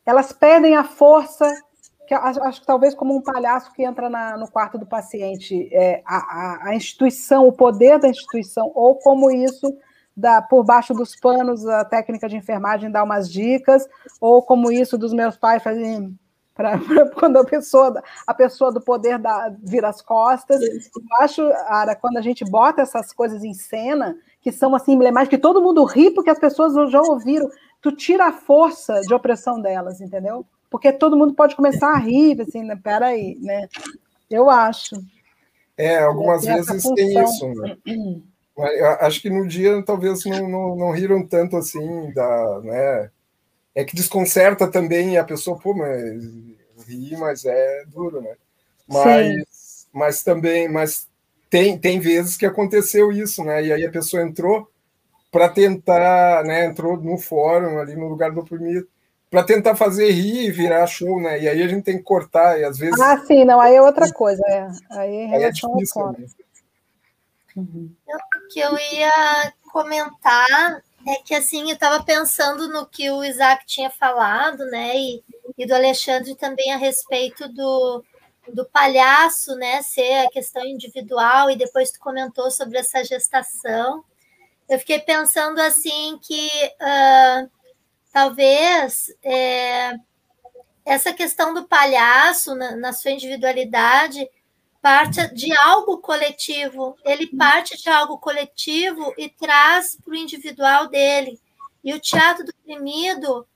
elas 0.05 0.33
perdem 0.33 0.77
a 0.77 0.85
força, 0.85 1.47
que 2.07 2.15
acho 2.15 2.61
que 2.61 2.67
talvez 2.67 2.95
como 2.95 3.15
um 3.15 3.23
palhaço 3.23 3.73
que 3.73 3.85
entra 3.85 4.09
na, 4.09 4.37
no 4.37 4.51
quarto 4.51 4.79
do 4.79 4.87
paciente, 4.87 5.69
é, 5.73 6.03
a, 6.05 6.17
a, 6.17 6.69
a, 6.71 6.75
instituição, 6.75 7.47
o 7.47 7.53
poder 7.53 7.99
da 7.99 8.09
instituição, 8.09 8.73
ou 8.75 8.97
como 8.97 9.31
isso 9.31 9.77
dá 10.17 10.43
por 10.43 10.65
baixo 10.65 10.93
dos 10.93 11.15
panos 11.15 11.65
a 11.67 11.85
técnica 11.85 12.29
de 12.29 12.37
enfermagem 12.37 12.91
dá 12.91 13.05
umas 13.05 13.31
dicas, 13.31 13.87
ou 14.21 14.43
como 14.43 14.73
isso 14.73 14.99
dos 14.99 15.13
meus 15.13 15.37
pais 15.37 15.63
fazem 15.63 16.19
para 16.59 16.77
quando 17.15 17.37
a 17.37 17.45
pessoa, 17.45 18.03
a 18.27 18.35
pessoa 18.35 18.73
do 18.73 18.81
poder 18.81 19.17
dá, 19.17 19.55
vira 19.63 19.89
as 19.89 20.03
costas. 20.03 20.61
Eu 20.61 21.03
acho, 21.21 21.41
Ara, 21.69 21.95
quando 21.95 22.17
a 22.17 22.21
gente 22.21 22.45
bota 22.45 22.83
essas 22.83 23.13
coisas 23.13 23.45
em 23.45 23.55
cena, 23.55 24.17
que 24.43 24.51
são 24.51 24.75
assim 24.75 24.95
emblemáticas, 24.95 25.39
que 25.39 25.43
todo 25.43 25.63
mundo 25.63 25.85
ri 25.85 26.11
porque 26.11 26.31
as 26.31 26.39
pessoas 26.39 26.91
já 26.91 27.01
ouviram, 27.01 27.49
tu 27.81 27.93
tira 27.93 28.27
a 28.27 28.33
força 28.33 29.01
de 29.03 29.15
opressão 29.15 29.63
delas, 29.63 30.01
entendeu? 30.01 30.45
Porque 30.69 30.93
todo 30.93 31.17
mundo 31.17 31.33
pode 31.33 31.55
começar 31.55 31.93
a 31.93 31.99
rir, 31.99 32.41
assim, 32.43 32.65
né? 32.65 32.77
Peraí, 32.83 33.39
né? 33.41 33.69
Eu 34.29 34.51
acho. 34.51 34.97
É, 35.77 36.01
algumas 36.01 36.43
tem 36.43 36.55
vezes 36.55 36.83
tem 36.83 37.23
isso, 37.23 37.49
né? 37.55 37.77
Eu 38.59 38.87
acho 39.03 39.23
que 39.23 39.31
no 39.31 39.47
dia 39.47 39.81
talvez 39.85 40.25
não, 40.25 40.49
não, 40.49 40.75
não 40.75 40.91
riram 40.91 41.25
tanto 41.25 41.57
assim 41.57 42.13
da, 42.13 42.61
né? 42.65 43.09
É 43.75 43.85
que 43.85 43.97
desconcerta 43.97 44.71
também 44.71 45.17
a 45.17 45.25
pessoa, 45.25 45.59
pô, 45.59 45.75
mas 45.75 46.23
ri, 46.87 47.17
mas 47.17 47.45
é 47.45 47.85
duro, 47.87 48.21
né? 48.21 48.35
Mas, 48.87 49.87
mas 49.93 50.23
também, 50.23 50.69
mas 50.69 51.07
tem, 51.51 51.79
tem 51.79 52.01
vezes 52.01 52.37
que 52.37 52.47
aconteceu 52.47 53.13
isso, 53.13 53.45
né? 53.45 53.65
E 53.65 53.73
aí 53.73 53.85
a 53.85 53.91
pessoa 53.91 54.23
entrou 54.23 54.69
para 55.31 55.49
tentar, 55.49 56.45
né? 56.45 56.67
Entrou 56.67 56.97
no 56.97 57.19
fórum 57.19 57.79
ali 57.79 57.95
no 57.95 58.09
lugar 58.09 58.33
do 58.33 58.41
oprimido 58.41 58.89
para 59.31 59.45
tentar 59.45 59.77
fazer 59.77 60.11
rir 60.11 60.47
e 60.47 60.51
virar 60.51 60.87
show, 60.87 61.21
né? 61.21 61.41
E 61.41 61.49
aí 61.49 61.63
a 61.63 61.69
gente 61.69 61.85
tem 61.85 61.99
que 61.99 62.03
cortar 62.05 62.59
e 62.59 62.65
às 62.65 62.79
vezes. 62.79 62.99
Ah, 63.01 63.19
sim, 63.27 63.45
não, 63.45 63.61
aí 63.61 63.75
é 63.75 63.83
outra 63.83 64.11
coisa, 64.13 64.43
é. 64.49 64.69
Aí 64.91 65.15
em 65.15 65.29
relação 65.29 65.71
é 65.71 65.75
difícil, 65.75 66.03
ao 66.03 66.15
fórum. 66.15 66.21
Né? 66.21 66.29
Uhum. 67.57 67.91
que 68.53 68.61
eu 68.61 68.73
ia 68.93 69.53
comentar 69.73 70.81
É 71.07 71.17
que 71.23 71.35
assim, 71.35 71.69
eu 71.69 71.75
estava 71.75 72.03
pensando 72.03 72.69
no 72.69 72.87
que 72.87 73.11
o 73.11 73.25
Isaac 73.25 73.65
tinha 73.67 73.91
falado, 73.91 74.65
né? 74.67 74.97
E, 74.97 75.25
e 75.57 75.67
do 75.67 75.75
Alexandre 75.75 76.35
também 76.35 76.73
a 76.73 76.77
respeito 76.77 77.49
do, 77.49 78.05
do 78.53 78.65
palhaço, 78.67 79.55
né? 79.57 79.81
Ser 79.83 80.27
a 80.27 80.31
questão 80.31 80.65
individual, 80.65 81.51
e 81.51 81.57
depois 81.57 81.91
tu 81.91 82.01
comentou 82.01 82.51
sobre 82.51 82.79
essa 82.79 83.05
gestação. 83.05 84.05
Eu 84.69 84.79
fiquei 84.79 84.99
pensando 84.99 85.61
assim 85.61 86.19
que 86.21 86.49
uh, 86.81 87.51
talvez 88.13 89.15
é, 89.23 89.95
essa 90.85 91.13
questão 91.13 91.55
do 91.55 91.67
palhaço 91.67 92.55
na, 92.55 92.77
na 92.77 92.93
sua 92.93 93.13
individualidade 93.13 94.29
parte 94.89 95.35
de 95.35 95.53
algo 95.53 95.99
coletivo, 95.99 96.97
ele 97.05 97.27
parte 97.27 97.77
de 97.77 97.91
algo 97.91 98.17
coletivo 98.17 99.13
e 99.19 99.29
traz 99.29 99.99
para 100.03 100.13
o 100.13 100.17
individual 100.17 100.89
dele. 100.89 101.39
E 101.85 101.93
o 101.93 102.01
teatro 102.01 102.43
do 102.43 102.55
oprimido 102.59 103.47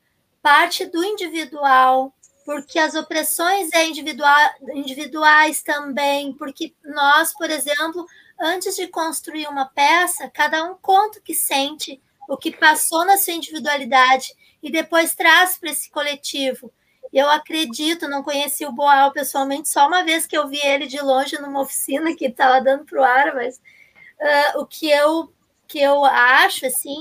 parte 0.43 0.85
do 0.85 1.03
individual, 1.03 2.15
porque 2.45 2.79
as 2.79 2.95
opressões 2.95 3.73
é 3.73 3.87
individual, 3.87 4.37
individuais 4.75 5.63
também, 5.63 6.35
porque 6.35 6.75
nós, 6.85 7.33
por 7.33 7.49
exemplo, 7.49 8.05
antes 8.39 8.77
de 8.77 8.87
construir 8.87 9.47
uma 9.47 9.65
peça, 9.65 10.29
cada 10.29 10.63
um 10.71 10.75
conta 10.83 11.19
o 11.19 11.23
que 11.23 11.35
sente, 11.35 11.99
o 12.29 12.37
que 12.37 12.55
passou 12.55 13.07
na 13.07 13.17
sua 13.17 13.33
individualidade 13.33 14.35
e 14.63 14.71
depois 14.71 15.15
traz 15.15 15.57
para 15.57 15.71
esse 15.71 15.91
coletivo. 15.91 16.71
Eu 17.13 17.29
acredito, 17.29 18.09
não 18.09 18.23
conheci 18.23 18.65
o 18.65 18.73
Boal 18.73 19.13
pessoalmente, 19.13 19.69
só 19.69 19.87
uma 19.87 20.03
vez 20.03 20.27
que 20.27 20.37
eu 20.37 20.49
vi 20.49 20.59
ele 20.65 20.87
de 20.87 20.99
longe 21.01 21.39
numa 21.39 21.61
oficina 21.61 22.17
que 22.17 22.27
estava 22.27 22.61
dando 22.61 22.85
para 22.85 23.01
o 23.01 23.05
ar, 23.05 23.35
mas 23.35 23.57
uh, 23.57 24.61
o 24.61 24.67
que 24.67 24.91
eu, 24.91 25.31
que 25.69 25.79
eu 25.79 26.05
acho, 26.05 26.65
assim, 26.67 26.97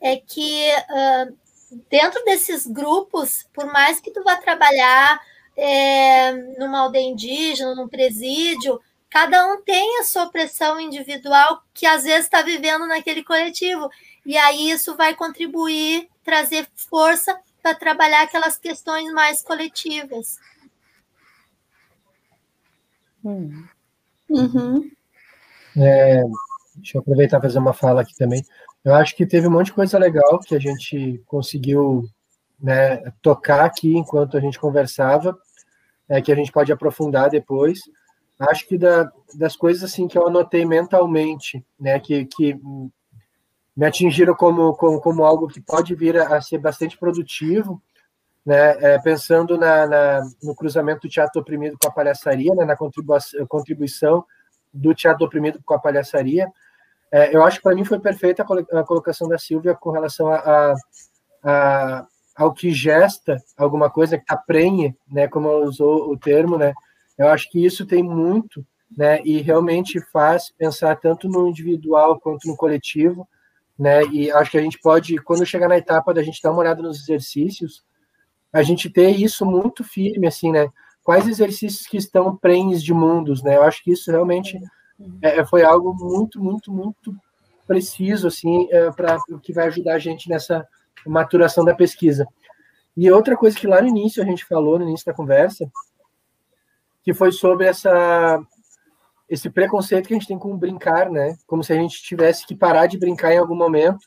é 0.00 0.16
que 0.16 0.68
uh, 0.90 1.36
dentro 1.88 2.24
desses 2.24 2.66
grupos, 2.66 3.46
por 3.52 3.66
mais 3.66 4.00
que 4.00 4.10
tu 4.10 4.22
vá 4.24 4.36
trabalhar 4.36 5.20
é, 5.56 6.32
numa 6.58 6.80
aldeia 6.80 7.08
indígena, 7.08 7.74
num 7.74 7.88
presídio, 7.88 8.80
cada 9.08 9.46
um 9.46 9.62
tem 9.62 10.00
a 10.00 10.04
sua 10.04 10.28
pressão 10.28 10.80
individual 10.80 11.62
que 11.72 11.86
às 11.86 12.02
vezes 12.02 12.24
está 12.24 12.42
vivendo 12.42 12.86
naquele 12.86 13.22
coletivo. 13.22 13.88
E 14.26 14.36
aí 14.36 14.70
isso 14.70 14.96
vai 14.96 15.14
contribuir, 15.14 16.08
trazer 16.24 16.66
força 16.74 17.38
para 17.64 17.74
trabalhar 17.74 18.20
aquelas 18.20 18.58
questões 18.58 19.10
mais 19.14 19.40
coletivas. 19.40 20.38
Hum. 23.24 23.64
Uhum. 24.28 24.90
É, 25.74 26.22
deixa 26.76 26.98
eu 26.98 27.00
aproveitar 27.00 27.38
e 27.38 27.40
fazer 27.40 27.58
uma 27.58 27.72
fala 27.72 28.02
aqui 28.02 28.14
também. 28.16 28.44
Eu 28.84 28.94
acho 28.94 29.16
que 29.16 29.24
teve 29.24 29.48
um 29.48 29.50
monte 29.50 29.66
de 29.66 29.72
coisa 29.72 29.96
legal 29.96 30.38
que 30.40 30.54
a 30.54 30.58
gente 30.58 31.22
conseguiu 31.24 32.06
né, 32.60 32.98
tocar 33.22 33.64
aqui 33.64 33.96
enquanto 33.96 34.36
a 34.36 34.40
gente 34.40 34.60
conversava, 34.60 35.34
é, 36.06 36.20
que 36.20 36.30
a 36.30 36.34
gente 36.34 36.52
pode 36.52 36.70
aprofundar 36.70 37.30
depois. 37.30 37.80
Acho 38.38 38.68
que 38.68 38.76
da, 38.76 39.10
das 39.38 39.56
coisas 39.56 39.82
assim 39.82 40.06
que 40.06 40.18
eu 40.18 40.26
anotei 40.26 40.66
mentalmente, 40.66 41.64
né, 41.80 41.98
que, 41.98 42.26
que 42.26 42.60
me 43.76 43.86
atingiram 43.86 44.34
como, 44.34 44.74
como, 44.74 45.00
como 45.00 45.24
algo 45.24 45.48
que 45.48 45.60
pode 45.60 45.94
vir 45.94 46.16
a, 46.18 46.36
a 46.36 46.40
ser 46.40 46.58
bastante 46.58 46.96
produtivo, 46.96 47.82
né, 48.44 48.76
é, 48.80 48.98
pensando 48.98 49.56
na, 49.56 49.86
na, 49.86 50.22
no 50.42 50.54
cruzamento 50.54 51.02
do 51.02 51.10
teatro 51.10 51.40
oprimido 51.40 51.76
com 51.80 51.88
a 51.88 51.92
palhaçaria, 51.92 52.54
né, 52.54 52.64
na 52.64 52.76
contribuição, 53.46 54.24
do 54.72 54.94
teatro 54.94 55.24
oprimido 55.24 55.60
com 55.64 55.74
a 55.74 55.78
palhaçaria. 55.78 56.46
É, 57.10 57.34
eu 57.34 57.42
acho 57.44 57.58
que 57.58 57.62
para 57.62 57.74
mim 57.74 57.84
foi 57.84 57.98
perfeita 57.98 58.42
a 58.42 58.84
colocação 58.84 59.28
da 59.28 59.38
Silvia 59.38 59.74
com 59.74 59.90
relação 59.90 60.28
a, 60.28 60.74
a, 61.42 62.06
ao 62.36 62.52
que 62.52 62.72
gesta 62.72 63.36
alguma 63.56 63.88
coisa 63.88 64.16
que 64.16 64.24
está 64.24 64.36
prenhe, 64.36 64.94
né, 65.10 65.26
como 65.26 65.48
ela 65.48 65.64
usou 65.64 66.10
o 66.10 66.18
termo, 66.18 66.58
né, 66.58 66.72
eu 67.16 67.28
acho 67.28 67.48
que 67.50 67.64
isso 67.64 67.86
tem 67.86 68.02
muito, 68.02 68.64
né, 68.96 69.20
e 69.24 69.40
realmente 69.40 70.00
faz 70.12 70.50
pensar 70.50 70.96
tanto 70.96 71.28
no 71.28 71.48
individual 71.48 72.20
quanto 72.20 72.46
no 72.46 72.56
coletivo, 72.56 73.26
né? 73.78 74.04
E 74.06 74.30
acho 74.30 74.50
que 74.50 74.58
a 74.58 74.62
gente 74.62 74.78
pode, 74.78 75.16
quando 75.18 75.44
chegar 75.44 75.68
na 75.68 75.78
etapa 75.78 76.14
da 76.14 76.22
gente 76.22 76.40
dar 76.42 76.50
uma 76.50 76.60
olhada 76.60 76.82
nos 76.82 77.00
exercícios, 77.02 77.84
a 78.52 78.62
gente 78.62 78.88
ter 78.88 79.10
isso 79.10 79.44
muito 79.44 79.82
firme, 79.82 80.26
assim, 80.26 80.52
né? 80.52 80.68
Quais 81.02 81.26
exercícios 81.26 81.86
que 81.86 81.96
estão 81.96 82.36
prenhes 82.36 82.82
de 82.82 82.94
mundos, 82.94 83.42
né? 83.42 83.56
Eu 83.56 83.62
acho 83.62 83.82
que 83.82 83.92
isso 83.92 84.10
realmente 84.10 84.58
é, 85.20 85.44
foi 85.44 85.62
algo 85.64 85.94
muito, 85.94 86.42
muito, 86.42 86.72
muito 86.72 87.14
preciso, 87.66 88.28
assim, 88.28 88.68
é, 88.70 88.90
para 88.90 89.18
o 89.30 89.38
que 89.38 89.52
vai 89.52 89.66
ajudar 89.66 89.94
a 89.94 89.98
gente 89.98 90.28
nessa 90.28 90.66
maturação 91.06 91.64
da 91.64 91.74
pesquisa. 91.74 92.26
E 92.96 93.10
outra 93.10 93.36
coisa 93.36 93.58
que 93.58 93.66
lá 93.66 93.82
no 93.82 93.88
início 93.88 94.22
a 94.22 94.26
gente 94.26 94.44
falou, 94.44 94.78
no 94.78 94.88
início 94.88 95.04
da 95.04 95.12
conversa, 95.12 95.70
que 97.02 97.12
foi 97.12 97.32
sobre 97.32 97.66
essa 97.66 98.40
esse 99.28 99.48
preconceito 99.50 100.06
que 100.06 100.14
a 100.14 100.18
gente 100.18 100.28
tem 100.28 100.38
com 100.38 100.56
brincar, 100.56 101.10
né? 101.10 101.36
Como 101.46 101.64
se 101.64 101.72
a 101.72 101.76
gente 101.76 102.02
tivesse 102.02 102.46
que 102.46 102.54
parar 102.54 102.86
de 102.86 102.98
brincar 102.98 103.32
em 103.32 103.38
algum 103.38 103.56
momento, 103.56 104.06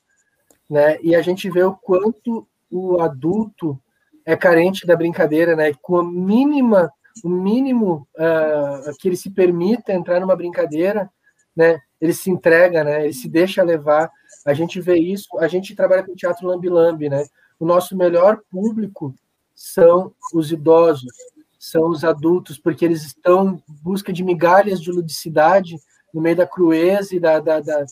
né? 0.70 1.00
E 1.02 1.16
a 1.16 1.22
gente 1.22 1.50
vê 1.50 1.64
o 1.64 1.76
quanto 1.76 2.48
o 2.70 3.02
adulto 3.02 3.80
é 4.26 4.36
carente 4.36 4.86
da 4.86 4.96
brincadeira, 4.96 5.56
né? 5.56 5.74
Com 5.82 5.98
a 5.98 6.04
mínima, 6.04 6.92
o 7.24 7.30
mínimo 7.30 8.08
uh, 8.16 8.98
que 9.00 9.08
ele 9.08 9.18
se 9.18 9.30
permita 9.30 9.94
entrar 9.94 10.20
numa 10.20 10.36
brincadeira, 10.36 11.10
né? 11.56 11.80
Ele 12.00 12.14
se 12.14 12.30
entrega, 12.30 12.84
né? 12.84 13.06
Ele 13.06 13.14
se 13.14 13.28
deixa 13.28 13.64
levar. 13.64 14.12
A 14.46 14.54
gente 14.54 14.80
vê 14.80 14.98
isso. 14.98 15.28
A 15.40 15.48
gente 15.48 15.76
trabalha 15.76 16.04
com 16.04 16.16
teatro 16.16 16.48
lambi-lambi, 16.48 17.10
né? 17.10 17.26
O 17.60 17.66
nosso 17.66 17.98
melhor 17.98 18.40
público 18.52 19.16
são 19.56 20.14
os 20.32 20.52
idosos, 20.52 21.12
são 21.60 21.90
os 21.90 22.04
adultos, 22.04 22.58
porque 22.58 22.86
eles 22.86 23.04
estão 23.04 23.62
em 23.70 23.74
busca 23.84 24.14
de 24.14 24.24
migalhas 24.24 24.82
de 24.82 24.92
ludicidade 24.92 25.78
no 26.14 26.22
meio 26.22 26.36
da 26.36 26.48
crueza 26.48 27.16
e 27.16 27.20
da, 27.20 27.40
da, 27.40 27.60
da, 27.60 27.86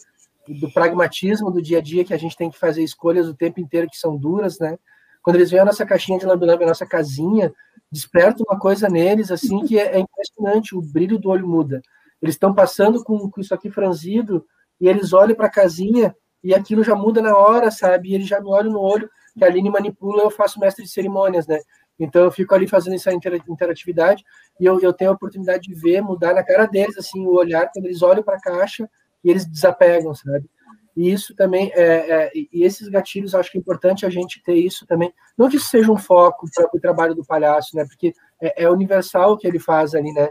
do 0.47 0.71
pragmatismo 0.71 1.51
do 1.51 1.61
dia 1.61 1.79
a 1.79 1.81
dia, 1.81 2.05
que 2.05 2.13
a 2.13 2.17
gente 2.17 2.37
tem 2.37 2.49
que 2.49 2.59
fazer 2.59 2.83
escolhas 2.83 3.27
o 3.27 3.35
tempo 3.35 3.59
inteiro 3.59 3.89
que 3.89 3.97
são 3.97 4.15
duras, 4.15 4.59
né? 4.59 4.77
Quando 5.21 5.37
eles 5.37 5.49
veem 5.49 5.61
a 5.61 5.65
nossa 5.65 5.85
caixinha 5.85 6.19
de 6.19 6.25
lambe-lambe, 6.25 6.63
a 6.63 6.67
nossa 6.67 6.85
casinha, 6.85 7.51
desperta 7.91 8.43
uma 8.47 8.59
coisa 8.59 8.87
neles, 8.87 9.31
assim, 9.31 9.65
que 9.65 9.79
é, 9.79 9.95
é 9.95 9.99
impressionante, 9.99 10.75
o 10.75 10.81
brilho 10.81 11.17
do 11.17 11.29
olho 11.29 11.47
muda. 11.47 11.81
Eles 12.21 12.35
estão 12.35 12.53
passando 12.53 13.03
com, 13.03 13.29
com 13.29 13.41
isso 13.41 13.53
aqui 13.53 13.71
franzido, 13.71 14.45
e 14.79 14.87
eles 14.87 15.13
olham 15.13 15.35
para 15.35 15.47
a 15.47 15.51
casinha, 15.51 16.15
e 16.43 16.53
aquilo 16.53 16.83
já 16.83 16.95
muda 16.95 17.23
na 17.23 17.35
hora, 17.35 17.71
sabe? 17.71 18.09
E 18.09 18.15
eles 18.15 18.27
já 18.27 18.39
me 18.39 18.49
olham 18.49 18.71
no 18.71 18.79
olho, 18.79 19.09
que 19.37 19.43
a 19.43 19.47
Aline 19.47 19.69
manipula, 19.69 20.21
eu 20.21 20.29
faço 20.29 20.59
mestre 20.59 20.85
de 20.85 20.91
cerimônias, 20.91 21.47
né? 21.47 21.59
Então 21.99 22.23
eu 22.23 22.31
fico 22.31 22.53
ali 22.53 22.67
fazendo 22.67 22.95
essa 22.95 23.11
interatividade 23.13 24.23
e 24.59 24.65
eu, 24.65 24.80
eu 24.81 24.93
tenho 24.93 25.11
a 25.11 25.13
oportunidade 25.13 25.63
de 25.63 25.73
ver, 25.73 26.01
mudar 26.01 26.34
na 26.34 26.43
cara 26.43 26.65
deles 26.65 26.97
assim 26.97 27.26
o 27.26 27.34
olhar 27.34 27.69
quando 27.72 27.85
eles 27.85 28.01
olham 28.01 28.23
para 28.23 28.35
a 28.35 28.41
caixa 28.41 28.89
e 29.23 29.30
eles 29.30 29.45
desapegam, 29.45 30.13
sabe? 30.13 30.49
E 30.95 31.11
isso 31.11 31.35
também 31.35 31.72
é, 31.73 31.84
é, 31.84 32.31
e 32.34 32.63
esses 32.63 32.88
gatilhos 32.88 33.35
acho 33.35 33.51
que 33.51 33.57
é 33.57 33.61
importante 33.61 34.05
a 34.05 34.09
gente 34.09 34.41
ter 34.43 34.55
isso 34.55 34.85
também. 34.85 35.13
Não 35.38 35.49
que 35.49 35.57
isso 35.57 35.67
seja 35.67 35.91
um 35.91 35.97
foco 35.97 36.47
para 36.53 36.69
o 36.73 36.80
trabalho 36.80 37.13
do 37.13 37.26
palhaço, 37.26 37.76
né? 37.76 37.85
Porque 37.85 38.13
é, 38.41 38.63
é 38.63 38.69
universal 38.69 39.34
o 39.34 39.38
que 39.38 39.45
ele 39.45 39.59
faz 39.59 39.93
ali, 39.93 40.13
né? 40.13 40.30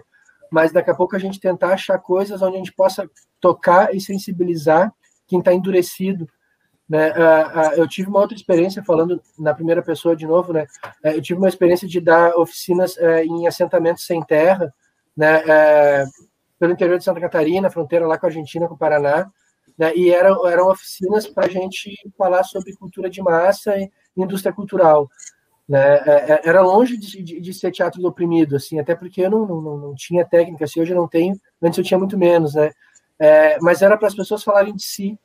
Mas 0.50 0.72
daqui 0.72 0.90
a 0.90 0.94
pouco 0.94 1.16
a 1.16 1.18
gente 1.18 1.38
tentar 1.38 1.74
achar 1.74 1.98
coisas 1.98 2.40
onde 2.40 2.54
a 2.54 2.58
gente 2.58 2.72
possa 2.72 3.10
tocar 3.40 3.94
e 3.94 4.00
sensibilizar 4.00 4.90
quem 5.26 5.40
está 5.40 5.52
endurecido 5.52 6.26
né? 6.88 7.12
Uh, 7.12 7.58
uh, 7.58 7.72
eu 7.76 7.88
tive 7.88 8.08
uma 8.08 8.20
outra 8.20 8.36
experiência, 8.36 8.84
falando 8.84 9.20
na 9.38 9.54
primeira 9.54 9.82
pessoa 9.82 10.14
de 10.14 10.26
novo, 10.26 10.52
né? 10.52 10.66
Uh, 11.02 11.08
eu 11.08 11.22
tive 11.22 11.38
uma 11.38 11.48
experiência 11.48 11.88
de 11.88 12.00
dar 12.00 12.36
oficinas 12.36 12.96
em 13.24 13.46
assentamentos 13.46 14.06
sem 14.06 14.22
terra, 14.22 14.72
né? 15.16 15.42
Pelo 16.58 16.72
interior 16.72 16.98
de 16.98 17.04
Santa 17.04 17.20
Catarina, 17.20 17.70
fronteira 17.70 18.06
lá 18.06 18.18
com 18.18 18.26
a 18.26 18.28
Argentina, 18.28 18.68
com 18.68 18.74
o 18.74 18.78
Paraná, 18.78 19.30
né? 19.76 19.94
e 19.94 20.10
eram, 20.10 20.46
eram 20.46 20.68
oficinas 20.68 21.26
para 21.26 21.46
a 21.46 21.50
gente 21.50 21.92
falar 22.16 22.44
sobre 22.44 22.76
cultura 22.76 23.10
de 23.10 23.20
massa 23.20 23.76
e 23.76 23.90
indústria 24.16 24.52
cultural. 24.52 25.10
Né? 25.68 25.96
Eh, 26.06 26.42
era 26.44 26.62
longe 26.62 26.96
de, 26.96 27.22
de, 27.22 27.40
de, 27.40 27.54
ser 27.54 27.72
teatro 27.72 28.00
do 28.00 28.08
oprimido, 28.08 28.54
assim, 28.54 28.78
até 28.78 28.94
porque 28.94 29.22
eu 29.22 29.30
não, 29.30 29.46
não, 29.46 29.76
não 29.78 29.94
tinha 29.94 30.24
técnica, 30.24 30.64
assim, 30.64 30.80
hoje 30.80 30.92
eu 30.92 30.96
não 30.96 31.08
tenho, 31.08 31.34
antes 31.60 31.76
eu 31.76 31.84
tinha 31.84 31.98
muito 31.98 32.16
menos, 32.16 32.54
né? 32.54 32.70
mas 33.60 33.82
era 33.82 33.96
para 33.96 34.08
as 34.08 34.14
pessoas 34.14 34.44
falarem 34.44 34.74
de 34.74 34.82
si, 34.82 35.18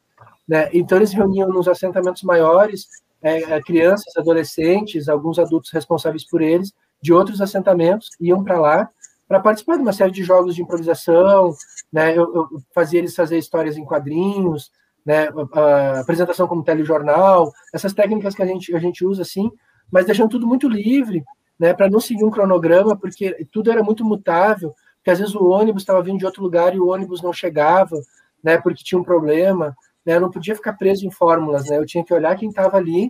né? 0.49 0.67
Então, 0.73 0.97
eles 0.97 1.13
reuniam 1.13 1.47
nos 1.47 1.67
assentamentos 1.67 2.23
maiores 2.23 2.87
é, 3.21 3.43
é, 3.43 3.61
crianças, 3.61 4.17
adolescentes, 4.17 5.07
alguns 5.07 5.37
adultos 5.37 5.69
responsáveis 5.71 6.27
por 6.27 6.41
eles, 6.41 6.73
de 6.99 7.13
outros 7.13 7.39
assentamentos, 7.39 8.09
iam 8.19 8.43
para 8.43 8.59
lá 8.59 8.89
para 9.27 9.39
participar 9.39 9.75
de 9.75 9.83
uma 9.83 9.93
série 9.93 10.11
de 10.11 10.23
jogos 10.23 10.55
de 10.55 10.63
improvisação, 10.63 11.53
né? 11.93 12.17
Eu, 12.17 12.33
eu 12.33 12.47
fazia 12.73 12.97
eles 12.97 13.15
fazer 13.15 13.37
histórias 13.37 13.77
em 13.77 13.85
quadrinhos, 13.85 14.71
né? 15.05 15.27
A, 15.53 15.99
apresentação 15.99 16.47
como 16.47 16.63
telejornal, 16.63 17.51
essas 17.71 17.93
técnicas 17.93 18.33
que 18.33 18.41
a 18.41 18.45
gente, 18.47 18.75
a 18.75 18.79
gente 18.79 19.05
usa 19.05 19.21
assim, 19.21 19.51
mas 19.91 20.07
deixando 20.07 20.31
tudo 20.31 20.47
muito 20.47 20.67
livre, 20.67 21.23
né? 21.59 21.75
Para 21.75 21.87
não 21.87 21.99
seguir 21.99 22.23
um 22.23 22.31
cronograma, 22.31 22.97
porque 22.97 23.47
tudo 23.51 23.71
era 23.71 23.83
muito 23.83 24.03
mutável, 24.03 24.73
porque 24.95 25.11
às 25.11 25.19
vezes 25.19 25.35
o 25.35 25.45
ônibus 25.45 25.83
estava 25.83 26.01
vindo 26.01 26.17
de 26.17 26.25
outro 26.25 26.41
lugar 26.41 26.73
e 26.73 26.79
o 26.79 26.87
ônibus 26.87 27.21
não 27.21 27.31
chegava, 27.31 27.95
né? 28.43 28.57
Porque 28.57 28.83
tinha 28.83 28.99
um 28.99 29.03
problema, 29.03 29.75
né? 30.05 30.15
Eu 30.15 30.21
não 30.21 30.31
podia 30.31 30.55
ficar 30.55 30.73
preso 30.73 31.05
em 31.05 31.11
fórmulas, 31.11 31.69
né? 31.69 31.77
Eu 31.77 31.85
tinha 31.85 32.03
que 32.03 32.13
olhar 32.13 32.35
quem 32.35 32.49
estava 32.49 32.77
ali 32.77 33.09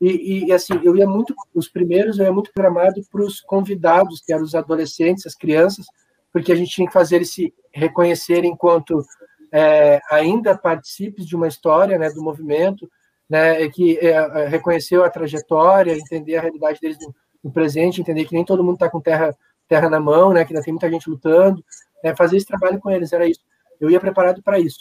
e, 0.00 0.46
e, 0.46 0.52
assim, 0.52 0.80
eu 0.82 0.96
ia 0.96 1.06
muito, 1.06 1.34
os 1.54 1.68
primeiros 1.68 2.18
eu 2.18 2.24
ia 2.24 2.32
muito 2.32 2.50
programado 2.52 3.02
para 3.12 3.22
os 3.22 3.40
convidados, 3.40 4.22
que 4.22 4.32
eram 4.32 4.42
os 4.42 4.54
adolescentes, 4.54 5.26
as 5.26 5.34
crianças, 5.34 5.84
porque 6.32 6.50
a 6.50 6.54
gente 6.54 6.70
tinha 6.70 6.86
que 6.86 6.92
fazer 6.92 7.16
eles 7.16 7.32
se 7.32 7.52
reconhecer 7.70 8.44
enquanto 8.44 9.04
é, 9.52 10.00
ainda 10.10 10.56
participes 10.56 11.26
de 11.26 11.36
uma 11.36 11.48
história, 11.48 11.98
né, 11.98 12.08
do 12.10 12.22
movimento, 12.22 12.90
né, 13.28 13.68
que 13.68 13.98
é, 13.98 14.12
é, 14.12 14.48
reconheceu 14.48 15.04
a 15.04 15.10
trajetória, 15.10 15.92
entender 15.92 16.36
a 16.36 16.40
realidade 16.40 16.80
deles 16.80 16.98
no, 17.00 17.14
no 17.44 17.52
presente, 17.52 18.00
entender 18.00 18.24
que 18.24 18.34
nem 18.34 18.44
todo 18.44 18.64
mundo 18.64 18.74
está 18.74 18.88
com 18.88 19.00
terra, 19.00 19.36
terra 19.68 19.90
na 19.90 20.00
mão, 20.00 20.32
né, 20.32 20.44
que 20.46 20.52
ainda 20.52 20.64
tem 20.64 20.72
muita 20.72 20.90
gente 20.90 21.10
lutando, 21.10 21.62
né, 22.02 22.16
fazer 22.16 22.38
esse 22.38 22.46
trabalho 22.46 22.80
com 22.80 22.90
eles, 22.90 23.12
era 23.12 23.28
isso. 23.28 23.40
Eu 23.80 23.90
ia 23.90 23.98
preparado 23.98 24.42
para 24.42 24.58
isso, 24.58 24.80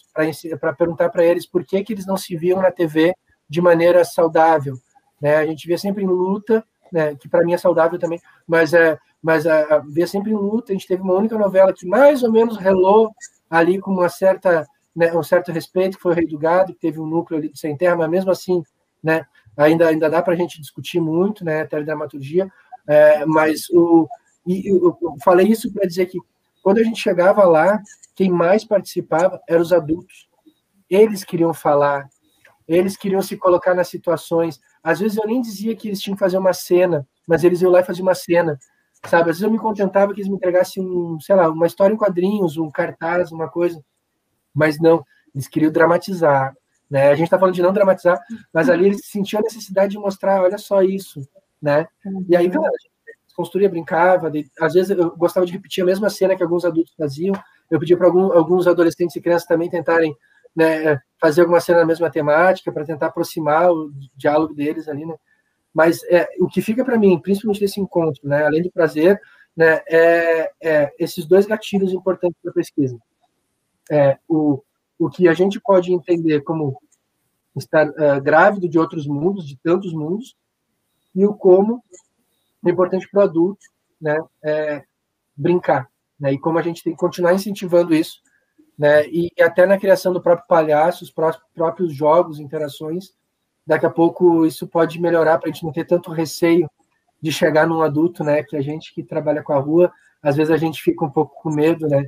para 0.60 0.74
perguntar 0.74 1.10
para 1.10 1.24
eles 1.24 1.46
por 1.46 1.64
que, 1.64 1.84
que 1.84 1.94
eles 1.94 2.06
não 2.06 2.18
se 2.18 2.36
viam 2.36 2.62
na 2.62 2.72
TV 2.72 3.14
de 3.48 3.62
maneira 3.62 4.04
saudável, 4.04 4.76
né? 5.22 5.38
A 5.38 5.46
gente 5.46 5.68
vê 5.68 5.78
sempre 5.78 6.04
em 6.04 6.08
luta, 6.08 6.64
né? 6.92 7.16
que 7.16 7.30
para 7.30 7.44
mim 7.44 7.54
é 7.54 7.58
saudável 7.58 7.98
também, 7.98 8.20
mas 8.48 8.74
é, 8.74 8.98
mas 9.22 9.46
a, 9.46 9.76
a, 9.76 9.80
vê 9.80 10.08
sempre 10.08 10.32
em 10.32 10.36
luta. 10.36 10.72
A 10.72 10.76
gente 10.76 10.88
teve 10.88 11.02
uma 11.02 11.14
única 11.14 11.38
novela 11.38 11.74
que 11.74 11.88
mais 11.88 12.24
ou 12.24 12.32
menos 12.32 12.58
relou 12.58 13.12
ali 13.50 13.80
com 13.80 13.92
uma 13.92 14.10
certa, 14.10 14.66
né, 14.96 15.14
um 15.14 15.24
certo 15.24 15.52
respeito, 15.52 15.98
que 15.98 16.04
foi 16.04 16.14
o 16.14 16.16
Rei 16.16 16.28
do 16.28 16.38
Gado, 16.38 16.74
que 16.74 16.80
teve 16.80 17.00
um 17.00 17.06
núcleo 17.06 17.40
ali 17.40 17.50
de 17.50 17.60
sem 17.60 17.76
terra, 17.76 17.96
mas 17.96 18.10
mesmo 18.10 18.32
assim, 18.32 18.64
né, 19.04 19.26
ainda 19.58 19.88
ainda 19.88 20.10
dá 20.10 20.22
para 20.22 20.34
a 20.34 20.38
gente 20.38 20.62
discutir 20.62 21.02
muito, 21.02 21.44
né, 21.44 21.62
até 21.62 21.78
a 21.78 21.82
dramaturgia. 21.82 22.52
É, 22.88 23.26
mas 23.26 23.70
o 23.72 24.08
e 24.48 24.72
eu, 24.72 24.98
eu 25.02 25.16
falei 25.24 25.48
isso 25.48 25.72
para 25.72 25.86
dizer 25.88 26.06
que 26.08 26.18
quando 26.62 26.80
a 26.80 26.84
gente 26.84 27.00
chegava 27.00 27.44
lá, 27.46 27.82
quem 28.16 28.30
mais 28.30 28.66
participava 28.66 29.42
eram 29.48 29.62
os 29.62 29.72
adultos. 29.72 30.28
Eles 30.90 31.24
queriam 31.24 31.54
falar, 31.54 32.10
eles 32.68 32.98
queriam 32.98 33.22
se 33.22 33.38
colocar 33.38 33.74
nas 33.74 33.88
situações. 33.88 34.60
Às 34.84 35.00
vezes 35.00 35.18
eu 35.18 35.26
nem 35.26 35.42
dizia 35.42 35.76
que 35.76 35.88
eles 35.88 36.02
tinham 36.02 36.16
que 36.16 36.20
fazer 36.20 36.38
uma 36.38 36.54
cena, 36.54 37.08
mas 37.28 37.44
eles 37.44 37.62
iam 37.62 37.72
lá 37.72 37.80
e 37.80 37.84
faziam 37.86 38.06
uma 38.06 38.16
cena, 38.16 38.58
sabe? 39.06 39.30
Às 39.30 39.38
vezes 39.38 39.42
eu 39.42 39.52
me 39.52 39.58
contentava 39.58 40.14
que 40.14 40.20
eles 40.20 40.30
me 40.30 40.36
entregassem, 40.36 40.84
um, 40.84 41.20
sei 41.20 41.36
lá, 41.36 41.50
uma 41.50 41.68
história 41.68 41.94
em 41.94 41.98
quadrinhos, 41.98 42.58
um 42.58 42.70
cartaz, 42.70 43.32
uma 43.32 43.50
coisa. 43.50 43.84
Mas 44.54 44.80
não, 44.80 45.04
eles 45.34 45.48
queriam 45.48 45.72
dramatizar, 45.72 46.56
né? 46.90 47.10
A 47.10 47.16
gente 47.16 47.26
está 47.26 47.40
falando 47.40 47.56
de 47.56 47.62
não 47.62 47.74
dramatizar, 47.74 48.20
mas 48.54 48.70
ali 48.70 48.88
eles 48.88 49.06
sentiam 49.06 49.40
a 49.40 49.44
necessidade 49.44 49.92
de 49.92 50.00
mostrar, 50.00 50.42
olha 50.42 50.58
só 50.58 50.82
isso, 50.82 51.22
né? 51.62 51.88
E 52.28 52.36
aí, 52.36 52.50
cara, 52.50 52.68
a 52.68 52.72
gente 52.72 52.92
construía, 53.40 53.70
brincava, 53.70 54.30
de, 54.30 54.52
às 54.60 54.74
vezes 54.74 54.90
eu 54.90 55.16
gostava 55.16 55.46
de 55.46 55.54
repetir 55.54 55.82
a 55.82 55.86
mesma 55.86 56.10
cena 56.10 56.36
que 56.36 56.44
alguns 56.44 56.66
adultos 56.66 56.94
faziam, 56.94 57.34
eu 57.72 57.80
pedia 57.80 57.96
para 57.96 58.08
algum, 58.08 58.34
alguns 58.34 58.68
adolescentes 58.68 59.16
e 59.16 59.22
crianças 59.22 59.48
também 59.48 59.70
tentarem 59.70 60.14
né, 60.54 61.00
fazer 61.22 61.40
alguma 61.40 61.62
cena 61.62 61.80
na 61.80 61.86
mesma 61.86 62.12
temática 62.12 62.70
para 62.70 62.84
tentar 62.84 63.08
aproximar 63.08 63.72
o 63.72 63.94
diálogo 64.14 64.54
deles 64.54 64.90
ali, 64.90 65.06
né? 65.06 65.16
Mas 65.74 66.04
é, 66.10 66.28
o 66.42 66.50
que 66.50 66.62
fica 66.62 66.84
para 66.84 66.98
mim, 66.98 67.18
principalmente 67.18 67.62
nesse 67.62 67.80
encontro, 67.80 68.28
né, 68.28 68.44
além 68.44 68.62
do 68.62 68.72
prazer, 68.72 69.18
né, 69.56 69.80
é, 69.88 70.52
é 70.62 70.94
esses 71.00 71.26
dois 71.26 71.46
gatilhos 71.46 71.94
importantes 71.94 72.38
para 72.44 72.52
pesquisa. 72.52 72.98
É, 73.90 74.18
o, 74.28 74.62
o 74.98 75.10
que 75.10 75.30
a 75.30 75.34
gente 75.34 75.62
pode 75.62 75.94
entender 75.94 76.42
como 76.42 76.78
estar 77.56 77.88
uh, 77.88 78.22
grávido 78.22 78.68
de 78.68 78.78
outros 78.78 79.08
mundos, 79.08 79.48
de 79.48 79.58
tantos 79.64 79.94
mundos, 79.94 80.36
e 81.16 81.26
o 81.26 81.34
como 81.34 81.82
é 82.66 82.70
importante 82.70 83.08
para 83.10 83.22
o 83.22 83.24
adulto 83.24 83.66
né, 84.02 84.18
é, 84.44 84.84
brincar. 85.36 85.90
Né, 86.20 86.34
e 86.34 86.40
como 86.40 86.60
a 86.60 86.62
gente 86.62 86.84
tem 86.84 86.94
que 86.94 87.00
continuar 87.00 87.34
incentivando 87.34 87.94
isso 87.94 88.22
né? 88.80 89.06
E 89.10 89.30
até 89.42 89.66
na 89.66 89.78
criação 89.78 90.14
do 90.14 90.22
próprio 90.22 90.48
palhaço, 90.48 91.04
os 91.04 91.14
próprios 91.54 91.94
jogos, 91.94 92.40
interações, 92.40 93.14
daqui 93.68 93.86
a 93.86 93.90
pouco 93.90 94.46
isso 94.46 94.66
pode 94.66 95.02
melhorar 95.02 95.38
para 95.38 95.50
a 95.50 95.52
gente 95.52 95.66
não 95.66 95.74
ter 95.74 95.84
tanto 95.84 96.14
receio 96.14 96.70
de 97.22 97.30
chegar 97.30 97.68
num 97.68 97.82
adulto, 97.82 98.24
né? 98.24 98.42
Que 98.42 98.56
a 98.56 98.62
gente 98.62 98.94
que 98.96 99.04
trabalha 99.04 99.44
com 99.44 99.52
a 99.52 99.60
rua, 99.60 99.92
às 100.24 100.38
vezes 100.38 100.50
a 100.50 100.56
gente 100.56 100.82
fica 100.82 101.04
um 101.04 101.10
pouco 101.10 101.36
com 101.42 101.50
medo, 101.50 101.90
né? 101.90 102.06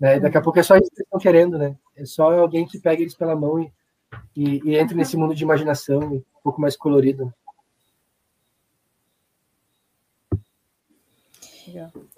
né? 0.00 0.18
Daqui 0.18 0.36
a 0.36 0.40
pouco 0.40 0.58
é 0.58 0.62
só 0.64 0.76
isso 0.76 0.90
que 0.90 1.02
estão 1.02 1.20
querendo, 1.20 1.56
né? 1.56 1.76
É 1.96 2.04
só 2.04 2.36
alguém 2.36 2.66
que 2.66 2.80
pega 2.80 3.00
eles 3.00 3.14
pela 3.14 3.36
mão 3.36 3.60
e, 3.60 3.72
e, 4.34 4.74
e 4.74 4.94
nesse 4.94 5.16
mundo 5.16 5.36
de 5.36 5.44
imaginação 5.44 6.00
um 6.00 6.22
pouco 6.42 6.60
mais 6.60 6.76
colorido. 6.76 7.32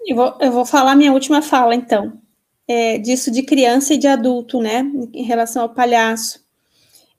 Eu 0.05 0.15
vou, 0.15 0.37
eu 0.39 0.51
vou 0.51 0.65
falar 0.65 0.95
minha 0.95 1.13
última 1.13 1.41
fala, 1.41 1.75
então 1.75 2.21
é, 2.67 2.97
disso 2.97 3.29
de 3.31 3.43
criança 3.43 3.93
e 3.93 3.97
de 3.97 4.07
adulto, 4.07 4.59
né, 4.61 4.89
em 5.13 5.23
relação 5.23 5.63
ao 5.63 5.73
palhaço. 5.73 6.43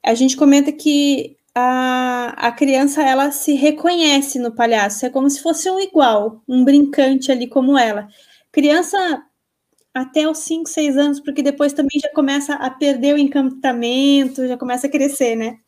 A 0.03 0.15
gente 0.15 0.37
comenta 0.37 0.73
que 0.73 1.37
a, 1.55 2.35
a 2.49 2.53
criança 2.53 3.03
ela 3.03 3.31
se 3.31 3.53
reconhece 3.55 4.39
no 4.39 4.53
palhaço, 4.53 5.05
é 5.05 5.11
como 5.11 5.29
se 5.29 5.43
fosse 5.43 5.71
um 5.71 5.79
igual, 5.79 6.43
um 6.49 6.65
brincante 6.65 7.31
ali 7.31 7.47
como 7.47 7.77
ela. 7.79 8.09
Criança 8.51 9.23
até 9.95 10.29
os 10.29 10.39
5, 10.39 10.69
6 10.69 10.97
anos, 10.97 11.21
porque 11.21 11.43
depois 11.43 11.75
também 11.75 12.01
já 12.01 12.09
começa 12.15 12.55
a 12.55 12.71
perder 12.71 13.15
o 13.15 13.19
encantamento, 13.19 14.49
já 14.49 14.57
começa 14.57 14.87
a 14.87 14.91
crescer, 14.91 15.37
né? 15.37 15.59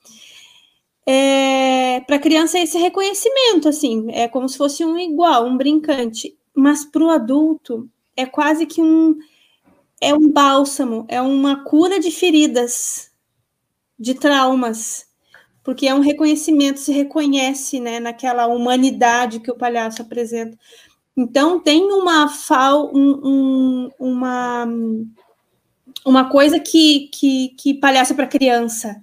É, 1.07 2.01
para 2.07 2.17
a 2.17 2.19
criança 2.19 2.59
é 2.59 2.63
esse 2.63 2.79
reconhecimento, 2.79 3.69
assim, 3.69 4.07
é 4.11 4.27
como 4.27 4.49
se 4.49 4.57
fosse 4.57 4.83
um 4.83 4.97
igual, 4.97 5.47
um 5.47 5.59
brincante, 5.59 6.35
mas 6.55 6.85
para 6.85 7.05
o 7.05 7.11
adulto 7.11 7.89
é 8.17 8.25
quase 8.25 8.67
que 8.67 8.81
um, 8.81 9.19
é 10.01 10.15
um 10.15 10.31
bálsamo, 10.31 11.05
é 11.09 11.21
uma 11.21 11.65
cura 11.65 11.99
de 11.99 12.11
feridas, 12.11 13.11
de 13.99 14.15
traumas, 14.15 15.07
porque 15.63 15.87
é 15.87 15.95
um 15.95 16.01
reconhecimento, 16.01 16.79
se 16.79 16.93
reconhece 16.93 17.81
né, 17.81 17.99
naquela 17.99 18.47
humanidade 18.47 19.41
que 19.41 19.51
o 19.51 19.57
palhaço 19.57 20.03
apresenta. 20.03 20.59
Então, 21.17 21.61
tem 21.61 21.91
uma 21.93 22.29
fal, 22.29 22.91
um, 22.95 23.21
um, 23.25 23.91
uma, 23.99 24.67
uma 26.05 26.29
coisa 26.29 26.61
que, 26.61 27.09
que, 27.09 27.55
que 27.57 27.75
palhaço 27.75 28.13
é 28.13 28.17
para 28.17 28.27
criança, 28.27 29.01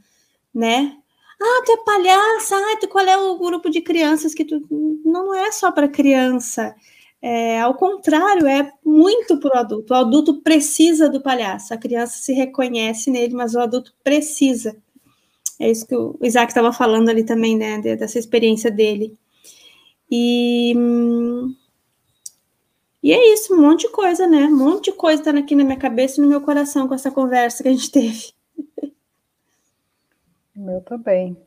né? 0.53 0.97
Ah, 1.41 1.63
tu 1.65 1.71
é 1.71 1.77
palhaça, 1.83 2.55
ah, 2.55 2.77
tu, 2.79 2.87
qual 2.87 3.05
é 3.05 3.17
o 3.17 3.39
grupo 3.39 3.69
de 3.69 3.81
crianças 3.81 4.33
que 4.33 4.45
tu. 4.45 4.61
Não, 4.69 5.27
não 5.27 5.33
é 5.33 5.51
só 5.51 5.71
para 5.71 5.87
criança. 5.87 6.75
É, 7.21 7.61
ao 7.61 7.75
contrário, 7.75 8.47
é 8.47 8.73
muito 8.83 9.37
para 9.39 9.55
o 9.55 9.59
adulto. 9.59 9.93
O 9.93 9.97
adulto 9.97 10.41
precisa 10.41 11.07
do 11.07 11.21
palhaço. 11.21 11.73
A 11.73 11.77
criança 11.77 12.17
se 12.17 12.33
reconhece 12.33 13.11
nele, 13.11 13.35
mas 13.35 13.53
o 13.53 13.59
adulto 13.59 13.93
precisa. 14.03 14.75
É 15.59 15.69
isso 15.69 15.85
que 15.85 15.95
o 15.95 16.17
Isaac 16.23 16.51
estava 16.51 16.73
falando 16.73 17.09
ali 17.09 17.23
também, 17.23 17.55
né? 17.55 17.79
Dessa 17.79 18.17
experiência 18.17 18.71
dele. 18.71 19.15
E, 20.09 20.73
e 23.03 23.13
é 23.13 23.33
isso, 23.33 23.53
um 23.53 23.61
monte 23.61 23.81
de 23.81 23.89
coisa, 23.89 24.25
né? 24.27 24.45
Um 24.47 24.57
monte 24.57 24.85
de 24.85 24.97
coisa 24.97 25.21
está 25.21 25.31
aqui 25.37 25.55
na 25.55 25.63
minha 25.63 25.77
cabeça 25.77 26.19
e 26.19 26.23
no 26.23 26.29
meu 26.29 26.41
coração 26.41 26.87
com 26.87 26.95
essa 26.95 27.11
conversa 27.11 27.61
que 27.61 27.69
a 27.69 27.71
gente 27.71 27.91
teve. 27.91 28.33
Meu 30.55 30.81
também. 30.81 31.37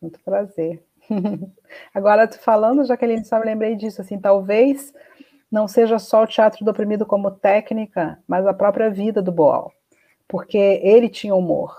Muito 0.00 0.20
prazer. 0.20 0.82
Agora, 1.94 2.26
tu 2.26 2.38
falando, 2.40 2.84
Jaqueline, 2.84 3.24
só 3.24 3.38
me 3.38 3.46
lembrei 3.46 3.74
disso, 3.76 4.00
assim, 4.00 4.18
talvez 4.18 4.92
não 5.50 5.66
seja 5.66 5.98
só 5.98 6.22
o 6.22 6.26
teatro 6.26 6.64
do 6.64 6.70
oprimido 6.70 7.04
como 7.04 7.30
técnica, 7.30 8.18
mas 8.26 8.46
a 8.46 8.54
própria 8.54 8.90
vida 8.90 9.20
do 9.20 9.32
Boal, 9.32 9.72
porque 10.28 10.80
ele 10.82 11.08
tinha 11.08 11.34
humor, 11.34 11.74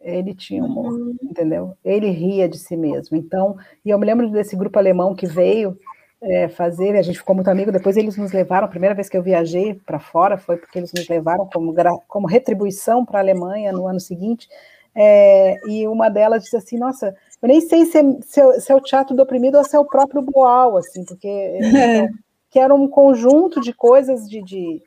ele 0.00 0.34
tinha 0.34 0.64
humor, 0.64 0.92
uhum. 0.92 1.16
entendeu? 1.22 1.76
Ele 1.84 2.10
ria 2.10 2.48
de 2.48 2.58
si 2.58 2.76
mesmo, 2.76 3.16
então, 3.16 3.56
e 3.84 3.90
eu 3.90 3.98
me 3.98 4.06
lembro 4.06 4.28
desse 4.30 4.56
grupo 4.56 4.78
alemão 4.78 5.14
que 5.14 5.26
veio 5.26 5.78
é, 6.22 6.48
fazer, 6.48 6.96
a 6.96 7.02
gente 7.02 7.18
ficou 7.18 7.34
muito 7.34 7.48
amigo, 7.48 7.72
depois 7.72 7.96
eles 7.96 8.16
nos 8.16 8.32
levaram, 8.32 8.66
a 8.66 8.70
primeira 8.70 8.94
vez 8.94 9.08
que 9.08 9.16
eu 9.16 9.22
viajei 9.22 9.74
para 9.74 9.98
fora 9.98 10.36
foi 10.36 10.56
porque 10.56 10.78
eles 10.78 10.92
nos 10.92 11.08
levaram 11.08 11.48
como, 11.52 11.74
como 12.08 12.26
retribuição 12.26 13.04
para 13.04 13.20
a 13.20 13.22
Alemanha 13.22 13.72
no 13.72 13.86
ano 13.86 14.00
seguinte, 14.00 14.48
é, 14.94 15.56
e 15.68 15.86
uma 15.86 16.08
delas 16.08 16.42
disse 16.42 16.56
assim, 16.56 16.76
nossa, 16.76 17.16
eu 17.42 17.48
nem 17.48 17.60
sei 17.60 17.86
se 17.86 17.98
é, 17.98 18.02
se 18.22 18.40
é, 18.40 18.60
se 18.60 18.72
é 18.72 18.74
o 18.74 18.80
teatro 18.80 19.16
do 19.16 19.22
oprimido 19.22 19.56
ou 19.56 19.64
se 19.64 19.74
é 19.74 19.78
o 19.78 19.84
próprio 19.84 20.22
Boal, 20.22 20.76
assim, 20.76 21.04
porque 21.04 21.28
então, 21.58 22.08
que 22.50 22.58
era 22.58 22.74
um 22.74 22.88
conjunto 22.88 23.60
de 23.60 23.72
coisas 23.72 24.28
de, 24.28 24.42
de, 24.42 24.82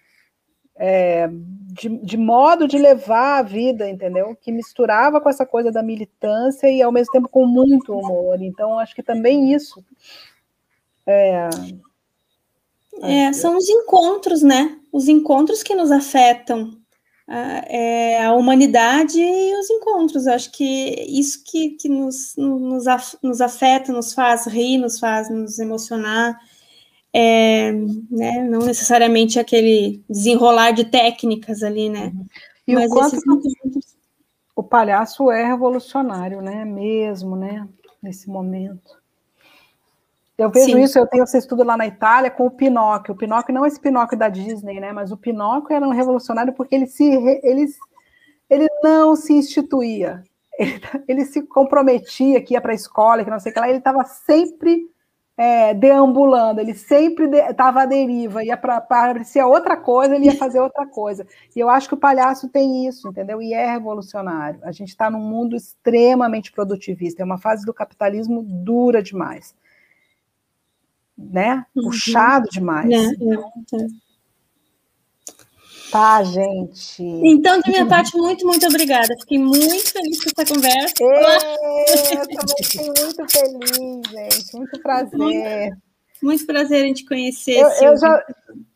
é, 0.76 1.30
de, 1.32 1.90
de, 1.90 2.18
modo 2.18 2.68
de 2.68 2.78
levar 2.78 3.40
a 3.40 3.42
vida, 3.42 3.90
entendeu? 3.90 4.38
Que 4.40 4.52
misturava 4.52 5.22
com 5.22 5.30
essa 5.30 5.46
coisa 5.46 5.72
da 5.72 5.82
militância 5.82 6.70
e 6.70 6.82
ao 6.82 6.92
mesmo 6.92 7.14
tempo 7.14 7.30
com 7.30 7.46
muito 7.46 7.98
humor. 7.98 8.42
Então, 8.42 8.78
acho 8.78 8.94
que 8.94 9.02
também 9.02 9.54
isso. 9.54 9.84
É, 11.08 11.50
é, 13.02 13.34
são 13.34 13.58
os 13.58 13.68
encontros, 13.70 14.44
né? 14.44 14.78
Os 14.92 15.08
encontros 15.08 15.64
que 15.64 15.74
nos 15.74 15.90
afetam 15.90 16.78
a, 17.28 17.64
é, 17.68 18.26
a 18.26 18.34
humanidade 18.34 19.20
e 19.20 19.56
os 19.56 19.70
encontros. 19.70 20.26
Eu 20.26 20.34
acho 20.34 20.52
que 20.52 20.64
isso 21.08 21.44
que, 21.44 21.72
que 21.72 21.90
nos, 21.90 22.36
nos, 22.38 22.86
nos 23.22 23.42
afeta, 23.42 23.92
nos 23.92 24.14
faz 24.14 24.46
rir, 24.46 24.78
nos 24.78 25.00
faz 25.00 25.30
nos 25.30 25.60
emocionar. 25.60 26.40
É, 27.16 27.72
né, 28.10 28.44
não 28.50 28.60
necessariamente 28.62 29.40
aquele 29.40 30.04
desenrolar 30.10 30.72
de 30.72 30.86
técnicas 30.86 31.62
ali, 31.62 31.88
né? 31.88 32.12
E 32.68 32.74
Mas 32.74 32.90
o 32.90 32.94
quanto, 32.96 33.18
O 34.56 34.64
palhaço 34.64 35.30
é 35.30 35.46
revolucionário, 35.46 36.42
né? 36.42 36.66
Mesmo, 36.66 37.36
né? 37.36 37.68
Nesse 38.02 38.28
momento. 38.28 39.03
Eu 40.38 40.50
vejo 40.50 40.66
Sim. 40.66 40.82
isso, 40.82 40.98
eu 40.98 41.06
tenho 41.06 41.24
esse 41.24 41.38
estudo 41.38 41.64
lá 41.64 41.78
na 41.78 41.86
Itália 41.86 42.32
com 42.32 42.48
o 42.48 42.52
Pinóquio. 42.52 43.14
O 43.14 43.18
Pinóquio 43.18 43.54
não 43.54 43.66
é 43.66 43.68
esse 43.68 43.80
Pinóquio 43.80 44.18
da 44.18 44.30
Disney, 44.30 44.80
né? 44.80 44.92
Mas 44.92 45.12
o 45.12 45.18
Pinóquio 45.18 45.76
era 45.76 45.86
um 45.86 45.92
revolucionário 45.92 46.54
porque 46.54 46.74
ele 46.74 46.88
se 46.88 47.04
ele, 47.44 47.68
ele 48.50 48.68
não 48.84 49.16
se 49.16 49.34
instituía. 49.34 50.24
Ele, 50.58 50.82
ele 51.08 51.26
se 51.26 51.44
comprometia 51.44 52.42
que 52.42 52.54
ia 52.54 52.62
para 52.62 52.72
a 52.72 52.76
escola, 52.76 53.24
que 53.24 53.30
não 53.30 53.40
sei 53.40 53.52
o 53.52 53.54
que 53.54 53.60
lá, 53.60 53.70
ele 53.70 53.80
estava 53.80 54.04
sempre 54.06 54.88
é, 55.36 55.74
deambulando, 55.74 56.62
ele 56.62 56.76
sempre 56.76 57.26
estava 57.26 57.80
de, 57.80 57.96
à 57.96 58.00
deriva, 58.00 58.44
ia 58.44 58.56
para 58.56 58.80
parecia 58.80 59.48
outra 59.48 59.76
coisa, 59.76 60.16
ele 60.16 60.26
ia 60.26 60.38
fazer 60.38 60.60
outra 60.60 60.86
coisa. 60.86 61.26
E 61.56 61.60
eu 61.60 61.70
acho 61.70 61.88
que 61.88 61.96
o 61.96 61.98
palhaço 61.98 62.50
tem 62.50 62.88
isso, 62.88 63.08
entendeu? 63.10 63.42
E 63.42 63.54
é 63.54 63.72
revolucionário. 63.72 64.60
A 64.64 64.72
gente 64.72 64.90
está 64.90 65.10
num 65.10 65.20
mundo 65.20 65.56
extremamente 65.56 66.52
produtivista, 66.52 67.22
é 67.22 67.26
uma 67.26 67.40
fase 67.40 67.66
do 67.66 67.74
capitalismo 67.74 68.44
dura 68.44 69.02
demais 69.02 69.56
né? 71.32 71.66
Uhum. 71.76 71.84
Puxado 71.84 72.48
demais. 72.50 72.90
É, 72.92 72.96
é, 72.96 73.82
é. 73.84 73.88
Tá, 75.92 76.24
gente. 76.24 77.04
Então, 77.04 77.62
da 77.62 77.70
minha 77.70 77.86
parte, 77.86 78.18
muito, 78.18 78.48
muito 78.48 78.66
obrigada. 78.66 79.16
Fiquei 79.20 79.38
muito 79.38 79.92
feliz 79.92 80.24
com 80.24 80.32
essa 80.36 80.54
conversa. 80.54 80.94
eu 81.00 82.28
também 82.28 82.64
fiquei 82.64 82.86
muito 82.88 83.32
feliz, 83.32 84.10
gente. 84.10 84.58
Muito 84.58 84.82
prazer. 84.82 85.18
Muito, 85.20 85.78
muito 86.24 86.46
prazer 86.48 86.86
em 86.86 86.94
te 86.94 87.06
conhecer. 87.06 87.60
Eu, 87.60 87.70
eu 87.70 87.98
já, 88.00 88.26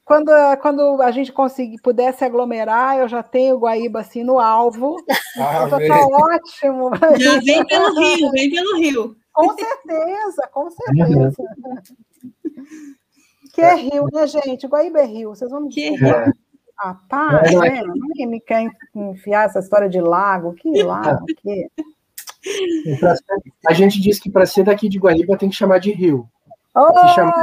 quando, 0.05 0.31
quando 0.61 1.01
a 1.01 1.11
gente 1.11 1.33
conseguir, 1.33 1.81
pudesse 1.81 2.23
aglomerar, 2.23 2.97
eu 2.97 3.09
já 3.09 3.21
tenho 3.21 3.55
o 3.55 3.59
Guaíba 3.59 4.01
assim 4.01 4.23
no 4.23 4.39
alvo. 4.39 4.95
Ah, 5.39 5.69
já 5.69 5.77
tá 5.87 6.07
ótimo. 6.07 6.89
Já 7.19 7.39
vem 7.41 7.63
pelo 7.67 7.93
Rio, 7.93 8.31
vem 8.31 8.49
pelo 8.49 8.75
Rio. 8.79 9.15
Com 9.31 9.53
certeza, 9.53 10.49
com 10.51 10.67
certeza. 10.71 11.35
Que 13.53 13.61
é 13.61 13.75
rio, 13.75 14.07
né, 14.13 14.27
gente? 14.27 14.67
Guaíba 14.67 14.99
é 14.99 15.05
rio. 15.05 15.29
Vocês 15.29 15.49
vão 15.49 15.61
me 15.61 15.69
dizer. 15.69 16.03
É. 16.03 16.31
Ah, 16.79 16.95
pá, 17.09 17.41
é, 17.43 17.55
né? 17.55 17.83
Ninguém 17.87 18.27
me 18.27 18.39
quer 18.39 18.69
enfiar 18.93 19.45
essa 19.45 19.59
história 19.59 19.89
de 19.89 19.99
lago. 19.99 20.53
Que 20.53 20.83
lago? 20.83 21.25
Que... 21.25 21.67
A 23.67 23.73
gente 23.73 23.99
diz 23.99 24.19
que 24.19 24.29
para 24.29 24.45
ser 24.45 24.63
daqui 24.63 24.87
de 24.87 24.99
Guaíba 24.99 25.35
tem 25.37 25.49
que 25.49 25.55
chamar 25.55 25.79
de 25.79 25.91
rio. 25.91 26.29
Oh, 26.75 27.07
chama... 27.15 27.33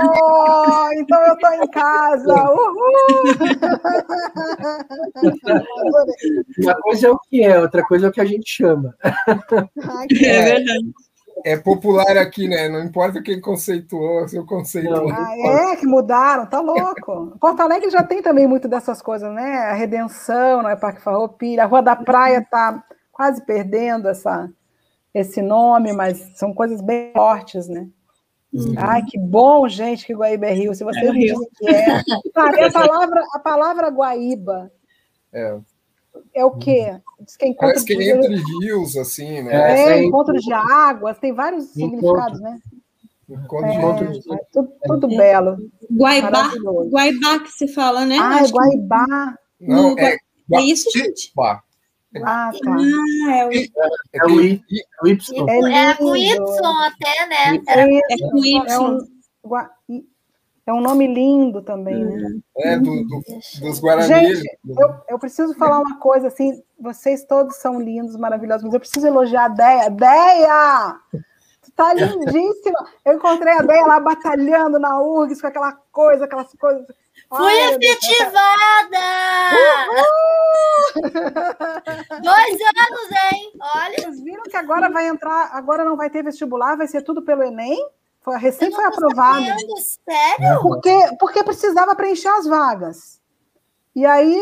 então 0.95 1.21
eu 1.27 1.37
tô 1.39 1.49
em 1.51 1.67
casa. 1.69 2.33
Uhul! 2.33 3.35
Uma 6.63 6.75
coisa 6.77 7.09
é 7.09 7.11
o 7.11 7.19
que 7.19 7.43
é, 7.43 7.61
outra 7.61 7.83
coisa 7.83 8.07
é 8.07 8.09
o 8.11 8.13
que 8.13 8.21
a 8.21 8.25
gente 8.25 8.49
chama. 8.49 8.95
Ai, 9.03 10.07
é 10.23 10.43
verdade 10.43 10.95
é 11.45 11.57
popular 11.57 12.17
aqui, 12.17 12.49
né? 12.49 12.69
Não 12.69 12.83
importa 12.83 13.23
quem 13.23 13.41
conceituou, 13.41 14.29
seu 14.29 14.45
conceito. 14.47 14.95
Ah, 15.11 15.73
é, 15.73 15.77
que 15.77 15.87
mudaram, 15.87 16.47
tá 16.47 16.61
louco. 16.61 17.37
Porto 17.41 17.61
Alegre 17.61 17.91
já 17.91 18.03
tem 18.03 18.23
também 18.23 18.47
muito 18.47 18.69
dessas 18.69 19.03
coisas, 19.03 19.33
né? 19.33 19.57
A 19.59 19.75
Redenção, 19.75 20.63
não 20.63 20.71
é 20.71 20.77
Parque 20.77 21.03
Farroupilha, 21.03 21.65
a 21.65 21.67
Rua 21.67 21.83
da 21.83 21.97
Praia 21.97 22.39
está 22.39 22.83
quase 23.13 23.45
perdendo 23.45 24.09
essa, 24.09 24.51
esse 25.13 25.43
nome, 25.43 25.93
mas 25.93 26.19
são 26.37 26.53
coisas 26.53 26.81
bem 26.81 27.13
fortes, 27.13 27.69
né? 27.69 27.89
Uhum. 28.53 28.75
Ai, 28.77 29.03
que 29.03 29.19
bom, 29.19 29.69
gente, 29.69 30.07
que 30.07 30.15
Guaíba 30.15 30.47
é 30.47 30.53
Rio. 30.53 30.75
Se 30.75 30.85
você 30.85 31.01
é 31.01 31.13
me 31.13 31.19
diz 31.19 31.39
que 31.57 31.69
é. 31.69 32.03
Ah, 32.37 32.49
a, 32.49 32.73
palavra, 32.73 33.25
a 33.33 33.39
palavra 33.39 33.89
Guaíba 33.91 34.71
é 35.33 35.59
é 36.35 36.45
o 36.45 36.53
quê? 36.53 36.97
Diz 37.21 37.37
que 37.37 37.47
é 37.47 37.55
Parece 37.55 37.85
que 37.85 37.97
de... 37.97 38.11
entre 38.11 38.37
rios, 38.61 38.97
assim, 38.97 39.43
né? 39.43 39.55
É, 39.55 39.93
é 39.93 40.05
encontro 40.05 40.35
de 40.35 40.53
águas, 40.53 41.19
tem 41.19 41.33
vários 41.33 41.77
encontro. 41.77 41.97
significados, 41.97 42.41
né? 42.41 42.61
Encontro, 43.29 43.67
é, 43.67 43.75
encontro 43.75 44.13
de... 44.13 44.23
tudo, 44.53 44.73
tudo 44.85 45.13
é. 45.13 45.17
belo. 45.17 45.57
Guaibá, 45.91 46.53
Guaibá 46.91 47.39
que 47.41 47.51
se 47.51 47.69
fala, 47.69 48.05
né? 48.05 48.19
Ah, 48.21 48.41
é 48.45 48.49
Guaibá. 48.49 49.35
Não, 49.61 49.99
é, 49.99 50.17
é 50.53 50.63
isso, 50.63 50.91
gente? 50.91 51.33
Ah, 52.23 52.53
tá. 52.53 52.77
Ah, 52.77 53.35
é 53.35 53.47
o, 53.47 53.53
é, 53.53 53.67
é 54.13 54.25
o 54.25 54.41
Y. 54.41 54.61
É, 55.49 55.95
com 55.95 56.17
Y 56.17 56.37
até, 56.87 57.27
né? 57.27 57.63
É, 57.67 58.15
é 58.15 58.31
com 58.31 58.45
Y. 58.45 58.65
É 58.69 58.79
um, 58.79 58.99
é 60.67 60.73
um 60.73 60.81
nome 60.81 61.07
lindo 61.07 61.61
também, 61.61 62.03
né? 62.05 62.39
É, 62.59 62.79
do, 62.79 63.05
do, 63.05 63.23
dos 63.61 63.79
Guarani. 63.81 64.09
Gente, 64.35 64.59
eu, 64.67 64.95
eu, 65.11 65.19
preciso 65.19 65.55
falar 65.55 65.79
uma 65.79 65.99
coisa, 65.99 66.29
assim, 66.29 66.63
vocês 66.81 67.25
todos 67.25 67.57
são 67.57 67.79
lindos, 67.79 68.17
maravilhosos, 68.17 68.65
mas 68.65 68.73
eu 68.73 68.81
preciso 68.81 69.07
elogiar 69.07 69.45
a 69.45 69.49
Deia. 69.49 69.91
Deia! 69.91 70.97
Tu 71.63 71.73
tá 71.77 71.93
lindíssima! 71.93 72.79
Eu 73.05 73.15
encontrei 73.15 73.53
a 73.53 73.63
Deia 73.63 73.87
lá 73.87 74.01
batalhando 74.01 74.79
na 74.79 75.01
URGS 75.03 75.43
com 75.43 75.49
aquela 75.49 75.73
coisa, 75.93 76.25
aquelas 76.25 76.51
coisas... 76.55 76.87
Fui 77.29 77.53
Ai, 77.53 77.75
efetivada! 77.75 78.99
Dois 82.23 82.59
anos, 82.61 83.33
hein? 83.33 83.53
Olha. 83.61 83.97
Vocês 83.97 84.23
viram 84.23 84.43
que 84.45 84.57
agora 84.57 84.91
vai 84.91 85.09
entrar, 85.09 85.51
agora 85.53 85.85
não 85.85 85.97
vai 85.97 86.09
ter 86.09 86.23
vestibular, 86.23 86.77
vai 86.77 86.87
ser 86.87 87.03
tudo 87.03 87.23
pelo 87.23 87.43
Enem? 87.43 87.79
Foi, 88.25 88.39
recém 88.39 88.73
foi 88.73 88.85
aprovado. 88.85 89.45
Sério? 89.45 90.63
Porque, 90.63 91.17
porque 91.21 91.45
precisava 91.45 91.95
preencher 91.95 92.29
as 92.29 92.47
vagas. 92.47 93.21
E 93.95 94.05
aí 94.05 94.37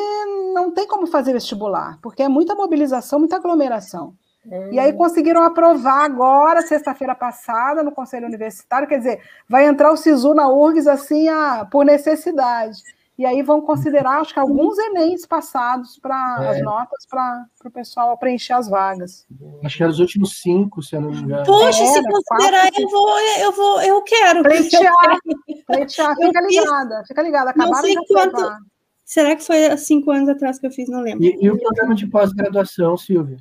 não 0.54 0.70
tem 0.70 0.86
como 0.86 1.06
fazer 1.06 1.32
vestibular, 1.32 1.98
porque 2.00 2.22
é 2.22 2.28
muita 2.28 2.54
mobilização, 2.54 3.18
muita 3.18 3.36
aglomeração. 3.36 4.14
Hum. 4.46 4.72
E 4.72 4.78
aí 4.78 4.92
conseguiram 4.92 5.42
aprovar 5.42 6.04
agora, 6.04 6.62
sexta-feira 6.62 7.14
passada, 7.14 7.82
no 7.82 7.92
Conselho 7.92 8.26
Universitário, 8.26 8.88
quer 8.88 8.98
dizer, 8.98 9.20
vai 9.48 9.66
entrar 9.66 9.92
o 9.92 9.96
SISU 9.96 10.32
na 10.32 10.48
URGS 10.48 10.86
assim 10.86 11.28
a, 11.28 11.66
por 11.70 11.84
necessidade 11.84 12.82
e 13.18 13.26
aí 13.26 13.42
vão 13.42 13.60
considerar, 13.60 14.20
acho 14.20 14.32
que 14.32 14.40
alguns 14.40 14.78
Enems 14.78 15.26
passados 15.26 15.98
para 15.98 16.38
é. 16.42 16.48
as 16.48 16.62
notas 16.62 17.06
para 17.06 17.46
o 17.64 17.70
pessoal 17.70 18.16
preencher 18.16 18.54
as 18.54 18.68
vagas. 18.68 19.26
Acho 19.62 19.76
que 19.76 19.82
eram 19.82 19.92
os 19.92 20.00
últimos 20.00 20.40
cinco, 20.40 20.82
se 20.82 20.96
eu 20.96 21.02
não 21.02 21.10
me 21.10 21.18
engano. 21.18 21.44
Poxa, 21.44 21.84
se 21.84 22.02
considerar, 22.02 22.70
eu 22.78 22.88
vou, 22.88 23.20
eu 23.38 23.52
vou, 23.52 23.82
eu 23.82 24.02
quero. 24.02 24.42
Pleitear, 24.42 25.18
pleitear, 25.66 26.16
fica 26.16 26.40
ligada, 26.40 27.04
fica 27.06 27.22
ligada. 27.22 27.50
Acabaram 27.50 27.88
de 27.88 28.06
quanto, 28.06 28.56
Será 29.04 29.36
que 29.36 29.42
foi 29.42 29.66
há 29.66 29.76
cinco 29.76 30.10
anos 30.10 30.28
atrás 30.30 30.58
que 30.58 30.66
eu 30.66 30.70
fiz? 30.70 30.88
Não 30.88 31.02
lembro. 31.02 31.22
E, 31.22 31.36
e 31.38 31.50
o 31.50 31.58
programa 31.58 31.94
de 31.94 32.06
pós-graduação, 32.06 32.96
Silvia? 32.96 33.36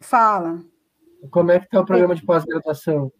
Fala. 0.00 0.58
Como 1.30 1.52
é 1.52 1.60
que 1.60 1.66
está 1.66 1.80
o 1.80 1.86
programa 1.86 2.16
de 2.16 2.24
pós-graduação? 2.24 3.12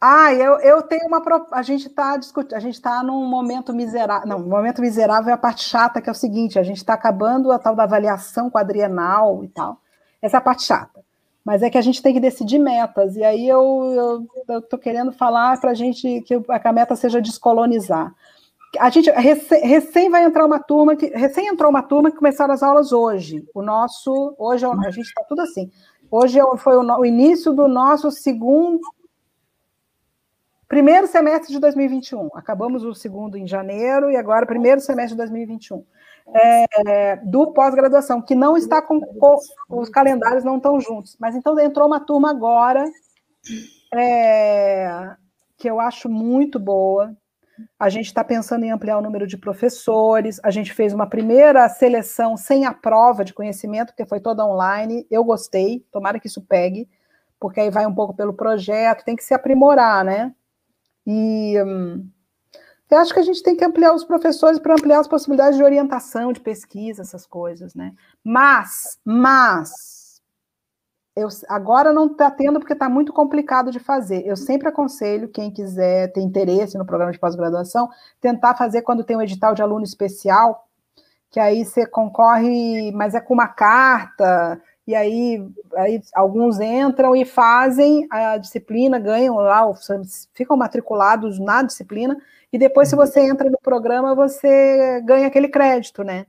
Ah, 0.00 0.32
eu, 0.34 0.58
eu 0.60 0.82
tenho 0.82 1.06
uma. 1.06 1.22
A 1.52 1.62
gente 1.62 1.86
está 1.88 2.16
discutindo, 2.18 2.54
a 2.54 2.60
gente 2.60 2.74
está 2.74 3.02
num 3.02 3.24
momento 3.26 3.72
miserável. 3.72 4.28
Não, 4.28 4.38
o 4.38 4.48
momento 4.48 4.82
miserável 4.82 5.30
é 5.30 5.32
a 5.32 5.38
parte 5.38 5.64
chata, 5.64 6.02
que 6.02 6.08
é 6.08 6.12
o 6.12 6.14
seguinte: 6.14 6.58
a 6.58 6.62
gente 6.62 6.76
está 6.78 6.94
acabando 6.94 7.50
a 7.50 7.58
tal 7.58 7.74
da 7.74 7.84
avaliação 7.84 8.50
quadrienal 8.50 9.42
e 9.42 9.48
tal. 9.48 9.80
Essa 10.20 10.36
é 10.36 10.38
a 10.38 10.42
parte 10.42 10.64
chata. 10.64 11.04
Mas 11.42 11.62
é 11.62 11.70
que 11.70 11.78
a 11.78 11.82
gente 11.82 12.02
tem 12.02 12.12
que 12.12 12.20
decidir 12.20 12.58
metas. 12.58 13.16
E 13.16 13.24
aí 13.24 13.48
eu 13.48 14.26
estou 14.48 14.78
querendo 14.78 15.12
falar 15.12 15.58
para 15.60 15.70
a 15.70 15.74
gente 15.74 16.20
que 16.22 16.34
a 16.34 16.72
meta 16.72 16.96
seja 16.96 17.22
descolonizar. 17.22 18.12
A 18.78 18.90
gente 18.90 19.08
recém, 19.10 19.60
recém, 19.62 20.10
vai 20.10 20.24
entrar 20.24 20.44
uma 20.44 20.58
turma 20.58 20.96
que 20.96 21.06
recém 21.06 21.46
entrou 21.46 21.70
uma 21.70 21.82
turma 21.82 22.10
que 22.10 22.16
começaram 22.16 22.52
as 22.52 22.62
aulas 22.62 22.92
hoje. 22.92 23.46
O 23.54 23.62
nosso 23.62 24.34
hoje 24.36 24.64
é 24.66 24.68
a 24.68 24.90
gente 24.90 25.06
está 25.06 25.22
tudo 25.24 25.40
assim. 25.40 25.70
Hoje 26.10 26.38
é 26.38 26.56
foi 26.58 26.76
o, 26.76 26.82
o 26.98 27.06
início 27.06 27.52
do 27.52 27.68
nosso 27.68 28.10
segundo 28.10 28.80
Primeiro 30.68 31.06
semestre 31.06 31.52
de 31.52 31.60
2021. 31.60 32.28
Acabamos 32.34 32.82
o 32.82 32.92
segundo 32.92 33.36
em 33.38 33.46
janeiro 33.46 34.10
e 34.10 34.16
agora 34.16 34.46
primeiro 34.46 34.80
semestre 34.80 35.12
de 35.12 35.18
2021. 35.18 35.84
É, 36.34 37.16
do 37.16 37.52
pós-graduação, 37.52 38.20
que 38.20 38.34
não 38.34 38.56
está 38.56 38.82
com, 38.82 39.00
os 39.70 39.88
calendários 39.88 40.42
não 40.42 40.56
estão 40.56 40.80
juntos. 40.80 41.16
Mas 41.20 41.36
então 41.36 41.58
entrou 41.60 41.86
uma 41.86 42.00
turma 42.00 42.30
agora 42.30 42.84
é, 43.94 45.14
que 45.56 45.70
eu 45.70 45.78
acho 45.78 46.08
muito 46.08 46.58
boa. 46.58 47.16
A 47.78 47.88
gente 47.88 48.06
está 48.06 48.24
pensando 48.24 48.64
em 48.64 48.72
ampliar 48.72 48.98
o 48.98 49.02
número 49.02 49.24
de 49.24 49.38
professores. 49.38 50.40
A 50.42 50.50
gente 50.50 50.74
fez 50.74 50.92
uma 50.92 51.08
primeira 51.08 51.68
seleção 51.68 52.36
sem 52.36 52.66
a 52.66 52.74
prova 52.74 53.24
de 53.24 53.32
conhecimento, 53.32 53.88
porque 53.88 54.04
foi 54.04 54.18
toda 54.18 54.44
online. 54.44 55.06
Eu 55.08 55.22
gostei, 55.22 55.86
tomara 55.92 56.18
que 56.18 56.26
isso 56.26 56.42
pegue, 56.42 56.88
porque 57.38 57.60
aí 57.60 57.70
vai 57.70 57.86
um 57.86 57.94
pouco 57.94 58.14
pelo 58.14 58.34
projeto, 58.34 59.04
tem 59.04 59.14
que 59.14 59.24
se 59.24 59.32
aprimorar, 59.32 60.04
né? 60.04 60.34
E 61.06 61.62
hum, 61.62 62.08
eu 62.90 62.98
acho 62.98 63.12
que 63.12 63.20
a 63.20 63.22
gente 63.22 63.42
tem 63.42 63.56
que 63.56 63.64
ampliar 63.64 63.92
os 63.92 64.04
professores 64.04 64.58
para 64.58 64.74
ampliar 64.74 65.00
as 65.00 65.08
possibilidades 65.08 65.56
de 65.56 65.64
orientação, 65.64 66.32
de 66.32 66.40
pesquisa, 66.40 67.02
essas 67.02 67.26
coisas, 67.26 67.74
né? 67.74 67.92
Mas, 68.22 68.98
mas, 69.04 70.20
eu, 71.16 71.28
agora 71.48 71.92
não 71.92 72.06
está 72.06 72.30
tendo 72.30 72.60
porque 72.60 72.74
está 72.74 72.88
muito 72.88 73.12
complicado 73.12 73.72
de 73.72 73.80
fazer. 73.80 74.24
Eu 74.26 74.36
sempre 74.36 74.68
aconselho 74.68 75.28
quem 75.28 75.50
quiser 75.50 76.12
ter 76.12 76.20
interesse 76.20 76.78
no 76.78 76.86
programa 76.86 77.10
de 77.10 77.18
pós-graduação, 77.18 77.88
tentar 78.20 78.54
fazer 78.54 78.82
quando 78.82 79.02
tem 79.02 79.16
um 79.16 79.22
edital 79.22 79.54
de 79.54 79.62
aluno 79.62 79.82
especial, 79.82 80.68
que 81.30 81.40
aí 81.40 81.64
você 81.64 81.86
concorre, 81.86 82.92
mas 82.92 83.14
é 83.14 83.20
com 83.20 83.34
uma 83.34 83.48
carta, 83.48 84.60
e 84.86 84.94
aí, 84.94 85.44
aí 85.74 86.00
alguns 86.14 86.60
entram 86.60 87.16
e 87.16 87.24
fazem 87.24 88.06
a 88.10 88.36
disciplina, 88.36 88.98
ganham 88.98 89.36
lá, 89.36 89.62
ficam 90.32 90.56
matriculados 90.56 91.38
na 91.40 91.62
disciplina, 91.62 92.16
e 92.52 92.58
depois, 92.58 92.88
se 92.88 92.94
uhum. 92.94 93.04
você 93.04 93.20
entra 93.20 93.50
no 93.50 93.58
programa, 93.60 94.14
você 94.14 95.00
ganha 95.04 95.26
aquele 95.26 95.48
crédito, 95.48 96.04
né? 96.04 96.26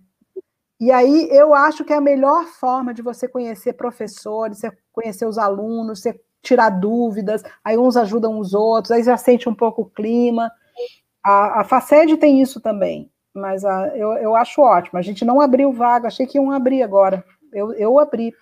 E 0.80 0.92
aí 0.92 1.28
eu 1.32 1.54
acho 1.54 1.84
que 1.84 1.94
é 1.94 1.96
a 1.96 2.02
melhor 2.02 2.46
forma 2.46 2.94
de 2.94 3.02
você 3.02 3.28
conhecer 3.28 3.74
professores, 3.74 4.60
você 4.60 4.72
conhecer 4.92 5.26
os 5.26 5.38
alunos, 5.38 6.02
você 6.02 6.20
tirar 6.42 6.70
dúvidas, 6.70 7.44
aí 7.64 7.78
uns 7.78 7.98
ajudam 7.98 8.40
os 8.40 8.54
outros, 8.54 8.92
aí 8.92 9.04
já 9.04 9.18
sente 9.18 9.50
um 9.50 9.56
pouco 9.56 9.84
o 9.84 9.90
clima. 9.90 10.52
A, 11.24 11.62
a 11.62 11.64
FACED 11.64 12.18
tem 12.18 12.42
isso 12.42 12.62
também, 12.62 13.12
mas 13.34 13.66
a, 13.66 13.88
eu, 13.96 14.14
eu 14.14 14.36
acho 14.36 14.62
ótimo. 14.62 15.00
A 15.00 15.02
gente 15.02 15.26
não 15.26 15.42
abriu 15.42 15.72
vaga, 15.72 16.08
achei 16.08 16.26
que 16.28 16.38
iam 16.38 16.52
abrir 16.52 16.84
agora. 16.84 17.24
Eu, 17.52 17.74
eu 17.74 18.00
abri. 18.00 18.34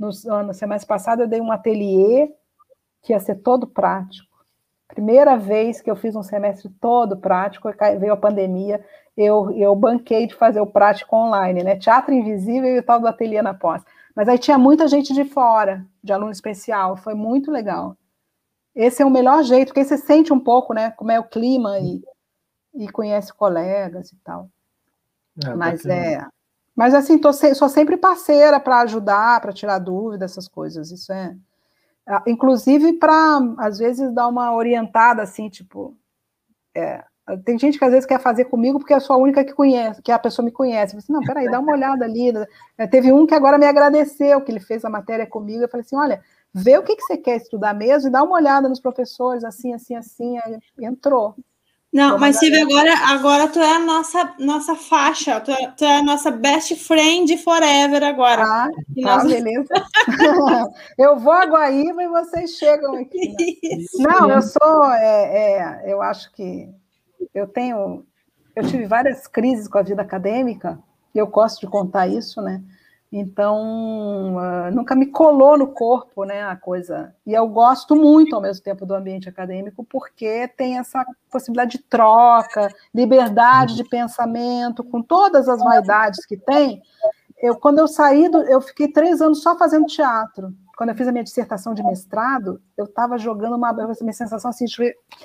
No, 0.00 0.08
no 0.42 0.54
semestre 0.54 0.88
passado 0.88 1.22
eu 1.22 1.28
dei 1.28 1.42
um 1.42 1.52
ateliê 1.52 2.32
que 3.02 3.12
ia 3.12 3.20
ser 3.20 3.36
todo 3.36 3.66
prático. 3.66 4.30
Primeira 4.88 5.36
vez 5.36 5.82
que 5.82 5.90
eu 5.90 5.94
fiz 5.94 6.16
um 6.16 6.22
semestre 6.22 6.70
todo 6.80 7.18
prático, 7.18 7.70
veio 7.98 8.12
a 8.14 8.16
pandemia, 8.16 8.84
eu, 9.16 9.50
eu 9.52 9.76
banquei 9.76 10.26
de 10.26 10.34
fazer 10.34 10.60
o 10.60 10.66
prático 10.66 11.14
online, 11.14 11.62
né? 11.62 11.76
Teatro 11.76 12.14
Invisível 12.14 12.74
e 12.74 12.78
o 12.78 12.82
tal 12.82 12.98
do 12.98 13.06
ateliê 13.06 13.42
na 13.42 13.52
pós. 13.52 13.84
Mas 14.16 14.26
aí 14.26 14.38
tinha 14.38 14.58
muita 14.58 14.88
gente 14.88 15.12
de 15.12 15.24
fora, 15.24 15.86
de 16.02 16.12
aluno 16.12 16.32
especial, 16.32 16.96
foi 16.96 17.14
muito 17.14 17.50
legal. 17.50 17.96
Esse 18.74 19.02
é 19.02 19.06
o 19.06 19.10
melhor 19.10 19.42
jeito, 19.44 19.68
porque 19.68 19.84
você 19.84 19.98
sente 19.98 20.32
um 20.32 20.40
pouco, 20.40 20.72
né, 20.72 20.90
como 20.92 21.10
é 21.10 21.20
o 21.20 21.28
clima 21.28 21.78
e, 21.78 22.02
e 22.74 22.88
conhece 22.88 23.32
colegas 23.34 24.10
e 24.10 24.16
tal. 24.24 24.48
É, 25.44 25.54
Mas 25.54 25.84
é, 25.84 26.26
mas 26.74 26.94
assim, 26.94 27.18
tô, 27.18 27.32
sou 27.32 27.68
sempre 27.68 27.96
parceira 27.96 28.58
para 28.60 28.80
ajudar, 28.80 29.40
para 29.40 29.52
tirar 29.52 29.78
dúvidas, 29.78 30.32
essas 30.32 30.48
coisas. 30.48 30.90
Isso 30.90 31.12
é. 31.12 31.36
Ah, 32.06 32.22
inclusive 32.26 32.94
para, 32.94 33.38
às 33.58 33.78
vezes, 33.78 34.12
dar 34.12 34.28
uma 34.28 34.54
orientada, 34.54 35.22
assim, 35.22 35.48
tipo. 35.48 35.96
É, 36.74 37.04
tem 37.44 37.58
gente 37.58 37.78
que 37.78 37.84
às 37.84 37.92
vezes 37.92 38.06
quer 38.06 38.20
fazer 38.20 38.46
comigo 38.46 38.78
porque 38.78 38.94
eu 38.94 39.00
sou 39.00 39.14
a 39.14 39.18
única 39.18 39.44
que 39.44 39.52
conhece, 39.52 40.02
que 40.02 40.10
a 40.10 40.18
pessoa 40.18 40.44
me 40.44 40.50
conhece. 40.50 40.96
Eu 40.96 41.02
falei 41.02 41.04
assim, 41.04 41.12
não, 41.12 41.20
peraí, 41.20 41.50
dá 41.50 41.60
uma 41.60 41.72
olhada 41.72 42.04
ali. 42.04 42.32
É, 42.78 42.86
teve 42.86 43.12
um 43.12 43.26
que 43.26 43.34
agora 43.34 43.58
me 43.58 43.66
agradeceu, 43.66 44.40
que 44.40 44.50
ele 44.50 44.60
fez 44.60 44.84
a 44.84 44.90
matéria 44.90 45.26
comigo. 45.26 45.62
Eu 45.62 45.68
falei 45.68 45.84
assim: 45.84 45.96
olha, 45.96 46.22
vê 46.52 46.78
o 46.78 46.82
que, 46.82 46.96
que 46.96 47.02
você 47.02 47.16
quer 47.16 47.36
estudar 47.36 47.74
mesmo 47.74 48.08
e 48.08 48.12
dá 48.12 48.22
uma 48.22 48.36
olhada 48.36 48.68
nos 48.68 48.80
professores, 48.80 49.44
assim, 49.44 49.72
assim, 49.72 49.94
assim. 49.94 50.38
Aí 50.38 50.58
entrou. 50.80 51.34
Não, 51.92 52.16
mas 52.18 52.38
Silvia, 52.38 52.62
agora, 52.62 52.94
agora 53.08 53.48
tu 53.48 53.58
é 53.58 53.72
a 53.72 53.80
nossa, 53.80 54.34
nossa 54.38 54.76
faixa, 54.76 55.40
tu 55.40 55.50
é, 55.50 55.72
tu 55.76 55.84
é 55.84 55.96
a 55.96 56.02
nossa 56.02 56.30
best 56.30 56.76
friend 56.76 57.36
forever 57.38 58.04
agora. 58.04 58.44
Ah, 58.44 58.68
tá, 59.02 59.16
nós... 59.16 59.26
beleza. 59.26 59.74
eu 60.96 61.18
vou 61.18 61.32
a 61.32 61.46
Guaíba 61.46 62.04
e 62.04 62.08
vocês 62.08 62.52
chegam 62.52 62.94
aqui. 62.94 63.34
Né? 63.98 64.06
Não, 64.08 64.30
eu 64.30 64.40
sou, 64.40 64.84
é, 64.92 65.82
é, 65.84 65.92
eu 65.92 66.00
acho 66.00 66.30
que 66.32 66.68
eu 67.34 67.46
tenho, 67.46 68.04
eu 68.54 68.64
tive 68.66 68.86
várias 68.86 69.26
crises 69.26 69.66
com 69.66 69.78
a 69.78 69.82
vida 69.82 70.02
acadêmica, 70.02 70.78
e 71.14 71.18
eu 71.18 71.26
gosto 71.26 71.60
de 71.60 71.66
contar 71.66 72.06
isso, 72.06 72.40
né? 72.40 72.62
Então, 73.12 74.36
uh, 74.36 74.72
nunca 74.72 74.94
me 74.94 75.06
colou 75.06 75.58
no 75.58 75.68
corpo, 75.68 76.24
né, 76.24 76.44
a 76.44 76.54
coisa. 76.54 77.12
E 77.26 77.32
eu 77.34 77.48
gosto 77.48 77.96
muito, 77.96 78.36
ao 78.36 78.42
mesmo 78.42 78.62
tempo, 78.62 78.86
do 78.86 78.94
ambiente 78.94 79.28
acadêmico, 79.28 79.84
porque 79.84 80.46
tem 80.56 80.78
essa 80.78 81.04
possibilidade 81.28 81.72
de 81.72 81.82
troca, 81.82 82.68
liberdade 82.94 83.74
de 83.74 83.82
pensamento, 83.82 84.84
com 84.84 85.02
todas 85.02 85.48
as 85.48 85.58
vaidades 85.58 86.24
que 86.24 86.36
tem. 86.36 86.80
Eu, 87.42 87.56
quando 87.56 87.80
eu 87.80 87.88
saí, 87.88 88.28
do, 88.28 88.42
eu 88.42 88.60
fiquei 88.60 88.86
três 88.86 89.20
anos 89.20 89.42
só 89.42 89.58
fazendo 89.58 89.86
teatro. 89.86 90.54
Quando 90.76 90.90
eu 90.90 90.94
fiz 90.94 91.08
a 91.08 91.12
minha 91.12 91.24
dissertação 91.24 91.74
de 91.74 91.82
mestrado, 91.82 92.60
eu 92.76 92.84
estava 92.84 93.18
jogando 93.18 93.56
uma, 93.56 93.72
minha 93.72 94.12
sensação 94.12 94.50
assim, 94.50 94.66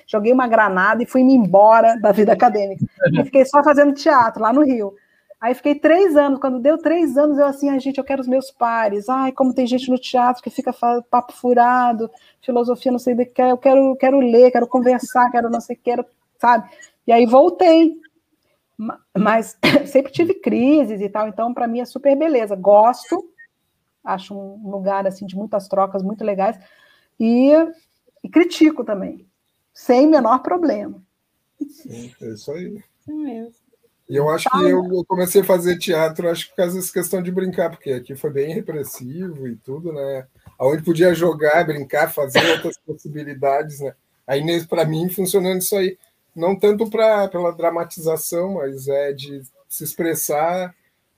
joguei 0.07 0.33
uma 0.33 0.47
granada 0.47 1.03
e 1.03 1.05
fui 1.05 1.23
me 1.23 1.33
embora 1.33 1.97
da 2.01 2.11
vida 2.11 2.33
acadêmica. 2.33 2.83
E 3.13 3.23
fiquei 3.23 3.45
só 3.45 3.63
fazendo 3.63 3.93
teatro 3.93 4.41
lá 4.41 4.51
no 4.51 4.63
Rio. 4.63 4.95
Aí 5.39 5.53
fiquei 5.53 5.75
três 5.75 6.15
anos, 6.15 6.39
quando 6.39 6.59
deu 6.59 6.77
três 6.77 7.17
anos, 7.17 7.37
eu 7.37 7.45
assim, 7.45 7.69
ai, 7.69 7.79
gente, 7.79 7.97
eu 7.97 8.03
quero 8.03 8.21
os 8.21 8.27
meus 8.27 8.49
pares. 8.51 9.09
Ai, 9.09 9.31
como 9.31 9.53
tem 9.53 9.67
gente 9.67 9.89
no 9.89 9.97
teatro 9.97 10.41
que 10.41 10.49
fica 10.49 10.73
papo 11.09 11.33
furado, 11.33 12.09
filosofia, 12.41 12.91
não 12.91 12.99
sei 12.99 13.13
o 13.13 13.17
que, 13.17 13.41
eu 13.41 13.57
quero, 13.57 13.95
quero 13.97 14.19
ler, 14.19 14.51
quero 14.51 14.67
conversar, 14.67 15.29
quero 15.31 15.49
não 15.49 15.61
sei, 15.61 15.75
quero, 15.75 16.05
sabe? 16.39 16.69
E 17.05 17.11
aí 17.11 17.25
voltei. 17.25 17.99
Mas 19.17 19.57
sempre 19.87 20.11
tive 20.11 20.33
crises 20.35 21.01
e 21.01 21.09
tal, 21.09 21.27
então 21.27 21.53
para 21.53 21.67
mim 21.67 21.79
é 21.79 21.85
super 21.85 22.15
beleza. 22.15 22.55
Gosto, 22.55 23.29
acho 24.03 24.33
um 24.33 24.69
lugar 24.69 25.05
assim 25.05 25.25
de 25.25 25.35
muitas 25.35 25.67
trocas 25.67 26.01
muito 26.01 26.23
legais 26.23 26.57
e, 27.19 27.51
e 28.23 28.29
critico 28.29 28.83
também, 28.83 29.27
sem 29.73 30.07
menor 30.07 30.39
problema. 30.39 31.03
Sim, 31.69 32.13
é 32.21 32.27
isso 32.33 32.51
aí. 32.51 32.83
É 33.07 33.11
mesmo. 33.11 33.64
E 34.07 34.15
eu 34.15 34.29
acho 34.29 34.47
que 34.49 34.63
eu 34.63 35.03
comecei 35.07 35.41
a 35.41 35.45
fazer 35.45 35.79
teatro, 35.79 36.29
acho 36.29 36.45
que 36.45 36.51
por 36.51 36.57
causa 36.57 36.75
dessa 36.75 36.93
questão 36.93 37.23
de 37.23 37.31
brincar, 37.31 37.71
porque 37.71 37.91
aqui 37.91 38.15
foi 38.15 38.29
bem 38.29 38.53
repressivo 38.53 39.47
e 39.47 39.55
tudo, 39.55 39.91
né? 39.91 40.27
Onde 40.59 40.83
podia 40.83 41.13
jogar, 41.13 41.65
brincar, 41.65 42.13
fazer 42.13 42.39
outras 42.51 42.77
possibilidades, 42.77 43.79
né? 43.79 43.95
Aí, 44.27 44.43
para 44.65 44.85
mim, 44.85 45.09
funcionando 45.09 45.59
isso 45.59 45.75
aí. 45.75 45.97
Não 46.35 46.57
tanto 46.57 46.89
pra, 46.89 47.27
pela 47.27 47.51
dramatização, 47.51 48.55
mas 48.55 48.87
é 48.87 49.13
de 49.13 49.41
se 49.67 49.83
expressar 49.83 50.75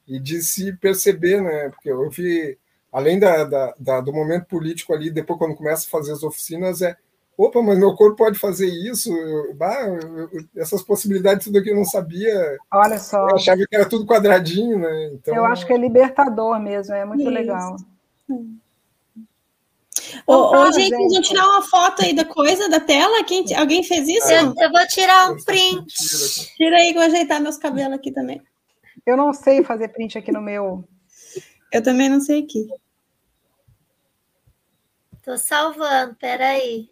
e 0.07 0.19
de 0.19 0.41
se 0.41 0.71
perceber, 0.73 1.41
né? 1.41 1.69
Porque 1.69 1.89
eu 1.89 2.09
vi, 2.09 2.57
além 2.91 3.19
da, 3.19 3.43
da, 3.43 3.75
da 3.77 4.01
do 4.01 4.13
momento 4.13 4.45
político 4.45 4.93
ali, 4.93 5.09
depois 5.09 5.39
quando 5.39 5.55
começa 5.55 5.85
a 5.85 5.89
fazer 5.89 6.13
as 6.13 6.23
oficinas, 6.23 6.81
é 6.81 6.95
opa, 7.37 7.61
mas 7.61 7.77
meu 7.77 7.95
corpo 7.95 8.15
pode 8.15 8.39
fazer 8.39 8.67
isso, 8.67 9.11
bah, 9.55 9.85
essas 10.55 10.81
possibilidades, 10.81 11.45
tudo 11.45 11.59
aqui 11.59 11.69
eu 11.69 11.75
não 11.75 11.85
sabia. 11.85 12.57
Olha 12.71 12.97
só. 12.97 13.29
Eu 13.29 13.35
achava 13.35 13.57
que 13.57 13.75
era 13.75 13.87
tudo 13.87 14.07
quadradinho, 14.07 14.79
né? 14.79 15.11
Então... 15.13 15.35
Eu 15.35 15.45
acho 15.45 15.65
que 15.65 15.71
é 15.71 15.77
libertador 15.77 16.59
mesmo, 16.59 16.95
é 16.95 17.05
muito 17.05 17.21
isso. 17.21 17.29
legal. 17.29 17.77
Ô, 20.25 20.33
ô, 20.33 20.71
gente, 20.71 20.89
gente, 20.89 21.09
vamos 21.09 21.27
tirar 21.27 21.47
uma 21.47 21.61
foto 21.61 22.03
aí 22.03 22.13
da 22.13 22.25
coisa, 22.25 22.69
da 22.69 22.79
tela? 22.79 23.23
Quem, 23.23 23.45
alguém 23.55 23.83
fez 23.83 24.07
isso? 24.07 24.31
Eu, 24.31 24.53
eu 24.57 24.71
vou 24.71 24.87
tirar 24.87 25.31
um 25.31 25.37
print. 25.43 25.85
Tira 26.55 26.77
aí 26.77 26.91
que 26.91 26.97
eu 26.97 27.01
vou 27.01 27.03
ajeitar 27.03 27.41
meus 27.41 27.57
cabelos 27.57 27.93
aqui 27.93 28.11
também. 28.11 28.41
Eu 29.05 29.15
não 29.15 29.31
sei 29.33 29.63
fazer 29.63 29.89
print 29.89 30.17
aqui 30.17 30.31
no 30.31 30.41
meu. 30.41 30.83
Eu 31.71 31.83
também 31.83 32.09
não 32.09 32.19
sei 32.19 32.43
aqui. 32.43 32.67
Tô 35.23 35.37
salvando, 35.37 36.15
peraí. 36.15 36.89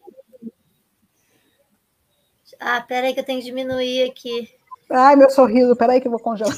Ah, 2.59 2.81
peraí 2.81 3.13
que 3.13 3.19
eu 3.19 3.23
tenho 3.23 3.39
que 3.39 3.45
diminuir 3.45 4.09
aqui. 4.09 4.49
Ai, 4.91 5.15
meu 5.15 5.29
sorriso, 5.29 5.75
peraí 5.75 5.99
que 5.99 6.07
eu 6.07 6.11
vou 6.11 6.19
congelar. 6.19 6.53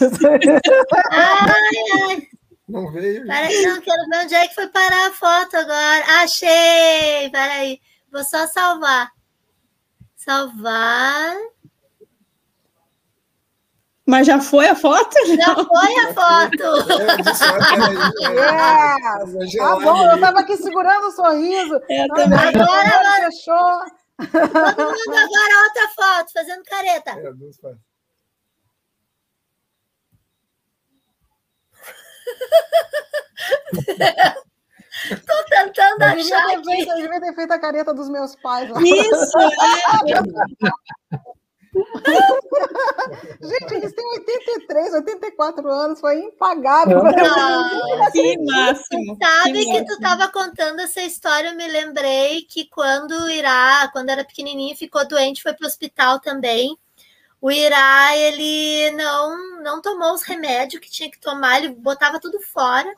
ai, 1.11 2.09
ai. 2.09 2.27
Não 2.67 2.91
veio. 2.91 3.25
Peraí, 3.25 3.65
não, 3.65 3.79
quero 3.81 4.09
ver 4.09 4.25
onde 4.25 4.35
é 4.35 4.47
que 4.47 4.55
foi 4.55 4.67
parar 4.67 5.07
a 5.07 5.13
foto 5.13 5.55
agora. 5.55 6.03
Achei! 6.21 7.29
Peraí, 7.31 7.79
vou 8.11 8.23
só 8.23 8.45
salvar. 8.47 9.09
Salvar. 10.15 11.35
Mas 14.05 14.25
já 14.25 14.39
foi 14.39 14.67
a 14.67 14.75
foto? 14.75 15.15
Já 15.35 15.53
foi 15.53 15.99
a 15.99 16.13
foto. 16.13 16.63
É, 18.23 19.43
yes. 19.43 19.57
Tá 19.57 19.75
bom, 19.79 20.05
eu 20.05 20.15
estava 20.15 20.39
aqui 20.39 20.55
segurando 20.55 21.07
o 21.07 21.11
sorriso. 21.11 21.81
Eu 21.89 22.03
Agora, 22.05 22.49
agora. 22.49 23.31
Fechou. 23.31 23.81
Todo 24.17 24.29
mundo 24.31 25.15
agora 25.15 25.63
outra 25.63 25.87
foto, 25.95 26.31
fazendo 26.33 26.63
careta. 26.63 27.11
É, 27.11 27.33
duas 27.33 27.57
fotos. 27.57 27.79
Tô 35.09 35.43
tentando 35.45 36.01
eu 36.01 36.07
achar. 36.07 36.47
Devia 36.47 36.63
feito, 36.63 36.89
eu 36.89 36.95
devia 36.95 37.21
ter 37.21 37.35
feito 37.35 37.51
a 37.51 37.59
careta 37.59 37.93
dos 37.93 38.09
meus 38.09 38.35
pais. 38.37 38.69
Lá. 38.69 38.81
Isso! 38.81 39.37
É. 39.39 41.17
Gente, 43.41 43.73
eles 43.73 43.93
têm 43.93 44.05
83, 44.05 44.93
84 44.93 45.71
anos, 45.71 45.99
foi 45.99 46.19
impagável. 46.19 47.01
Ah, 47.05 48.11
que 48.11 48.37
máximo. 48.43 49.17
Sabe 49.21 49.65
que, 49.65 49.71
que 49.71 49.85
tu 49.85 49.93
estava 49.93 50.27
contando 50.29 50.79
essa 50.79 51.01
história, 51.01 51.49
eu 51.49 51.55
me 51.55 51.67
lembrei 51.67 52.41
que 52.43 52.65
quando 52.69 53.11
o 53.11 53.29
Irá, 53.29 53.89
quando 53.91 54.09
era 54.09 54.25
pequenininho, 54.25 54.75
ficou 54.75 55.07
doente, 55.07 55.43
foi 55.43 55.53
para 55.53 55.65
o 55.65 55.67
hospital 55.67 56.19
também. 56.19 56.77
O 57.39 57.51
Irá, 57.51 58.15
ele 58.15 58.91
não, 58.91 59.61
não 59.61 59.81
tomou 59.81 60.13
os 60.13 60.23
remédios 60.23 60.81
que 60.81 60.89
tinha 60.89 61.11
que 61.11 61.19
tomar, 61.19 61.59
ele 61.59 61.69
botava 61.69 62.19
tudo 62.19 62.39
fora, 62.41 62.91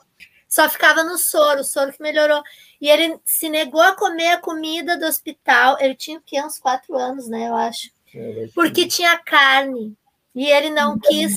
só 0.50 0.68
ficava 0.68 1.04
no 1.04 1.16
soro, 1.16 1.60
o 1.60 1.64
soro 1.64 1.92
que 1.92 2.02
melhorou. 2.02 2.42
E 2.80 2.88
ele 2.88 3.20
se 3.24 3.48
negou 3.48 3.80
a 3.80 3.94
comer 3.94 4.32
a 4.32 4.40
comida 4.40 4.98
do 4.98 5.06
hospital. 5.06 5.76
Ele 5.78 5.94
tinha 5.94 6.18
o 6.18 6.22
quê? 6.22 6.42
Uns 6.42 6.58
quatro 6.58 6.96
anos, 6.96 7.28
né? 7.28 7.48
Eu 7.48 7.54
acho. 7.54 7.88
Porque 8.54 8.86
tinha 8.86 9.18
carne. 9.18 9.94
E 10.34 10.46
ele 10.50 10.70
não 10.70 10.98
quis. 10.98 11.36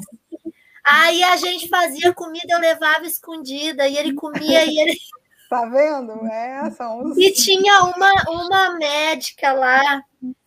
Aí 0.83 1.23
a 1.23 1.37
gente 1.37 1.69
fazia 1.69 2.13
comida, 2.13 2.45
eu 2.49 2.59
levava 2.59 3.05
escondida, 3.05 3.87
e 3.87 3.97
ele 3.97 4.13
comia, 4.13 4.65
e 4.65 4.79
ele. 4.79 4.97
Tá 5.49 5.65
vendo? 5.65 6.25
É, 6.25 6.71
são 6.71 7.13
E 7.15 7.31
tinha 7.31 7.83
uma, 7.83 8.11
uma 8.27 8.75
médica 8.75 9.53
lá 9.53 10.01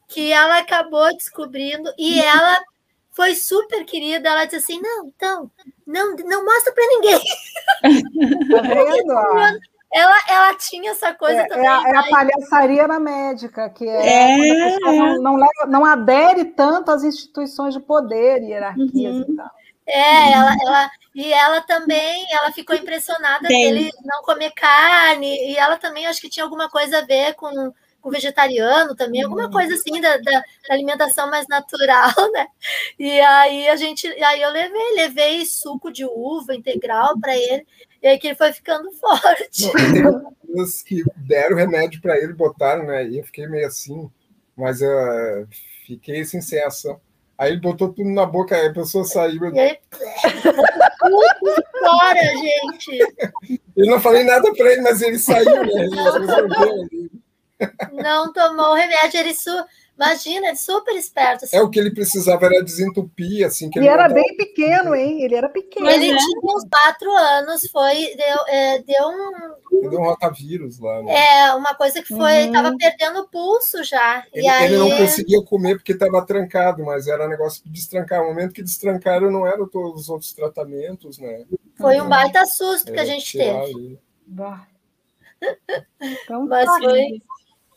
que 0.09 0.32
ela 0.32 0.59
acabou 0.59 1.15
descobrindo, 1.15 1.93
e 1.97 2.19
ela 2.19 2.61
foi 3.12 3.36
super 3.36 3.85
querida. 3.85 4.28
Ela 4.28 4.47
disse 4.47 4.57
assim: 4.57 4.81
não, 4.81 5.07
então, 5.07 5.51
não, 5.86 6.16
não 6.16 6.44
mostra 6.44 6.73
para 6.73 6.86
ninguém. 6.89 7.20
Tá 8.51 8.62
vendo? 8.62 9.61
ela, 9.93 10.17
ela 10.29 10.55
tinha 10.57 10.91
essa 10.91 11.15
coisa 11.15 11.41
é, 11.41 11.47
também. 11.47 11.65
É 11.65 11.69
a, 11.69 11.83
é 11.83 11.97
a, 11.97 12.03
palhaçaria 12.05 12.89
na 12.89 12.99
médica, 12.99 13.71
que 13.71 13.89
é, 13.89 14.35
é. 14.35 14.79
Não, 14.81 15.23
não, 15.23 15.37
leva, 15.37 15.67
não, 15.69 15.85
adere 15.85 16.45
tanto 16.45 16.91
às 16.91 17.05
instituições 17.05 17.75
de 17.75 17.81
poder 17.81 18.43
e 18.43 18.51
hierarquias 18.51 19.17
uhum. 19.17 19.27
e 19.29 19.37
tal. 19.37 19.51
É, 19.89 20.33
ela, 20.33 20.57
ela, 20.67 20.91
e 21.15 21.33
ela 21.33 21.61
também, 21.61 22.27
ela 22.33 22.51
ficou 22.51 22.75
impressionada 22.75 23.47
Bem. 23.47 23.73
dele 23.73 23.93
não 24.05 24.23
comer 24.23 24.51
carne, 24.51 25.53
e 25.53 25.57
ela 25.57 25.77
também 25.77 26.07
acho 26.07 26.21
que 26.21 26.29
tinha 26.29 26.45
alguma 26.45 26.69
coisa 26.69 26.99
a 26.99 27.07
ver 27.07 27.35
com 27.35 27.73
com 28.07 28.11
vegetariano 28.12 28.95
também, 28.95 29.23
alguma 29.23 29.47
uhum. 29.47 29.51
coisa 29.51 29.74
assim 29.74 30.01
da, 30.01 30.16
da, 30.19 30.31
da, 30.31 30.45
alimentação 30.70 31.28
mais 31.28 31.49
natural, 31.49 32.12
né? 32.33 32.47
E 32.97 33.20
aí 33.20 33.69
a 33.69 33.74
gente, 33.74 34.07
aí 34.07 34.41
eu 34.41 34.51
levei, 34.53 34.95
levei 34.95 35.45
suco 35.45 35.91
de 35.91 36.05
uva 36.05 36.55
integral 36.55 37.19
para 37.19 37.37
ele, 37.37 37.66
e 38.01 38.07
aí 38.07 38.16
que 38.16 38.28
ele 38.28 38.37
foi 38.37 38.53
ficando 38.53 38.93
forte. 38.95 39.73
Tem 39.73 40.65
que 40.87 41.03
deram 41.16 41.57
remédio 41.57 42.01
para 42.01 42.16
ele, 42.16 42.33
botaram, 42.33 42.87
né? 42.87 43.09
E 43.09 43.19
eu 43.19 43.24
fiquei 43.24 43.49
meio 43.49 43.66
assim, 43.66 44.09
mas 44.57 44.81
eu 44.81 44.89
uh, 44.89 45.49
fiquei 45.85 46.24
sem 46.24 46.41
sensação. 46.41 47.01
Aí 47.37 47.51
ele 47.51 47.61
botou 47.61 47.93
tudo 47.93 48.09
na 48.09 48.24
boca, 48.24 48.55
aí 48.55 48.69
a 48.69 48.73
pessoa 48.73 49.05
saiu. 49.05 49.53
E 49.53 49.59
aí, 49.59 49.78
tudo 49.91 50.57
fora, 51.81 52.20
gente. 52.20 53.61
Eu 53.77 53.87
não 53.87 54.01
falei 54.01 54.23
nada 54.23 54.55
para 54.55 54.73
ele, 54.73 54.81
mas 54.81 55.03
ele 55.03 55.19
saiu, 55.19 55.65
né? 55.65 55.73
Ele 55.74 57.11
não 57.93 58.33
tomou 58.33 58.70
o 58.70 58.74
remédio, 58.74 59.20
ele 59.20 59.35
su... 59.35 59.51
imagina, 59.95 60.49
ele 60.49 60.57
super 60.57 60.95
esperto. 60.95 61.45
Assim. 61.45 61.57
É 61.57 61.62
o 61.62 61.70
que 61.70 61.78
ele 61.78 61.91
precisava 61.91 62.47
era 62.47 62.62
desentupir, 62.62 63.47
assim. 63.47 63.70
Que 63.70 63.78
ele, 63.78 63.87
ele 63.87 63.95
era 63.95 64.09
bem 64.09 64.37
pequeno, 64.37 64.95
hein? 64.95 65.23
Ele 65.23 65.35
era 65.35 65.49
pequeno. 65.49 65.89
Ele 65.89 66.12
né? 66.12 66.19
tinha 66.19 66.57
uns 66.57 66.65
quatro 66.69 67.11
anos, 67.11 67.66
foi 67.70 68.15
deu, 68.16 68.47
é, 68.49 68.78
deu 68.81 69.09
um 69.09 69.89
deu 69.89 70.01
um 70.01 70.05
rotavírus 70.05 70.78
lá. 70.78 71.03
Né? 71.03 71.15
É 71.15 71.55
uma 71.55 71.74
coisa 71.74 72.03
que 72.03 72.09
foi, 72.09 72.45
uhum. 72.45 72.53
tava 72.53 72.77
perdendo 72.77 73.20
o 73.20 73.28
pulso 73.28 73.83
já. 73.85 74.24
Ele, 74.33 74.47
e 74.47 74.49
aí... 74.49 74.65
ele 74.66 74.78
não 74.78 74.97
conseguia 74.97 75.43
comer 75.45 75.77
porque 75.77 75.93
estava 75.93 76.24
trancado, 76.24 76.85
mas 76.85 77.07
era 77.07 77.28
negócio 77.28 77.62
de 77.65 77.70
destrancar. 77.70 78.20
No 78.20 78.28
momento 78.28 78.55
que 78.55 78.62
destrancaram, 78.62 79.31
não 79.31 79.47
eram 79.47 79.69
todos 79.69 80.03
os 80.03 80.09
outros 80.09 80.33
tratamentos, 80.33 81.19
né? 81.19 81.45
Foi 81.77 82.01
um 82.01 82.09
baita 82.09 82.45
susto 82.47 82.93
que 82.93 83.01
a 83.01 83.05
gente 83.05 83.37
teve. 83.37 83.99
Então, 86.01 86.47
mas 86.47 86.65
tá 86.65 86.78
foi. 86.78 87.20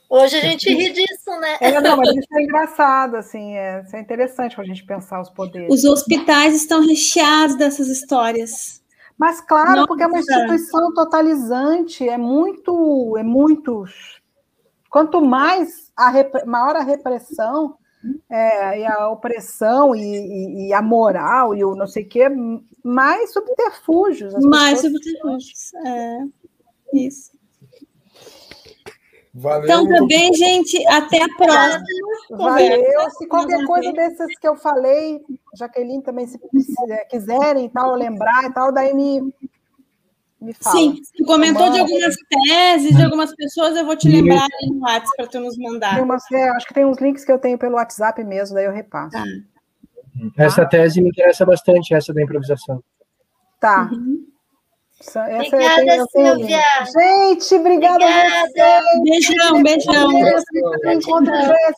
Hoje 0.10 0.38
a 0.38 0.42
gente 0.42 0.68
ri 0.74 0.92
disso, 0.92 1.40
né? 1.40 1.58
É, 1.62 1.80
não, 1.80 1.96
mas 1.96 2.10
isso 2.10 2.28
é 2.34 2.42
engraçado, 2.42 3.16
assim, 3.16 3.56
é, 3.56 3.84
isso 3.86 3.96
é 3.96 4.02
interessante 4.02 4.56
para 4.56 4.64
a 4.64 4.68
gente 4.68 4.84
pensar 4.84 5.22
os 5.22 5.30
poderes. 5.30 5.72
Os 5.72 5.86
hospitais 5.86 6.56
estão 6.56 6.82
recheados 6.82 7.56
dessas 7.56 7.88
histórias. 7.88 8.82
Mas 9.16 9.40
claro, 9.40 9.76
Nossa. 9.76 9.88
porque 9.88 10.02
é 10.02 10.08
uma 10.08 10.18
instituição 10.18 10.94
totalizante, 10.94 12.08
é 12.08 12.18
muito, 12.18 13.16
é 13.18 13.24
muito. 13.24 13.84
Quanto 14.90 15.22
mais 15.22 15.92
a 15.96 16.10
rep... 16.10 16.44
maior 16.46 16.76
a 16.76 16.82
repressão 16.82 17.76
é, 18.30 18.80
e 18.80 18.86
a 18.88 19.10
opressão 19.10 19.96
e, 19.96 20.00
e, 20.00 20.70
e, 20.70 20.74
a 20.74 20.82
moral 20.82 21.54
e 21.54 21.64
o 21.64 21.76
não 21.76 21.86
sei 21.86 22.04
o 22.04 22.08
quê, 22.08 22.28
mais 22.84 23.32
subterfúgios. 23.32 24.34
mais 24.46 24.82
pessoas... 24.82 24.94
subterfúgios, 24.94 25.74
é 25.86 26.18
isso. 26.94 27.39
Valeu. 29.34 29.64
Então, 29.64 29.88
também, 29.88 30.34
gente, 30.34 30.86
até 30.88 31.22
a 31.24 31.30
próxima. 31.36 31.84
Valeu. 32.32 33.10
Se 33.12 33.28
qualquer 33.28 33.64
coisa 33.66 33.92
dessas 33.94 34.28
que 34.40 34.48
eu 34.48 34.56
falei, 34.56 35.22
Jaqueline 35.56 36.02
também, 36.02 36.26
se, 36.26 36.40
quiserem 37.10 37.70
tal, 37.70 37.94
lembrar 37.96 38.46
e 38.46 38.54
tal, 38.54 38.72
daí 38.72 38.94
me, 38.94 39.22
me 40.42 40.54
fala. 40.54 40.76
Sim, 40.76 41.00
tu 41.16 41.26
comentou 41.26 41.70
de 41.70 41.80
algumas 41.80 42.16
teses 42.44 42.96
de 42.96 43.04
algumas 43.04 43.36
pessoas, 43.36 43.78
eu 43.78 43.86
vou 43.86 43.96
te 43.96 44.10
lembrar 44.10 44.44
ali 44.44 44.72
no 44.72 44.82
WhatsApp 44.82 45.18
para 45.18 45.28
tu 45.28 45.40
nos 45.40 45.58
mandar. 45.58 46.02
Umas, 46.02 46.24
é, 46.32 46.50
acho 46.50 46.68
que 46.68 46.74
tem 46.74 46.86
uns 46.86 46.98
links 46.98 47.24
que 47.24 47.32
eu 47.32 47.40
tenho 47.40 47.58
pelo 47.58 47.76
WhatsApp 47.76 48.24
mesmo, 48.24 48.56
daí 48.56 48.66
eu 48.66 48.72
repasso. 48.72 49.12
Tá. 49.12 49.24
Essa 50.38 50.66
tese 50.66 51.02
me 51.02 51.10
interessa 51.10 51.46
bastante, 51.46 51.94
essa 51.94 52.12
da 52.14 52.22
improvisação. 52.22 52.84
Tá. 53.60 53.90
Uhum. 53.92 54.26
Essa, 55.00 55.24
obrigada, 55.24 55.96
eu 55.96 56.08
tenho, 56.08 56.36
Silvia. 56.36 56.62
Gente, 56.94 57.56
obrigada, 57.56 58.06
obrigada. 58.06 59.04
Beijão, 59.04 59.64
beijão. 59.64 60.12
Encontro 60.94 61.34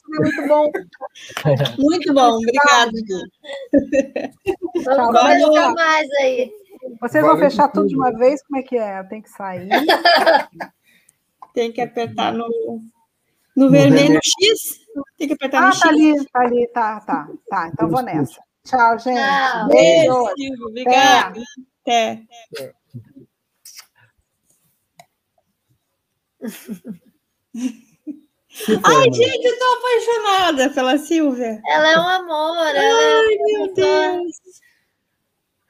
muito 0.10 0.48
bom. 0.48 0.72
Muito 1.78 2.14
bom, 2.14 2.38
obrigada. 2.38 2.92
Vamos 4.86 5.20
conversar 5.20 5.74
mais 5.74 6.10
aí. 6.20 6.52
Vocês 7.00 7.24
vão 7.24 7.38
fechar 7.38 7.68
tudo 7.68 7.88
de 7.88 7.96
uma 7.96 8.12
vez? 8.12 8.42
Como 8.44 8.60
é 8.60 8.64
que 8.64 8.78
é? 8.78 9.04
Tem 9.04 9.22
que 9.22 9.30
sair. 9.30 9.70
Tem 11.54 11.72
que 11.72 11.82
apertar 11.82 12.34
no, 12.34 12.82
no, 13.56 13.70
vermelho 13.70 14.20
X. 14.24 14.80
Tem 15.18 15.28
que 15.28 15.34
apertar 15.34 15.64
ah, 15.64 15.68
no 15.68 15.74
X. 15.74 15.82
Ah, 15.82 15.86
tá 15.86 15.90
ali, 15.90 16.26
tá 16.26 16.40
ali, 16.40 16.68
tá, 16.68 17.00
tá. 17.02 17.28
Tá, 17.50 17.70
então 17.74 17.90
vou 17.90 18.02
nessa. 18.02 18.42
Tchau, 18.64 18.98
gente. 19.00 19.20
Tchau. 19.20 19.68
Beijo. 19.68 20.34
Beijo. 20.38 20.68
Obrigada. 20.68 21.42
Até. 21.82 22.24
Até. 22.54 22.81
Ai, 28.84 29.14
gente, 29.14 29.46
eu 29.46 29.60
tô 29.60 29.66
apaixonada 29.66 30.70
pela 30.72 30.98
Silvia. 30.98 31.62
Ela 31.68 31.92
é 31.92 32.00
um 32.00 32.08
amor. 32.08 32.58
Ai, 32.58 32.76
é 32.76 33.38
meu 33.38 33.74
Deus. 33.74 34.36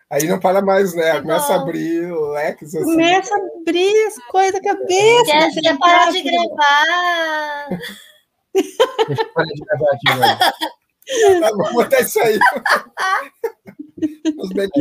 Aí 0.10 0.28
não 0.28 0.40
para 0.40 0.62
mais, 0.62 0.94
né? 0.94 1.10
É 1.18 1.22
Começa 1.22 1.48
bom. 1.48 1.54
a 1.54 1.62
abrir 1.62 2.14
leques. 2.34 2.76
Assim. 2.76 2.84
Começa 2.84 3.34
a 3.34 3.38
abrir 3.38 4.08
as 4.08 4.18
coisas 4.26 4.54
da 4.54 4.62
cabeça. 4.62 5.26
Quer, 5.26 5.52
quer 5.62 5.78
parar 5.78 6.12
de 6.12 6.22
gravar? 6.22 7.68
Deixa 8.54 9.22
eu 9.22 9.34
parar 9.34 9.48
de 9.48 9.62
gravar 9.62 9.92
aqui, 9.94 10.20
velho. 10.20 10.38
Tá, 11.42 11.50
vou 11.52 11.74
botar 11.74 12.00
isso 12.02 12.20
aí. 12.22 12.40
Os 14.38 14.50
back 14.54 14.72